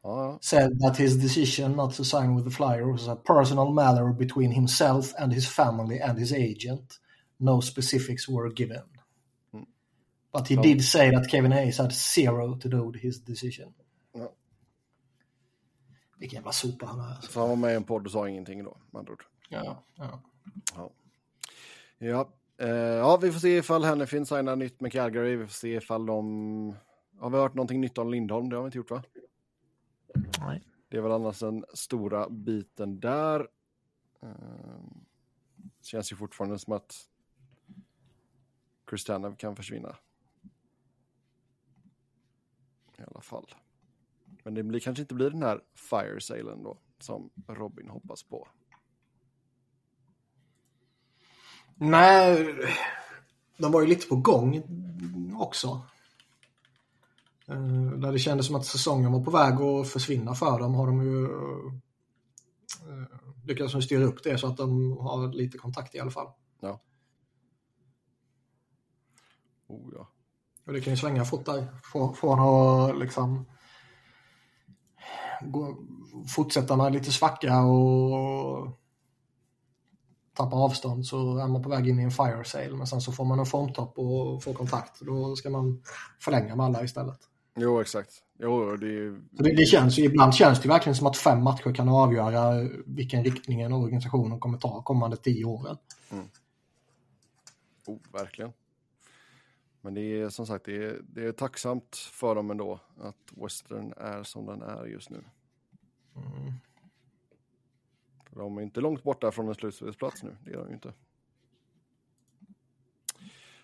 Ja, 0.02 0.38
said 0.40 0.80
that 0.80 0.96
his 0.96 1.14
decision 1.22 1.72
not 1.72 1.94
to 1.96 2.04
sign 2.04 2.36
with 2.36 2.48
the 2.48 2.54
Flyer 2.54 2.92
was 2.92 3.08
a 3.08 3.16
personal 3.16 3.72
matter 3.74 4.12
between 4.12 4.50
himself 4.52 5.14
and 5.18 5.32
his 5.34 5.48
family 5.48 6.00
and 6.00 6.18
his 6.18 6.32
agent. 6.32 7.00
No 7.36 7.60
specifics 7.62 8.28
were 8.28 8.50
given. 8.56 8.82
But 10.38 10.48
he 10.48 10.54
Ja. 10.54 10.62
did 10.62 10.84
say 10.84 11.10
that 11.10 11.30
Kevin 11.30 11.52
Hayes 11.52 11.78
had 11.78 11.92
zero 11.92 12.58
to 12.60 12.68
do 12.68 12.90
with 12.90 13.04
his 13.04 13.24
decision. 13.24 13.74
Ja. 14.12 14.32
Vilken 16.18 16.36
jävla 16.36 16.52
sopa 16.52 16.86
han 16.86 17.00
är. 17.00 17.14
Så 17.20 17.40
han 17.40 17.48
var 17.48 17.56
med 17.56 17.72
i 17.72 17.76
en 17.76 17.84
podd 17.84 18.06
och 18.06 18.12
sa 18.12 18.28
ingenting 18.28 18.64
då, 18.64 18.78
med 18.90 19.00
andra 19.00 19.12
ord. 19.12 19.24
Ja, 19.48 19.84
ja. 19.96 20.22
Ja. 20.74 20.90
Ja. 21.98 22.32
Eh, 22.58 22.68
ja, 22.68 23.16
vi 23.16 23.32
får 23.32 23.40
se 23.40 23.56
ifall 23.56 23.84
Hennefin 23.84 24.26
signar 24.26 24.56
nytt 24.56 24.80
med 24.80 24.92
Calgary. 24.92 25.36
Vi 25.36 25.46
får 25.46 25.52
se 25.52 25.74
ifall 25.74 26.06
de... 26.06 26.74
Har 27.18 27.30
vi 27.30 27.36
hört 27.36 27.54
någonting 27.54 27.80
nytt 27.80 27.98
om 27.98 28.10
Lindholm? 28.10 28.48
Det 28.48 28.56
har 28.56 28.62
vi 28.62 28.66
inte 28.66 28.78
gjort 28.78 28.90
va? 28.90 29.02
Nej. 30.40 30.62
Det 30.88 30.96
är 30.96 31.00
väl 31.00 31.12
annars 31.12 31.38
den 31.38 31.64
stora 31.74 32.30
biten 32.30 33.00
där. 33.00 33.48
Eh, 34.22 34.28
känns 35.82 36.12
ju 36.12 36.16
fortfarande 36.16 36.58
som 36.58 36.72
att 36.72 36.94
Kristanov 38.86 39.36
kan 39.36 39.56
försvinna. 39.56 39.96
I 42.98 43.02
alla 43.02 43.20
fall. 43.20 43.54
Men 44.44 44.54
det 44.54 44.62
blir, 44.62 44.80
kanske 44.80 45.02
inte 45.02 45.14
blir 45.14 45.30
den 45.30 45.42
här 45.42 45.60
fire 45.90 46.20
salen 46.20 46.62
då 46.62 46.78
som 46.98 47.30
Robin 47.48 47.88
hoppas 47.88 48.22
på. 48.22 48.48
Nej, 51.74 52.54
de 53.56 53.72
var 53.72 53.80
ju 53.80 53.86
lite 53.86 54.06
på 54.06 54.16
gång 54.16 54.62
också. 55.38 55.82
Eh, 57.46 57.90
Där 57.90 58.12
det 58.12 58.18
kändes 58.18 58.46
som 58.46 58.56
att 58.56 58.66
säsongen 58.66 59.12
var 59.12 59.24
på 59.24 59.30
väg 59.30 59.54
att 59.60 59.88
försvinna 59.88 60.34
för 60.34 60.58
dem 60.58 60.74
har 60.74 60.86
de 60.86 61.02
ju 61.02 61.24
eh, 61.24 63.06
lyckats 63.44 63.84
styra 63.84 64.04
upp 64.04 64.22
det 64.22 64.38
så 64.38 64.46
att 64.46 64.56
de 64.56 64.98
har 64.98 65.32
lite 65.32 65.58
kontakt 65.58 65.94
i 65.94 66.00
alla 66.00 66.10
fall. 66.10 66.32
Ja. 66.60 66.80
Oh 69.66 69.92
ja. 69.94 70.13
Och 70.66 70.72
det 70.72 70.80
kan 70.80 70.92
ju 70.92 70.96
svänga 70.96 71.24
fort 71.24 71.44
där. 71.44 71.66
Från, 72.14 72.40
att 72.40 72.98
liksom 72.98 73.46
gå, 75.40 75.76
fortsätta 76.34 76.76
med 76.76 76.92
lite 76.92 77.12
svacka 77.12 77.60
och 77.60 78.68
tappa 80.34 80.56
avstånd 80.56 81.06
så 81.06 81.38
är 81.38 81.48
man 81.48 81.62
på 81.62 81.68
väg 81.68 81.88
in 81.88 82.00
i 82.00 82.02
en 82.02 82.10
fire 82.10 82.44
sale. 82.44 82.76
Men 82.76 82.86
sen 82.86 83.00
så 83.00 83.12
får 83.12 83.24
man 83.24 83.38
en 83.38 83.46
formtopp 83.46 83.98
och 83.98 84.42
får 84.42 84.54
kontakt. 84.54 85.00
Då 85.00 85.36
ska 85.36 85.50
man 85.50 85.82
förlänga 86.20 86.56
med 86.56 86.66
alla 86.66 86.84
istället. 86.84 87.18
Jo, 87.56 87.80
exakt. 87.80 88.10
Jo, 88.38 88.76
det 88.76 89.10
det, 89.30 89.56
det 89.56 89.66
känns, 89.66 89.98
ibland 89.98 90.34
känns 90.34 90.60
det 90.60 90.68
verkligen 90.68 90.96
som 90.96 91.06
att 91.06 91.16
fem 91.16 91.42
matcher 91.42 91.74
kan 91.74 91.88
avgöra 91.88 92.68
vilken 92.86 93.24
riktning 93.24 93.60
en 93.60 93.72
organisation 93.72 94.40
kommer 94.40 94.58
ta 94.58 94.82
kommande 94.82 95.16
tio 95.16 95.44
åren. 95.44 95.76
Oh, 97.86 97.98
verkligen. 98.12 98.52
Men 99.84 99.94
det 99.94 100.20
är 100.20 100.28
som 100.28 100.46
sagt, 100.46 100.64
det 100.64 100.84
är, 100.84 101.00
det 101.02 101.26
är 101.26 101.32
tacksamt 101.32 101.96
för 101.96 102.34
dem 102.34 102.50
ändå 102.50 102.80
att 103.00 103.32
Western 103.36 103.94
är 103.96 104.22
som 104.22 104.46
den 104.46 104.62
är 104.62 104.84
just 104.86 105.10
nu. 105.10 105.24
För 108.30 108.36
de 108.36 108.58
är 108.58 108.62
inte 108.62 108.80
långt 108.80 109.02
borta 109.02 109.32
från 109.32 109.48
en 109.48 109.54
slutspelsplats 109.54 110.22
nu, 110.22 110.36
det 110.44 110.50
är 110.50 110.56
de 110.56 110.68
ju 110.68 110.74
inte. 110.74 110.92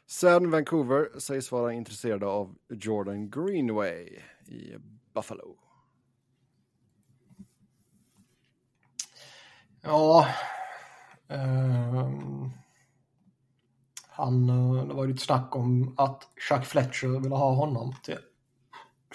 Sen 0.06 0.50
Vancouver 0.50 1.18
sägs 1.18 1.52
vara 1.52 1.72
intresserade 1.72 2.26
av 2.26 2.58
Jordan 2.68 3.30
Greenway 3.30 4.18
i 4.46 4.76
Buffalo. 5.14 5.56
Ja. 9.82 10.28
ehm, 11.28 12.50
han, 14.20 14.48
eh, 14.48 14.86
det 14.86 14.94
var 14.94 15.04
ju 15.04 15.12
lite 15.12 15.24
snack 15.24 15.56
om 15.56 15.94
att 15.98 16.28
Chuck 16.48 16.64
Fletcher 16.64 17.20
ville 17.20 17.34
ha 17.34 17.54
honom 17.54 17.94
till 18.02 18.18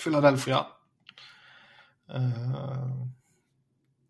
Philadelphia. 0.03 0.65
Eh, 2.13 3.05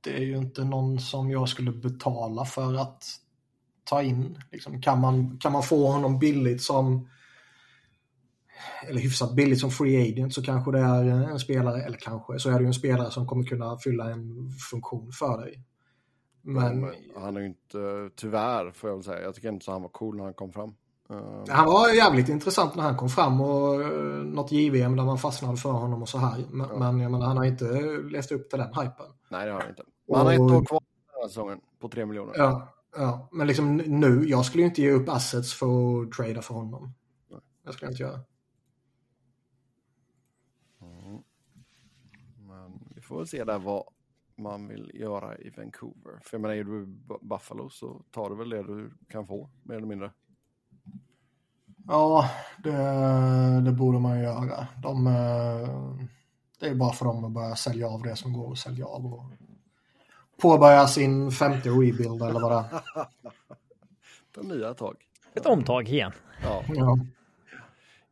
det 0.02 0.18
är 0.18 0.24
ju 0.24 0.38
inte 0.38 0.64
någon 0.64 1.00
som 1.00 1.32
jag 1.32 1.50
skulle 1.50 1.72
betala 1.72 2.46
för 2.46 2.74
att 2.76 3.04
ta 3.84 4.02
in. 4.02 4.40
Liksom, 4.52 4.82
kan, 4.82 5.02
man, 5.02 5.38
kan 5.38 5.52
man 5.52 5.64
få 5.64 5.92
honom 5.92 6.20
billigt 6.20 6.62
som 6.62 7.08
eller 8.88 9.02
hyfsat 9.02 9.36
billigt 9.36 9.60
som 9.60 9.72
free 9.72 10.12
agent 10.12 10.34
så 10.34 10.44
kanske 10.44 10.72
det 10.72 10.80
är 10.80 11.04
en 11.04 11.40
spelare, 11.40 11.84
eller 11.84 11.98
kanske, 11.98 12.40
så 12.40 12.50
är 12.50 12.54
det 12.54 12.62
ju 12.62 12.68
en 12.68 12.74
spelare 12.74 13.12
som 13.12 13.28
kommer 13.28 13.44
kunna 13.44 13.78
fylla 13.78 14.12
en 14.12 14.52
funktion 14.72 15.12
för 15.12 15.38
dig. 15.38 15.64
Men 16.42 16.82
Men 16.82 16.94
han 17.16 17.38
är 17.38 17.42
ju 17.42 17.48
inte, 17.48 18.10
tyvärr 18.16 18.72
får 18.72 18.90
jag 18.90 18.98
väl 18.98 19.04
säga, 19.04 19.22
jag 19.22 19.36
tycker 19.36 19.50
inte 19.50 19.66
så 19.66 19.72
han 19.72 19.82
var 19.82 19.90
cool 19.90 20.18
när 20.18 20.24
han 20.24 20.34
kom 20.34 20.52
fram. 20.52 20.76
Eh, 21.10 21.44
Han 21.50 21.66
var 21.66 21.90
jävligt 21.90 22.30
intressant 22.30 22.76
när 22.76 22.84
han 22.84 22.98
kom 22.98 23.10
fram 23.10 23.42
och 23.42 23.80
uh, 23.80 24.24
något 24.24 24.52
JVM 24.52 24.96
där 24.96 25.04
man 25.04 25.18
fastnade 25.18 25.58
för 25.58 25.72
honom 25.72 26.02
och 26.02 26.10
så 26.10 26.18
här. 26.18 26.46
Men, 26.52 26.68
Ja. 26.70 26.78
men 26.92 27.00
jag 27.00 27.12
menar, 27.12 27.28
han 27.28 27.38
har 27.38 27.46
inte 27.46 27.66
levt 28.10 28.32
upp 28.32 28.50
till 28.50 28.60
den 28.60 28.68
hypen. 28.68 29.06
nej, 29.30 29.46
det 29.46 29.52
har 29.52 29.60
han 29.60 29.70
inte. 29.70 29.84
Men 30.08 30.18
han 30.18 30.26
har 30.26 30.34
ett 30.34 30.40
år 30.40 30.66
kvar 30.66 30.80
den 31.12 31.22
här 31.22 31.28
säsongen 31.28 31.62
på 31.80 31.90
tre 31.90 32.06
miljoner. 32.06 32.34
Ja, 32.38 32.68
ja. 32.96 33.30
Men 33.32 33.48
liksom 33.48 33.76
nu, 33.78 34.24
jag 34.28 34.46
skulle 34.46 34.64
ju 34.64 34.70
inte 34.70 34.82
ge 34.82 34.92
upp 34.92 35.10
assets 35.10 35.54
för 35.54 36.02
att 36.02 36.12
trada 36.12 36.42
för 36.42 36.54
honom. 36.54 36.94
Nej. 37.32 37.40
Jag 37.64 37.74
skulle 37.74 37.92
inte 37.92 38.04
göra. 38.04 38.20
Mm. 40.82 41.22
Men 42.48 42.80
vi 42.96 43.02
får 43.02 43.18
väl 43.18 43.28
se 43.28 43.44
där 43.44 43.60
vad 43.60 43.84
man 44.38 44.68
vill 44.68 44.92
göra 44.94 45.38
i 45.38 45.50
Vancouver. 45.50 46.20
För 46.24 46.38
jag 46.38 46.42
menar, 46.42 46.56
är 46.56 46.64
du 46.64 46.86
Buffalo 47.22 47.70
så 47.70 48.02
tar 48.12 48.30
du 48.30 48.36
väl 48.36 48.50
det 48.50 48.64
du 48.64 48.92
kan 49.10 49.28
få, 49.28 49.50
mer 49.64 49.76
eller 49.76 49.88
mindre. 49.88 50.12
Ja, 51.88 52.30
det, 52.64 52.72
det 53.66 53.72
borde 53.72 54.00
man 54.00 54.18
ju 54.18 54.24
göra. 54.24 54.68
De, 54.82 55.08
eh, 55.08 55.98
det 56.60 56.68
är 56.68 56.76
bara 56.76 56.94
för 56.94 57.06
dem 57.06 57.26
att 57.26 57.32
börja 57.32 57.56
sälja 57.56 57.88
av 57.88 58.02
det 58.02 58.16
som 58.16 58.34
går 58.34 58.52
att 58.52 58.58
sälja 58.58 58.86
av. 58.86 59.14
Och 59.14 59.26
påbörja 60.42 60.88
sin 60.88 61.32
femte 61.32 61.70
rebuild 61.70 62.22
eller 62.22 62.40
vad 62.40 62.52
det 62.52 62.70
är. 62.70 62.82
Ta 64.36 64.42
nya 64.42 64.74
tag. 64.74 64.96
Ett 65.34 65.46
omtag 65.46 65.90
igen. 65.90 66.12
Ja, 66.44 66.64
Ja. 66.68 66.98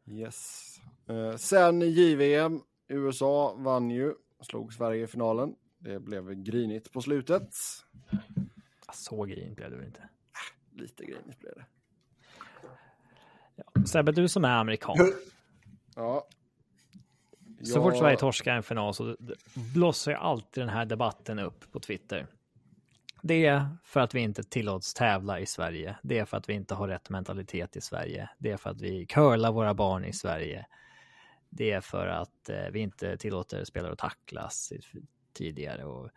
yes. 0.05 0.69
Eh, 1.07 1.35
sen 1.35 1.81
i 1.81 1.85
JVM, 1.85 2.61
USA 2.87 3.55
vann 3.57 3.89
ju, 3.89 4.13
slog 4.41 4.73
Sverige 4.73 5.03
i 5.03 5.07
finalen. 5.07 5.55
Det 5.79 5.99
blev 5.99 6.33
grinigt 6.33 6.91
på 6.91 7.01
slutet. 7.01 7.49
Så 8.93 9.23
grin 9.23 9.53
blev 9.53 9.71
det 9.71 9.77
väl 9.77 9.85
inte. 9.85 10.09
Lite 10.71 11.05
grinigt 11.05 11.39
blev 11.39 11.53
det. 11.55 11.65
Sebbe, 13.85 14.11
du 14.11 14.27
som 14.27 14.45
är 14.45 14.49
amerikan. 14.49 14.95
Ja. 15.95 16.27
Så 17.63 17.79
Ja, 17.79 17.83
fort 17.83 17.97
Sverige 17.97 18.17
torskar 18.17 18.51
en 18.51 18.63
final 18.63 18.93
så 18.93 19.15
blossar 19.73 20.11
ju 20.11 20.17
alltid 20.17 20.63
den 20.63 20.69
här 20.69 20.85
debatten 20.85 21.39
upp 21.39 21.71
på 21.71 21.79
Twitter. 21.79 22.27
Det 23.21 23.45
är 23.45 23.67
för 23.83 23.99
att 23.99 24.15
vi 24.15 24.19
inte 24.19 24.43
tillåts 24.43 24.93
tävla 24.93 25.39
i 25.39 25.45
Sverige. 25.45 25.95
Det 26.03 26.19
är 26.19 26.25
för 26.25 26.37
att 26.37 26.49
vi 26.49 26.53
inte 26.53 26.75
har 26.75 26.87
rätt 26.87 27.09
mentalitet 27.09 27.75
i 27.75 27.81
Sverige. 27.81 28.29
Det 28.37 28.51
är 28.51 28.57
för 28.57 28.69
att 28.69 28.81
vi 28.81 29.05
curlar 29.05 29.51
våra 29.51 29.73
barn 29.73 30.05
i 30.05 30.13
Sverige. 30.13 30.65
Det 31.49 31.71
är 31.71 31.81
för 31.81 32.07
att 32.07 32.49
eh, 32.49 32.65
vi 32.71 32.79
inte 32.79 33.17
tillåter 33.17 33.63
spelare 33.63 33.91
att 33.91 33.99
tacklas 33.99 34.73
tidigare. 35.33 35.85
Och, 35.85 36.09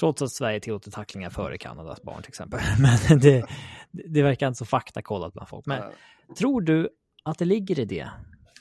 trots 0.00 0.22
att 0.22 0.32
Sverige 0.32 0.60
tillåter 0.60 0.90
tacklingar 0.90 1.30
före 1.30 1.58
Kanadas 1.58 2.02
barn 2.02 2.22
till 2.22 2.30
exempel. 2.30 2.60
Men 3.08 3.18
det, 3.18 3.46
det 3.90 4.22
verkar 4.22 4.48
inte 4.48 4.58
så 4.58 4.64
faktakollat 4.64 5.32
bland 5.32 5.48
folk. 5.48 5.66
Men. 5.66 5.82
Tror 6.38 6.60
du 6.60 6.88
att 7.22 7.38
det 7.38 7.44
ligger 7.44 7.80
i 7.80 7.84
det? 7.84 8.10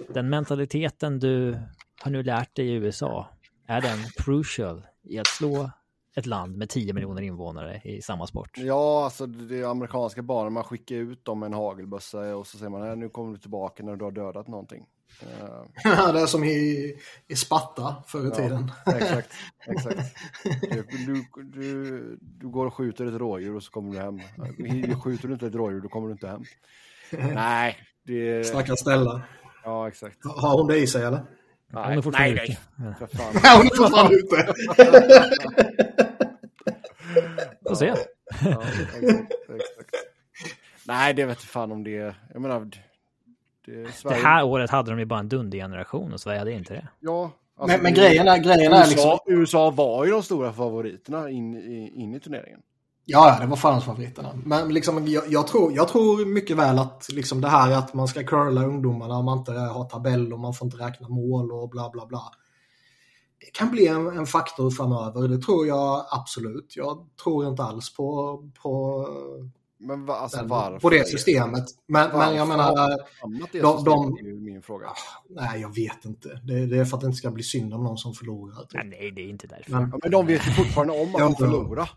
Den 0.09 0.29
mentaliteten 0.29 1.19
du 1.19 1.59
har 2.01 2.11
nu 2.11 2.23
lärt 2.23 2.55
dig 2.55 2.67
i 2.67 2.71
USA, 2.71 3.27
är 3.67 3.81
den 3.81 3.99
crucial 4.15 4.85
i 5.03 5.19
att 5.19 5.27
slå 5.27 5.69
ett 6.15 6.25
land 6.25 6.57
med 6.57 6.69
10 6.69 6.93
miljoner 6.93 7.21
invånare 7.21 7.81
i 7.83 8.01
samma 8.01 8.27
sport. 8.27 8.57
Ja, 8.57 9.03
alltså 9.03 9.25
det 9.25 9.59
är 9.59 9.65
amerikanska 9.65 10.21
barn, 10.21 10.53
man 10.53 10.63
skickar 10.63 10.95
ut 10.95 11.25
dem 11.25 11.39
med 11.39 11.47
en 11.47 11.53
hagelbössa 11.53 12.35
och 12.35 12.47
så 12.47 12.57
säger 12.57 12.69
man 12.69 12.99
nu 12.99 13.09
kommer 13.09 13.33
du 13.33 13.37
tillbaka 13.37 13.83
när 13.83 13.95
du 13.95 14.03
har 14.03 14.11
dödat 14.11 14.47
någonting. 14.47 14.85
Uh, 15.85 16.13
det 16.13 16.21
är 16.21 16.25
som 16.25 16.43
i, 16.43 16.95
i 17.27 17.35
Sparta 17.35 18.03
förr 18.07 18.25
i 18.25 18.29
ja, 18.29 18.35
tiden. 18.35 18.71
exakt, 18.85 19.33
exakt. 19.67 20.15
Du, 21.05 21.25
du, 21.37 22.17
du 22.21 22.49
går 22.49 22.65
och 22.65 22.73
skjuter 22.73 23.05
ett 23.05 23.13
rådjur 23.13 23.55
och 23.55 23.63
så 23.63 23.71
kommer 23.71 23.91
du 23.91 23.99
hem. 23.99 24.19
Skjuter 25.01 25.27
du 25.27 25.33
inte 25.33 25.47
ett 25.47 25.55
rådjur 25.55 25.81
då 25.81 25.89
kommer 25.89 26.07
du 26.07 26.11
inte 26.11 26.27
hem. 26.27 26.43
Nej. 27.33 27.77
Det... 28.05 28.47
Stackars 28.47 28.79
Stella. 28.79 29.21
Ja, 29.63 29.87
exakt. 29.87 30.17
Har 30.23 30.57
hon 30.57 30.67
det 30.67 30.77
i 30.77 30.87
sig 30.87 31.03
eller? 31.03 31.25
Nej, 31.67 31.83
hon 31.83 31.97
är 31.97 32.01
fortfarande 32.01 32.35
nej, 32.35 32.57
ute. 32.79 32.95
För 32.99 33.17
fan. 33.17 33.33
hon 33.57 33.65
är 33.65 33.75
fortfarande 33.75 34.15
ute. 34.15 34.53
Får 37.67 37.75
se. 37.75 37.85
Ja, 37.85 38.63
exakt, 38.63 39.31
exakt. 39.49 39.89
Nej, 40.87 41.13
det 41.13 41.25
vet 41.25 41.41
fan 41.41 41.71
om 41.71 41.83
det. 41.83 42.15
Jag 42.33 42.41
menar, 42.41 42.69
det, 43.65 43.93
Sverige... 43.93 44.17
det 44.17 44.23
här 44.23 44.43
året 44.43 44.69
hade 44.69 44.91
de 44.91 44.99
ju 44.99 45.05
bara 45.05 45.19
en 45.19 45.29
dundergeneration 45.29 46.13
och 46.13 46.21
Sverige 46.21 46.39
hade 46.39 46.51
inte 46.51 46.73
det. 46.73 46.87
Ja. 46.99 47.31
Alltså, 47.57 47.77
men, 47.77 47.83
men 47.83 47.93
grejen 47.93 48.27
är, 48.27 48.37
grejen 48.37 48.71
USA, 48.71 48.83
är 48.83 48.89
liksom... 48.89 49.19
USA 49.25 49.69
var 49.69 50.05
ju 50.05 50.11
de 50.11 50.23
stora 50.23 50.53
favoriterna 50.53 51.29
in, 51.29 51.55
in 51.93 52.15
i 52.15 52.19
turneringen. 52.19 52.61
Ja, 53.07 53.37
det 53.41 53.47
var 53.47 53.55
förhandsfavoriterna. 53.55 54.29
Men 54.45 54.73
liksom, 54.73 55.07
jag, 55.07 55.23
jag, 55.27 55.47
tror, 55.47 55.73
jag 55.73 55.87
tror 55.87 56.25
mycket 56.25 56.57
väl 56.57 56.79
att 56.79 57.07
liksom 57.11 57.41
det 57.41 57.49
här 57.49 57.71
att 57.71 57.93
man 57.93 58.07
ska 58.07 58.23
curla 58.23 58.65
ungdomarna, 58.65 59.21
man 59.21 59.37
inte 59.37 59.51
har 59.51 59.89
tabell 59.89 60.33
och 60.33 60.39
man 60.39 60.53
får 60.53 60.65
inte 60.65 60.77
räkna 60.77 61.09
mål 61.09 61.51
och 61.51 61.69
bla 61.69 61.89
bla 61.89 62.05
bla. 62.05 62.23
Det 63.39 63.51
kan 63.53 63.71
bli 63.71 63.87
en, 63.87 64.07
en 64.07 64.25
faktor 64.25 64.71
framöver, 64.71 65.27
det 65.27 65.37
tror 65.37 65.67
jag 65.67 66.05
absolut. 66.11 66.73
Jag 66.75 67.07
tror 67.23 67.47
inte 67.47 67.63
alls 67.63 67.95
på, 67.95 68.37
på 68.61 69.05
men 69.77 70.05
va, 70.05 70.15
alltså, 70.15 70.45
varför? 70.45 70.79
På 70.79 70.89
det 70.89 71.07
systemet. 71.07 71.63
Men, 71.87 72.17
men 72.17 72.35
jag 72.35 72.47
menar... 72.47 72.89
Det 73.51 73.61
de, 73.61 73.83
de, 73.83 74.17
är 74.17 74.51
min 74.51 74.61
fråga. 74.61 74.87
Nej, 75.29 75.61
jag 75.61 75.75
vet 75.75 76.05
inte. 76.05 76.39
Det, 76.43 76.65
det, 76.65 76.77
är 76.77 76.85
för 76.85 76.97
att 76.97 77.01
det 77.01 77.07
inte 77.07 77.17
ska 77.17 77.31
bli 77.31 77.43
synd 77.43 77.73
om 77.73 77.83
någon 77.83 77.97
som 77.97 78.13
förlorar. 78.13 78.61
Typ. 78.61 78.73
Nej, 78.73 78.97
nej, 78.99 79.11
det 79.11 79.21
är 79.21 79.29
inte 79.29 79.47
därför. 79.47 79.71
Men, 79.71 79.89
ja, 79.91 79.99
men 80.03 80.11
de 80.11 80.27
vet 80.27 80.47
ju 80.47 80.51
fortfarande 80.51 80.93
om 81.01 81.15
att 81.15 81.21
de 81.21 81.35
förlorar. 81.35 81.89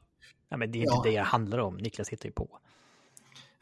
Nej, 0.50 0.58
men 0.58 0.72
det 0.72 0.78
är 0.78 0.80
inte 0.80 0.92
ja. 0.94 1.02
det 1.04 1.10
det 1.10 1.22
handlar 1.22 1.58
om. 1.58 1.76
Niklas 1.76 2.08
hittar 2.08 2.26
ju 2.26 2.32
på. 2.32 2.58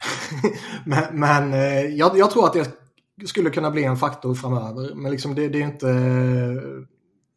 men 0.85 1.19
men 1.19 1.53
eh, 1.53 1.85
jag, 1.85 2.17
jag, 2.17 2.31
tror 2.31 2.45
att 2.45 2.53
det 2.53 3.27
skulle 3.27 3.49
kunna 3.49 3.71
bli 3.71 3.83
en 3.83 3.97
faktor 3.97 4.35
framöver. 4.35 4.95
Men 4.95 5.11
liksom 5.11 5.35
det, 5.35 5.47
det, 5.47 5.57
är 5.57 5.63
inte, 5.63 5.87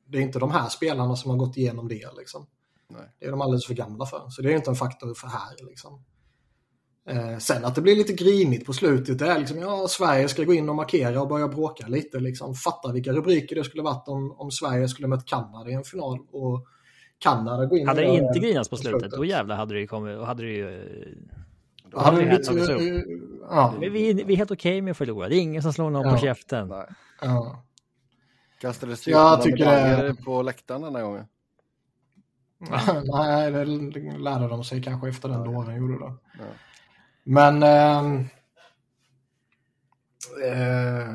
det 0.07 0.19
är 0.19 0.23
inte 0.23 0.39
de 0.39 0.51
här 0.51 0.69
spelarna 0.69 1.17
som 1.17 1.31
har 1.31 1.39
gått 1.39 1.57
igenom 1.57 1.89
det. 1.89 2.17
Liksom. 2.19 2.47
Nej. 2.89 3.03
Det 3.19 3.27
är 3.27 3.31
de 3.31 3.41
alldeles 3.41 3.67
för 3.67 3.75
gamla 3.75 4.07
för. 4.07 4.31
Så 4.31 4.43
det 4.43 4.53
är 4.53 4.57
inte 4.57 4.71
en 4.71 4.77
faktor 4.77 5.15
för 5.15 5.29
här. 5.29 5.67
Liksom. 5.69 6.05
Eh, 7.09 7.39
sen 7.39 7.65
att 7.65 7.75
det 7.75 7.83
blir 7.83 7.97
lite 7.97 8.13
grinigt 8.13 8.67
på 8.67 8.73
slutet, 8.73 9.19
det 9.19 9.27
är 9.27 9.39
liksom, 9.39 9.59
ja, 9.59 9.89
Sverige 9.89 10.29
ska 10.29 10.45
gå 10.45 10.55
in 10.55 10.69
och 10.69 10.77
markera 10.77 11.23
och 11.23 11.29
börja 11.29 11.49
bråka 11.49 11.87
lite. 11.87 12.21
Liksom. 12.21 12.55
Fatta 12.55 12.93
vilka 12.93 13.13
rubriker 13.13 13.57
det 13.57 13.65
skulle 13.65 13.83
varit 13.83 14.09
om, 14.09 14.33
om 14.33 14.51
Sverige 14.51 14.89
skulle 14.89 15.09
mött 15.09 15.27
Kanada 15.27 15.71
i 15.71 15.75
en 15.75 15.85
final. 15.85 16.19
Och 16.31 16.67
Kanada 17.21 17.67
gå 17.67 17.77
in 17.77 17.89
Hade 17.89 18.01
det 18.01 18.07
inte 18.07 18.39
grinats 18.39 18.69
på 18.69 18.77
slutet, 18.77 19.01
slutet, 19.01 19.19
då 19.19 19.25
jävlar 19.25 19.57
hade 19.57 19.75
det 19.75 19.81
ju 19.81 19.87
kommit, 19.87 20.17
då 20.17 20.25
hade 20.25 20.43
det 20.43 20.49
ju... 20.49 20.85
Då 21.85 21.99
hade 21.99 22.17
det 22.17 22.27
blivit, 22.27 22.71
uh, 22.71 23.03
ja. 23.51 23.75
vi, 23.81 23.89
vi, 23.89 24.33
är 24.33 24.37
helt 24.37 24.51
okej 24.51 24.73
okay 24.73 24.83
med 24.83 24.91
att 24.91 24.97
förlora, 24.97 25.29
det 25.29 25.37
är 25.37 25.41
ingen 25.41 25.63
som 25.63 25.73
slår 25.73 25.91
någon 25.91 26.07
ja. 26.07 26.13
på 26.13 26.19
käften. 26.19 26.73
Ja. 27.21 27.65
Kastades 28.61 29.05
det 29.05 29.11
jag 29.11 29.43
tycker 29.43 29.65
det... 30.03 30.15
på 30.25 30.43
läktaren 30.43 30.83
den 30.83 30.95
här 30.95 31.03
gången? 31.03 31.25
Nej, 33.05 33.51
det 33.51 33.65
lärde 34.19 34.49
de 34.49 34.65
sig 34.65 34.83
kanske 34.83 35.09
efter 35.09 35.29
den 35.29 35.45
dåren 35.45 35.77
gjorde 35.77 35.99
det. 35.99 36.15
Ja. 36.39 36.45
Men... 37.25 37.63
Eh, 37.63 38.27
eh, 40.45 41.15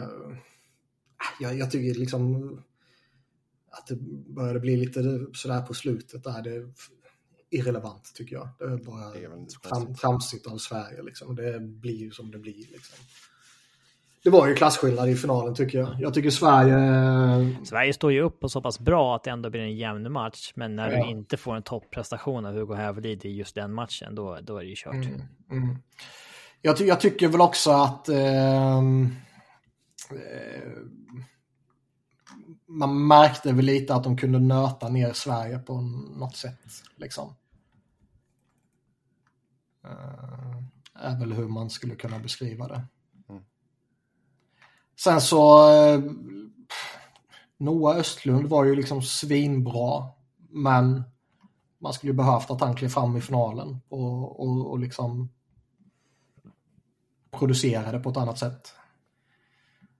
jag, 1.39 1.57
jag, 1.57 1.71
tycker 1.71 1.99
liksom 1.99 2.57
att 3.85 3.97
det 3.97 4.33
började 4.35 4.59
bli 4.59 4.77
lite 4.77 5.25
sådär 5.33 5.61
på 5.61 5.73
slutet 5.73 6.23
där. 6.23 6.41
Det 6.41 6.55
är 6.55 6.65
irrelevant 7.49 8.11
tycker 8.15 8.35
jag. 8.35 8.49
Det 8.59 8.65
är 8.65 8.77
bara 8.77 9.11
det 9.13 9.23
är 9.23 9.69
tram, 9.69 9.95
tramsigt 9.95 10.47
av 10.47 10.57
Sverige 10.57 11.03
liksom. 11.03 11.35
Det 11.35 11.59
blir 11.59 11.95
ju 11.95 12.11
som 12.11 12.31
det 12.31 12.39
blir 12.39 12.53
liksom. 12.53 13.05
Det 14.23 14.29
var 14.29 14.47
ju 14.47 14.55
klasskillnad 14.55 15.09
i 15.09 15.15
finalen 15.15 15.55
tycker 15.55 15.77
jag. 15.77 15.95
Jag 15.99 16.13
tycker 16.13 16.29
Sverige... 16.29 17.55
Sverige 17.65 17.93
står 17.93 18.11
ju 18.11 18.21
upp 18.21 18.43
och 18.43 18.51
så 18.51 18.61
pass 18.61 18.79
bra 18.79 19.15
att 19.15 19.23
det 19.23 19.29
ändå 19.29 19.49
blir 19.49 19.61
en 19.61 19.77
jämn 19.77 20.11
match. 20.11 20.51
Men 20.55 20.75
när 20.75 20.91
ja. 20.91 21.03
du 21.03 21.09
inte 21.09 21.37
får 21.37 21.55
en 21.55 21.63
topprestation 21.63 22.45
av 22.45 22.53
Hugo 22.53 22.73
Hävelid 22.73 23.25
i 23.25 23.29
just 23.29 23.55
den 23.55 23.73
matchen, 23.73 24.15
då, 24.15 24.37
då 24.41 24.57
är 24.57 24.63
det 24.63 24.69
ju 24.69 24.75
kört. 24.77 24.93
Mm, 24.93 25.21
mm. 25.51 25.75
Jag, 26.61 26.81
jag, 26.81 26.99
tycker 26.99 27.27
väl 27.27 27.41
också 27.41 27.71
att 27.71 28.09
eh, 28.09 28.77
eh, 28.77 28.81
man 32.67 33.07
märkte 33.07 33.53
väl 33.53 33.65
lite 33.65 33.95
att 33.95 34.03
de 34.03 34.17
kunde 34.17 34.39
nöta 34.39 34.89
ner 34.89 35.13
Sverige 35.13 35.59
på 35.59 35.81
något 36.17 36.35
sätt. 36.35 36.59
Liksom. 36.95 37.35
Uh, 39.85 40.63
är 40.93 41.19
väl 41.19 41.33
hur 41.33 41.47
man 41.47 41.69
skulle 41.69 41.95
kunna 41.95 42.19
beskriva 42.19 42.67
det. 42.67 42.81
Mm. 43.29 43.43
Sen 44.95 45.21
så 45.21 45.71
uh, 45.71 46.11
Noah 47.57 47.97
Östlund 47.97 48.47
var 48.47 48.63
ju 48.63 48.75
liksom 48.75 49.01
svinbra. 49.01 50.07
Men 50.37 51.03
man 51.77 51.93
skulle 51.93 52.11
ju 52.11 52.17
behövt 52.17 52.51
att 52.51 52.61
han 52.61 52.75
klev 52.75 52.89
fram 52.89 53.17
i 53.17 53.21
finalen 53.21 53.81
och, 53.89 54.39
och, 54.39 54.71
och 54.71 54.79
liksom 54.79 55.29
producerade 57.31 57.99
på 57.99 58.09
ett 58.09 58.17
annat 58.17 58.39
sätt. 58.39 58.73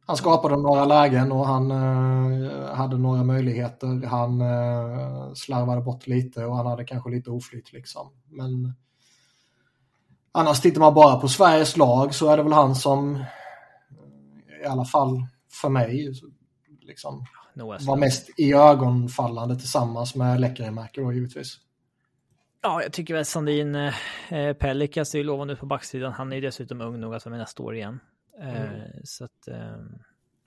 Han 0.08 0.18
skapade 0.18 0.56
några 0.56 0.86
lägen 0.86 1.32
och 1.32 1.48
han 1.48 1.72
eh, 1.72 2.76
hade 2.76 2.98
några 2.98 3.24
möjligheter. 3.24 4.08
Han 4.08 4.42
eh, 4.42 5.34
slarvade 5.34 5.82
bort 5.82 6.08
lite 6.08 6.46
och 6.46 6.56
han 6.56 6.66
hade 6.66 6.86
kanske 6.86 7.10
lite 7.10 7.30
oflyt 7.30 7.74
liksom. 7.74 8.12
Men 8.26 8.74
annars 10.32 10.62
tittar 10.62 10.82
man 10.82 10.94
bara 10.94 11.20
på 11.20 11.28
Sveriges 11.28 11.78
lag 11.78 12.16
så 12.16 12.30
är 12.30 12.38
det 12.38 12.44
väl 12.44 12.54
han 12.54 12.76
som 12.76 13.24
i 14.64 14.68
alla 14.68 14.86
fall 14.86 15.26
för 15.62 15.70
mig 15.70 16.14
liksom, 16.82 17.26
var 17.64 17.96
mest 17.96 18.40
i 18.40 18.54
ögonfallande 18.54 19.56
tillsammans 19.56 20.16
med 20.16 20.42
Lekkerimäki 20.42 21.02
då 21.02 21.14
givetvis. 21.14 21.58
Ja, 22.62 22.82
jag 22.82 22.94
tycker 22.94 23.14
väl 23.14 23.26
Sandin 23.26 23.76
eh, 23.76 24.54
Pellikas 24.60 25.14
är 25.14 25.18
ju 25.18 25.24
lovande 25.24 25.56
på 25.56 25.66
backsidan. 25.66 26.14
Han 26.14 26.32
är 26.32 26.36
ju 26.36 26.42
dessutom 26.42 26.82
ung 26.82 27.00
nog 27.00 27.16
att 27.16 27.26
vara 27.26 27.32
med 27.32 27.40
nästa 27.40 27.64
år 27.64 27.76
igen. 27.76 28.00
Eh, 28.40 28.74
mm. 28.74 28.92
Så 29.04 29.26
att, 29.26 29.48
eh, 29.48 29.78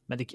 men 0.07 0.19
det, 0.19 0.27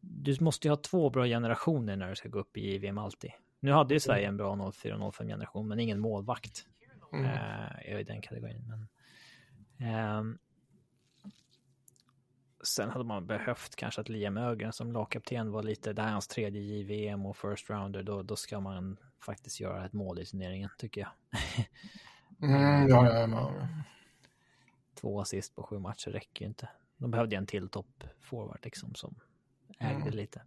du 0.00 0.36
måste 0.40 0.68
ju 0.68 0.72
ha 0.72 0.76
två 0.76 1.10
bra 1.10 1.24
generationer 1.24 1.96
när 1.96 2.08
du 2.08 2.16
ska 2.16 2.28
gå 2.28 2.38
upp 2.38 2.56
i 2.56 2.78
VM 2.78 2.98
alltid. 2.98 3.30
Nu 3.60 3.72
hade 3.72 3.94
ju 3.94 4.00
Sverige 4.00 4.28
en 4.28 4.36
bra 4.36 4.54
04-05 4.54 5.26
generation, 5.26 5.68
men 5.68 5.80
ingen 5.80 6.00
målvakt 6.00 6.66
mm. 7.12 7.24
uh, 7.24 8.00
i 8.00 8.04
den 8.04 8.20
kategorin. 8.20 8.64
Men, 8.68 10.18
um, 10.18 10.38
sen 12.64 12.90
hade 12.90 13.04
man 13.04 13.26
behövt 13.26 13.76
kanske 13.76 14.00
att 14.00 14.08
Liam 14.08 14.36
Ögren 14.36 14.72
som 14.72 14.92
lagkapten 14.92 15.50
var 15.50 15.62
lite, 15.62 15.92
det 15.92 16.02
här 16.02 16.08
är 16.08 16.12
hans 16.12 16.28
tredje 16.28 16.62
JVM 16.62 17.26
och 17.26 17.36
first 17.36 17.70
rounder, 17.70 18.02
då, 18.02 18.22
då 18.22 18.36
ska 18.36 18.60
man 18.60 18.96
faktiskt 19.24 19.60
göra 19.60 19.86
ett 19.86 19.92
mål 19.92 20.18
i 20.18 20.24
turneringen 20.24 20.70
tycker 20.78 21.00
jag. 21.00 21.10
mm, 22.50 22.88
ja, 22.88 23.10
ja, 23.12 23.28
ja. 23.28 23.68
Två 25.00 25.20
assist 25.20 25.54
på 25.54 25.62
sju 25.62 25.78
matcher 25.78 26.10
räcker 26.10 26.44
ju 26.44 26.48
inte. 26.48 26.68
De 26.96 27.10
behövde 27.10 27.36
en 27.36 27.46
till 27.46 27.68
topp 27.68 28.04
forward 28.20 28.58
liksom 28.62 28.94
som 28.94 29.14
ägde 29.78 30.02
mm. 30.02 30.14
lite. 30.14 30.42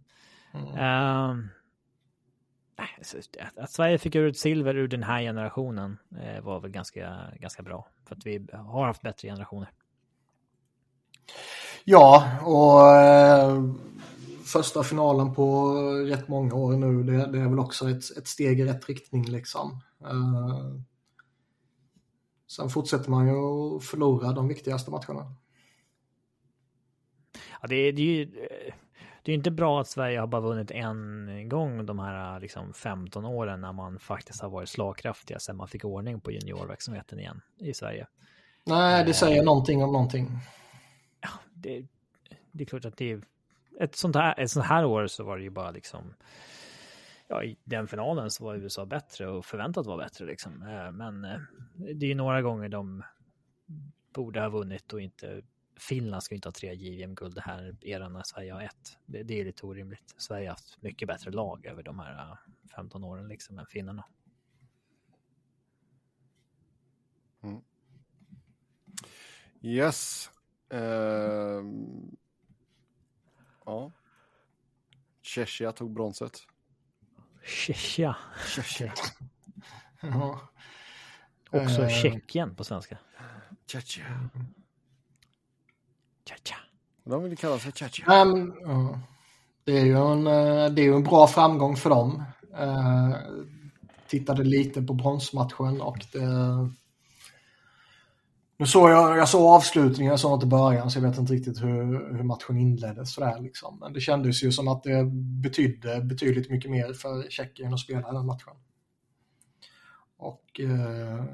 Mm. 0.52 1.38
Uh, 1.38 1.46
att 3.56 3.70
Sverige 3.70 3.98
fick 3.98 4.14
ut 4.14 4.38
silver 4.38 4.74
ur 4.74 4.88
den 4.88 5.02
här 5.02 5.22
generationen 5.22 5.98
uh, 6.12 6.40
var 6.40 6.60
väl 6.60 6.70
ganska, 6.70 7.32
ganska 7.40 7.62
bra. 7.62 7.88
För 8.04 8.16
att 8.16 8.26
vi 8.26 8.46
har 8.52 8.86
haft 8.86 9.02
bättre 9.02 9.28
generationer. 9.28 9.70
Ja, 11.84 12.38
och 12.42 12.80
uh, 13.58 13.74
första 14.52 14.82
finalen 14.82 15.34
på 15.34 15.74
rätt 16.06 16.28
många 16.28 16.54
år 16.54 16.72
nu, 16.72 17.02
det, 17.02 17.26
det 17.32 17.38
är 17.38 17.48
väl 17.48 17.58
också 17.58 17.90
ett, 17.90 18.16
ett, 18.18 18.28
steg 18.28 18.60
i 18.60 18.64
rätt 18.64 18.88
riktning 18.88 19.24
liksom. 19.24 19.80
Uh, 20.04 20.80
sen 22.50 22.68
fortsätter 22.68 23.10
man 23.10 23.26
ju 23.26 23.34
att 23.76 23.84
förlora 23.84 24.32
de 24.32 24.48
viktigaste 24.48 24.90
matcherna. 24.90 25.34
Ja, 27.62 27.68
det, 27.68 27.76
är, 27.76 27.92
det 27.92 28.02
är 28.02 28.06
ju 28.06 28.48
det 29.22 29.32
är 29.32 29.36
inte 29.36 29.50
bra 29.50 29.80
att 29.80 29.88
Sverige 29.88 30.20
har 30.20 30.26
bara 30.26 30.40
vunnit 30.40 30.70
en 30.70 31.48
gång 31.48 31.86
de 31.86 31.98
här 31.98 32.40
liksom 32.40 32.72
15 32.72 33.24
åren 33.24 33.60
när 33.60 33.72
man 33.72 33.98
faktiskt 33.98 34.42
har 34.42 34.48
varit 34.48 34.68
slagkraftiga 34.68 35.38
sen 35.38 35.56
man 35.56 35.68
fick 35.68 35.84
ordning 35.84 36.20
på 36.20 36.30
juniorverksamheten 36.30 37.18
igen 37.18 37.40
i 37.58 37.74
Sverige. 37.74 38.06
Nej, 38.64 39.04
det 39.04 39.14
säger 39.14 39.38
eh, 39.38 39.44
någonting 39.44 39.82
om 39.82 39.92
någonting. 39.92 40.38
Ja, 41.20 41.28
det, 41.54 41.86
det 42.52 42.64
är 42.64 42.66
klart 42.66 42.84
att 42.84 42.96
det 42.96 43.12
är 43.12 43.22
ett 43.80 43.96
sånt 43.96 44.16
här, 44.16 44.40
ett 44.40 44.50
sånt 44.50 44.66
här 44.66 44.84
år 44.84 45.06
så 45.06 45.24
var 45.24 45.36
det 45.36 45.42
ju 45.42 45.50
bara 45.50 45.70
liksom 45.70 46.14
ja, 47.30 47.44
i 47.44 47.56
den 47.64 47.88
finalen 47.88 48.30
så 48.30 48.44
var 48.44 48.54
USA 48.54 48.86
bättre 48.86 49.26
och 49.28 49.44
förväntat 49.44 49.86
var 49.86 49.98
bättre 49.98 50.26
liksom. 50.26 50.62
Eh, 50.62 50.92
men 50.92 51.24
eh, 51.24 51.40
det 51.74 52.06
är 52.06 52.08
ju 52.08 52.14
några 52.14 52.42
gånger 52.42 52.68
de 52.68 53.02
borde 54.12 54.40
ha 54.40 54.48
vunnit 54.48 54.92
och 54.92 55.00
inte 55.00 55.42
Finland 55.78 56.22
ska 56.22 56.34
inte 56.34 56.48
ha 56.48 56.52
tre 56.52 56.74
JVM-guld 56.74 57.34
det 57.34 57.40
här 57.40 57.76
eran 57.80 58.12
när 58.12 58.22
Sverige 58.22 58.52
har 58.52 58.60
ett. 58.60 58.98
Det, 59.06 59.22
det, 59.22 59.40
är 59.40 59.44
lite 59.44 59.66
orimligt. 59.66 60.14
Sverige 60.16 60.48
har 60.48 60.50
haft 60.50 60.82
mycket 60.82 61.08
bättre 61.08 61.30
lag 61.30 61.66
över 61.66 61.82
de 61.82 61.98
här 61.98 62.30
eh, 62.30 62.36
15 62.76 63.04
åren 63.04 63.28
liksom 63.28 63.58
än 63.58 63.66
finnarna. 63.66 64.04
Mm. 67.42 67.60
Yes. 69.62 70.30
Uh, 70.74 71.64
ja. 73.64 73.92
Tjechia 75.22 75.72
tog 75.72 75.90
bronset. 75.90 76.46
Tjechia. 77.44 78.16
Tjechia. 78.54 78.92
ja. 80.00 80.40
Också 81.50 81.82
uh, 81.82 81.88
Tjeckien 81.88 82.54
på 82.54 82.64
svenska. 82.64 82.98
Tjechia. 83.66 84.04
Tjechia. 86.28 86.56
De 87.04 87.22
vill 87.22 87.36
kalla 87.36 87.58
sig 87.58 87.72
Tjechia. 87.72 88.22
Um, 88.22 88.52
uh, 88.52 88.98
det 89.64 89.78
är 89.78 89.84
ju 89.84 90.12
en, 90.12 90.26
uh, 90.26 90.74
det 90.74 90.82
är 90.82 90.92
en 90.92 91.02
bra 91.02 91.26
framgång 91.26 91.76
för 91.76 91.90
dem. 91.90 92.24
Uh, 92.60 93.16
tittade 94.08 94.44
lite 94.44 94.82
på 94.82 94.94
bronsmatchen 94.94 95.80
och 95.80 96.06
det, 96.12 96.18
nu 98.60 98.66
såg 98.66 98.90
jag, 98.90 99.18
jag 99.18 99.28
såg 99.28 99.42
avslutningen, 99.42 100.10
jag 100.10 100.20
såg 100.20 100.36
inte 100.36 100.46
början 100.46 100.90
så 100.90 100.98
jag 100.98 101.02
vet 101.02 101.18
inte 101.18 101.32
riktigt 101.32 101.62
hur, 101.62 102.16
hur 102.16 102.22
matchen 102.22 102.56
inleddes. 102.56 103.14
Sådär, 103.14 103.40
liksom. 103.40 103.78
Men 103.78 103.92
det 103.92 104.00
kändes 104.00 104.42
ju 104.42 104.52
som 104.52 104.68
att 104.68 104.82
det 104.82 105.04
betydde 105.42 106.00
betydligt 106.00 106.50
mycket 106.50 106.70
mer 106.70 106.92
för 106.92 107.30
Tjeckien 107.30 107.74
att 107.74 107.80
spela 107.80 108.12
den 108.12 108.26
matchen. 108.26 108.52
Och 110.18 110.60
eh, 110.60 111.24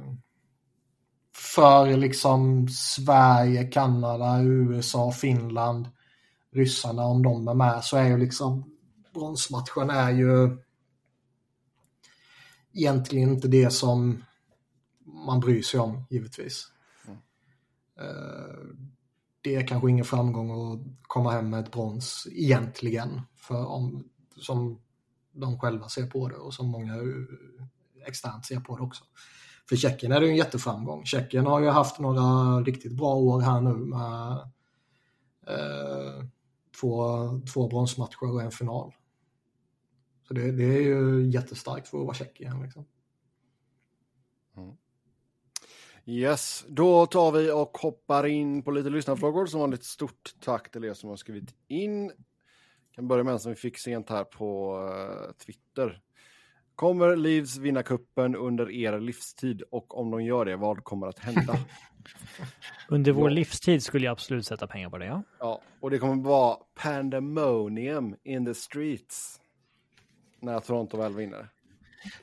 för 1.37 1.97
liksom 1.97 2.69
Sverige, 2.69 3.65
Kanada, 3.65 4.43
USA, 4.43 5.13
Finland, 5.13 5.89
ryssarna 6.53 7.05
om 7.05 7.23
de 7.23 7.49
är 7.49 7.55
med 7.55 7.85
så 7.85 7.97
är 7.97 8.09
ju 8.09 8.19
liksom 8.19 8.65
bronsmatchen 9.15 9.91
är 9.91 10.11
ju 10.11 10.59
egentligen 12.75 13.31
inte 13.31 13.49
det 13.49 13.71
som 13.71 14.25
man 15.05 15.41
bryr 15.41 15.63
sig 15.63 15.81
om 15.81 16.07
givetvis. 16.11 16.73
Eh, 18.01 18.87
det 19.41 19.55
är 19.55 19.67
kanske 19.67 19.91
ingen 19.91 20.05
framgång 20.05 20.51
att 20.51 20.81
komma 21.03 21.31
hem 21.31 21.51
med 21.51 21.61
ett 21.61 21.73
brons 21.73 22.27
egentligen. 22.33 23.21
För 23.37 23.67
om, 23.67 24.09
som 24.37 24.81
de 25.33 25.59
själva 25.59 25.89
ser 25.89 26.07
på 26.07 26.29
det 26.29 26.37
och 26.37 26.55
som 26.55 26.69
många 26.69 26.95
externt 28.07 28.47
ser 28.47 28.61
på 28.61 28.77
det 28.77 28.83
också. 28.83 29.05
För 29.69 29.77
Tjeckien 29.77 30.13
är 30.13 30.21
det 30.21 30.27
ju 30.27 30.33
en 30.33 30.39
jätteframgång. 30.39 31.05
Tjeckien 31.05 31.47
har 31.47 31.61
ju 31.61 31.69
haft 31.69 31.99
några 31.99 32.61
riktigt 32.61 32.97
bra 32.97 33.15
år 33.15 33.41
här 33.41 33.61
nu 33.61 33.75
med 33.75 34.33
eh, 35.47 36.27
två, 36.81 37.01
två 37.53 37.69
bronsmatcher 37.69 38.35
och 38.35 38.43
en 38.43 38.51
final. 38.51 38.95
Så 40.29 40.35
det, 40.35 40.53
det 40.53 40.65
är 40.65 40.81
ju 40.81 41.31
jättestarkt 41.31 41.89
för 41.89 41.99
att 41.99 42.05
vara 42.05 42.15
Tjeckien. 42.15 42.63
Liksom. 42.63 42.85
Mm. 44.57 44.77
Yes, 46.09 46.65
då 46.69 47.07
tar 47.07 47.33
vi 47.33 47.51
och 47.51 47.79
hoppar 47.79 48.27
in 48.27 48.63
på 48.63 48.71
lite 48.71 48.91
lyssnarfrågor. 48.91 49.47
Som 49.47 49.61
vanligt 49.61 49.85
stort 49.85 50.35
tack 50.45 50.71
till 50.71 50.85
er 50.85 50.95
som 50.95 51.11
har 51.11 51.17
skrivit 51.17 51.55
in. 51.69 52.05
Jag 52.05 52.95
kan 52.95 53.09
börja 53.09 53.25
med 53.25 53.33
en 53.33 53.39
som 53.39 53.53
vi 53.53 53.57
fick 53.57 53.79
sent 53.79 54.11
här 54.11 54.25
på 54.25 54.79
uh, 54.79 55.33
Twitter. 55.33 56.01
Kommer 56.75 57.17
Leeds 57.17 57.57
vinna 57.57 57.83
kuppen 57.83 58.37
under 58.37 58.71
er 58.71 59.01
livstid 59.01 59.63
och 59.71 59.99
om 59.99 60.11
de 60.11 60.25
gör 60.25 60.45
det, 60.45 60.57
vad 60.57 60.85
kommer 60.85 61.07
att 61.07 61.19
hända? 61.19 61.59
under 62.89 63.13
vår 63.13 63.31
ja. 63.31 63.35
livstid 63.35 63.83
skulle 63.83 64.05
jag 64.05 64.13
absolut 64.13 64.47
sätta 64.47 64.67
pengar 64.67 64.91
på 64.91 64.99
det, 64.99 65.07
ja. 65.07 65.23
Ja, 65.39 65.61
och 65.81 65.91
det 65.91 65.99
kommer 65.99 66.25
vara 66.25 66.57
pandemonium 66.83 68.17
in 68.25 68.47
the 68.47 68.55
streets 68.55 69.41
när 70.41 70.61
Toronto 70.61 70.97
väl 70.97 71.15
vinner. 71.15 71.49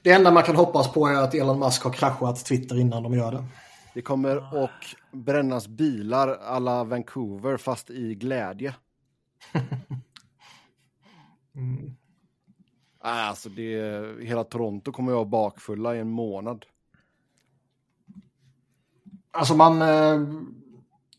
Det 0.01 0.11
enda 0.11 0.31
man 0.31 0.43
kan 0.43 0.55
hoppas 0.55 0.93
på 0.93 1.07
är 1.07 1.15
att 1.15 1.35
Elon 1.35 1.59
Musk 1.59 1.83
har 1.83 1.91
kraschat 1.91 2.45
Twitter 2.45 2.79
innan 2.79 3.03
de 3.03 3.13
gör 3.13 3.31
det. 3.31 3.45
Det 3.93 4.01
kommer 4.01 4.63
att 4.63 4.95
brännas 5.11 5.67
bilar 5.67 6.27
alla 6.27 6.83
Vancouver 6.83 7.57
fast 7.57 7.89
i 7.89 8.15
glädje. 8.15 8.75
mm. 11.55 11.95
Alltså 12.99 13.49
det, 13.49 14.03
hela 14.25 14.43
Toronto 14.43 14.91
kommer 14.91 15.11
att 15.11 15.15
vara 15.15 15.25
bakfulla 15.25 15.95
i 15.95 15.99
en 15.99 16.09
månad. 16.09 16.65
Alltså 19.31 19.55
man, 19.55 19.81
eh, 19.81 20.21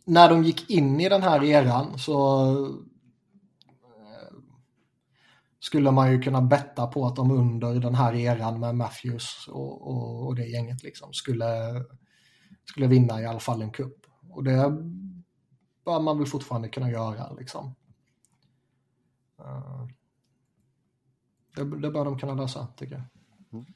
när 0.04 0.28
de 0.28 0.44
gick 0.44 0.70
in 0.70 1.00
i 1.00 1.08
den 1.08 1.22
här 1.22 1.44
eran 1.44 1.98
så 1.98 2.50
eh, 3.84 4.36
skulle 5.60 5.90
man 5.90 6.12
ju 6.12 6.22
kunna 6.22 6.42
betta 6.42 6.86
på 6.86 7.06
att 7.06 7.16
de 7.16 7.30
under 7.30 7.74
den 7.74 7.94
här 7.94 8.14
eran 8.14 8.60
med 8.60 8.74
Matthews 8.74 9.48
och, 9.48 9.88
och, 9.90 10.26
och 10.26 10.34
det 10.34 10.46
gänget 10.46 10.82
liksom 10.82 11.12
skulle 11.12 11.44
skulle 12.64 12.86
vinna 12.86 13.22
i 13.22 13.26
alla 13.26 13.40
fall 13.40 13.62
en 13.62 13.70
kupp. 13.70 14.06
Och 14.30 14.44
det 14.44 14.76
bör 15.84 16.00
man 16.00 16.18
väl 16.18 16.26
fortfarande 16.26 16.68
kunna 16.68 16.90
göra 16.90 17.32
liksom. 17.32 17.74
Uh, 19.40 19.86
det, 21.56 21.64
det 21.64 21.90
bör 21.90 22.04
de 22.04 22.18
kunna 22.18 22.34
lösa, 22.34 22.66
tycker 22.76 22.94
jag. 22.94 23.04
Mm. 23.52 23.66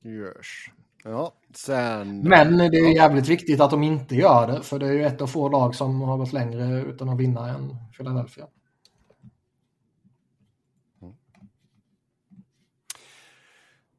Görs. 0.00 0.70
Ja, 1.04 1.32
sen... 1.54 2.20
Men 2.20 2.56
det 2.56 2.78
är 2.78 2.94
jävligt 2.94 3.28
viktigt 3.28 3.60
att 3.60 3.70
de 3.70 3.82
inte 3.82 4.14
gör 4.14 4.46
det, 4.46 4.62
för 4.62 4.78
det 4.78 4.88
är 4.88 4.92
ju 4.92 5.04
ett 5.04 5.20
av 5.20 5.26
få 5.26 5.48
lag 5.48 5.74
som 5.74 6.00
har 6.00 6.16
gått 6.16 6.32
längre 6.32 6.80
utan 6.82 7.08
att 7.08 7.18
vinna 7.18 7.48
än 7.48 7.76
Philadelphia. 7.96 8.46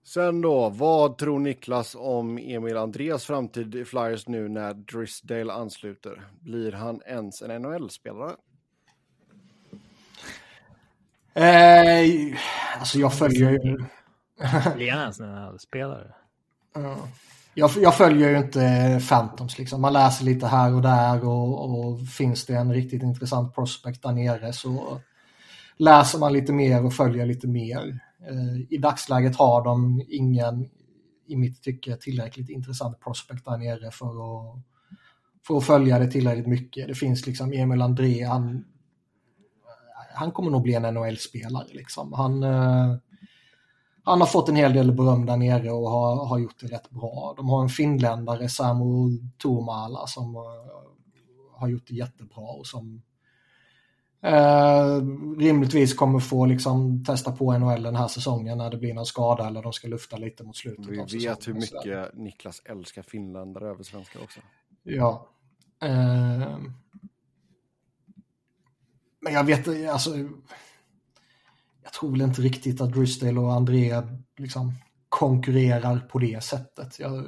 Sen 0.07 0.41
då, 0.41 0.69
vad 0.69 1.17
tror 1.17 1.39
Niklas 1.39 1.95
om 1.99 2.37
Emil 2.37 2.77
Andreas 2.77 3.25
framtid 3.25 3.75
i 3.75 3.85
Flyers 3.85 4.27
nu 4.27 4.49
när 4.49 4.73
Drisdale 4.73 5.53
ansluter? 5.53 6.27
Blir 6.39 6.71
han 6.71 7.01
ens 7.05 7.41
en 7.41 7.61
NHL-spelare? 7.61 8.35
Eh, 11.33 12.37
alltså 12.79 12.99
jag 12.99 13.17
följer 13.17 13.51
ju... 13.51 13.77
Blir 14.75 14.91
han 14.91 15.01
ens 15.01 15.19
en 15.19 15.35
NHL-spelare? 15.35 16.13
Jag, 17.53 17.71
jag, 17.77 17.97
följer 17.97 18.29
ju 18.29 18.37
inte 18.37 19.01
Phantoms 19.09 19.57
liksom. 19.57 19.81
Man 19.81 19.93
läser 19.93 20.25
lite 20.25 20.47
här 20.47 20.73
och 20.73 20.81
där 20.81 21.25
och, 21.25 21.69
och 21.69 22.07
finns 22.07 22.45
det 22.45 22.53
en 22.53 22.73
riktigt 22.73 23.03
intressant 23.03 23.55
prospect 23.55 24.03
där 24.03 24.11
nere 24.11 24.53
så 24.53 25.01
läser 25.77 26.19
man 26.19 26.33
lite 26.33 26.53
mer 26.53 26.85
och 26.85 26.93
följer 26.93 27.25
lite 27.25 27.47
mer. 27.47 27.99
Eh, 28.23 28.73
I 28.73 28.77
dagsläget 28.77 29.35
har 29.35 29.63
de 29.63 30.03
ingen, 30.09 30.69
i 31.27 31.35
mitt 31.35 31.63
tycke, 31.63 31.97
tillräckligt 31.97 32.49
intressant 32.49 32.99
prospect 32.99 33.45
där 33.45 33.57
nere 33.57 33.91
för 33.91 34.07
att, 34.07 34.59
för 35.47 35.57
att 35.57 35.63
följa 35.63 35.99
det 35.99 36.11
tillräckligt 36.11 36.47
mycket. 36.47 36.87
Det 36.87 36.95
finns 36.95 37.27
liksom 37.27 37.53
Emil 37.53 37.81
André, 37.81 38.23
han, 38.23 38.65
han 40.13 40.31
kommer 40.31 40.51
nog 40.51 40.61
bli 40.61 40.73
en 40.73 40.93
NHL-spelare. 40.93 41.67
Liksom. 41.73 42.13
Han, 42.13 42.43
eh, 42.43 42.95
han 44.03 44.19
har 44.19 44.27
fått 44.27 44.49
en 44.49 44.55
hel 44.55 44.73
del 44.73 44.91
beröm 44.91 45.25
där 45.25 45.37
nere 45.37 45.71
och 45.71 45.89
har, 45.89 46.25
har 46.25 46.39
gjort 46.39 46.59
det 46.59 46.67
rätt 46.67 46.89
bra. 46.89 47.33
De 47.37 47.49
har 47.49 47.61
en 47.61 47.69
finländare, 47.69 48.49
Samu 48.49 49.19
Tuomala, 49.41 50.07
som 50.07 50.35
eh, 50.35 50.41
har 51.59 51.67
gjort 51.67 51.87
det 51.87 51.95
jättebra 51.95 52.43
och 52.43 52.67
som 52.67 53.01
Eh, 54.21 55.01
rimligtvis 55.37 55.93
kommer 55.93 56.19
få 56.19 56.45
liksom, 56.45 57.03
testa 57.03 57.31
på 57.31 57.57
NHL 57.57 57.83
den 57.83 57.95
här 57.95 58.07
säsongen 58.07 58.57
när 58.57 58.69
det 58.69 58.77
blir 58.77 58.93
någon 58.93 59.05
skada 59.05 59.47
eller 59.47 59.63
de 59.63 59.73
ska 59.73 59.87
lufta 59.87 60.17
lite 60.17 60.43
mot 60.43 60.57
slutet 60.57 60.87
Vi 60.87 60.99
av 60.99 61.05
säsongen. 61.05 61.29
vet 61.29 61.47
hur 61.47 61.53
mycket 61.53 62.13
Niklas 62.13 62.61
älskar 62.65 63.01
finländare 63.01 63.69
över 63.69 63.83
svenskar 63.83 64.23
också. 64.23 64.39
Ja. 64.83 65.27
Eh, 65.83 66.57
men 69.21 69.33
jag 69.33 69.43
vet 69.43 69.89
alltså. 69.91 70.17
Jag 71.83 71.93
tror 71.93 72.11
väl 72.11 72.21
inte 72.21 72.41
riktigt 72.41 72.81
att 72.81 72.93
Drysdale 72.93 73.39
och 73.39 73.53
André 73.53 74.01
liksom 74.37 74.73
konkurrerar 75.09 75.99
på 75.99 76.19
det 76.19 76.43
sättet. 76.43 76.99
Jag 76.99 77.25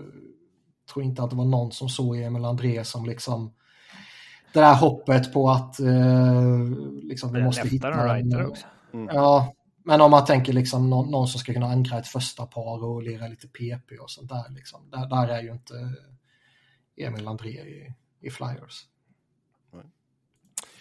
tror 0.94 1.06
inte 1.06 1.24
att 1.24 1.30
det 1.30 1.36
var 1.36 1.46
någon 1.46 1.72
som 1.72 1.90
såg 1.90 2.18
Emil 2.18 2.46
André 2.46 2.86
som 2.86 3.06
liksom 3.06 3.54
det 4.54 4.60
där 4.60 4.76
hoppet 4.76 5.34
på 5.34 5.50
att 5.50 5.80
eh, 5.80 6.44
liksom, 7.04 7.34
vi 7.34 7.44
måste 7.44 7.68
hitta 7.68 8.18
en... 8.18 8.46
Också. 8.46 8.66
Mm. 8.94 9.16
Ja, 9.16 9.54
men 9.84 10.02
om 10.02 10.12
man 10.12 10.26
tänker 10.26 10.54
liksom 10.54 10.90
någon, 10.90 11.12
någon, 11.12 11.28
som 11.28 11.40
ska 11.40 11.54
kunna 11.54 11.68
ankra 11.68 12.00
ett 12.00 12.08
första 12.08 12.46
par 12.46 12.84
och 12.84 13.04
lira 13.04 13.28
lite 13.28 13.48
PP 13.48 13.98
och 14.02 14.12
sånt 14.12 14.30
där. 14.30 14.50
Liksom. 14.50 14.90
Där, 14.90 15.08
där 15.08 15.28
är 15.28 15.42
ju 15.42 15.52
inte 15.52 15.74
Emil 16.98 17.28
André 17.28 17.50
i, 17.50 17.94
i 18.20 18.30
Flyers. 18.30 18.86
Mm. 19.74 19.86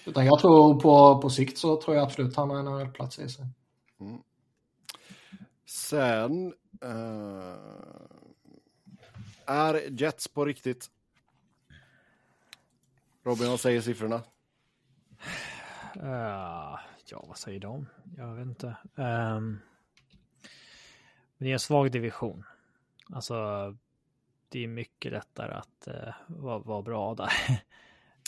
Utan 0.07 0.27
jag 0.27 0.39
tror 0.39 0.81
på, 0.81 1.21
på 1.23 1.31
sikt 1.31 1.59
så 1.59 1.83
tror 1.83 1.97
jag 1.97 2.05
absolut 2.05 2.37
han 2.37 2.51
har 2.51 2.81
en 2.81 2.93
plats 2.93 3.19
i 3.19 3.29
sig. 3.29 3.47
Sen 5.69 6.55
uh, 6.85 7.55
är 9.47 10.01
Jets 10.01 10.29
på 10.29 10.45
riktigt. 10.45 10.91
Robin, 13.23 13.49
vad 13.49 13.61
säger 13.61 13.81
siffrorna? 13.81 14.23
Uh, 15.97 16.79
ja, 17.11 17.25
vad 17.29 17.37
säger 17.37 17.61
de? 17.61 17.87
Jag 18.17 18.35
vet 18.35 18.47
inte. 18.47 18.77
Um, 18.95 19.61
det 21.39 21.49
är 21.49 21.53
en 21.53 21.59
svag 21.59 21.91
division. 21.93 22.45
Alltså, 23.13 23.35
det 24.49 24.65
är 24.65 24.69
mycket 24.69 25.13
lättare 25.13 25.55
att 25.55 25.89
uh, 25.89 26.13
vara, 26.27 26.59
vara 26.59 26.83
bra 26.83 27.15
där. 27.15 27.33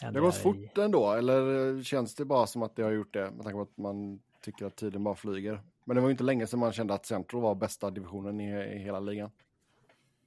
det 0.13 0.21
går 0.21 0.31
fort 0.31 0.79
i... 0.79 0.81
ändå, 0.81 1.13
eller 1.13 1.83
känns 1.83 2.15
det 2.15 2.25
bara 2.25 2.47
som 2.47 2.63
att 2.63 2.77
det 2.77 2.83
har 2.83 2.91
gjort 2.91 3.15
det 3.15 3.31
med 3.31 3.43
tanke 3.43 3.57
på 3.57 3.63
att 3.63 3.77
man 3.77 4.21
tycker 4.41 4.67
att 4.67 4.77
tiden 4.77 5.05
bara 5.05 5.15
flyger? 5.15 5.63
Men 5.85 5.95
det 5.95 6.01
var 6.01 6.09
ju 6.09 6.13
inte 6.13 6.25
länge 6.25 6.47
sedan 6.47 6.61
man 6.61 6.73
kände 6.73 6.95
att 6.95 7.07
Central 7.07 7.43
var 7.43 7.55
bästa 7.55 7.91
divisionen 7.91 8.41
i, 8.41 8.75
i 8.75 8.79
hela 8.79 9.01
ligan. 9.01 9.31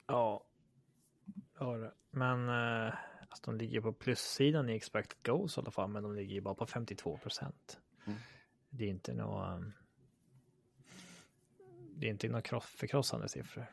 Ja, 0.07 0.43
ja 1.59 1.91
men 2.11 2.49
uh, 2.49 2.93
alltså, 3.33 3.51
de 3.51 3.57
ligger 3.57 3.81
på 3.81 3.93
plussidan 3.93 4.69
i 4.69 4.75
expected 4.75 5.17
goals 5.23 5.57
i 5.57 5.59
alla 5.59 5.71
fall, 5.71 5.89
men 5.89 6.03
de 6.03 6.15
ligger 6.15 6.33
ju 6.35 6.41
bara 6.41 6.55
på 6.55 6.65
52 6.65 7.17
procent. 7.17 7.79
Mm. 8.05 8.19
Det 8.69 8.85
är 8.85 8.89
inte 8.89 9.13
något. 9.13 9.57
Um, 9.57 9.73
det 11.95 12.07
är 12.07 12.11
inte 12.11 12.29
några 12.29 12.59
förkrossande 12.59 13.29
siffror. 13.29 13.65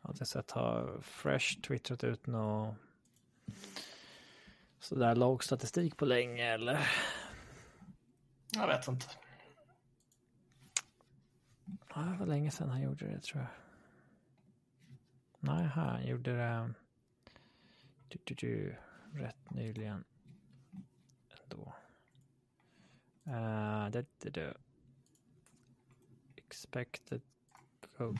Jag 0.00 0.08
har 0.08 0.14
inte 0.14 0.26
sett 0.26 0.50
har 0.50 1.00
Fresh 1.00 1.60
twittrat 1.60 2.04
ut 2.04 2.26
något 2.26 2.76
sådär 4.78 5.14
låg 5.14 5.44
statistik 5.44 5.96
på 5.96 6.04
länge 6.04 6.44
eller? 6.44 6.88
Jag 8.50 8.66
vet 8.66 8.88
inte. 8.88 9.06
Ja, 11.94 12.00
det 12.00 12.16
var 12.18 12.26
länge 12.26 12.50
sedan 12.50 12.70
han 12.70 12.82
gjorde 12.82 13.06
det 13.06 13.20
tror 13.20 13.42
jag. 13.42 13.61
Nej, 15.44 15.64
han 15.64 16.06
gjorde 16.06 16.36
det 16.36 16.74
du, 18.08 18.18
du, 18.24 18.34
du, 18.34 18.76
rätt 19.12 19.50
nyligen. 19.50 20.04
Ändå. 21.42 21.74
Uh, 23.26 23.90
det, 23.90 24.06
det, 24.18 24.30
det. 24.30 24.56
Expected 26.36 27.22
goal, 27.98 28.18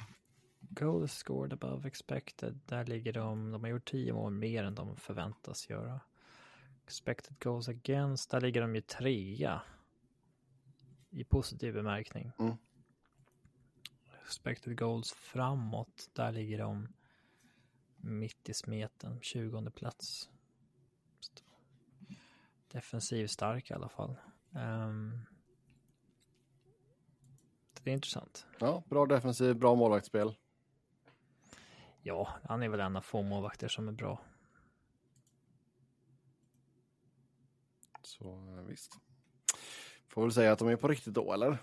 goal 0.61 1.09
scored 1.09 1.53
above 1.53 1.89
expected. 1.89 2.61
Där 2.67 2.85
ligger 2.85 3.13
de. 3.13 3.51
De 3.51 3.65
har 3.65 3.71
gjort 3.71 3.91
tio 3.91 4.13
mål 4.13 4.33
mer 4.33 4.65
än 4.65 4.75
de 4.75 4.97
förväntas 4.97 5.71
göra. 5.71 6.01
Expected 6.85 7.39
goals 7.39 7.69
against. 7.69 8.31
Där 8.31 8.41
ligger 8.41 8.61
de 8.61 8.75
ju 8.75 8.81
trea 8.81 9.63
i 11.11 11.25
positiv 11.25 11.75
bemärkning. 11.75 12.33
Mm. 12.39 12.57
Expected 14.25 14.79
goals 14.79 15.13
framåt, 15.13 16.11
där 16.13 16.33
ligger 16.33 16.59
de 16.59 16.89
mitt 18.03 18.49
i 18.49 18.55
smeten, 18.55 19.21
20 19.21 19.71
plats. 19.71 20.31
Defensiv 22.69 23.27
stark 23.27 23.71
i 23.71 23.75
alla 23.75 23.89
fall. 23.89 24.17
Um, 24.51 25.27
det 27.83 27.91
är 27.91 27.95
intressant. 27.95 28.47
Ja, 28.59 28.83
bra 28.87 29.07
defensiv, 29.07 29.57
bra 29.57 29.75
målvaktsspel. 29.75 30.35
Ja, 32.03 32.29
han 32.45 32.63
är 32.63 32.69
väl 32.69 32.81
en 32.81 32.97
av 32.97 33.01
få 33.01 33.23
målvakter 33.23 33.69
som 33.69 33.89
är 33.89 33.93
bra. 33.93 34.21
Så 38.03 38.41
visst. 38.69 38.99
Får 40.09 40.23
väl 40.23 40.33
säga 40.33 40.53
att 40.53 40.59
de 40.59 40.69
är 40.69 40.77
på 40.77 40.89
riktigt 40.89 41.15
då, 41.15 41.33
eller? 41.33 41.59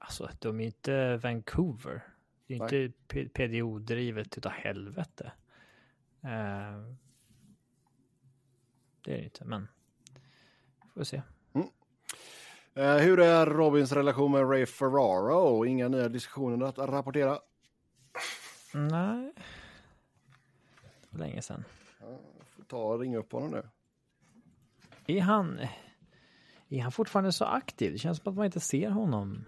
Alltså, 0.00 0.30
de 0.38 0.60
är 0.60 0.64
inte 0.64 1.16
Vancouver. 1.16 2.11
Det 2.58 2.76
är 2.76 2.84
inte 2.84 3.28
PDO-drivet 3.28 4.38
utav 4.38 4.52
helvete. 4.52 5.32
Uh, 6.24 6.94
det 9.04 9.14
är 9.14 9.18
det 9.18 9.24
inte, 9.24 9.44
men 9.44 9.68
får 10.94 11.04
se. 11.04 11.22
Mm. 11.52 11.68
Uh, 12.76 13.04
hur 13.04 13.20
är 13.20 13.46
Robins 13.46 13.92
relation 13.92 14.32
med 14.32 14.50
Ray 14.50 14.66
Ferraro? 14.66 15.66
Inga 15.66 15.88
nya 15.88 16.08
diskussioner 16.08 16.66
att 16.66 16.78
rapportera? 16.78 17.38
Nej. 18.74 19.32
Det 21.00 21.08
var 21.10 21.18
länge 21.18 21.42
sedan. 21.42 21.64
Ja, 22.00 22.18
får 22.44 22.64
ta 22.64 22.82
och 22.82 23.00
ringa 23.00 23.18
upp 23.18 23.32
honom 23.32 23.50
nu. 23.50 23.68
Är 25.06 25.20
han... 25.20 25.60
Är 26.68 26.82
han 26.82 26.92
fortfarande 26.92 27.32
så 27.32 27.44
aktiv? 27.44 27.92
Det 27.92 27.98
känns 27.98 28.18
som 28.18 28.32
att 28.32 28.36
man 28.36 28.46
inte 28.46 28.60
ser 28.60 28.90
honom 28.90 29.44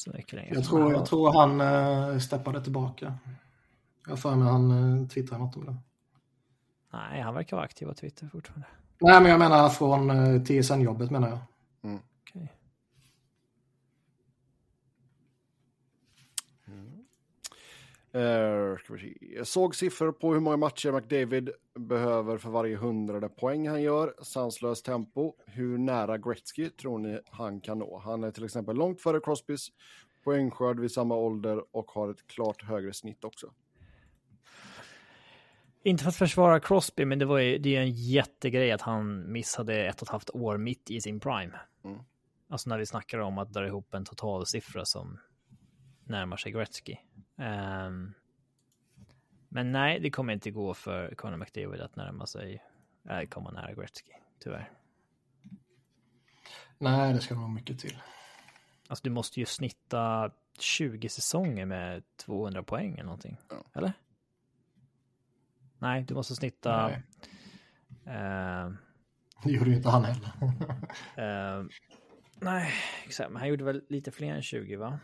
så 0.00 0.10
mycket 0.10 0.32
längre. 0.32 0.54
Jag 0.54 0.64
tror, 0.64 0.92
jag 0.92 1.06
tror 1.06 1.32
han 1.32 1.60
äh, 1.60 2.18
steppade 2.18 2.64
tillbaka. 2.64 3.14
Jag 4.04 4.12
har 4.12 4.16
för 4.16 4.36
mig 4.36 4.48
han 4.48 5.00
äh, 5.00 5.08
twittrade 5.08 5.44
något 5.44 5.56
om 5.56 5.64
det. 5.66 5.76
Nej, 6.92 7.20
han 7.20 7.34
verkar 7.34 7.56
vara 7.56 7.64
aktiv 7.64 7.86
på 7.86 7.94
Twitter 7.94 8.28
fortfarande. 8.32 8.66
Nej, 9.00 9.20
men 9.20 9.30
jag 9.30 9.38
menar 9.38 9.68
från 9.68 10.10
äh, 10.10 10.42
TSN-jobbet 10.42 11.10
menar 11.10 11.28
jag. 11.28 11.38
Mm. 11.82 12.00
Okay. 12.22 12.48
Jag 18.12 19.46
såg 19.46 19.74
siffror 19.74 20.12
på 20.12 20.32
hur 20.32 20.40
många 20.40 20.56
matcher 20.56 20.92
McDavid 20.92 21.50
behöver 21.78 22.38
för 22.38 22.50
varje 22.50 22.76
hundrade 22.76 23.28
poäng 23.28 23.68
han 23.68 23.82
gör. 23.82 24.14
Sanslöst 24.22 24.84
tempo. 24.84 25.34
Hur 25.46 25.78
nära 25.78 26.18
Gretzky 26.18 26.70
tror 26.70 26.98
ni 26.98 27.20
han 27.30 27.60
kan 27.60 27.78
nå? 27.78 27.98
Han 27.98 28.24
är 28.24 28.30
till 28.30 28.44
exempel 28.44 28.76
långt 28.76 29.00
före 29.00 29.20
Crosbys 29.20 29.68
poängskörd 30.24 30.80
vid 30.80 30.92
samma 30.92 31.16
ålder 31.16 31.76
och 31.76 31.90
har 31.90 32.10
ett 32.10 32.26
klart 32.26 32.62
högre 32.62 32.92
snitt 32.92 33.24
också. 33.24 33.52
Inte 35.82 36.04
för 36.04 36.08
att 36.08 36.16
försvara 36.16 36.60
Crosby, 36.60 37.04
men 37.04 37.18
det, 37.18 37.24
var 37.24 37.38
ju, 37.38 37.58
det 37.58 37.76
är 37.76 37.80
en 37.80 37.92
jättegrej 37.92 38.72
att 38.72 38.80
han 38.80 39.32
missade 39.32 39.86
ett 39.86 40.02
och 40.02 40.08
ett 40.08 40.12
halvt 40.12 40.30
år 40.30 40.58
mitt 40.58 40.90
i 40.90 41.00
sin 41.00 41.20
prime. 41.20 41.60
Mm. 41.84 41.98
Alltså 42.48 42.68
när 42.68 42.78
vi 42.78 42.86
snackar 42.86 43.18
om 43.18 43.38
att 43.38 43.52
dra 43.52 43.66
ihop 43.66 43.94
en 43.94 44.04
total 44.04 44.46
siffra 44.46 44.84
som 44.84 45.18
närmar 46.04 46.36
sig 46.36 46.52
Gretzky. 46.52 46.96
Um, 47.40 48.14
men 49.48 49.72
nej, 49.72 50.00
det 50.00 50.10
kommer 50.10 50.32
inte 50.32 50.50
gå 50.50 50.74
för 50.74 51.14
Conor 51.14 51.36
McDavid 51.36 51.80
att 51.80 51.96
närma 51.96 52.26
sig, 52.26 52.62
äh, 53.08 53.28
komma 53.28 53.50
nära 53.50 53.72
Gretzky, 53.72 54.12
tyvärr. 54.38 54.70
Nej, 56.78 57.12
det 57.12 57.20
ska 57.20 57.34
nog 57.34 57.50
mycket 57.50 57.78
till. 57.78 57.98
Alltså 58.88 59.02
du 59.02 59.10
måste 59.10 59.40
ju 59.40 59.46
snitta 59.46 60.30
20 60.58 61.08
säsonger 61.08 61.66
med 61.66 62.02
200 62.16 62.62
poäng 62.62 62.92
eller 62.92 63.04
någonting. 63.04 63.36
Ja. 63.50 63.64
Eller? 63.74 63.92
Nej, 65.78 66.02
du 66.02 66.14
måste 66.14 66.34
snitta... 66.36 66.88
Nej. 66.88 67.02
Uh, 68.06 68.72
det 69.44 69.50
gjorde 69.50 69.70
ju 69.70 69.76
inte 69.76 69.88
han 69.88 70.04
heller. 70.04 70.32
uh, 71.60 71.66
nej, 72.40 72.72
exakt. 73.04 73.30
Men 73.30 73.40
han 73.40 73.48
gjorde 73.48 73.64
väl 73.64 73.82
lite 73.88 74.10
fler 74.10 74.34
än 74.34 74.42
20, 74.42 74.76
va? 74.76 74.98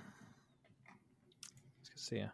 Se. 2.06 2.30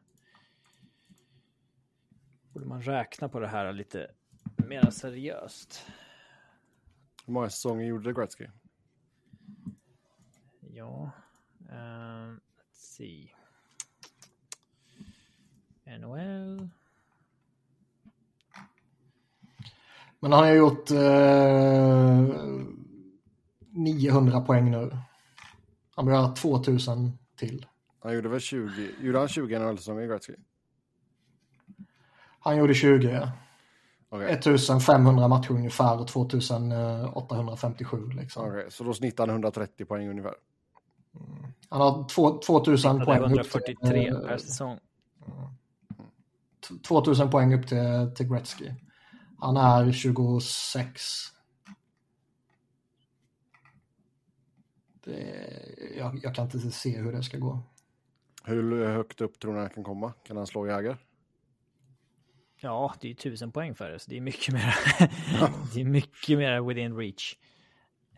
Borde 2.53 2.67
man 2.67 2.83
räkna 2.83 3.29
på 3.29 3.41
det 3.41 3.49
här 3.49 3.73
lite 3.73 4.11
mer 4.57 4.91
seriöst? 4.91 5.87
Hur 7.27 7.33
många 7.33 7.51
säsonger 7.51 7.87
gjorde 7.87 8.13
Gretzky? 8.13 8.47
Ja, 10.61 11.11
uh, 11.61 12.35
let's 12.35 12.39
see. 12.73 13.35
NHL. 15.85 16.69
Men 20.21 20.33
han 20.33 20.45
har 20.45 20.53
gjort 20.53 20.91
eh, 20.91 22.27
900 23.71 24.41
poäng 24.41 24.71
nu. 24.71 24.97
Han 25.95 26.07
behöver 26.07 26.35
2000 26.35 27.19
till. 27.37 27.67
Han 28.03 28.15
gjorde 28.15 28.29
väl 28.29 28.41
20, 28.41 28.91
gjorde 29.01 29.19
han 29.19 29.29
20 29.29 29.59
NHL-säsonger 29.59 30.07
Gretzky? 30.07 30.35
Han 32.39 32.57
gjorde 32.57 32.75
20, 32.75 33.09
ja. 33.09 33.33
Okay. 34.11 34.31
1500 34.31 35.29
matcher 35.29 35.51
ungefär 35.51 36.01
och 36.01 36.09
2857 36.09 38.09
liksom. 38.09 38.43
Okej, 38.43 38.59
okay, 38.59 38.71
så 38.71 38.85
då 38.85 38.95
snittar 38.95 39.27
han 39.27 39.35
130 39.35 39.87
poäng 39.87 40.09
ungefär? 40.09 40.35
Mm. 41.15 41.53
Han 41.69 41.81
har 41.81 42.09
2000 42.41 43.05
poäng. 43.05 43.23
143 43.23 43.75
till, 43.75 44.15
per 44.15 44.39
säsong. 44.39 44.79
2000 46.89 47.31
poäng 47.31 47.55
upp 47.55 47.67
till, 47.67 48.13
till 48.17 48.29
Gretzky. 48.29 48.75
Han 49.39 49.57
är 49.57 49.93
26. 49.93 51.03
Det, 55.05 55.95
jag, 55.97 56.21
jag, 56.23 56.35
kan 56.35 56.45
inte 56.45 56.59
se 56.59 56.99
hur 56.99 57.13
det 57.13 57.23
ska 57.23 57.39
gå. 57.39 57.63
Hur 58.45 58.87
högt 58.87 59.21
upp 59.21 59.39
tror 59.39 59.53
ni 59.53 59.59
han 59.61 59.71
kan 59.71 59.85
komma? 59.85 60.13
Kan 60.27 60.37
han 60.37 60.47
slå 60.47 60.67
Jäger? 60.67 60.97
Ja, 62.61 62.95
det 63.01 63.07
är 63.07 63.09
ju 63.09 63.15
tusen 63.15 63.53
poäng 63.53 63.75
för 63.75 63.91
det, 63.91 63.99
så 63.99 64.11
det 64.11 64.17
är 64.17 64.21
mycket 64.21 64.55
mer. 64.55 64.75
det 65.75 65.81
är 65.81 65.85
mycket 65.85 66.39
mer 66.39 66.61
within 66.61 66.97
reach. 66.97 67.37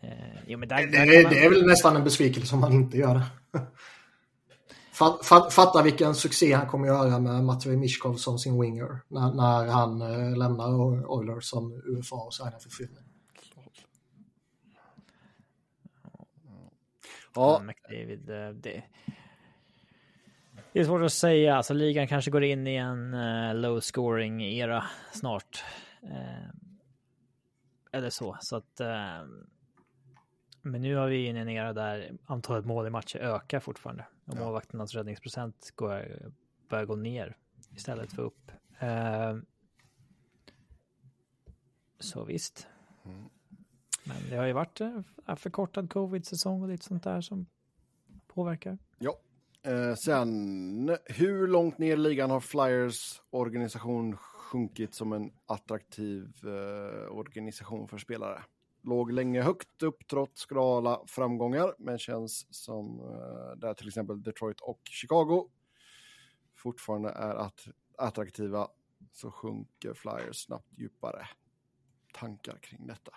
Eh, 0.01 0.09
jo, 0.47 0.57
men 0.59 0.69
där, 0.69 0.77
Det, 0.77 0.91
där 0.91 1.23
man- 1.23 1.33
det 1.33 1.45
är 1.45 1.49
väl 1.49 1.65
nästan 1.67 1.95
en 1.95 2.03
besvikelse 2.03 2.55
om 2.55 2.61
man 2.61 2.73
inte 2.73 2.97
gör 2.97 3.15
det. 3.15 3.25
Fat- 4.93 5.25
fat- 5.25 5.53
Fatta 5.53 5.83
vilken 5.83 6.15
succé 6.15 6.53
han 6.53 6.67
kommer 6.67 6.87
göra 6.87 7.19
med 7.19 7.43
Matvej 7.43 7.77
Mishkov 7.77 8.15
som 8.15 8.39
sin 8.39 8.61
winger 8.61 8.99
när, 9.07 9.33
när 9.33 9.65
han 9.71 10.01
eh, 10.01 10.37
lämnar 10.37 11.05
Oilers 11.11 11.43
som 11.45 11.73
UFA 11.85 12.15
och 12.15 12.33
signar 12.33 12.59
för 12.59 12.69
Philly. 12.69 12.99
Ja, 17.35 17.61
McDavid, 17.63 18.29
eh, 18.29 18.49
det, 18.49 18.83
det 20.75 20.81
är 20.81 20.85
svårt 20.85 21.01
att 21.01 21.13
säga. 21.13 21.55
Alltså, 21.55 21.73
ligan 21.73 22.07
kanske 22.07 22.31
går 22.31 22.43
in 22.43 22.67
i 22.67 22.75
en 22.75 23.13
eh, 23.13 23.55
low 23.55 23.79
scoring 23.79 24.41
era 24.41 24.83
snart. 25.11 25.63
Eh, 26.01 26.49
eller 27.91 28.09
så. 28.09 28.37
så 28.41 28.55
att, 28.55 28.79
eh, 28.79 29.25
men 30.61 30.81
nu 30.81 30.95
har 30.95 31.07
vi 31.07 31.25
in 31.25 31.37
i 31.37 31.39
en 31.39 31.49
era 31.49 31.73
där 31.73 32.11
antalet 32.25 32.65
mål 32.65 32.87
i 32.87 32.89
matcher 32.89 33.19
ökar 33.19 33.59
fortfarande. 33.59 34.05
Och 34.25 34.37
målvakternas 34.37 34.93
räddningsprocent 34.93 35.71
går, 35.75 36.31
börjar 36.69 36.85
gå 36.85 36.95
ner 36.95 37.37
istället 37.75 38.13
för 38.13 38.21
upp. 38.21 38.51
Så 41.99 42.23
visst. 42.23 42.67
Men 44.03 44.17
det 44.29 44.35
har 44.35 44.45
ju 44.45 44.53
varit 44.53 44.79
förkortad 45.37 45.89
covid-säsong 45.89 46.61
och 46.61 46.69
lite 46.69 46.85
sånt 46.85 47.03
där 47.03 47.21
som 47.21 47.45
påverkar. 48.27 48.77
Eh, 49.65 49.95
sen, 49.95 50.97
hur 51.05 51.47
långt 51.47 51.77
ner 51.77 51.93
i 51.93 51.97
ligan 51.97 52.29
har 52.29 52.39
Flyers 52.39 53.21
organisation 53.29 54.17
sjunkit 54.17 54.93
som 54.93 55.13
en 55.13 55.31
attraktiv 55.45 56.27
eh, 56.43 57.17
organisation 57.17 57.87
för 57.87 57.97
spelare? 57.97 58.43
Låg 58.83 59.11
länge 59.11 59.41
högt 59.41 59.83
upp 59.83 60.07
trots 60.07 60.41
skrala 60.41 61.01
framgångar, 61.07 61.75
men 61.79 61.97
känns 61.97 62.47
som 62.49 62.99
eh, 62.99 63.57
där 63.57 63.73
till 63.73 63.87
exempel 63.87 64.23
Detroit 64.23 64.61
och 64.61 64.81
Chicago 64.83 65.49
fortfarande 66.55 67.09
är 67.09 67.35
att, 67.35 67.67
attraktiva 67.97 68.67
så 69.11 69.31
sjunker 69.31 69.93
Flyers 69.93 70.45
snabbt 70.45 70.73
djupare. 70.77 71.27
Tankar 72.13 72.57
kring 72.57 72.87
detta? 72.87 73.11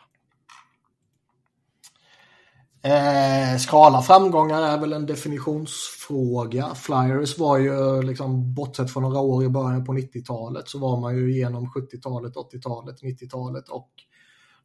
Eh, 2.82 3.58
skala 3.58 4.02
framgångar 4.02 4.62
är 4.62 4.78
väl 4.78 4.92
en 4.92 5.06
definitionsfråga. 5.06 6.74
Flyers 6.74 7.38
var 7.38 7.58
ju 7.58 8.02
liksom, 8.02 8.54
bortsett 8.54 8.92
från 8.92 9.02
några 9.02 9.20
år 9.20 9.44
i 9.44 9.48
början 9.48 9.84
på 9.84 9.92
90-talet, 9.92 10.68
så 10.68 10.78
var 10.78 11.00
man 11.00 11.16
ju 11.16 11.32
genom 11.32 11.66
70-talet, 11.66 12.34
80-talet, 12.34 13.02
90-talet 13.02 13.68
och 13.68 13.90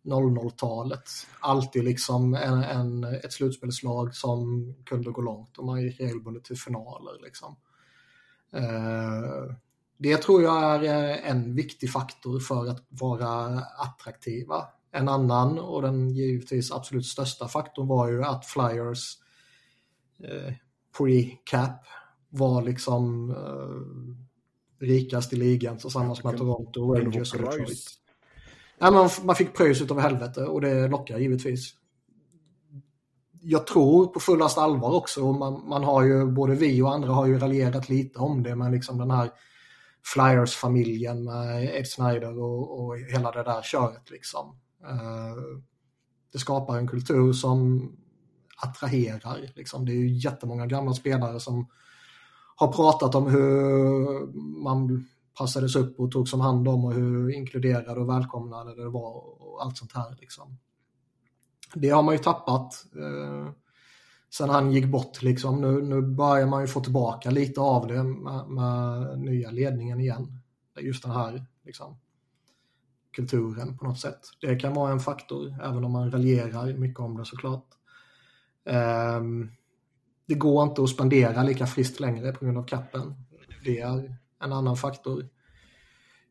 00-talet 0.03 1.10
alltid 1.40 1.84
liksom 1.84 2.34
en, 2.34 2.64
en, 2.64 3.03
ett 3.03 3.34
slutspelslag 3.34 4.15
som 4.15 4.73
kunde 4.85 5.11
gå 5.11 5.22
långt 5.22 5.57
och 5.57 5.65
man 5.65 5.81
gick 5.81 5.99
regelbundet 5.99 6.44
till 6.44 6.57
finaler. 6.57 7.14
Liksom. 7.23 7.56
Eh, 8.53 9.56
det 9.98 10.18
tror 10.18 10.44
jag 10.44 10.85
är 10.85 11.18
en 11.18 11.56
viktig 11.56 11.91
faktor 11.91 12.40
för 12.40 12.68
att 12.68 12.85
vara 12.90 13.60
attraktiva. 13.60 14.68
En 14.95 15.10
annan 15.10 15.60
och 15.60 15.82
den 15.82 16.10
givetvis 16.10 16.72
absolut 16.72 17.06
största 17.06 17.48
faktorn 17.48 17.88
var 17.88 18.10
ju 18.10 18.24
att 18.24 18.45
Flyers 18.45 19.18
eh, 20.24 20.53
pre-cap 20.98 21.86
var 22.30 22.61
liksom 22.61 23.30
eh, 23.32 24.88
rikast 24.88 25.34
i 25.34 25.36
ligan 25.36 25.78
tillsammans 25.78 26.24
med 26.24 26.38
Toronto, 26.38 26.95
Rangers 26.95 27.34
och 27.34 27.41
Detroit. 27.41 27.88
Ja, 28.80 28.91
man, 28.91 29.10
man 29.24 29.36
fick 29.36 29.53
pröjs 29.53 29.82
utav 29.82 29.99
helvete 29.99 30.45
och 30.45 30.61
det 30.61 30.88
lockar 30.88 31.18
givetvis. 31.18 31.74
Jag 33.41 33.68
tror 33.68 34.07
på 34.07 34.20
fullast 34.20 34.57
allvar 34.57 34.91
också, 34.91 35.32
man, 35.32 35.68
man 35.68 35.84
har 35.84 36.03
ju, 36.03 36.26
både 36.26 36.56
vi 36.56 36.82
och 36.82 36.94
andra 36.94 37.10
har 37.10 37.26
ju 37.26 37.40
raljerat 37.40 37.90
lite 37.90 38.20
om 38.20 38.44
det, 38.44 38.56
men 38.56 38.72
liksom 38.72 38.98
den 38.98 39.11
här 39.11 39.30
Flyers-familjen 40.14 41.24
med 41.24 41.76
Ed 41.76 41.88
Snyder 41.88 42.40
och, 42.40 42.80
och 42.80 42.98
hela 42.98 43.32
det 43.32 43.44
där 43.44 43.61
köret 43.61 44.10
liksom. 44.10 44.60
Eh, 44.89 45.35
det 46.31 46.39
skapar 46.39 46.77
en 46.77 46.88
kultur 46.88 47.34
som 47.34 47.91
attraherar. 48.57 49.51
Liksom. 49.55 49.85
Det 49.85 49.91
är 49.91 49.97
ju 49.97 50.07
jättemånga 50.07 50.65
gamla 50.68 50.93
spelare 50.93 51.39
som 51.39 51.68
har 52.55 52.72
pratat 52.72 53.15
om 53.15 53.27
hur 53.27 54.27
man 54.64 55.05
passades 55.38 55.76
upp 55.76 55.99
och 55.99 56.11
togs 56.11 56.34
om 56.34 56.41
hand 56.41 56.68
om 56.68 56.85
och 56.85 56.93
hur 56.93 57.35
inkluderade 57.35 57.99
och 57.99 58.10
välkomnade 58.10 58.76
det 58.76 58.89
var 58.89 59.41
och 59.41 59.64
allt 59.64 59.77
sånt 59.77 59.93
här. 59.93 60.18
Liksom. 60.19 60.57
Det 61.73 61.89
har 61.89 62.03
man 62.03 62.14
ju 62.14 62.19
tappat 62.19 62.85
eh, 62.95 63.53
sen 64.34 64.49
han 64.49 64.72
gick 64.72 64.85
bort. 64.85 65.22
Liksom. 65.22 65.61
Nu, 65.61 65.81
nu 65.81 66.01
börjar 66.01 66.47
man 66.47 66.61
ju 66.61 66.68
få 66.68 66.81
tillbaka 66.81 67.31
lite 67.31 67.61
av 67.61 67.88
det 67.88 68.03
med, 68.03 68.47
med 68.47 69.19
nya 69.19 69.51
ledningen 69.51 69.99
igen. 69.99 70.39
Just 70.80 71.03
den 71.03 71.11
här 71.11 71.45
liksom, 71.65 71.97
kulturen 73.14 73.77
på 73.77 73.85
något 73.85 73.99
sätt. 73.99 74.19
Det 74.41 74.56
kan 74.56 74.73
vara 74.73 74.91
en 74.91 74.99
faktor, 74.99 75.56
även 75.64 75.84
om 75.84 75.91
man 75.91 76.11
raljerar 76.11 76.73
mycket 76.73 76.99
om 76.99 77.18
det 77.18 77.26
såklart. 77.26 77.65
Um, 79.18 79.52
det 80.26 80.35
går 80.35 80.64
inte 80.64 80.84
att 80.84 80.90
spendera 80.90 81.44
lika 81.44 81.68
friskt 81.68 81.99
längre 81.99 82.31
på 82.31 82.45
grund 82.45 82.57
av 82.57 82.64
kappen. 82.64 83.14
Det 83.65 83.80
är 83.80 84.18
en 84.44 84.52
annan 84.53 84.77
faktor. 84.77 85.27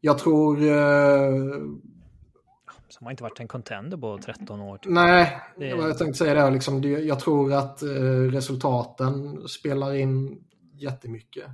Jag 0.01 0.19
tror... 0.19 0.61
Uh, 0.63 1.63
Som 2.89 3.05
har 3.07 3.11
inte 3.11 3.23
varit 3.23 3.41
en 3.41 3.49
contender 3.49 3.97
på 3.97 4.19
13 4.19 4.61
år. 4.61 4.79
Typ. 4.79 4.93
nej, 4.93 5.41
Det- 5.59 5.67
jag 5.67 5.99
tänkte 5.99 6.19
säga 6.19 6.45
det. 6.45 6.51
Liksom, 6.51 6.83
jag 6.83 7.21
tror 7.21 7.53
att 7.53 7.83
uh, 7.83 8.31
resultaten 8.31 9.49
spelar 9.49 9.95
in 9.95 10.45
jättemycket. 10.75 11.45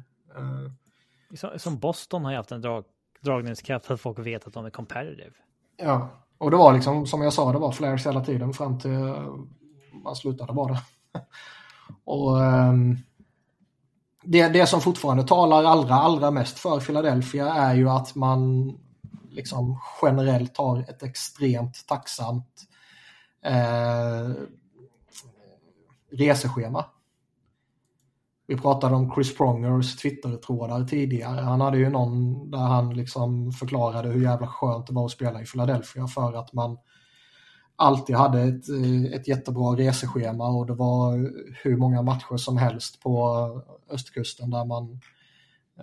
Som- 1.35 1.59
Som 1.59 1.79
Boston 1.79 2.25
har 2.25 2.31
ju 2.33 2.37
haft 2.37 2.53
en 2.53 2.61
drag, 2.61 2.85
dragningskraft 3.21 3.87
för 3.87 3.95
att 3.95 4.01
folk 4.01 4.19
vet 4.19 4.47
att 4.47 4.53
de 4.53 4.67
är 4.67 4.71
competitive. 4.71 5.33
Ja, 5.77 6.09
och 6.39 6.51
det 6.51 6.57
var 6.57 6.73
liksom 6.73 7.07
som 7.07 7.23
jag 7.23 7.33
sa, 7.33 7.53
det 7.53 7.59
var 7.59 7.73
flares 7.73 8.07
hela 8.07 8.25
tiden 8.25 8.53
fram 8.53 8.79
till 8.79 8.93
eh, 8.93 9.35
man 10.05 10.17
slutade 10.17 10.53
vara 10.53 10.73
det. 10.73 10.81
och 12.05 12.37
um, 12.37 12.99
det, 14.23 14.49
det 14.49 14.67
som 14.67 14.81
fortfarande 14.81 15.23
talar 15.23 15.65
allra, 15.65 15.95
allra 15.95 16.31
mest 16.31 16.59
för 16.59 16.81
Philadelphia 16.81 17.55
är 17.55 17.75
ju 17.75 17.89
att 17.89 18.15
man 18.15 18.73
liksom 19.31 19.81
generellt 20.03 20.57
har 20.57 20.79
ett 20.79 21.03
extremt 21.03 21.87
tacksamt 21.87 22.63
eh, 23.43 24.31
reseschema. 26.11 26.85
Vi 28.51 28.57
pratade 28.57 28.95
om 28.95 29.13
Chris 29.15 29.37
Prongers 29.37 29.97
Twitter-trådar 29.97 30.85
tidigare. 30.85 31.41
Han 31.41 31.61
hade 31.61 31.79
ju 31.79 31.91
någon 31.91 32.51
där 32.51 32.59
han 32.59 32.95
liksom 32.95 33.53
förklarade 33.53 34.09
hur 34.09 34.23
jävla 34.23 34.47
skönt 34.47 34.87
det 34.87 34.93
var 34.93 35.05
att 35.05 35.11
spela 35.11 35.43
i 35.43 35.45
Philadelphia 35.45 36.07
för 36.07 36.33
att 36.33 36.53
man 36.53 36.79
alltid 37.77 38.17
hade 38.17 38.43
ett, 38.43 38.69
eh, 38.69 39.13
ett 39.13 39.29
jättebra 39.29 39.77
reseschema 39.77 40.49
och 40.49 40.67
det 40.67 40.75
var 40.75 41.33
hur 41.63 41.77
många 41.77 42.03
matcher 42.03 42.37
som 42.37 42.57
helst 42.57 43.01
på 43.01 43.63
östkusten 43.91 44.51
där 44.51 44.65
man 44.65 45.01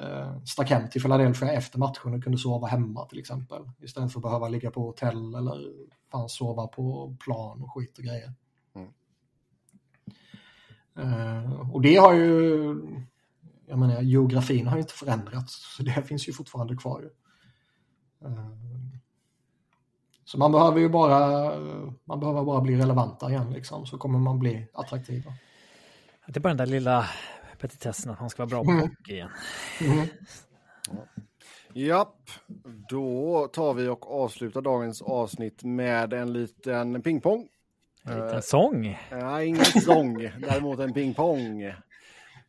eh, 0.01 0.43
stack 0.43 0.69
hem 0.69 0.89
till 0.89 1.01
Philadelphia 1.01 1.51
efter 1.51 1.79
matchen 1.79 2.13
och 2.13 2.23
kunde 2.23 2.37
sova 2.37 2.67
hemma 2.67 3.05
till 3.05 3.19
exempel. 3.19 3.61
Istället 3.81 4.11
för 4.11 4.19
att 4.19 4.23
behöva 4.23 4.49
ligga 4.49 4.71
på 4.71 4.81
hotell 4.81 5.35
eller 5.35 5.73
fan 6.11 6.29
sova 6.29 6.67
på 6.67 7.15
plan 7.19 7.63
och 7.63 7.73
skit 7.73 7.97
och 7.97 8.03
grejer. 8.03 8.33
Eh, 10.99 11.71
och 11.71 11.81
det 11.81 11.95
har 11.95 12.13
ju, 12.13 12.75
jag 13.67 13.79
menar 13.79 14.01
geografin 14.01 14.67
har 14.67 14.75
ju 14.75 14.81
inte 14.81 14.93
förändrats 14.93 15.75
så 15.77 15.83
det 15.83 16.03
finns 16.03 16.29
ju 16.29 16.33
fortfarande 16.33 16.75
kvar. 16.75 17.01
ju. 17.01 17.09
Eh, 18.27 18.49
så 20.25 20.37
man 20.37 20.51
behöver 20.51 20.79
ju 20.79 20.89
bara, 20.89 21.19
man 22.03 22.19
behöver 22.19 22.43
bara 22.43 22.61
bli 22.61 22.75
relevanta 22.75 23.29
igen 23.29 23.53
liksom 23.53 23.85
så 23.85 23.97
kommer 23.97 24.19
man 24.19 24.39
bli 24.39 24.67
attraktiva. 24.73 25.33
Det 26.27 26.37
är 26.37 26.41
bara 26.41 26.49
den 26.49 26.57
där 26.57 26.65
lilla 26.65 27.09
petitessen 27.59 28.11
att 28.11 28.19
man 28.19 28.29
ska 28.29 28.45
vara 28.45 28.49
bra 28.49 28.63
på 28.63 28.71
Mm. 28.71 28.81
hockey 28.81 29.13
igen. 29.13 29.29
Mm. 29.81 30.07
Japp, 31.73 32.29
då 32.89 33.47
tar 33.47 33.73
vi 33.73 33.87
och 33.87 34.23
avslutar 34.23 34.61
dagens 34.61 35.01
avsnitt 35.01 35.63
med 35.63 36.13
en 36.13 36.33
liten 36.33 37.01
pingpong. 37.01 37.47
En 38.07 38.21
liten 38.21 38.41
sång. 38.41 38.99
Nej, 39.11 39.47
ingen 39.47 39.65
sång, 39.65 40.31
däremot 40.39 40.79
en 40.79 40.93
pingpong. 40.93 41.63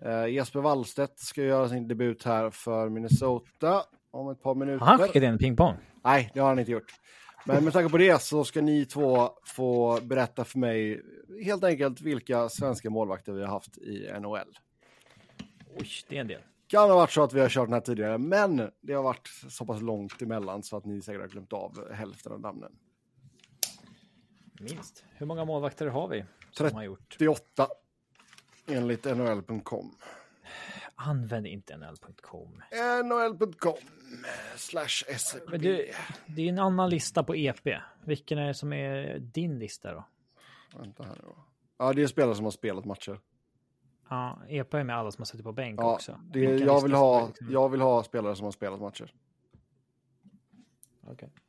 Uh, 0.07 0.29
Jesper 0.31 0.61
Wallstedt 0.61 1.19
ska 1.19 1.43
göra 1.43 1.69
sin 1.69 1.89
debut 1.89 2.25
här 2.25 2.51
för 2.51 2.89
Minnesota 2.89 3.83
om 4.11 4.31
ett 4.31 4.43
par 4.43 4.55
minuter. 4.55 4.79
Har 4.79 4.87
han 4.87 4.99
skickat 4.99 5.23
en 5.23 5.39
pingpong? 5.39 5.77
Nej, 6.05 6.31
det 6.35 6.41
har 6.41 6.49
han 6.49 6.59
inte 6.59 6.73
gjort. 6.73 6.93
Men 7.45 7.65
med 7.65 7.73
tanke 7.73 7.91
på 7.91 7.99
det 7.99 8.23
så 8.23 8.45
ska 8.45 8.61
ni 8.61 8.85
två 8.85 9.31
få 9.45 10.01
berätta 10.03 10.45
för 10.45 10.59
mig 10.59 11.03
helt 11.45 11.65
enkelt 11.65 12.01
vilka 12.01 12.49
svenska 12.49 12.91
målvakter 12.91 13.33
vi 13.33 13.41
har 13.41 13.49
haft 13.49 13.79
i 13.79 14.11
NHL. 14.21 14.59
Oj, 15.79 15.89
det 16.09 16.17
är 16.17 16.21
en 16.21 16.29
del. 16.29 16.41
Kan 16.67 16.91
ha 16.91 16.97
varit 16.97 17.11
så 17.11 17.23
att 17.23 17.33
vi 17.33 17.41
har 17.41 17.49
kört 17.49 17.67
den 17.67 17.73
här 17.73 17.81
tidigare, 17.81 18.19
men 18.19 18.71
det 18.81 18.93
har 18.93 19.03
varit 19.03 19.29
så 19.49 19.67
pass 19.67 19.83
långt 19.83 20.23
emellan 20.23 20.63
så 20.63 20.77
att 20.77 20.85
ni 20.85 21.03
säkert 21.03 21.21
har 21.21 21.29
glömt 21.29 21.53
av 21.53 21.93
hälften 21.93 22.33
av 22.33 22.41
namnen. 22.41 22.73
Minst. 24.61 25.05
Hur 25.15 25.27
många 25.27 25.45
målvakter 25.45 25.87
har 25.87 26.09
vi 26.09 26.25
som 26.51 26.65
Tret- 26.67 26.73
har 26.75 26.83
gjort? 26.83 27.15
88 27.17 27.69
enligt 28.69 29.05
NHL.com. 29.05 29.95
Använd 30.95 31.47
inte 31.47 31.77
nl.com. 31.77 32.63
NHL.com 33.05 33.75
slash. 34.57 34.89
Men 35.51 35.61
du, 35.61 35.91
det 36.27 36.43
är 36.43 36.49
en 36.49 36.59
annan 36.59 36.91
lista 36.91 37.23
på 37.23 37.35
EP. 37.37 37.69
Vilken 38.05 38.39
är 38.39 38.47
det 38.47 38.55
som 38.55 38.73
är 38.73 39.19
din 39.19 39.59
lista 39.59 39.93
då? 39.95 40.05
Vänta 40.79 41.03
här 41.03 41.15
nu. 41.23 41.29
Ja, 41.79 41.93
det 41.93 42.03
är 42.03 42.07
spelare 42.07 42.35
som 42.35 42.45
har 42.45 42.51
spelat 42.51 42.85
matcher. 42.85 43.21
Ja, 44.09 44.39
EP 44.49 44.75
är 44.75 44.85
med 44.85 44.97
alla 44.97 45.11
som 45.11 45.21
har 45.23 45.27
suttit 45.27 45.45
på 45.45 45.53
bänk 45.53 45.81
Ja, 45.81 45.95
också. 45.95 46.21
det, 46.25 46.41
jag, 46.41 46.83
vill 46.83 46.93
ha, 46.93 47.31
jag 47.51 47.69
vill 47.69 47.81
ha 47.81 48.03
spelare 48.03 48.37
som 48.37 48.45
har 48.45 48.53
spelat 48.53 48.81
matcher. 48.81 49.15
Okej. 51.07 51.29
Mm. 51.29 51.46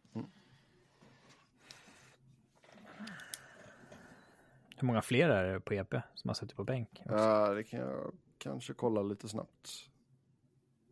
Hur 4.80 4.88
många 4.88 5.02
fler 5.02 5.30
är 5.30 5.54
det 5.54 5.60
på 5.60 5.74
EP 5.74 5.96
som 6.14 6.30
har 6.30 6.34
suttit 6.34 6.56
på 6.56 6.64
bänk? 6.64 7.02
Ja, 7.06 7.54
det 7.54 7.64
kan 7.64 7.80
jag 7.80 8.16
kanske 8.38 8.74
kolla 8.74 9.02
lite 9.02 9.30
snabbt. 9.30 9.90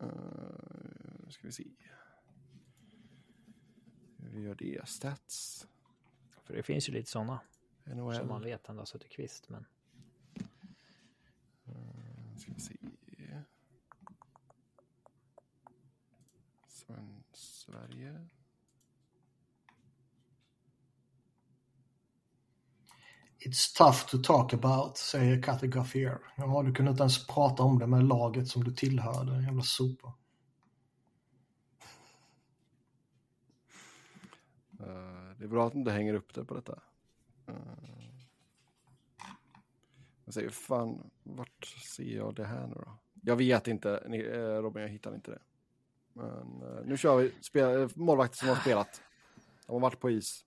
Uh, 0.02 0.08
ska 1.28 1.46
vi 1.46 1.52
se. 1.52 1.64
Hur 4.18 4.30
vi 4.30 4.40
gör 4.40 4.54
det. 4.54 4.88
Stats. 4.88 5.68
För 6.44 6.54
det 6.54 6.62
finns 6.62 6.88
ju 6.88 6.92
lite 6.92 7.10
sådana 7.10 7.40
som 7.84 8.28
man 8.28 8.40
NHL. 8.40 8.44
vet 8.44 8.68
ändå 8.68 8.80
har 8.80 8.86
suttit 8.86 9.10
kvist. 9.10 9.48
Men 9.48 9.64
Ska 12.36 12.52
vi 12.52 12.60
se. 12.60 12.76
Sven, 16.66 17.24
Sverige. 17.32 18.28
It's 23.46 23.72
tough 23.72 24.06
to 24.10 24.18
talk 24.18 24.54
about, 24.54 24.96
säger 24.96 25.42
Kathy 25.42 25.66
Gaffier. 25.66 26.18
Ja, 26.36 26.62
du 26.62 26.74
kunde 26.74 26.90
inte 26.90 27.02
ens 27.02 27.26
prata 27.26 27.62
om 27.62 27.78
det 27.78 27.86
med 27.86 28.04
laget 28.04 28.48
som 28.48 28.64
du 28.64 28.74
tillhörde, 28.74 29.42
jävla 29.42 29.62
sopa. 29.62 30.14
Eh, 34.80 35.36
det 35.38 35.44
är 35.44 35.48
bra 35.48 35.66
att 35.66 35.72
du 35.72 35.78
inte 35.78 35.90
hänger 35.90 36.14
upp 36.14 36.34
det 36.34 36.44
på 36.44 36.54
detta. 36.54 36.82
Eh, 37.46 37.54
jag 40.24 40.34
säger, 40.34 40.50
fan, 40.50 41.10
vart 41.22 41.66
ser 41.94 42.16
jag 42.16 42.34
det 42.34 42.44
här 42.44 42.66
nu 42.66 42.74
då? 42.74 42.98
Jag 43.22 43.36
vet 43.36 43.68
inte, 43.68 43.98
eh, 43.98 44.62
Robin, 44.62 44.82
jag 44.82 44.90
hittar 44.90 45.14
inte 45.14 45.30
det. 45.30 45.42
Men 46.12 46.46
nu 46.84 46.96
kör 46.96 47.16
vi 47.16 47.88
målvakter 47.94 48.36
som 48.38 48.48
har 48.48 48.56
spelat. 48.56 49.02
De 49.66 49.72
har 49.72 49.80
varit 49.80 50.00
på 50.00 50.10
is. 50.10 50.45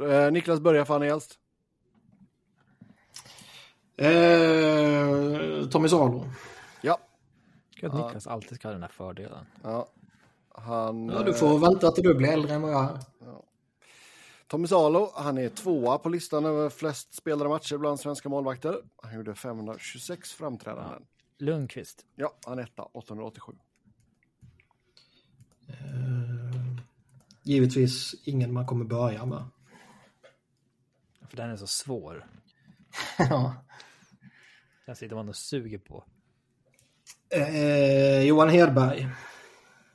Eh, 0.00 0.32
Niklas 0.32 0.60
börjar, 0.60 0.84
är 1.02 1.06
äldst. 1.06 1.38
Eh, 3.96 5.68
Tommy 5.68 5.88
Salo. 5.88 6.24
Ja. 6.82 6.98
Ska 7.76 7.86
att 7.86 7.94
Ja. 7.94 8.06
Niklas 8.06 8.26
alltid 8.26 8.58
ska 8.58 8.68
ha 8.68 8.72
den 8.72 8.82
här 8.82 8.88
fördelen. 8.90 9.46
ja. 9.62 9.88
Han, 10.56 11.08
Ja, 11.08 11.22
du 11.22 11.30
eh, 11.30 11.36
får 11.36 11.58
vänta 11.58 11.90
till 11.90 12.04
du 12.04 12.14
blir 12.14 12.28
äldre 12.28 12.54
än 12.54 12.62
vad 12.62 12.72
jag 12.72 12.84
är. 12.84 12.98
Tommy 14.46 14.66
Salo, 14.66 15.10
han 15.14 15.38
är 15.38 15.48
tvåa 15.48 15.98
på 15.98 16.08
listan 16.08 16.44
över 16.44 16.70
flest 16.70 17.14
spelade 17.14 17.50
matcher 17.50 17.76
bland 17.76 18.00
svenska 18.00 18.28
målvakter. 18.28 18.76
Han 19.02 19.14
gjorde 19.14 19.34
526 19.34 20.32
framträdanden. 20.32 21.02
Lundqvist. 21.38 22.04
Ja, 22.16 22.34
han 22.46 22.58
är 22.58 22.62
etta, 22.62 22.82
887. 22.82 23.52
Eh, 25.68 25.74
givetvis 27.42 28.14
ingen 28.24 28.52
man 28.52 28.66
kommer 28.66 28.84
börja 28.84 29.26
med. 29.26 29.44
För 31.34 31.42
den 31.42 31.50
är 31.50 31.56
så 31.56 31.66
svår. 31.66 32.26
Ja. 33.18 33.54
Den 34.86 34.96
sitter 34.96 35.16
man 35.16 35.28
och 35.28 35.36
suger 35.36 35.78
på. 35.78 36.04
eh, 37.30 38.22
Johan 38.22 38.48
Hedberg. 38.48 39.08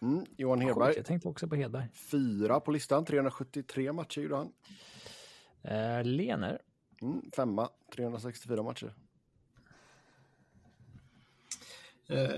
Mm, 0.02 0.26
Johan 0.38 0.62
Hedberg, 0.62 0.94
jag 0.96 1.06
tänkte 1.06 1.28
också 1.28 1.48
på 1.48 1.56
Hedberg. 1.56 1.88
fyra 1.94 2.60
på 2.60 2.72
listan, 2.72 3.06
373 3.06 3.94
matcher 3.94 4.22
gjorde 4.22 4.36
han. 4.36 4.52
Eh, 5.64 6.04
Lener. 6.04 6.62
Mm, 7.02 7.32
femma, 7.36 7.70
364 7.96 8.64
matcher. 8.64 8.94
Eh, 12.08 12.30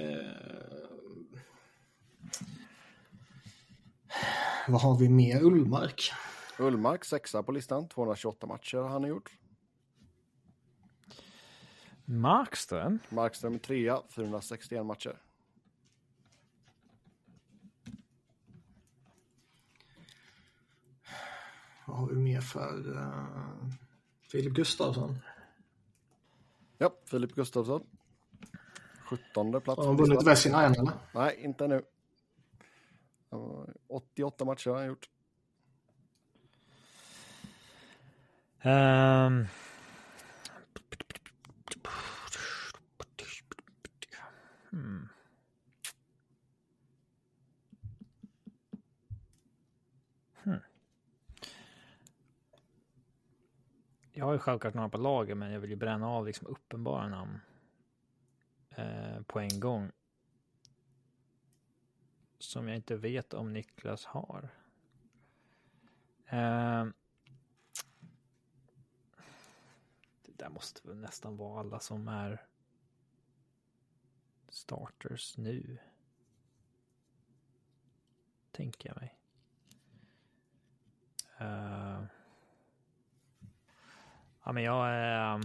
vad 4.67 4.81
har 4.81 4.97
vi 4.97 5.09
mer? 5.09 5.41
Ullmark. 5.43 6.11
Ullmark, 6.59 7.05
sexa 7.05 7.43
på 7.43 7.51
listan, 7.51 7.87
228 7.87 8.47
matcher 8.47 8.77
har 8.77 8.89
han 8.89 9.03
gjort. 9.03 9.31
Markström. 12.05 12.99
Markström 13.09 13.53
är 13.53 13.59
trea, 13.59 14.01
461 14.09 14.85
matcher. 14.85 15.21
Vad 21.85 21.97
har 21.97 22.07
vi 22.07 22.15
mer 22.15 22.41
för? 22.41 22.89
Uh, 22.89 23.71
Filip 24.21 24.53
Gustafsson. 24.53 25.19
Ja, 26.77 26.93
Filip 27.05 27.35
Gustafsson. 27.35 27.87
17 29.05 29.61
plats. 29.61 29.77
Har 29.77 29.85
han 29.85 29.97
vunnit 29.97 30.45
än 30.45 30.55
eller? 30.55 30.93
Nej, 31.13 31.39
inte 31.39 31.67
nu. 31.67 31.81
Ja, 33.29 33.67
88 33.87 34.45
matcher 34.45 34.69
har 34.69 34.77
han 34.77 34.87
gjort. 34.87 35.09
Um... 38.63 39.47
Hmm. 44.69 45.09
Jag 54.11 54.25
har 54.25 54.33
ju 54.33 54.39
självklart 54.39 54.73
några 54.73 54.89
på 54.89 54.97
lager, 54.97 55.35
men 55.35 55.51
jag 55.51 55.59
vill 55.59 55.69
ju 55.69 55.75
bränna 55.75 56.07
av 56.09 56.25
liksom 56.25 56.47
uppenbara 56.47 57.07
namn 57.07 57.39
eh, 58.69 59.21
på 59.27 59.39
en 59.39 59.59
gång. 59.59 59.91
Som 62.39 62.67
jag 62.67 62.75
inte 62.77 62.95
vet 62.95 63.33
om 63.33 63.53
Niklas 63.53 64.05
har. 64.05 64.49
Eh, 66.25 66.85
Det 70.30 70.30
där 70.41 70.49
måste 70.49 70.87
väl 70.87 70.97
nästan 70.97 71.37
vara 71.37 71.59
alla 71.59 71.79
som 71.79 72.07
är 72.07 72.47
starters 74.49 75.37
nu. 75.37 75.77
Tänker 78.51 78.89
jag 78.89 78.95
mig. 78.95 79.19
Eh, 81.37 82.03
ja, 84.43 84.51
men 84.51 84.63
jag 84.63 85.13
eh, 85.13 85.41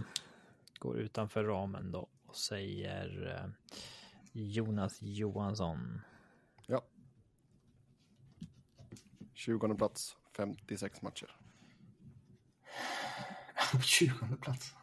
går 0.79 0.97
utanför 0.97 1.43
ramen 1.43 1.91
då 1.91 2.09
och 2.25 2.35
säger 2.35 3.35
eh, 3.35 3.73
Jonas 4.31 4.97
Johansson. 5.01 6.01
20 9.33 9.75
plats, 9.75 10.17
56 10.37 11.01
matcher. 11.01 11.37
På 13.71 13.79
20 13.81 14.35
plats. 14.41 14.73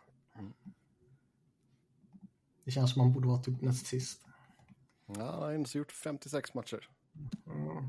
Det 2.64 2.70
känns 2.70 2.92
som 2.92 3.02
man 3.02 3.12
borde 3.12 3.26
vara 3.28 3.38
typ 3.42 3.60
näst 3.62 3.86
sist. 3.86 4.20
Ja, 5.06 5.14
han 5.24 5.42
har 5.42 5.52
ändå 5.52 5.68
gjort 5.72 5.92
56 5.92 6.54
matcher. 6.54 6.88
Mm. 7.46 7.88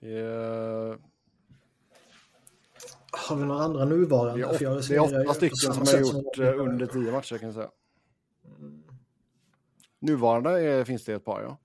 Det 0.00 0.18
är, 0.18 0.98
Har 3.28 3.36
vi 3.36 3.44
några 3.44 3.64
andra 3.64 3.84
nuvarande? 3.84 4.38
det 4.46 4.54
är, 4.54 4.58
För 4.58 4.64
jag 4.64 4.76
åt, 4.76 5.10
det 5.10 5.16
är 5.16 5.24
åtta 5.24 5.34
stycken 5.34 5.56
som 5.74 5.86
har 5.86 5.98
gjort 6.00 6.36
som- 6.36 6.44
eh, 6.44 6.60
under 6.60 6.86
10 6.86 7.12
matcher 7.12 7.38
kan 7.38 7.46
jag 7.46 7.54
säga. 7.54 7.70
Nuvarande 9.98 10.50
är, 10.50 10.84
finns 10.84 11.04
det 11.04 11.14
ett 11.14 11.24
par, 11.24 11.42
ja. 11.42 11.58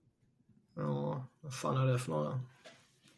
Ja, 0.75 1.25
vad 1.41 1.55
fan 1.59 1.77
är 1.77 1.85
det 1.93 1.99
för 1.99 2.11
några? 2.11 2.39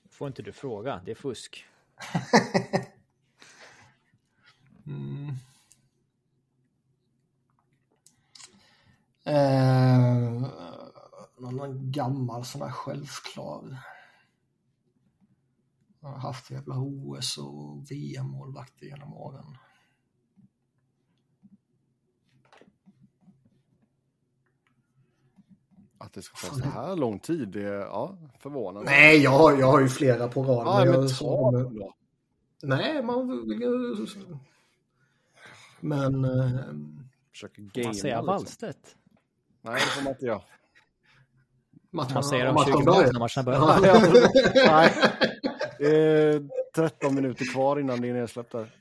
Får 0.10 0.28
inte 0.28 0.42
du 0.42 0.52
fråga, 0.52 1.02
det 1.06 1.12
är 1.12 1.16
fusk. 1.16 1.66
Mm. 4.86 5.32
Eh, 9.24 10.48
någon 11.38 11.92
gammal 11.92 12.46
sån 12.46 12.62
här 12.62 12.72
självklar. 12.72 13.78
Jag 16.02 16.10
har 16.10 16.18
haft 16.18 16.52
jävla 16.52 16.76
OS 16.78 17.38
och 17.38 17.92
VM-målvakter 17.92 18.86
genom 18.86 19.14
åren. 19.14 19.58
Att 25.98 26.14
det 26.14 26.22
ska 26.22 26.48
ta 26.48 26.56
så 26.56 26.70
här 26.70 26.96
lång 26.96 27.20
tid, 27.20 27.50
det 27.50 27.64
är 27.64 27.80
ja, 27.80 28.18
förvånande. 28.40 28.92
Nej, 28.92 29.18
jag 29.18 29.32
har, 29.32 29.58
jag 29.58 29.68
har 29.68 29.80
ju 29.80 29.88
flera 29.88 30.28
på 30.28 30.44
rad. 30.44 30.68
Ja, 30.68 30.80
men 30.80 30.92
men 30.92 31.02
jag, 31.02 31.18
ta 31.18 31.52
dem 31.52 31.76
då. 31.76 31.94
Nej, 32.64 33.04
man 33.04 33.28
vill 33.28 33.62
ju... 33.62 34.08
Men... 35.80 36.26
Eh, 36.26 36.60
Försöker 37.32 37.56
Får 37.56 37.62
man 37.62 37.72
gamea 37.74 37.94
säga 37.94 38.16
liksom. 38.16 38.26
Wallstedt? 38.26 38.98
Nej, 39.62 39.74
det 39.74 39.80
får 39.82 40.04
man 40.04 40.14
inte 40.14 40.26
göra. 40.26 40.42
matchen, 41.92 42.14
Man 42.14 42.24
säger 42.24 42.48
om 42.50 42.56
matchen 42.56 42.74
20 42.74 42.86
börjar. 42.86 42.98
minuter 43.00 43.14
när 43.14 43.20
matchen 43.20 43.46
börjar. 43.46 44.68
Nej. 44.68 44.94
Det 45.80 45.96
är 45.98 46.50
13 46.76 47.16
minuter 47.16 47.46
kvar 47.54 47.80
innan 47.80 48.02
det 48.02 48.10
är 48.10 48.14
nedsläppt 48.14 48.52
där. 48.52 48.76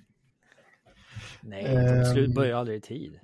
Nej, 1.40 1.65
Ehm. 1.65 2.05
slut 2.05 2.35
börjar 2.35 2.57
aldrig 2.59 2.78
i 2.78 2.81
tid. 2.81 3.20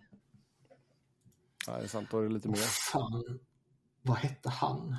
Nej, 1.69 1.77
det 1.79 1.85
är 1.85 1.89
sant, 1.89 2.09
då 2.11 2.19
är 2.19 2.23
det 2.23 2.29
lite 2.35 2.49
mer. 2.49 2.57
Fan, 2.93 3.39
vad 4.03 4.17
hette 4.17 4.49
han? 4.51 4.97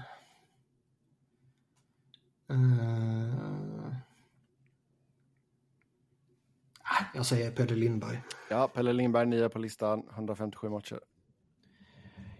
Ah, 6.81 7.03
Jag 7.13 7.25
säger 7.25 7.51
Peder 7.51 7.75
Lindberg. 7.75 8.21
Ja, 8.49 8.67
Pelle 8.67 8.93
Lindberg, 8.93 9.25
nia 9.25 9.49
på 9.49 9.59
listan, 9.59 10.03
157 10.13 10.69
matcher. 10.69 10.99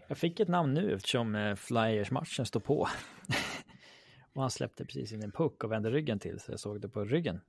Jag 0.08 0.18
fick 0.18 0.40
ett 0.40 0.48
namn 0.48 0.74
nu 0.74 0.94
eftersom 0.94 1.36
eh, 1.36 1.56
Flyers-matchen 1.56 2.46
står 2.46 2.60
på. 2.60 2.88
och 4.34 4.42
han 4.42 4.52
släppte 4.52 4.86
precis 4.86 5.12
in 5.12 5.24
en 5.24 5.32
puck 5.32 5.64
och 5.64 5.72
vände 5.72 5.90
ryggen 5.90 6.20
till 6.20 6.40
så 6.40 6.52
jag 6.52 6.60
såg 6.60 6.82
det 6.82 6.90
på 6.90 7.06
ryggen. 7.06 7.42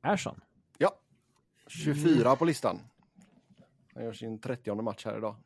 Persson. 0.00 0.40
Ja, 0.78 0.98
24 1.66 2.36
på 2.36 2.44
listan. 2.44 2.80
Han 3.94 4.04
gör 4.04 4.12
sin 4.12 4.38
30 4.38 4.74
match 4.74 5.04
här 5.04 5.18
idag. 5.18 5.36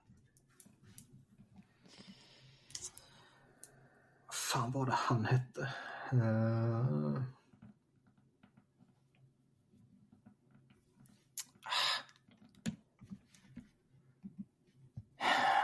Vad 4.26 4.34
fan 4.34 4.72
var 4.72 4.86
det 4.86 4.92
han 4.92 5.24
hette? 5.24 5.72
Eh, 6.12 7.22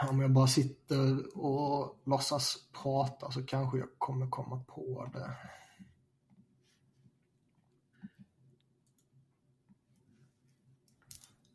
Om 0.09 0.20
jag 0.20 0.31
bara 0.31 0.47
sitter 0.47 1.37
och 1.39 2.01
låtsas 2.05 2.57
prata 2.83 3.31
så 3.31 3.47
kanske 3.47 3.79
jag 3.79 3.89
kommer 3.99 4.31
komma 4.31 4.65
på 4.66 5.11
det. 5.12 5.37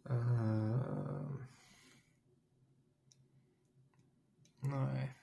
Eh, 0.10 1.30
nej. 4.60 5.16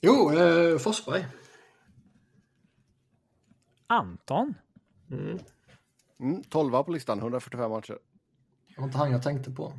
Jo, 0.00 0.32
eh, 0.32 0.78
Forsberg. 0.78 1.26
Anton. 3.86 4.54
Mm, 6.18 6.42
12 6.42 6.82
på 6.84 6.92
listan, 6.92 7.18
145 7.18 7.70
matcher. 7.70 7.98
Det 8.68 8.80
var 8.80 8.84
inte 8.84 8.98
han 8.98 9.10
jag 9.10 9.22
tänkte 9.22 9.50
på. 9.50 9.72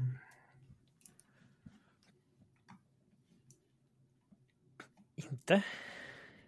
Inte. 5.32 5.64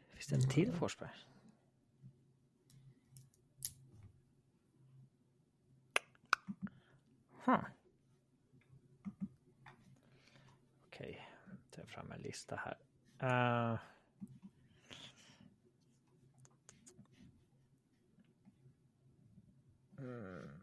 Finns 0.09 0.27
det 0.27 0.35
en 0.35 0.49
till 0.49 0.73
Forsberg? 0.73 1.09
Huh. 7.45 7.63
Okej, 10.87 11.29
tar 11.71 11.81
jag 11.81 11.89
fram 11.89 12.11
en 12.11 12.21
lista 12.21 12.55
här. 12.55 12.77
Eh, 13.19 13.79
mm. 19.97 20.58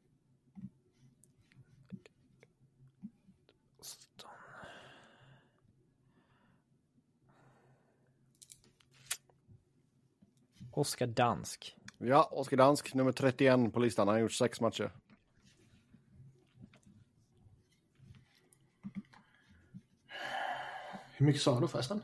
Oskar 10.76 11.06
Dansk. 11.06 11.76
Ja, 11.98 12.28
Oskar 12.32 12.56
Dansk, 12.56 12.94
nummer 12.94 13.12
31 13.12 13.72
på 13.72 13.80
listan. 13.80 14.08
Han 14.08 14.14
har 14.14 14.20
gjort 14.20 14.32
sex 14.32 14.60
matcher. 14.60 14.90
Hur 21.16 21.26
mycket 21.26 21.42
sa 21.42 21.60
du 21.60 21.68
förresten? 21.68 22.02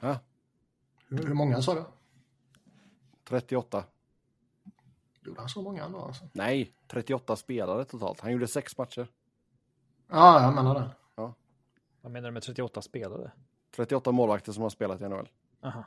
Ja, 0.00 0.18
Hur, 1.08 1.26
hur 1.26 1.34
många 1.34 1.62
sa 1.62 1.74
du? 1.74 1.84
38. 3.24 3.84
Gjorde 5.24 5.40
han 5.40 5.48
så 5.48 5.62
många 5.62 5.84
ändå 5.84 5.98
alltså? 5.98 6.28
Nej, 6.32 6.72
38 6.86 7.36
spelare 7.36 7.84
totalt. 7.84 8.20
Han 8.20 8.32
gjorde 8.32 8.48
sex 8.48 8.78
matcher. 8.78 9.08
Ja, 10.08 10.42
jag 10.42 10.54
menar 10.54 10.74
det. 10.74 10.90
Vad 12.00 12.12
menar 12.12 12.28
du 12.28 12.32
med 12.32 12.42
38 12.42 12.82
spelare? 12.82 13.30
38 13.70 14.12
målvakter 14.12 14.52
som 14.52 14.62
har 14.62 14.70
spelat 14.70 15.00
i 15.00 15.08
NHL. 15.08 15.28
Aha. 15.62 15.84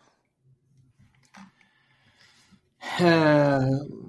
Eh, 3.01 3.61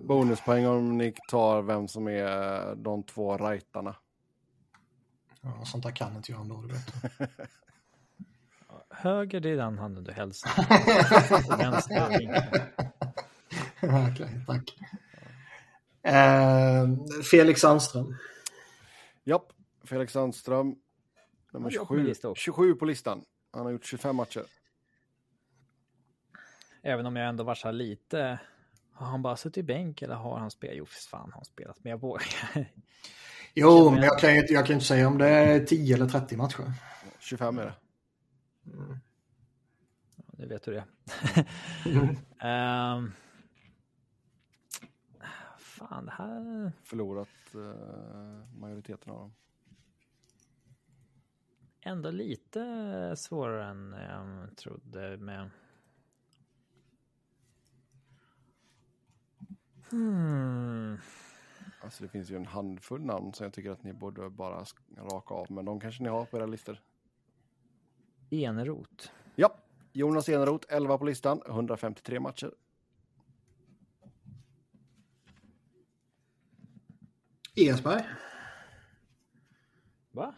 Bonuspoäng 0.04 0.66
om 0.66 0.98
ni 0.98 1.14
tar 1.28 1.62
vem 1.62 1.88
som 1.88 2.08
är 2.08 2.74
de 2.74 3.02
två 3.02 3.36
rightarna. 3.36 3.96
ja, 5.40 5.64
sånt 5.64 5.84
där 5.84 5.90
kan 5.90 6.16
inte 6.16 6.32
jag 6.32 6.40
ändå, 6.40 6.62
du 6.62 6.68
vet. 6.68 7.30
Höger, 8.90 9.40
det 9.40 9.50
är 9.50 9.56
den 9.56 9.78
handen 9.78 10.04
du 10.04 10.12
hälsar. 10.12 10.50
Vänster. 11.58 12.06
Okej, 13.82 14.40
tack. 14.46 14.78
Eh, 16.02 16.86
Felix 17.30 17.60
Sandström. 17.60 18.16
Japp, 19.24 19.52
Felix 19.84 20.12
Sandström. 20.12 20.76
Nummer 21.52 21.70
Ja, 21.70 21.74
jag 21.74 21.88
på 21.88 21.94
min 21.94 22.02
27, 22.02 22.08
lista 22.08 22.28
också. 22.28 22.40
27 22.40 22.74
på 22.74 22.84
listan. 22.84 23.24
Han 23.52 23.64
har 23.64 23.72
gjort 23.72 23.84
25 23.84 24.16
matcher. 24.16 24.42
Även 26.82 27.06
om 27.06 27.16
jag 27.16 27.28
ändå 27.28 27.44
här 27.64 27.72
lite. 27.72 28.38
Har 29.02 29.10
han 29.10 29.22
bara 29.22 29.36
suttit 29.36 29.56
i 29.56 29.62
bänk 29.62 30.02
eller 30.02 30.14
har 30.14 30.38
han 30.38 30.50
spelat? 30.50 30.76
Jo, 30.76 30.86
fan 30.86 31.20
har 31.20 31.32
han 31.32 31.44
spelat. 31.44 31.84
Men 31.84 31.90
jag 31.90 32.00
vågar. 32.00 32.24
Jo, 33.54 33.90
men 33.90 34.02
jag 34.02 34.18
kan 34.18 34.34
jag 34.34 34.66
kan 34.66 34.74
inte 34.74 34.86
säga 34.86 35.08
om 35.08 35.18
det 35.18 35.28
är 35.28 35.64
10 35.64 35.94
eller 35.94 36.08
30 36.08 36.36
matcher. 36.36 36.72
25 37.20 37.58
är 37.58 37.64
det. 37.64 37.74
Nu 40.38 40.46
vet 40.46 40.62
du 40.62 40.72
det. 40.72 40.84
Mm. 41.86 42.16
Ehm. 42.40 43.12
fan, 45.58 46.06
det 46.06 46.12
här. 46.12 46.72
Förlorat 46.84 47.28
eh, 47.54 48.58
majoriteten 48.58 49.12
av 49.12 49.18
dem. 49.18 49.34
Ändå 51.80 52.10
lite 52.10 53.14
svårare 53.16 53.64
än 53.64 53.92
jag 53.92 54.56
trodde 54.56 55.16
med. 55.16 55.50
Hmm. 59.92 60.98
Alltså 61.80 62.02
det 62.02 62.08
finns 62.08 62.30
ju 62.30 62.36
en 62.36 62.46
handfull 62.46 63.04
namn 63.04 63.32
som 63.32 63.44
jag 63.44 63.52
tycker 63.52 63.70
att 63.70 63.82
ni 63.82 63.92
borde 63.92 64.30
bara 64.30 64.64
raka 64.96 65.34
av. 65.34 65.46
Men 65.50 65.64
de 65.64 65.80
kanske 65.80 66.02
ni 66.02 66.08
har 66.08 66.24
på 66.24 66.36
era 66.36 66.46
listor. 66.46 66.80
Enerot. 68.30 69.12
Ja, 69.34 69.54
Jonas 69.92 70.28
Eneroth, 70.28 70.66
11 70.74 70.98
på 70.98 71.04
listan, 71.04 71.42
153 71.46 72.20
matcher. 72.20 72.54
Esberg. 77.56 78.04
Va? 80.10 80.34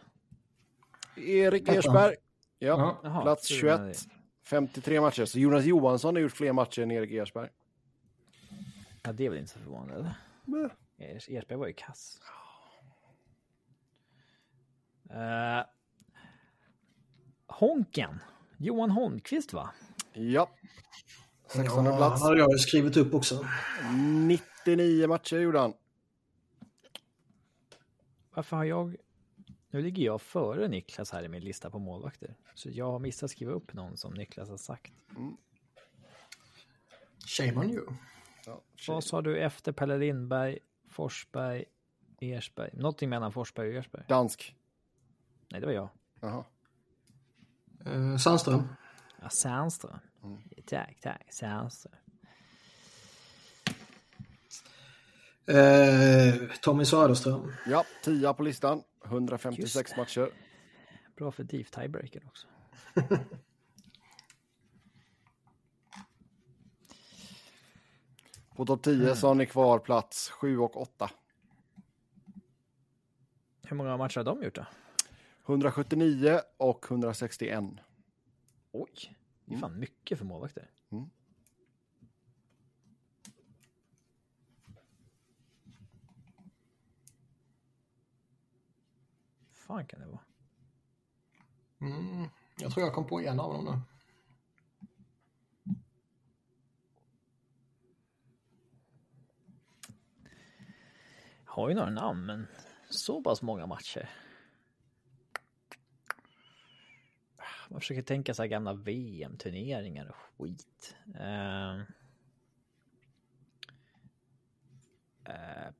Erik. 1.15 1.67
Ersberg, 1.69 2.15
ja. 2.59 2.97
Jaha, 3.03 3.21
plats 3.21 3.47
så 3.47 3.53
det 3.53 3.77
var 3.77 3.93
21, 3.93 4.07
53 4.43 5.01
matcher. 5.01 5.25
Så 5.25 5.39
Jonas 5.39 5.65
Johansson 5.65 6.15
har 6.15 6.21
gjort 6.21 6.31
fler 6.31 6.53
matcher 6.53 6.81
än 6.81 6.91
Erik 6.91 7.11
Ersberg. 7.11 7.49
Ja, 9.05 9.11
det 9.13 9.25
är 9.25 9.29
väl 9.29 9.39
inte 9.39 9.51
så 9.51 9.59
förvånande. 9.59 10.15
Ers- 10.97 11.29
Ersberg 11.29 11.57
var 11.57 11.67
ju 11.67 11.73
kass. 11.73 12.19
Uh, 15.11 15.65
Honken. 17.47 18.19
Johan 18.57 18.89
Holmqvist 18.91 19.53
va? 19.53 19.69
Ja, 20.13 20.49
16 21.47 21.85
Ja, 21.85 21.97
plats. 21.97 22.21
han 22.21 22.29
hade 22.29 22.39
jag 22.41 22.51
ju 22.51 22.57
skrivit 22.57 22.97
upp 22.97 23.13
också. 23.13 23.45
99 24.65 25.07
matcher 25.07 25.37
gjorde 25.37 25.59
han. 25.59 25.73
Varför 28.29 28.57
har 28.57 28.63
jag... 28.63 28.95
Nu 29.69 29.81
ligger 29.81 30.03
jag 30.05 30.21
före 30.21 30.67
Niklas 30.67 31.11
här 31.11 31.23
i 31.23 31.27
min 31.27 31.43
lista 31.43 31.69
på 31.69 31.79
målvakter. 31.79 32.35
Så 32.55 32.69
jag 32.71 32.91
har 32.91 32.99
missat 32.99 33.31
skriva 33.31 33.51
upp 33.51 33.73
någon 33.73 33.97
som 33.97 34.13
Niklas 34.13 34.49
har 34.49 34.57
sagt. 34.57 34.93
Shame 37.27 37.53
on 37.55 37.69
you. 37.71 37.85
Ja, 38.45 38.61
Vad 38.87 39.03
sa 39.03 39.21
du 39.21 39.37
efter 39.39 39.71
Pelle 39.71 39.97
Lindberg, 39.97 40.59
Forsberg, 40.89 41.65
Ersberg? 42.21 42.69
Någonting 42.73 43.09
mellan 43.09 43.31
Forsberg 43.31 43.69
och 43.69 43.75
Ersberg? 43.75 44.03
Dansk. 44.07 44.55
Nej, 45.51 45.61
det 45.61 45.67
var 45.67 45.73
jag. 45.73 45.89
Jaha. 46.19 46.45
Eh, 47.85 48.17
Sandström. 48.17 48.67
Ja, 49.21 49.29
Sandström. 49.29 49.99
Tack, 50.65 50.97
tack. 51.01 51.33
Sandström. 51.33 51.93
Eh, 55.47 56.33
Tommy 56.61 56.85
Söderström. 56.85 57.51
Ja, 57.67 57.83
10 58.03 58.33
på 58.33 58.43
listan. 58.43 58.83
156 59.05 59.75
Just 59.75 59.89
det. 59.95 59.97
matcher. 60.01 60.29
Bra 61.15 61.31
för 61.31 61.43
deep 61.43 61.71
tiebreaker 61.71 62.23
också. 62.27 62.47
På 68.55 68.65
topp 68.65 68.81
10 68.83 69.15
så 69.15 69.27
har 69.27 69.35
ni 69.35 69.45
kvar 69.45 69.79
plats 69.79 70.29
7 70.29 70.59
och 70.59 70.81
8. 70.81 71.09
Hur 73.63 73.75
många 73.75 73.97
matcher 73.97 74.17
har 74.17 74.23
de 74.23 74.43
gjort 74.43 74.55
då? 74.55 74.65
179 75.45 76.39
och 76.57 76.85
161. 76.89 77.63
Oj, 78.71 79.15
det 79.45 79.55
är 79.55 79.59
fan 79.59 79.79
mycket 79.79 80.17
för 80.17 80.25
målvakter. 80.25 80.69
Mm. 80.89 81.09
fan 89.65 89.85
kan 89.85 89.99
det 89.99 90.05
vara? 90.05 90.19
Mm, 91.81 92.29
jag 92.59 92.71
tror 92.71 92.85
jag 92.85 92.95
kom 92.95 93.07
på 93.07 93.21
en 93.21 93.39
av 93.39 93.53
dem 93.53 93.65
nu. 93.65 93.94
Har 101.55 101.69
ju 101.69 101.75
några 101.75 101.89
namn, 101.89 102.25
men 102.25 102.47
så 102.89 103.21
pass 103.21 103.41
många 103.41 103.65
matcher. 103.65 104.09
Man 107.69 107.79
försöker 107.79 108.01
tänka 108.01 108.33
så 108.33 108.41
här 108.41 108.47
gamla 108.47 108.73
VM-turneringar 108.73 110.07
och 110.09 110.15
skit. 110.15 110.95
Uh, 111.07 111.79
uh, 115.29 115.71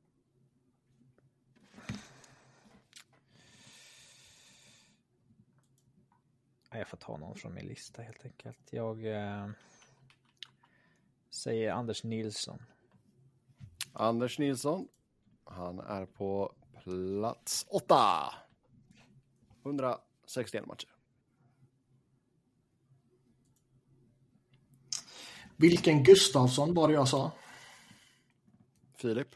jag 6.71 6.87
får 6.87 6.97
ta 6.97 7.17
någon 7.17 7.35
från 7.35 7.53
min 7.53 7.67
lista 7.67 8.01
helt 8.01 8.25
enkelt. 8.25 8.73
Jag 8.73 9.05
uh, 9.05 9.51
säger 11.29 11.71
Anders 11.71 12.03
Nilsson. 12.03 12.63
Anders 13.93 14.39
Nilsson. 14.39 14.87
Han 15.45 15.79
är 15.79 16.05
på 16.05 16.53
plats 16.83 17.65
8. 17.69 17.95
161 19.63 20.65
matcher. 20.65 20.89
Vilken 25.57 26.03
Gustavsson 26.03 26.73
var 26.73 26.87
det 26.87 26.93
jag 26.93 27.07
sa? 27.07 27.31
Filip. 28.97 29.35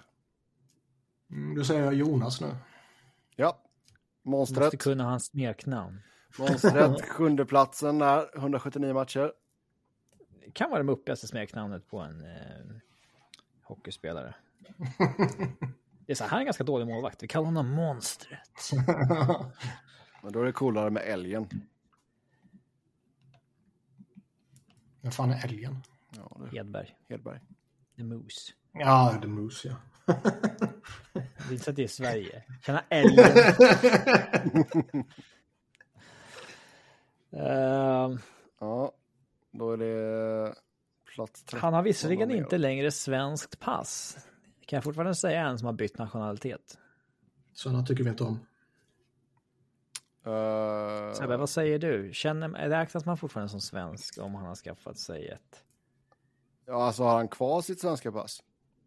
Mm, 1.31 1.55
då 1.55 1.63
säger 1.63 1.83
jag 1.83 1.93
Jonas 1.93 2.41
nu. 2.41 2.55
Ja. 3.35 3.63
Måste 4.23 4.59
Monstret. 4.59 4.81
kunna 4.81 5.03
hans 5.03 5.25
smeknamn. 5.25 6.01
Monstret. 6.39 7.01
Sjunde 7.09 7.45
platsen 7.45 7.99
där. 7.99 8.37
179 8.37 8.93
matcher. 8.93 9.33
Det 10.45 10.51
kan 10.51 10.69
vara 10.69 10.79
det 10.79 10.85
muppigaste 10.85 11.27
smeknamnet 11.27 11.87
på 11.87 11.99
en 11.99 12.25
eh, 12.25 12.65
hockeyspelare. 13.63 14.35
Det 16.09 16.13
är 16.13 16.15
så 16.15 16.23
här, 16.23 16.29
han 16.29 16.37
är 16.37 16.41
en 16.41 16.45
ganska 16.45 16.63
dålig 16.63 16.87
målvakt. 16.87 17.23
Vi 17.23 17.27
kallar 17.27 17.45
honom 17.45 17.69
monstret. 17.69 18.71
Men 20.23 20.33
då 20.33 20.41
är 20.41 20.45
det 20.45 20.51
coolare 20.51 20.89
med 20.89 21.03
älgen. 21.03 21.47
Vem 25.01 25.11
fan 25.11 25.31
är 25.31 25.45
älgen? 25.45 25.83
Ja, 26.15 26.37
det 26.39 26.57
Hedberg. 26.57 26.95
Hedberg. 27.09 27.39
The 27.97 28.03
Moose. 28.03 28.53
Ja, 28.73 29.17
The 29.21 29.27
Moose 29.27 29.67
ja. 29.67 29.75
Det 31.13 31.49
är 31.49 31.51
inte 31.51 31.63
så 31.63 31.69
att 31.69 31.75
det 31.75 31.83
är 31.83 31.87
Sverige. 31.87 32.43
Tjena 32.65 32.83
älgen. 32.89 33.25
uh, 37.33 38.19
Ja, 38.59 38.91
då 39.51 39.71
är 39.71 39.77
det 39.77 40.55
plats 41.15 41.43
13. 41.43 41.59
han 41.59 41.73
har 41.73 41.83
visserligen 41.83 42.31
inte 42.31 42.57
längre 42.57 42.91
svenskt 42.91 43.59
pass. 43.59 44.17
Kan 44.69 44.77
jag 44.77 44.83
fortfarande 44.83 45.15
säga 45.15 45.41
en 45.47 45.57
som 45.59 45.65
har 45.65 45.73
bytt 45.73 45.97
nationalitet? 45.97 46.77
Sådana 47.53 47.85
tycker 47.85 48.03
vi 48.03 48.09
inte 48.09 48.23
om. 48.23 48.39
Eh, 50.25 51.13
Sebbe, 51.13 51.37
vad 51.37 51.49
säger 51.49 51.79
du? 51.79 52.09
Känner, 52.13 52.49
räknas 52.49 53.05
man 53.05 53.17
fortfarande 53.17 53.49
som 53.49 53.61
svensk 53.61 54.17
om 54.17 54.35
han 54.35 54.45
har 54.45 54.55
skaffat 54.55 54.97
sig 54.97 55.27
ett? 55.27 55.63
ja, 56.65 56.83
alltså 56.83 57.03
har 57.03 57.15
han 57.15 57.27
kvar 57.27 57.61
sitt 57.61 57.81
svenska 57.81 58.11
pass? 58.11 58.43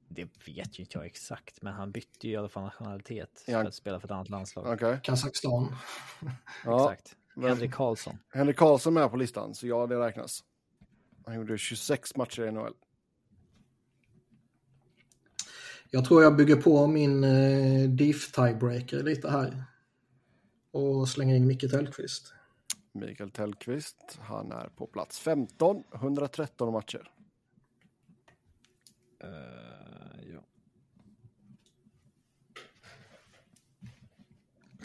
Det 0.08 0.24
vet 0.24 0.78
ju 0.78 0.82
inte 0.82 0.98
jag 0.98 1.06
exakt, 1.06 1.62
men 1.62 1.72
han 1.72 1.92
bytte 1.92 2.26
ju 2.28 2.32
i 2.32 2.36
alla 2.36 2.48
fall 2.48 2.62
nationalitet 2.62 3.44
Ja. 3.46 3.60
för 3.60 3.68
att 3.68 3.74
spela 3.74 4.00
för 4.00 4.08
ett 4.08 4.12
annat 4.12 4.28
landslag. 4.28 4.66
Okej. 4.74 5.00
Kazakstan. 5.02 5.76
Ja, 6.64 6.92
Exakt. 6.92 7.16
men- 7.34 7.48
Henrik 7.48 7.72
Karlsson. 7.74 8.18
Henrik 8.32 8.56
Karlsson 8.56 8.96
är 8.96 9.00
med 9.00 9.10
på 9.10 9.16
listan, 9.16 9.54
så 9.54 9.66
ja, 9.66 9.86
det 9.86 9.98
räknas. 10.00 10.44
Han 11.26 11.34
gjorde 11.34 11.58
26 11.58 12.16
matcher 12.16 12.42
i 12.42 12.50
NHL. 12.52 12.74
Jag 15.94 16.04
tror 16.04 16.22
jag 16.22 16.36
bygger 16.36 16.56
på 16.56 16.86
min 16.86 17.24
eh, 17.24 17.88
DIF 17.88 18.32
tiebreaker 18.32 19.02
lite 19.02 19.30
här. 19.30 19.64
Och 20.70 21.08
slänger 21.08 21.36
in 21.36 21.46
Micke 21.46 21.70
Tellqvist. 21.70 22.34
Mikael 22.92 23.30
Tellqvist, 23.30 24.18
han 24.20 24.52
är 24.52 24.68
på 24.68 24.86
plats 24.86 25.18
15, 25.18 25.84
113 25.94 26.72
matcher. 26.72 27.10
ja. 30.32 30.44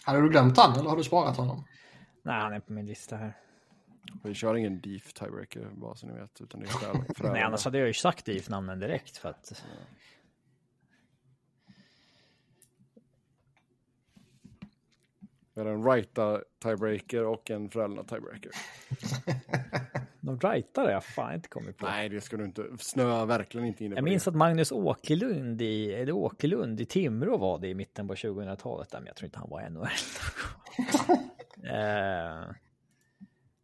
Hade 0.03 0.21
du 0.21 0.29
glömt 0.29 0.57
han 0.57 0.79
eller 0.79 0.89
har 0.89 0.97
du 0.97 1.03
sparat 1.03 1.37
honom? 1.37 1.63
Nej, 2.23 2.39
han 2.41 2.53
är 2.53 2.59
på 2.59 2.73
min 2.73 2.85
lista 2.85 3.15
här. 3.15 3.37
Vi 4.23 4.33
kör 4.33 4.55
ingen 4.55 4.81
DIF 4.81 5.13
tiebreaker, 5.13 5.69
bara 5.73 5.95
så 5.95 6.07
ni 6.07 6.13
vet, 6.13 6.41
utan 6.41 6.59
det 6.59 6.67
är. 6.67 7.31
Nej, 7.31 7.41
annars 7.41 7.65
hade 7.65 7.77
jag 7.77 7.87
ju 7.87 7.93
sagt 7.93 8.27
IF-namnen 8.27 8.79
direkt 8.79 9.17
för 9.17 9.29
att 9.29 9.63
Vi 15.57 15.63
har 15.63 15.69
en 15.69 15.81
Wrighta 15.81 16.41
tiebreaker 16.59 17.25
och 17.25 17.51
en 17.51 17.69
Frölunda 17.69 18.03
tiebreaker. 18.03 18.51
de 20.21 20.39
rightare 20.39 20.91
jag 20.91 21.03
fan 21.03 21.33
inte 21.33 21.49
kommit 21.49 21.77
på. 21.77 21.85
Nej, 21.85 22.09
det 22.09 22.21
ska 22.21 22.37
du 22.37 22.45
inte. 22.45 22.65
Snöa 22.79 23.25
verkligen 23.25 23.67
inte 23.67 23.85
inne 23.85 23.95
på 23.95 23.99
Jag 23.99 24.03
minns 24.03 24.23
det. 24.23 24.29
att 24.29 24.35
Magnus 24.35 24.71
Åkerlund 24.71 25.61
i, 25.61 25.93
eller 25.93 26.11
Åkerlund 26.11 26.81
i 26.81 26.85
Timrå 26.85 27.37
var 27.37 27.59
det 27.59 27.67
i 27.67 27.73
mitten 27.73 28.07
på 28.07 28.13
2000-talet, 28.13 28.93
men 28.93 29.05
jag 29.05 29.15
tror 29.15 29.25
inte 29.25 29.39
han 29.39 29.49
var 29.49 29.69
NHL. 29.69 29.87
eh, 31.63 32.55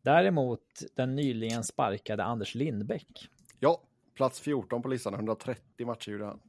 däremot 0.02 0.84
den 0.96 1.16
nyligen 1.16 1.64
sparkade 1.64 2.24
Anders 2.24 2.56
Lindbäck. 2.56 3.30
Ja, 3.60 3.82
plats 4.16 4.40
14 4.40 4.82
på 4.82 4.88
listan, 4.88 5.14
130 5.14 5.86
matcher 5.86 6.12
gjorde 6.12 6.26
han. 6.26 6.40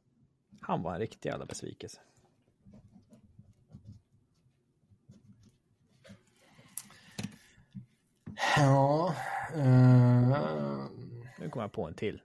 Han 0.60 0.82
var 0.82 0.92
en 0.92 1.00
riktig 1.00 1.28
jävla 1.30 1.46
besvikelse. 1.46 2.00
Ja. 8.56 9.14
Eh, 9.54 10.86
Nu 11.38 11.50
kommer 11.50 11.64
jag 11.64 11.72
på 11.72 11.86
en 11.86 11.94
till. 11.94 12.22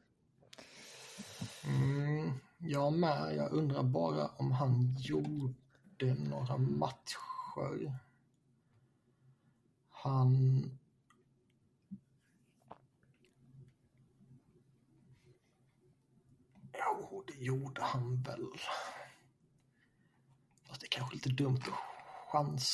mm, 1.64 2.34
jag 2.58 2.94
med. 2.94 3.36
Jag 3.36 3.52
undrar 3.52 3.84
bara 3.84 4.28
om 4.28 4.52
han 4.52 4.96
gjorde 5.00 6.14
några 6.30 6.58
matcher. 6.58 7.94
Han... 9.90 10.64
Jo, 16.74 17.24
det 17.28 17.44
gjorde 17.44 17.82
han 17.82 18.22
väl. 18.22 18.48
Fast 20.68 20.82
det 20.82 20.86
är 20.86 20.90
kanske 20.90 21.16
lite 21.16 21.30
dumt 21.30 21.60
att 21.62 21.74
chansa. 22.32 22.70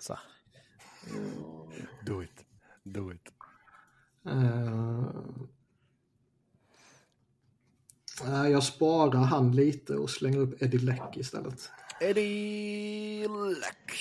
Alltså, 0.00 0.18
Do 2.06 2.22
it. 2.22 2.44
Do 2.84 3.12
it. 3.12 3.28
Eh, 4.26 5.10
nej, 8.24 8.52
jag 8.52 8.62
sparar 8.62 9.18
han 9.18 9.52
lite 9.52 9.94
och 9.96 10.10
slänger 10.10 10.38
upp 10.38 10.62
Eddie 10.62 10.78
Leck 10.78 11.16
istället. 11.16 11.70
Eddie 12.00 13.28
Leck. 13.28 13.92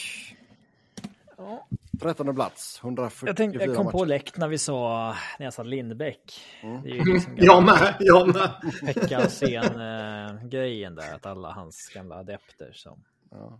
ja. 1.38 1.68
13 2.02 2.36
plats, 2.36 2.80
144 2.84 3.30
jag, 3.30 3.38
tänkte, 3.38 3.64
jag 3.66 3.76
kom 3.76 3.86
matcher. 3.86 3.92
på 3.98 4.06
Läck 4.06 4.38
när 4.38 4.48
vi 4.48 4.58
sa, 4.58 5.16
när 5.40 5.46
jag 5.46 5.54
sa 5.54 5.64
Lindbäck. 5.64 6.42
Mm. 6.62 6.82
Det 6.84 6.90
är 6.90 6.94
ju 6.96 7.14
liksom 7.14 7.34
Jag 7.38 7.64
med, 7.64 7.96
jag 8.00 8.28
med. 8.28 8.52
Pekka 8.86 9.28
scen 9.28 10.50
grejen 10.50 10.96
där, 10.96 11.16
att 11.16 11.26
alla 11.26 11.52
hans 11.52 11.92
gamla 11.94 12.16
adepter 12.16 12.72
som 12.74 13.04
Ja. 13.32 13.60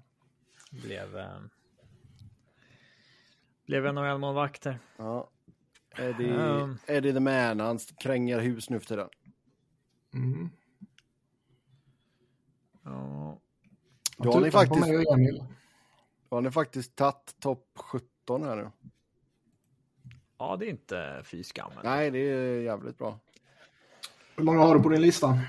blev... 0.72 1.16
Blev 3.70 3.86
NHL-målvakter. 3.94 4.80
Ja. 4.98 5.30
Eddie, 5.98 6.32
Um. 6.32 6.78
Eddie 6.88 7.14
the 7.14 7.20
Man, 7.20 7.60
han 7.60 7.80
kränger 7.98 8.40
hus 8.40 8.70
nu 8.70 8.80
för 8.80 8.88
tiden. 8.88 9.10
Mm. 10.14 10.50
Ja. 12.84 13.40
Då 14.18 14.32
har 14.32 14.42
ni 14.42 14.52
faktiskt, 14.52 14.88
då 16.30 16.36
har 16.36 16.42
ni 16.42 16.52
faktiskt 16.52 16.96
tagit 16.96 17.36
topp 17.40 17.68
17 17.76 18.44
här 18.44 18.56
nu. 18.56 18.72
ja, 20.38 20.56
det 20.60 20.66
är 20.66 20.70
inte 20.70 21.22
fy 21.26 21.44
skam. 21.44 21.72
Nej, 21.84 22.12
det 22.12 22.20
är 22.20 22.62
jävligt 22.62 22.98
bra. 22.98 23.20
Hur 24.36 24.44
många 24.44 24.60
har 24.60 24.76
du 24.76 24.84
på 24.84 24.90
din 24.90 25.02
lista? 25.02 25.40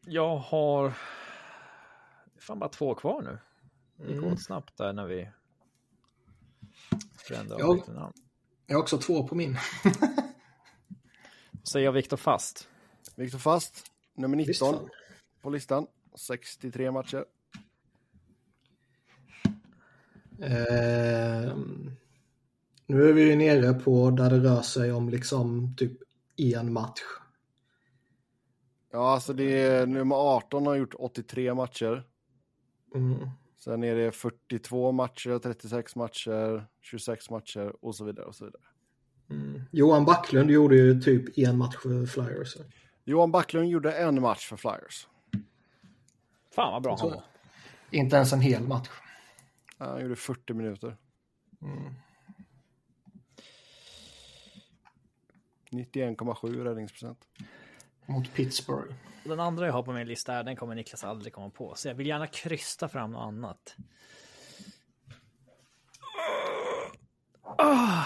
Jag 0.00 0.36
har... 0.36 0.84
Det 2.24 2.38
är 2.38 2.40
fan 2.40 2.58
bara 2.58 2.70
två 2.70 2.94
kvar 2.94 3.22
nu. 3.22 3.38
Det 3.96 4.08
gick 4.12 4.18
Mm. 4.22 4.32
åt 4.32 4.42
snabbt 4.42 4.76
där 4.76 4.92
när 4.92 5.06
vi 5.06 5.28
förändrade 7.28 7.62
Ja. 7.62 7.72
lite 7.74 7.92
namn. 7.92 8.12
Jag 8.66 8.76
har 8.76 8.82
också 8.82 8.98
två 8.98 9.28
på 9.28 9.34
min. 9.34 9.58
Säger 11.72 11.84
jag 11.84 11.92
Viktor 11.92 12.16
Fast. 12.16 12.68
Viktor 13.16 13.38
Fast, 13.38 13.86
nummer 14.14 14.36
19 14.36 14.46
Visst 14.48 14.92
på 15.42 15.50
listan. 15.50 15.86
63 16.18 16.90
matcher. 16.90 17.24
Ehm, 20.42 21.90
nu 22.86 23.08
är 23.08 23.12
vi 23.12 23.22
ju 23.22 23.36
nere 23.36 23.74
på 23.74 24.10
där 24.10 24.30
det 24.30 24.38
rör 24.38 24.62
sig 24.62 24.92
om 24.92 25.08
liksom 25.08 25.74
typ 25.76 25.92
en 26.36 26.72
match. 26.72 27.00
Ja, 28.92 29.10
alltså 29.12 29.32
det 29.32 29.44
är 29.44 29.86
nummer 29.86 30.16
18 30.16 30.66
har 30.66 30.74
gjort 30.74 30.94
83 30.98 31.54
matcher. 31.54 32.04
Mm. 32.94 33.28
Sen 33.58 33.84
är 33.84 33.94
det 33.94 34.12
42 34.12 34.92
matcher, 34.92 35.38
36 35.38 35.96
matcher, 35.96 36.66
26 36.80 37.30
matcher 37.30 37.72
och 37.80 37.94
så 37.94 38.04
vidare 38.04 38.26
och 38.26 38.34
så 38.34 38.44
vidare. 38.44 38.62
Mm. 39.30 39.62
Johan 39.70 40.04
Backlund 40.04 40.50
gjorde 40.50 40.76
ju 40.76 41.00
typ 41.00 41.38
en 41.38 41.58
match 41.58 41.76
för 41.82 42.06
Flyers. 42.06 42.56
Johan 43.04 43.30
Backlund 43.30 43.68
gjorde 43.68 43.92
en 43.92 44.20
match 44.20 44.48
för 44.48 44.56
Flyers. 44.56 45.08
Fan 46.50 46.72
vad 46.72 46.82
bra 46.82 46.96
han 47.00 47.10
var. 47.10 47.24
Inte 47.90 48.16
ens 48.16 48.32
en 48.32 48.40
hel 48.40 48.62
match. 48.62 48.88
Han 49.78 50.02
gjorde 50.02 50.16
40 50.16 50.54
minuter. 50.54 50.96
Mm. 51.62 51.94
91,7 55.70 56.64
räddningsprocent. 56.64 57.28
Mot 58.06 58.34
Pittsburgh. 58.34 58.94
Den 59.28 59.40
andra 59.40 59.66
jag 59.66 59.72
har 59.72 59.82
på 59.82 59.92
min 59.92 60.06
lista 60.08 60.32
här, 60.32 60.42
den 60.42 60.56
kommer 60.56 60.74
Niklas 60.74 61.04
aldrig 61.04 61.32
komma 61.32 61.50
på. 61.50 61.74
Så 61.74 61.88
jag 61.88 61.94
vill 61.94 62.06
gärna 62.06 62.26
krysta 62.26 62.88
fram 62.88 63.10
något 63.10 63.22
annat. 63.26 63.76
Ah. 67.42 68.04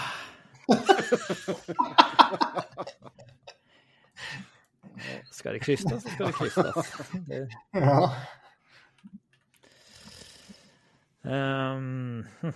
Ska 5.31 5.51
det 5.51 5.59
krystas 5.59 6.03
så 6.03 6.09
ska 6.09 6.25
det 6.25 6.33
krystas. 6.33 6.93
Det- 7.27 7.49
Ja. 7.71 8.15
Um, 11.25 12.27
hmm, 12.41 12.51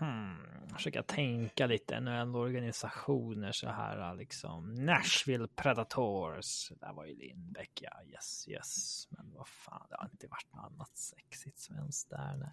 hmm. 0.00 0.36
Försöka 0.76 1.02
tänka 1.02 1.66
lite 1.66 2.00
NHL-organisationer 2.00 3.52
så 3.52 3.68
här 3.68 4.14
liksom. 4.14 4.74
Nashville 4.74 5.48
Predators. 5.48 6.72
Där 6.80 6.92
var 6.92 7.04
ju 7.04 7.14
Lindbäck, 7.16 7.82
ja. 7.82 8.04
Yes, 8.04 8.48
yes. 8.48 9.06
Men 9.10 9.32
vad 9.34 9.48
fan, 9.48 9.86
det 9.90 9.96
har 9.96 10.08
inte 10.12 10.26
varit 10.26 10.52
något 10.52 10.64
annat 10.64 10.96
sexigt 10.96 11.58
svenskt 11.58 12.10
där. 12.10 12.36
Nej. 12.36 12.50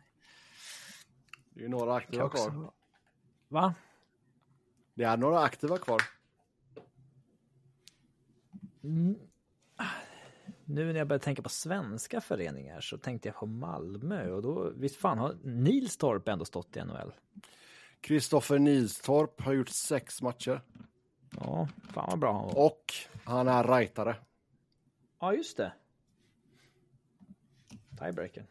Det 1.49 1.59
är 1.59 1.63
ju 1.63 1.69
några 1.69 1.95
aktiva 1.95 2.23
också- 2.23 2.49
kvar. 2.51 2.71
Va? 3.47 3.75
Det 4.93 5.03
är 5.03 5.17
några 5.17 5.39
aktiva 5.39 5.77
kvar. 5.77 6.01
Mm. 8.83 9.19
Nu 10.65 10.85
när 10.85 10.99
jag 10.99 11.07
börjar 11.07 11.19
tänka 11.19 11.41
på 11.41 11.49
svenska 11.49 12.21
föreningar 12.21 12.81
så 12.81 12.97
tänkte 12.97 13.27
jag 13.27 13.35
på 13.35 13.45
Malmö 13.45 14.31
och 14.31 14.41
då, 14.41 14.71
visst 14.75 14.95
fan 14.95 15.17
har 15.17 15.37
Nilstorp 15.43 16.27
ändå 16.27 16.45
stått 16.45 16.77
i 16.77 16.83
NHL? 16.83 17.13
Kristoffer 18.01 18.59
Nilstorp 18.59 19.41
har 19.41 19.53
gjort 19.53 19.69
sex 19.69 20.21
matcher. 20.21 20.61
Ja, 21.39 21.67
fan 21.93 22.05
vad 22.09 22.19
bra 22.19 22.33
han 22.33 22.45
var. 22.45 22.65
Och 22.65 22.93
han 23.23 23.47
är 23.47 23.63
rightare. 23.63 24.15
Ja, 25.19 25.33
just 25.33 25.57
det. 25.57 25.73
Tiebreaker. 27.99 28.45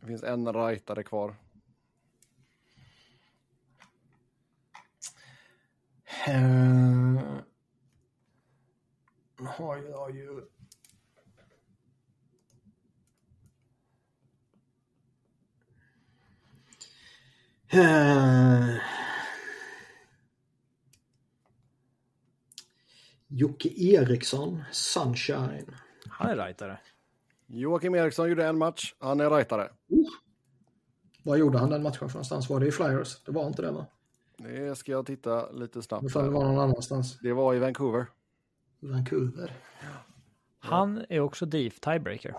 Det 0.00 0.06
finns 0.06 0.22
en 0.22 0.52
rightare 0.52 1.02
kvar. 1.02 1.34
Uh, 6.28 7.20
har 9.36 9.76
jag 9.76 10.16
ju... 10.16 10.48
Eh, 17.70 18.76
Jocke 23.26 23.68
Eriksson, 23.68 24.62
Sunshine. 24.72 25.74
Han 26.08 26.30
är 26.30 26.36
rightare. 26.36 26.78
Joakim 27.46 27.94
Eriksson 27.94 28.28
gjorde 28.28 28.46
en 28.46 28.58
match. 28.58 28.94
Han 28.98 29.20
är 29.20 29.30
rightare. 29.30 29.68
Vad 31.22 31.38
gjorde 31.38 31.58
han 31.58 31.70
den 31.70 31.82
matchen 31.82 31.98
för 32.08 32.14
någonstans? 32.16 32.50
Var 32.50 32.60
det 32.60 32.66
i 32.66 32.72
Flyers? 32.72 33.22
Det 33.24 33.32
var 33.32 33.46
inte 33.46 33.62
det 33.62 33.70
va? 33.70 33.86
Det 34.36 34.78
ska 34.78 34.92
jag 34.92 35.06
titta 35.06 35.50
lite 35.50 35.78
Det 35.78 35.82
snabbt. 35.82 36.12
får 36.12 36.22
det 36.22 36.30
vara 36.30 36.48
någon 36.48 36.58
annanstans. 36.58 37.18
Det 37.18 37.32
var 37.32 37.54
i 37.54 37.58
Vancouver. 37.58 38.06
Vancouver. 38.80 39.52
Han 40.58 41.04
är 41.08 41.20
också 41.20 41.46
DIF 41.46 41.80
tiebreaker. 41.80 42.34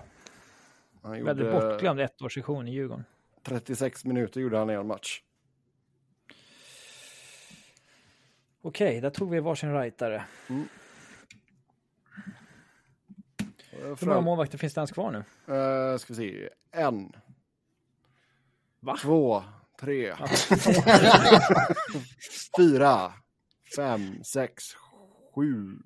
Han 1.01 1.11
Väldigt 1.23 1.45
gjorde 1.45 1.60
bortglömd 1.69 1.99
ettårssession 1.99 2.68
i 2.68 2.72
Djurgården. 2.72 3.06
36 3.44 4.06
minuter 4.06 4.41
gjorde 4.41 4.57
han 4.57 4.70
i 4.70 4.74
en 4.74 4.88
match. 4.88 5.22
Okej, 8.61 9.02
där 9.02 9.10
tog 9.10 9.30
vi 9.30 9.40
varsin 9.40 9.74
rightare. 9.74 10.26
Hur 13.72 14.06
många 14.06 14.22
målvakter 14.22 14.57
finns 14.57 14.74
det 14.74 14.80
ens 14.80 14.91
kvar 14.91 15.11
nu? 15.11 15.18
Uh, 15.53 15.98
ska 15.98 16.14
vi 16.14 16.18
se. 16.18 16.49
En. 16.72 17.11
Va? 18.80 18.98
Två. 18.98 19.44
Tre. 19.80 20.16
Fyra. 22.57 23.14
Fem. 23.76 24.24
Sex. 24.24 24.64
Sju. 25.36 25.78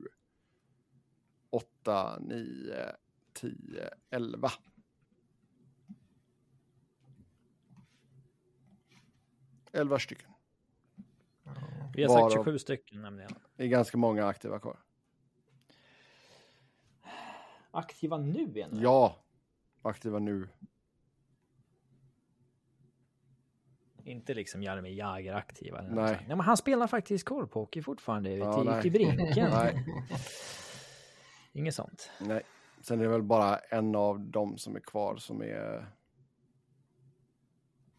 Åtta. 1.49 2.19
Nio. 2.19 2.91
Tio. 3.33 3.89
Elva. 4.11 4.51
Elva 9.73 9.99
stycken. 9.99 10.29
Vi 11.95 12.03
har 12.03 12.09
sagt 12.09 12.35
Varav- 12.35 12.43
27 12.43 12.59
stycken 12.59 13.01
nämligen. 13.01 13.31
Det 13.55 13.63
är 13.63 13.67
ganska 13.67 13.97
många 13.97 14.25
aktiva 14.27 14.59
kvar. 14.59 14.79
Aktiva 17.71 18.17
nu 18.17 18.39
igen? 18.43 18.69
Ja. 18.81 19.15
Aktiva 19.81 20.19
nu. 20.19 20.49
Inte 24.03 24.33
liksom 24.33 24.63
Jaromir 24.63 24.91
Jagr 24.93 25.33
aktiva. 25.33 25.81
Nej. 25.81 25.93
Nej, 26.17 26.23
men 26.27 26.39
han 26.39 26.57
spelar 26.57 26.87
faktiskt 26.87 27.25
korphockey 27.25 27.81
fortfarande 27.81 28.29
Ja, 28.35 28.53
till, 28.57 28.65
nej. 28.71 28.81
till 28.81 28.91
brinken. 28.91 29.49
Nej. 29.51 29.85
Inget 31.53 31.75
sånt. 31.75 32.11
Nej. 32.19 32.41
Sen 32.81 32.99
är 32.99 33.03
det 33.03 33.09
väl 33.09 33.23
bara 33.23 33.57
en 33.57 33.95
av 33.95 34.19
dem 34.19 34.57
som 34.57 34.75
är 34.75 34.79
kvar 34.79 35.17
som 35.17 35.41
är 35.41 35.87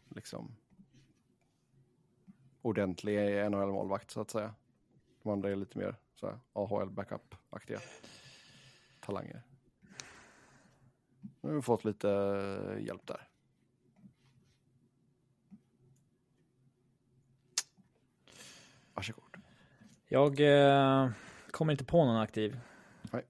liksom 0.09 0.57
ordentlig 2.65 3.51
NHL-målvakt 3.51 4.11
så 4.11 4.21
att 4.21 4.31
säga. 4.31 4.55
De 5.23 5.33
andra 5.33 5.51
är 5.51 5.57
lite 5.57 5.79
mer 5.79 5.97
så 6.15 6.27
här, 6.27 6.39
AHL 6.53 6.91
backup-aktiga 6.91 7.81
talanger. 9.01 9.43
Nu 11.41 11.49
har 11.49 11.57
vi 11.57 11.63
fått 11.63 11.85
lite 11.85 12.09
hjälp 12.81 13.07
där. 13.07 13.29
Varsågod. 18.95 19.37
Jag 20.09 20.41
eh, 20.41 21.11
kommer 21.51 21.73
inte 21.73 21.85
på 21.85 22.05
någon 22.05 22.17
aktiv. 22.17 22.61
Nej. 23.13 23.23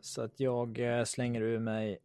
Så 0.00 0.22
att 0.22 0.40
jag 0.40 0.78
eh, 0.78 1.04
slänger 1.04 1.40
ur 1.40 1.58
mig 1.58 1.98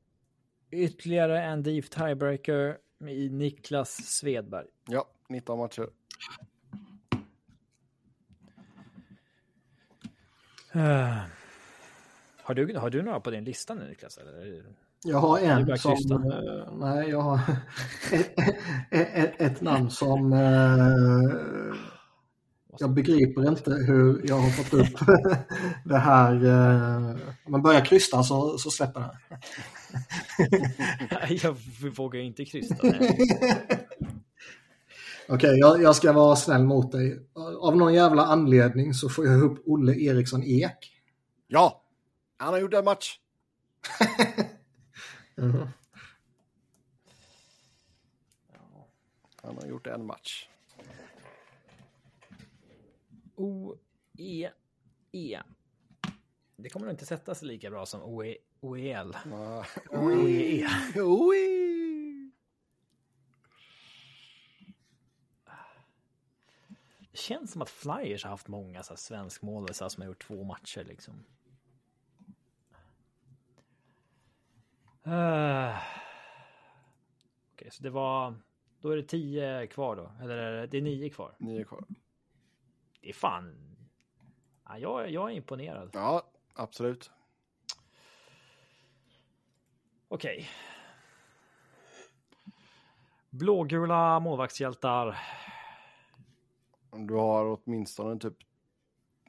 ytterligare 0.72 1.44
en 1.44 1.64
DIF 1.64 1.90
tiebreaker 1.90 2.78
i 3.00 3.30
Niklas 3.30 3.92
Svedberg. 3.92 4.68
Ja, 4.88 5.10
19 5.30 5.60
matcher. 5.60 5.90
Eh, 10.74 11.18
har, 12.44 12.54
du, 12.54 12.78
har 12.78 12.90
du 12.90 13.02
några 13.02 13.20
på 13.20 13.32
din 13.32 13.44
lista 13.44 13.74
nu 13.74 13.88
Niklas? 13.90 14.18
Eller? 14.18 14.64
Jag 15.04 15.18
har 15.18 15.40
en 15.40 15.78
som... 15.78 16.32
eh, 16.32 16.74
nej, 16.74 17.10
jag 17.10 17.22
har 17.22 17.40
ett, 18.12 19.16
ett, 19.16 19.42
ett 19.42 19.62
namn 19.62 19.90
som... 19.90 20.34
eh, 20.34 21.78
jag 22.80 22.94
begriper 22.94 23.48
inte 23.48 23.72
hur 23.72 24.22
jag 24.24 24.36
har 24.36 24.50
fått 24.50 24.74
upp 24.74 25.00
det 25.86 25.98
här. 25.98 26.36
Om 27.46 27.52
man 27.52 27.62
börjar 27.62 27.86
krysta 27.86 28.24
så, 28.24 28.58
så 28.58 28.72
släpper 28.72 29.00
det. 29.00 29.18
Jag 31.44 31.58
vågar 31.96 32.20
inte 32.20 32.46
krysta. 32.46 32.76
Nej. 32.84 33.81
Okej, 35.28 35.60
jag, 35.60 35.82
jag 35.82 35.96
ska 35.96 36.14
vara 36.14 36.36
snäll 36.36 36.64
mot 36.64 36.92
dig. 36.92 37.20
Av 37.60 37.78
någon 37.78 37.94
jävla 37.94 38.26
anledning 38.26 38.94
så 38.94 39.10
får 39.10 39.26
jag 39.26 39.44
upp 39.44 39.64
Olle 39.66 39.96
Eriksson 39.96 40.44
Ek. 40.44 40.92
Ja, 41.48 41.84
han 42.38 42.54
har 42.54 42.60
gjort 42.60 42.74
en 42.74 42.86
match. 42.86 43.20
Mhm. 45.36 45.68
Han 49.44 49.56
har 49.58 49.66
gjort 49.68 49.88
en 49.88 50.06
match. 50.06 50.48
O-E-E. 53.36 54.52
Det 56.58 56.70
kommer 56.70 56.86
nog 56.86 56.94
inte 56.94 57.06
sätta 57.06 57.36
sig 57.36 57.48
lika 57.48 57.70
bra 57.70 57.86
som 57.86 58.02
OE 58.04 58.36
OEL. 58.60 59.16
Ah. 59.34 59.66
OEE. 59.90 60.68
Oi. 61.02 62.32
Det 67.00 67.01
känns 67.14 67.52
som 67.52 67.62
att 67.62 67.70
Flyers 67.70 68.24
har 68.24 68.32
haft 68.32 68.48
många 68.48 68.84
så 68.84 68.94
här 68.94 68.98
svenskmålisar 68.98 69.90
som 69.90 70.02
har 70.02 70.08
gjort 70.08 70.28
två 70.28 70.44
matcher 70.44 70.84
liksom. 70.84 71.26
Uh. 75.08 75.78
Okej, 77.54 77.72
så 77.72 77.84
det 77.84 77.90
var... 77.90 78.36
Då 78.82 78.90
är 78.90 78.98
det 78.98 79.04
tio 79.04 79.68
kvar 79.68 79.96
då? 79.96 80.12
Eller 80.22 80.38
är 80.38 80.68
det, 80.68 80.78
är 80.78 80.82
nio 80.82 81.10
kvar? 81.10 81.36
Nio 81.40 81.64
kvar. 81.64 81.86
Det 83.02 83.10
är 83.10 83.14
fan... 83.14 83.78
Ja, 84.66 84.78
jag, 84.78 85.12
jag 85.12 85.32
är 85.32 85.36
imponerad. 85.36 85.90
Ja, 85.94 86.24
absolut. 86.54 87.12
Okej. 90.08 90.50
Blågula 93.30 94.20
målvaktshjältar. 94.20 95.18
Du 96.92 97.14
har 97.14 97.46
åtminstone 97.46 98.20
typ 98.20 98.38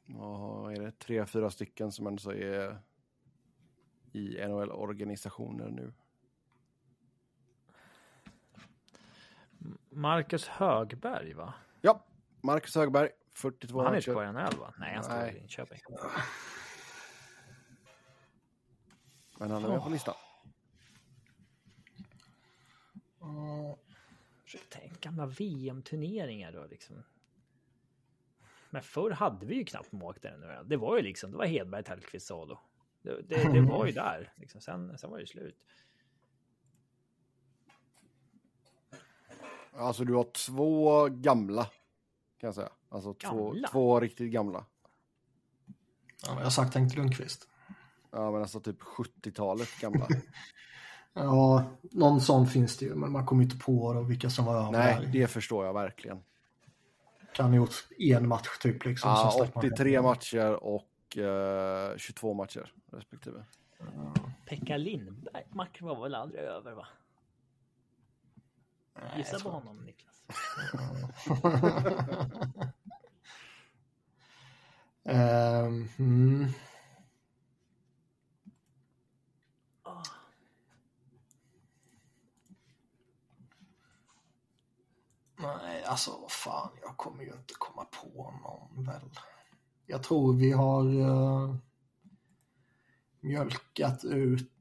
vad 0.04 0.72
är 0.72 0.80
det, 0.80 0.92
tre, 0.92 1.26
fyra 1.26 1.50
stycken 1.50 1.92
som 1.92 2.06
ändå 2.06 2.32
är 2.32 2.78
i 4.12 4.46
NHL-organisationer 4.48 5.70
nu. 5.70 5.92
Marcus 9.90 10.48
Högberg 10.48 11.34
va? 11.34 11.54
Ja, 11.80 12.04
Marcus 12.40 12.74
Högberg, 12.74 13.10
42 13.34 13.82
Han 13.82 13.92
är 13.92 13.96
inte 13.96 14.12
kvar 14.12 14.24
i 14.24 14.32
NHL 14.32 14.58
va? 14.58 14.74
Nej, 14.78 14.94
han 14.94 15.04
står 15.04 15.28
i 15.28 15.32
Linköping. 15.32 15.80
Men 19.38 19.50
han 19.50 19.64
är 19.64 19.68
med 19.68 19.82
på 19.82 19.88
listan. 19.88 20.14
Tänk 24.68 25.00
gamla 25.00 25.26
VM-turneringar 25.26 26.52
då 26.52 26.66
liksom. 26.66 27.02
Men 28.72 28.82
förr 28.82 29.10
hade 29.10 29.46
vi 29.46 29.54
ju 29.54 29.64
knappt 29.64 29.92
målvakter 29.92 30.36
NHL. 30.36 30.68
Det 30.68 30.76
var 30.76 30.96
ju 30.96 31.02
liksom, 31.02 31.30
det 31.30 31.36
var 31.36 31.46
Hedberg, 31.46 31.84
Tellqvist, 31.84 32.26
Salo. 32.26 32.58
Det, 33.02 33.22
det, 33.28 33.52
det 33.52 33.60
var 33.60 33.86
ju 33.86 33.92
där. 33.92 34.32
Liksom. 34.36 34.60
Sen, 34.60 34.98
sen 34.98 35.10
var 35.10 35.18
det 35.18 35.26
slut. 35.26 35.56
Alltså 39.72 40.04
du 40.04 40.14
har 40.14 40.24
två 40.24 41.08
gamla. 41.08 41.64
Kan 42.40 42.48
jag 42.48 42.54
säga. 42.54 42.70
Alltså 42.88 43.14
två, 43.14 43.50
Gamla? 43.50 43.68
två 43.68 44.00
riktigt 44.00 44.32
gamla. 44.32 44.64
Ja, 46.26 46.34
jag 46.36 46.44
har 46.44 46.50
sagt 46.50 46.74
Henk 46.74 46.96
Lundqvist. 46.96 47.48
Ja 48.10 48.30
men 48.30 48.40
alltså 48.40 48.60
typ 48.60 48.80
70-talet 48.82 49.68
gamla. 49.80 50.08
Ja, 51.14 51.64
någon 51.82 52.20
sån 52.20 52.46
finns 52.46 52.76
det 52.76 52.84
ju, 52.84 52.94
men 52.94 53.12
man 53.12 53.26
kommer 53.26 53.42
inte 53.42 53.58
på 53.58 54.02
vilka 54.02 54.30
som 54.30 54.44
var 54.44 54.56
över 54.56 54.70
Nej, 54.70 54.96
där. 55.00 55.12
det 55.12 55.26
förstår 55.26 55.66
jag 55.66 55.74
verkligen. 55.74 56.22
Kan 57.34 57.50
ha 57.50 57.56
gjort 57.56 57.74
en 57.98 58.28
match 58.28 58.58
typ 58.58 58.84
liksom. 58.84 59.10
Ja, 59.10 59.30
stack 59.30 59.54
man 59.54 59.64
83 59.64 59.94
hem. 59.94 60.04
matcher 60.04 60.64
och 60.64 61.18
eh, 61.18 61.96
22 61.96 62.34
matcher 62.34 62.72
respektive. 62.92 63.44
Pekka 64.46 64.76
Lindberg, 64.76 65.44
matchen 65.50 65.86
var 65.86 66.02
väl 66.02 66.14
aldrig 66.14 66.44
över 66.44 66.72
va? 66.72 66.86
Nej, 68.94 69.12
Gissa 69.16 69.38
på 69.38 69.50
honom 69.50 69.84
Niklas. 69.84 70.22
Ehm, 75.04 75.88
mm. 75.98 76.48
Nej, 85.36 85.81
alltså 85.92 86.18
vad 86.20 86.32
fan, 86.32 86.70
jag 86.82 86.96
kommer 86.96 87.24
ju 87.24 87.32
inte 87.32 87.54
komma 87.58 87.84
på 87.84 88.34
någon 88.42 88.84
väl. 88.84 89.10
Jag 89.86 90.02
tror 90.02 90.32
vi 90.32 90.52
har 90.52 90.84
uh, 90.84 91.56
mjölkat 93.20 94.04
ut 94.04 94.52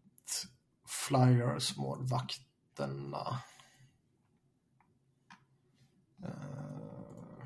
Flyers 0.85 1.77
målvakterna. 1.77 3.41
Uh, 6.19 6.27
eh, 6.27 7.45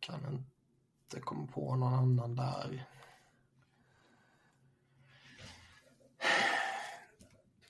kan 0.00 0.26
inte 0.26 1.20
komma 1.20 1.46
på 1.46 1.76
någon 1.76 1.94
annan 1.94 2.36
där. 2.36 2.88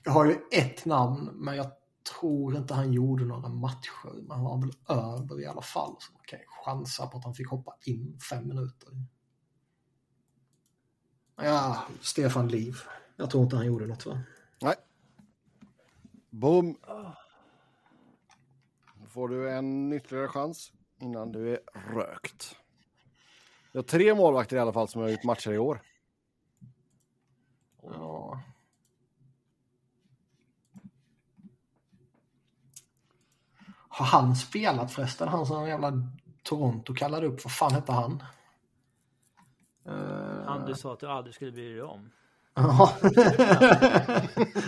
Jag 0.03 0.11
har 0.11 0.25
ju 0.25 0.37
ett 0.51 0.85
namn, 0.85 1.29
men 1.33 1.55
jag 1.55 1.71
tror 2.19 2.57
inte 2.57 2.73
han 2.73 2.93
gjorde 2.93 3.25
några 3.25 3.49
matcher. 3.49 4.13
Men 4.13 4.31
han 4.31 4.43
var 4.43 4.61
väl 4.61 4.71
över 4.89 5.41
i 5.41 5.45
alla 5.45 5.61
fall. 5.61 5.95
Så 5.99 6.13
man 6.13 6.21
kan 6.25 6.39
ju 6.39 6.45
chansa 6.65 7.07
på 7.07 7.17
att 7.17 7.23
han 7.23 7.33
fick 7.33 7.47
hoppa 7.47 7.75
in 7.85 8.19
fem 8.29 8.47
minuter. 8.47 8.89
Ja, 11.35 11.83
Stefan 12.01 12.47
Liv. 12.47 12.75
Jag 13.15 13.29
tror 13.29 13.43
inte 13.43 13.55
han 13.55 13.65
gjorde 13.65 13.87
något 13.87 14.05
va? 14.05 14.19
Nej. 14.61 14.75
Boom. 16.29 16.77
Då 19.01 19.07
får 19.07 19.29
du 19.29 19.51
en 19.51 19.93
ytterligare 19.93 20.27
chans 20.27 20.71
innan 20.99 21.31
du 21.31 21.53
är 21.53 21.59
rökt. 21.93 22.55
Jag 23.71 23.81
har 23.81 23.83
tre 23.83 24.15
målvakter 24.15 24.55
i 24.55 24.59
alla 24.59 24.73
fall 24.73 24.87
som 24.87 25.01
har 25.01 25.09
gjort 25.09 25.23
matcher 25.23 25.51
i 25.51 25.57
år. 25.57 25.81
Har 34.01 34.07
han 34.21 34.35
spelat 34.35 34.91
förresten? 34.91 35.27
Han 35.27 35.45
som 35.45 35.67
jävla 35.67 35.93
Toronto 36.43 36.93
kallade 36.93 37.27
upp. 37.27 37.43
Vad 37.43 37.53
fan 37.53 37.71
hette 37.71 37.91
han? 37.91 38.23
Eh, 39.85 40.43
Han 40.45 40.65
du 40.65 40.75
sa 40.75 40.93
att 40.93 40.99
du 40.99 41.07
aldrig 41.07 41.35
skulle 41.35 41.51
bry 41.51 41.73
dig 41.73 41.81
om. 41.81 42.09
Ja. 42.53 42.93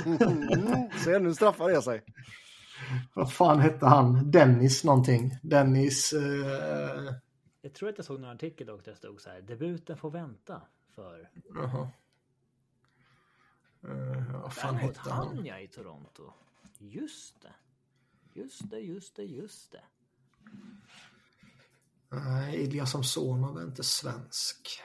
Mm, 0.06 0.90
se, 1.04 1.20
nu 1.20 1.34
straffar 1.34 1.70
det 1.70 1.82
sig. 1.82 2.04
Vad 3.14 3.34
fan 3.34 3.60
hette 3.60 3.86
han? 3.86 4.32
Dennis 4.32 4.84
någonting. 4.84 5.38
Dennis... 5.42 6.14
eh, 6.14 7.14
Jag 7.62 7.74
tror 7.74 7.90
att 7.90 7.98
jag 7.98 8.06
såg 8.06 8.20
någon 8.20 8.30
artikel 8.36 8.68
dock 8.68 8.86
där 8.86 8.92
det 8.92 8.98
stod 8.98 9.22
så 9.22 9.30
här. 9.30 9.42
Debuten 9.42 9.98
får 9.98 10.10
vänta 10.12 10.62
för. 10.96 11.30
jaha. 11.56 11.90
Eh, 13.84 14.42
vad 14.42 14.54
fan 14.54 14.76
Däremot 14.76 14.98
hette 14.98 15.10
han? 15.10 15.28
han 15.28 15.46
ja 15.46 15.60
i 15.60 15.68
Toronto. 15.68 16.24
Just 16.78 17.42
det. 17.42 17.54
Just 18.36 18.70
det, 18.70 18.80
just 18.80 19.16
det, 19.16 19.24
just 19.24 19.72
det. 19.72 19.82
Nej, 22.12 22.64
Ilja 22.64 22.86
Samsonov 22.86 23.58
är 23.58 23.64
inte 23.64 23.84
svensk. 23.84 24.82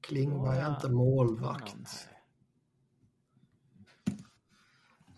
Klingberg 0.00 0.58
är 0.58 0.70
inte 0.74 0.90
målvakt. 0.90 1.76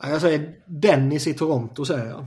Nej, 0.02 0.12
jag 0.12 0.20
säger 0.20 0.62
Dennis 0.66 1.26
i 1.26 1.34
Toronto 1.34 1.84
säger 1.84 2.06
jag. 2.06 2.26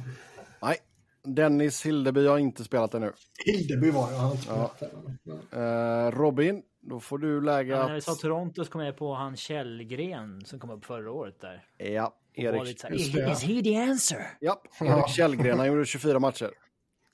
Nej, 0.62 0.78
Dennis 1.24 1.86
Hildeby 1.86 2.28
har 2.28 2.38
inte 2.38 2.64
spelat 2.64 2.94
ännu. 2.94 3.14
Hildeby 3.46 3.92
var 3.92 4.12
jag, 4.12 4.18
han 4.18 4.28
har 4.28 4.36
inte 4.36 4.48
Ja. 4.50 4.74
spelat. 4.76 5.54
Eh, 5.54 6.20
Robin, 6.20 6.64
då 6.80 7.00
får 7.00 7.18
du 7.18 7.42
lägga... 7.42 7.76
Ja, 7.78 7.88
när 7.88 7.94
vi 7.96 8.02
sa 8.02 8.16
Toronto 8.16 8.66
så 8.66 8.72
kom 8.72 8.82
jag 8.82 8.98
på 8.98 9.14
han 9.14 9.36
Källgren 9.36 10.46
som 10.46 10.60
kom 10.60 10.70
upp 10.70 10.86
förra 10.86 11.12
året 11.12 11.40
där. 11.42 11.66
Ja, 11.78 12.16
Erik. 12.38 12.84
is, 12.92 13.12
det. 13.12 13.32
is 13.32 13.44
he 13.44 13.64
the 13.64 13.76
answer? 13.76 14.38
Ja. 14.40 14.62
Erik 14.82 15.10
Källgren, 15.10 15.58
han 15.58 15.68
gjorde 15.68 15.86
24 15.86 16.20
matcher. 16.20 16.52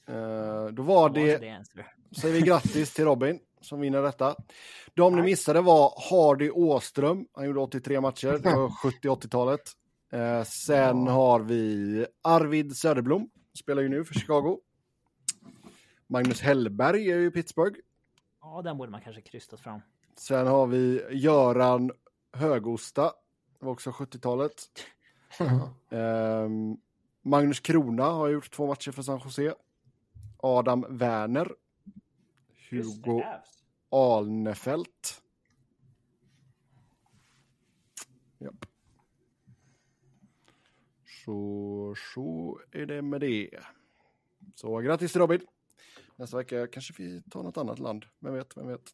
Eh, 0.07 0.65
då 0.65 0.83
var 0.83 1.09
det, 1.09 1.39
säger 2.21 2.33
vi 2.33 2.41
grattis 2.41 2.93
till 2.93 3.05
Robin 3.05 3.39
som 3.61 3.79
vinner 3.79 4.01
detta. 4.01 4.35
De 4.93 5.15
ni 5.15 5.21
missade 5.21 5.61
var 5.61 5.93
Hardy 6.09 6.49
Åström, 6.49 7.27
han 7.33 7.45
gjorde 7.45 7.59
83 7.59 8.01
matcher 8.01 8.37
på 8.37 8.69
70-80-talet. 9.03 9.61
Eh, 10.11 10.43
sen 10.43 11.07
har 11.07 11.39
vi 11.39 12.05
Arvid 12.21 12.77
Söderblom, 12.77 13.29
spelar 13.59 13.81
ju 13.81 13.89
nu 13.89 14.05
för 14.05 14.13
Chicago. 14.13 14.59
Magnus 16.07 16.41
Hellberg 16.41 17.11
är 17.11 17.17
ju 17.17 17.27
i 17.27 17.31
Pittsburgh. 17.31 17.79
Ja, 18.41 18.61
den 18.61 18.77
borde 18.77 18.91
man 18.91 19.01
kanske 19.01 19.21
krystat 19.21 19.59
fram. 19.59 19.81
Sen 20.17 20.47
har 20.47 20.67
vi 20.67 21.03
Göran 21.11 21.91
Högosta, 22.33 23.03
det 23.59 23.65
var 23.65 23.71
också 23.71 23.89
70-talet. 23.89 24.53
Ehm, 25.89 26.77
Magnus 27.21 27.59
Krona 27.59 28.03
har 28.03 28.27
gjort 28.27 28.51
två 28.51 28.67
matcher 28.67 28.91
för 28.91 29.01
San 29.01 29.21
Jose. 29.23 29.55
Adam 30.37 30.85
Werner. 30.89 31.55
Hugo 32.69 33.23
Alnefelt. 33.89 35.21
Japp. 38.39 38.65
Så, 41.25 41.95
så 42.13 42.59
är 42.71 42.85
det 42.85 43.01
med 43.01 43.21
det. 43.21 43.49
Så 44.55 44.77
grattis 44.77 45.11
till 45.11 45.21
Robin. 45.21 45.41
Nästa 46.15 46.37
vecka 46.37 46.67
kanske 46.67 46.93
vi 46.97 47.21
tar 47.21 47.43
något 47.43 47.57
annat 47.57 47.79
land. 47.79 48.05
Vem 48.19 48.33
vet, 48.33 48.57
vem 48.57 48.67
vet. 48.67 48.93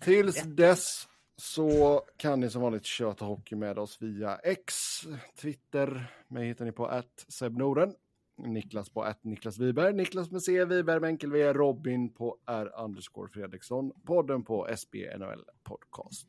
Tills 0.00 0.42
dess 0.42 1.08
så 1.36 2.00
kan 2.16 2.40
ni 2.40 2.50
som 2.50 2.62
vanligt 2.62 2.84
köta 2.84 3.24
hockey 3.24 3.56
med 3.56 3.78
oss 3.78 4.02
via 4.02 4.36
X, 4.36 4.74
Twitter. 5.40 6.06
Mig 6.28 6.46
hittar 6.46 6.64
ni 6.64 6.72
på 6.72 6.86
att 6.86 7.24
Sebnoren. 7.28 7.94
Niklas 8.36 8.90
på 8.90 9.02
att 9.02 9.24
Niklas 9.24 9.58
Wiberg, 9.58 9.92
Niklas 9.92 10.30
med 10.30 10.42
C, 10.42 10.64
Wiberg 10.64 11.00
med 11.00 11.08
enkel 11.08 11.32
V, 11.32 11.52
Robin 11.52 12.12
på 12.12 12.38
R 12.46 12.72
underscore 12.84 13.28
Fredriksson, 13.28 13.92
podden 14.04 14.44
på 14.44 14.68
SB 14.76 15.16
NHL 15.18 15.44
podcast. 15.62 16.26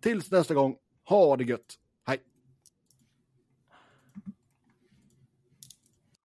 Tills 0.00 0.30
nästa 0.30 0.54
gång, 0.54 0.76
ha 1.04 1.36
det 1.36 1.44
gött, 1.44 1.78
hej! 2.06 2.31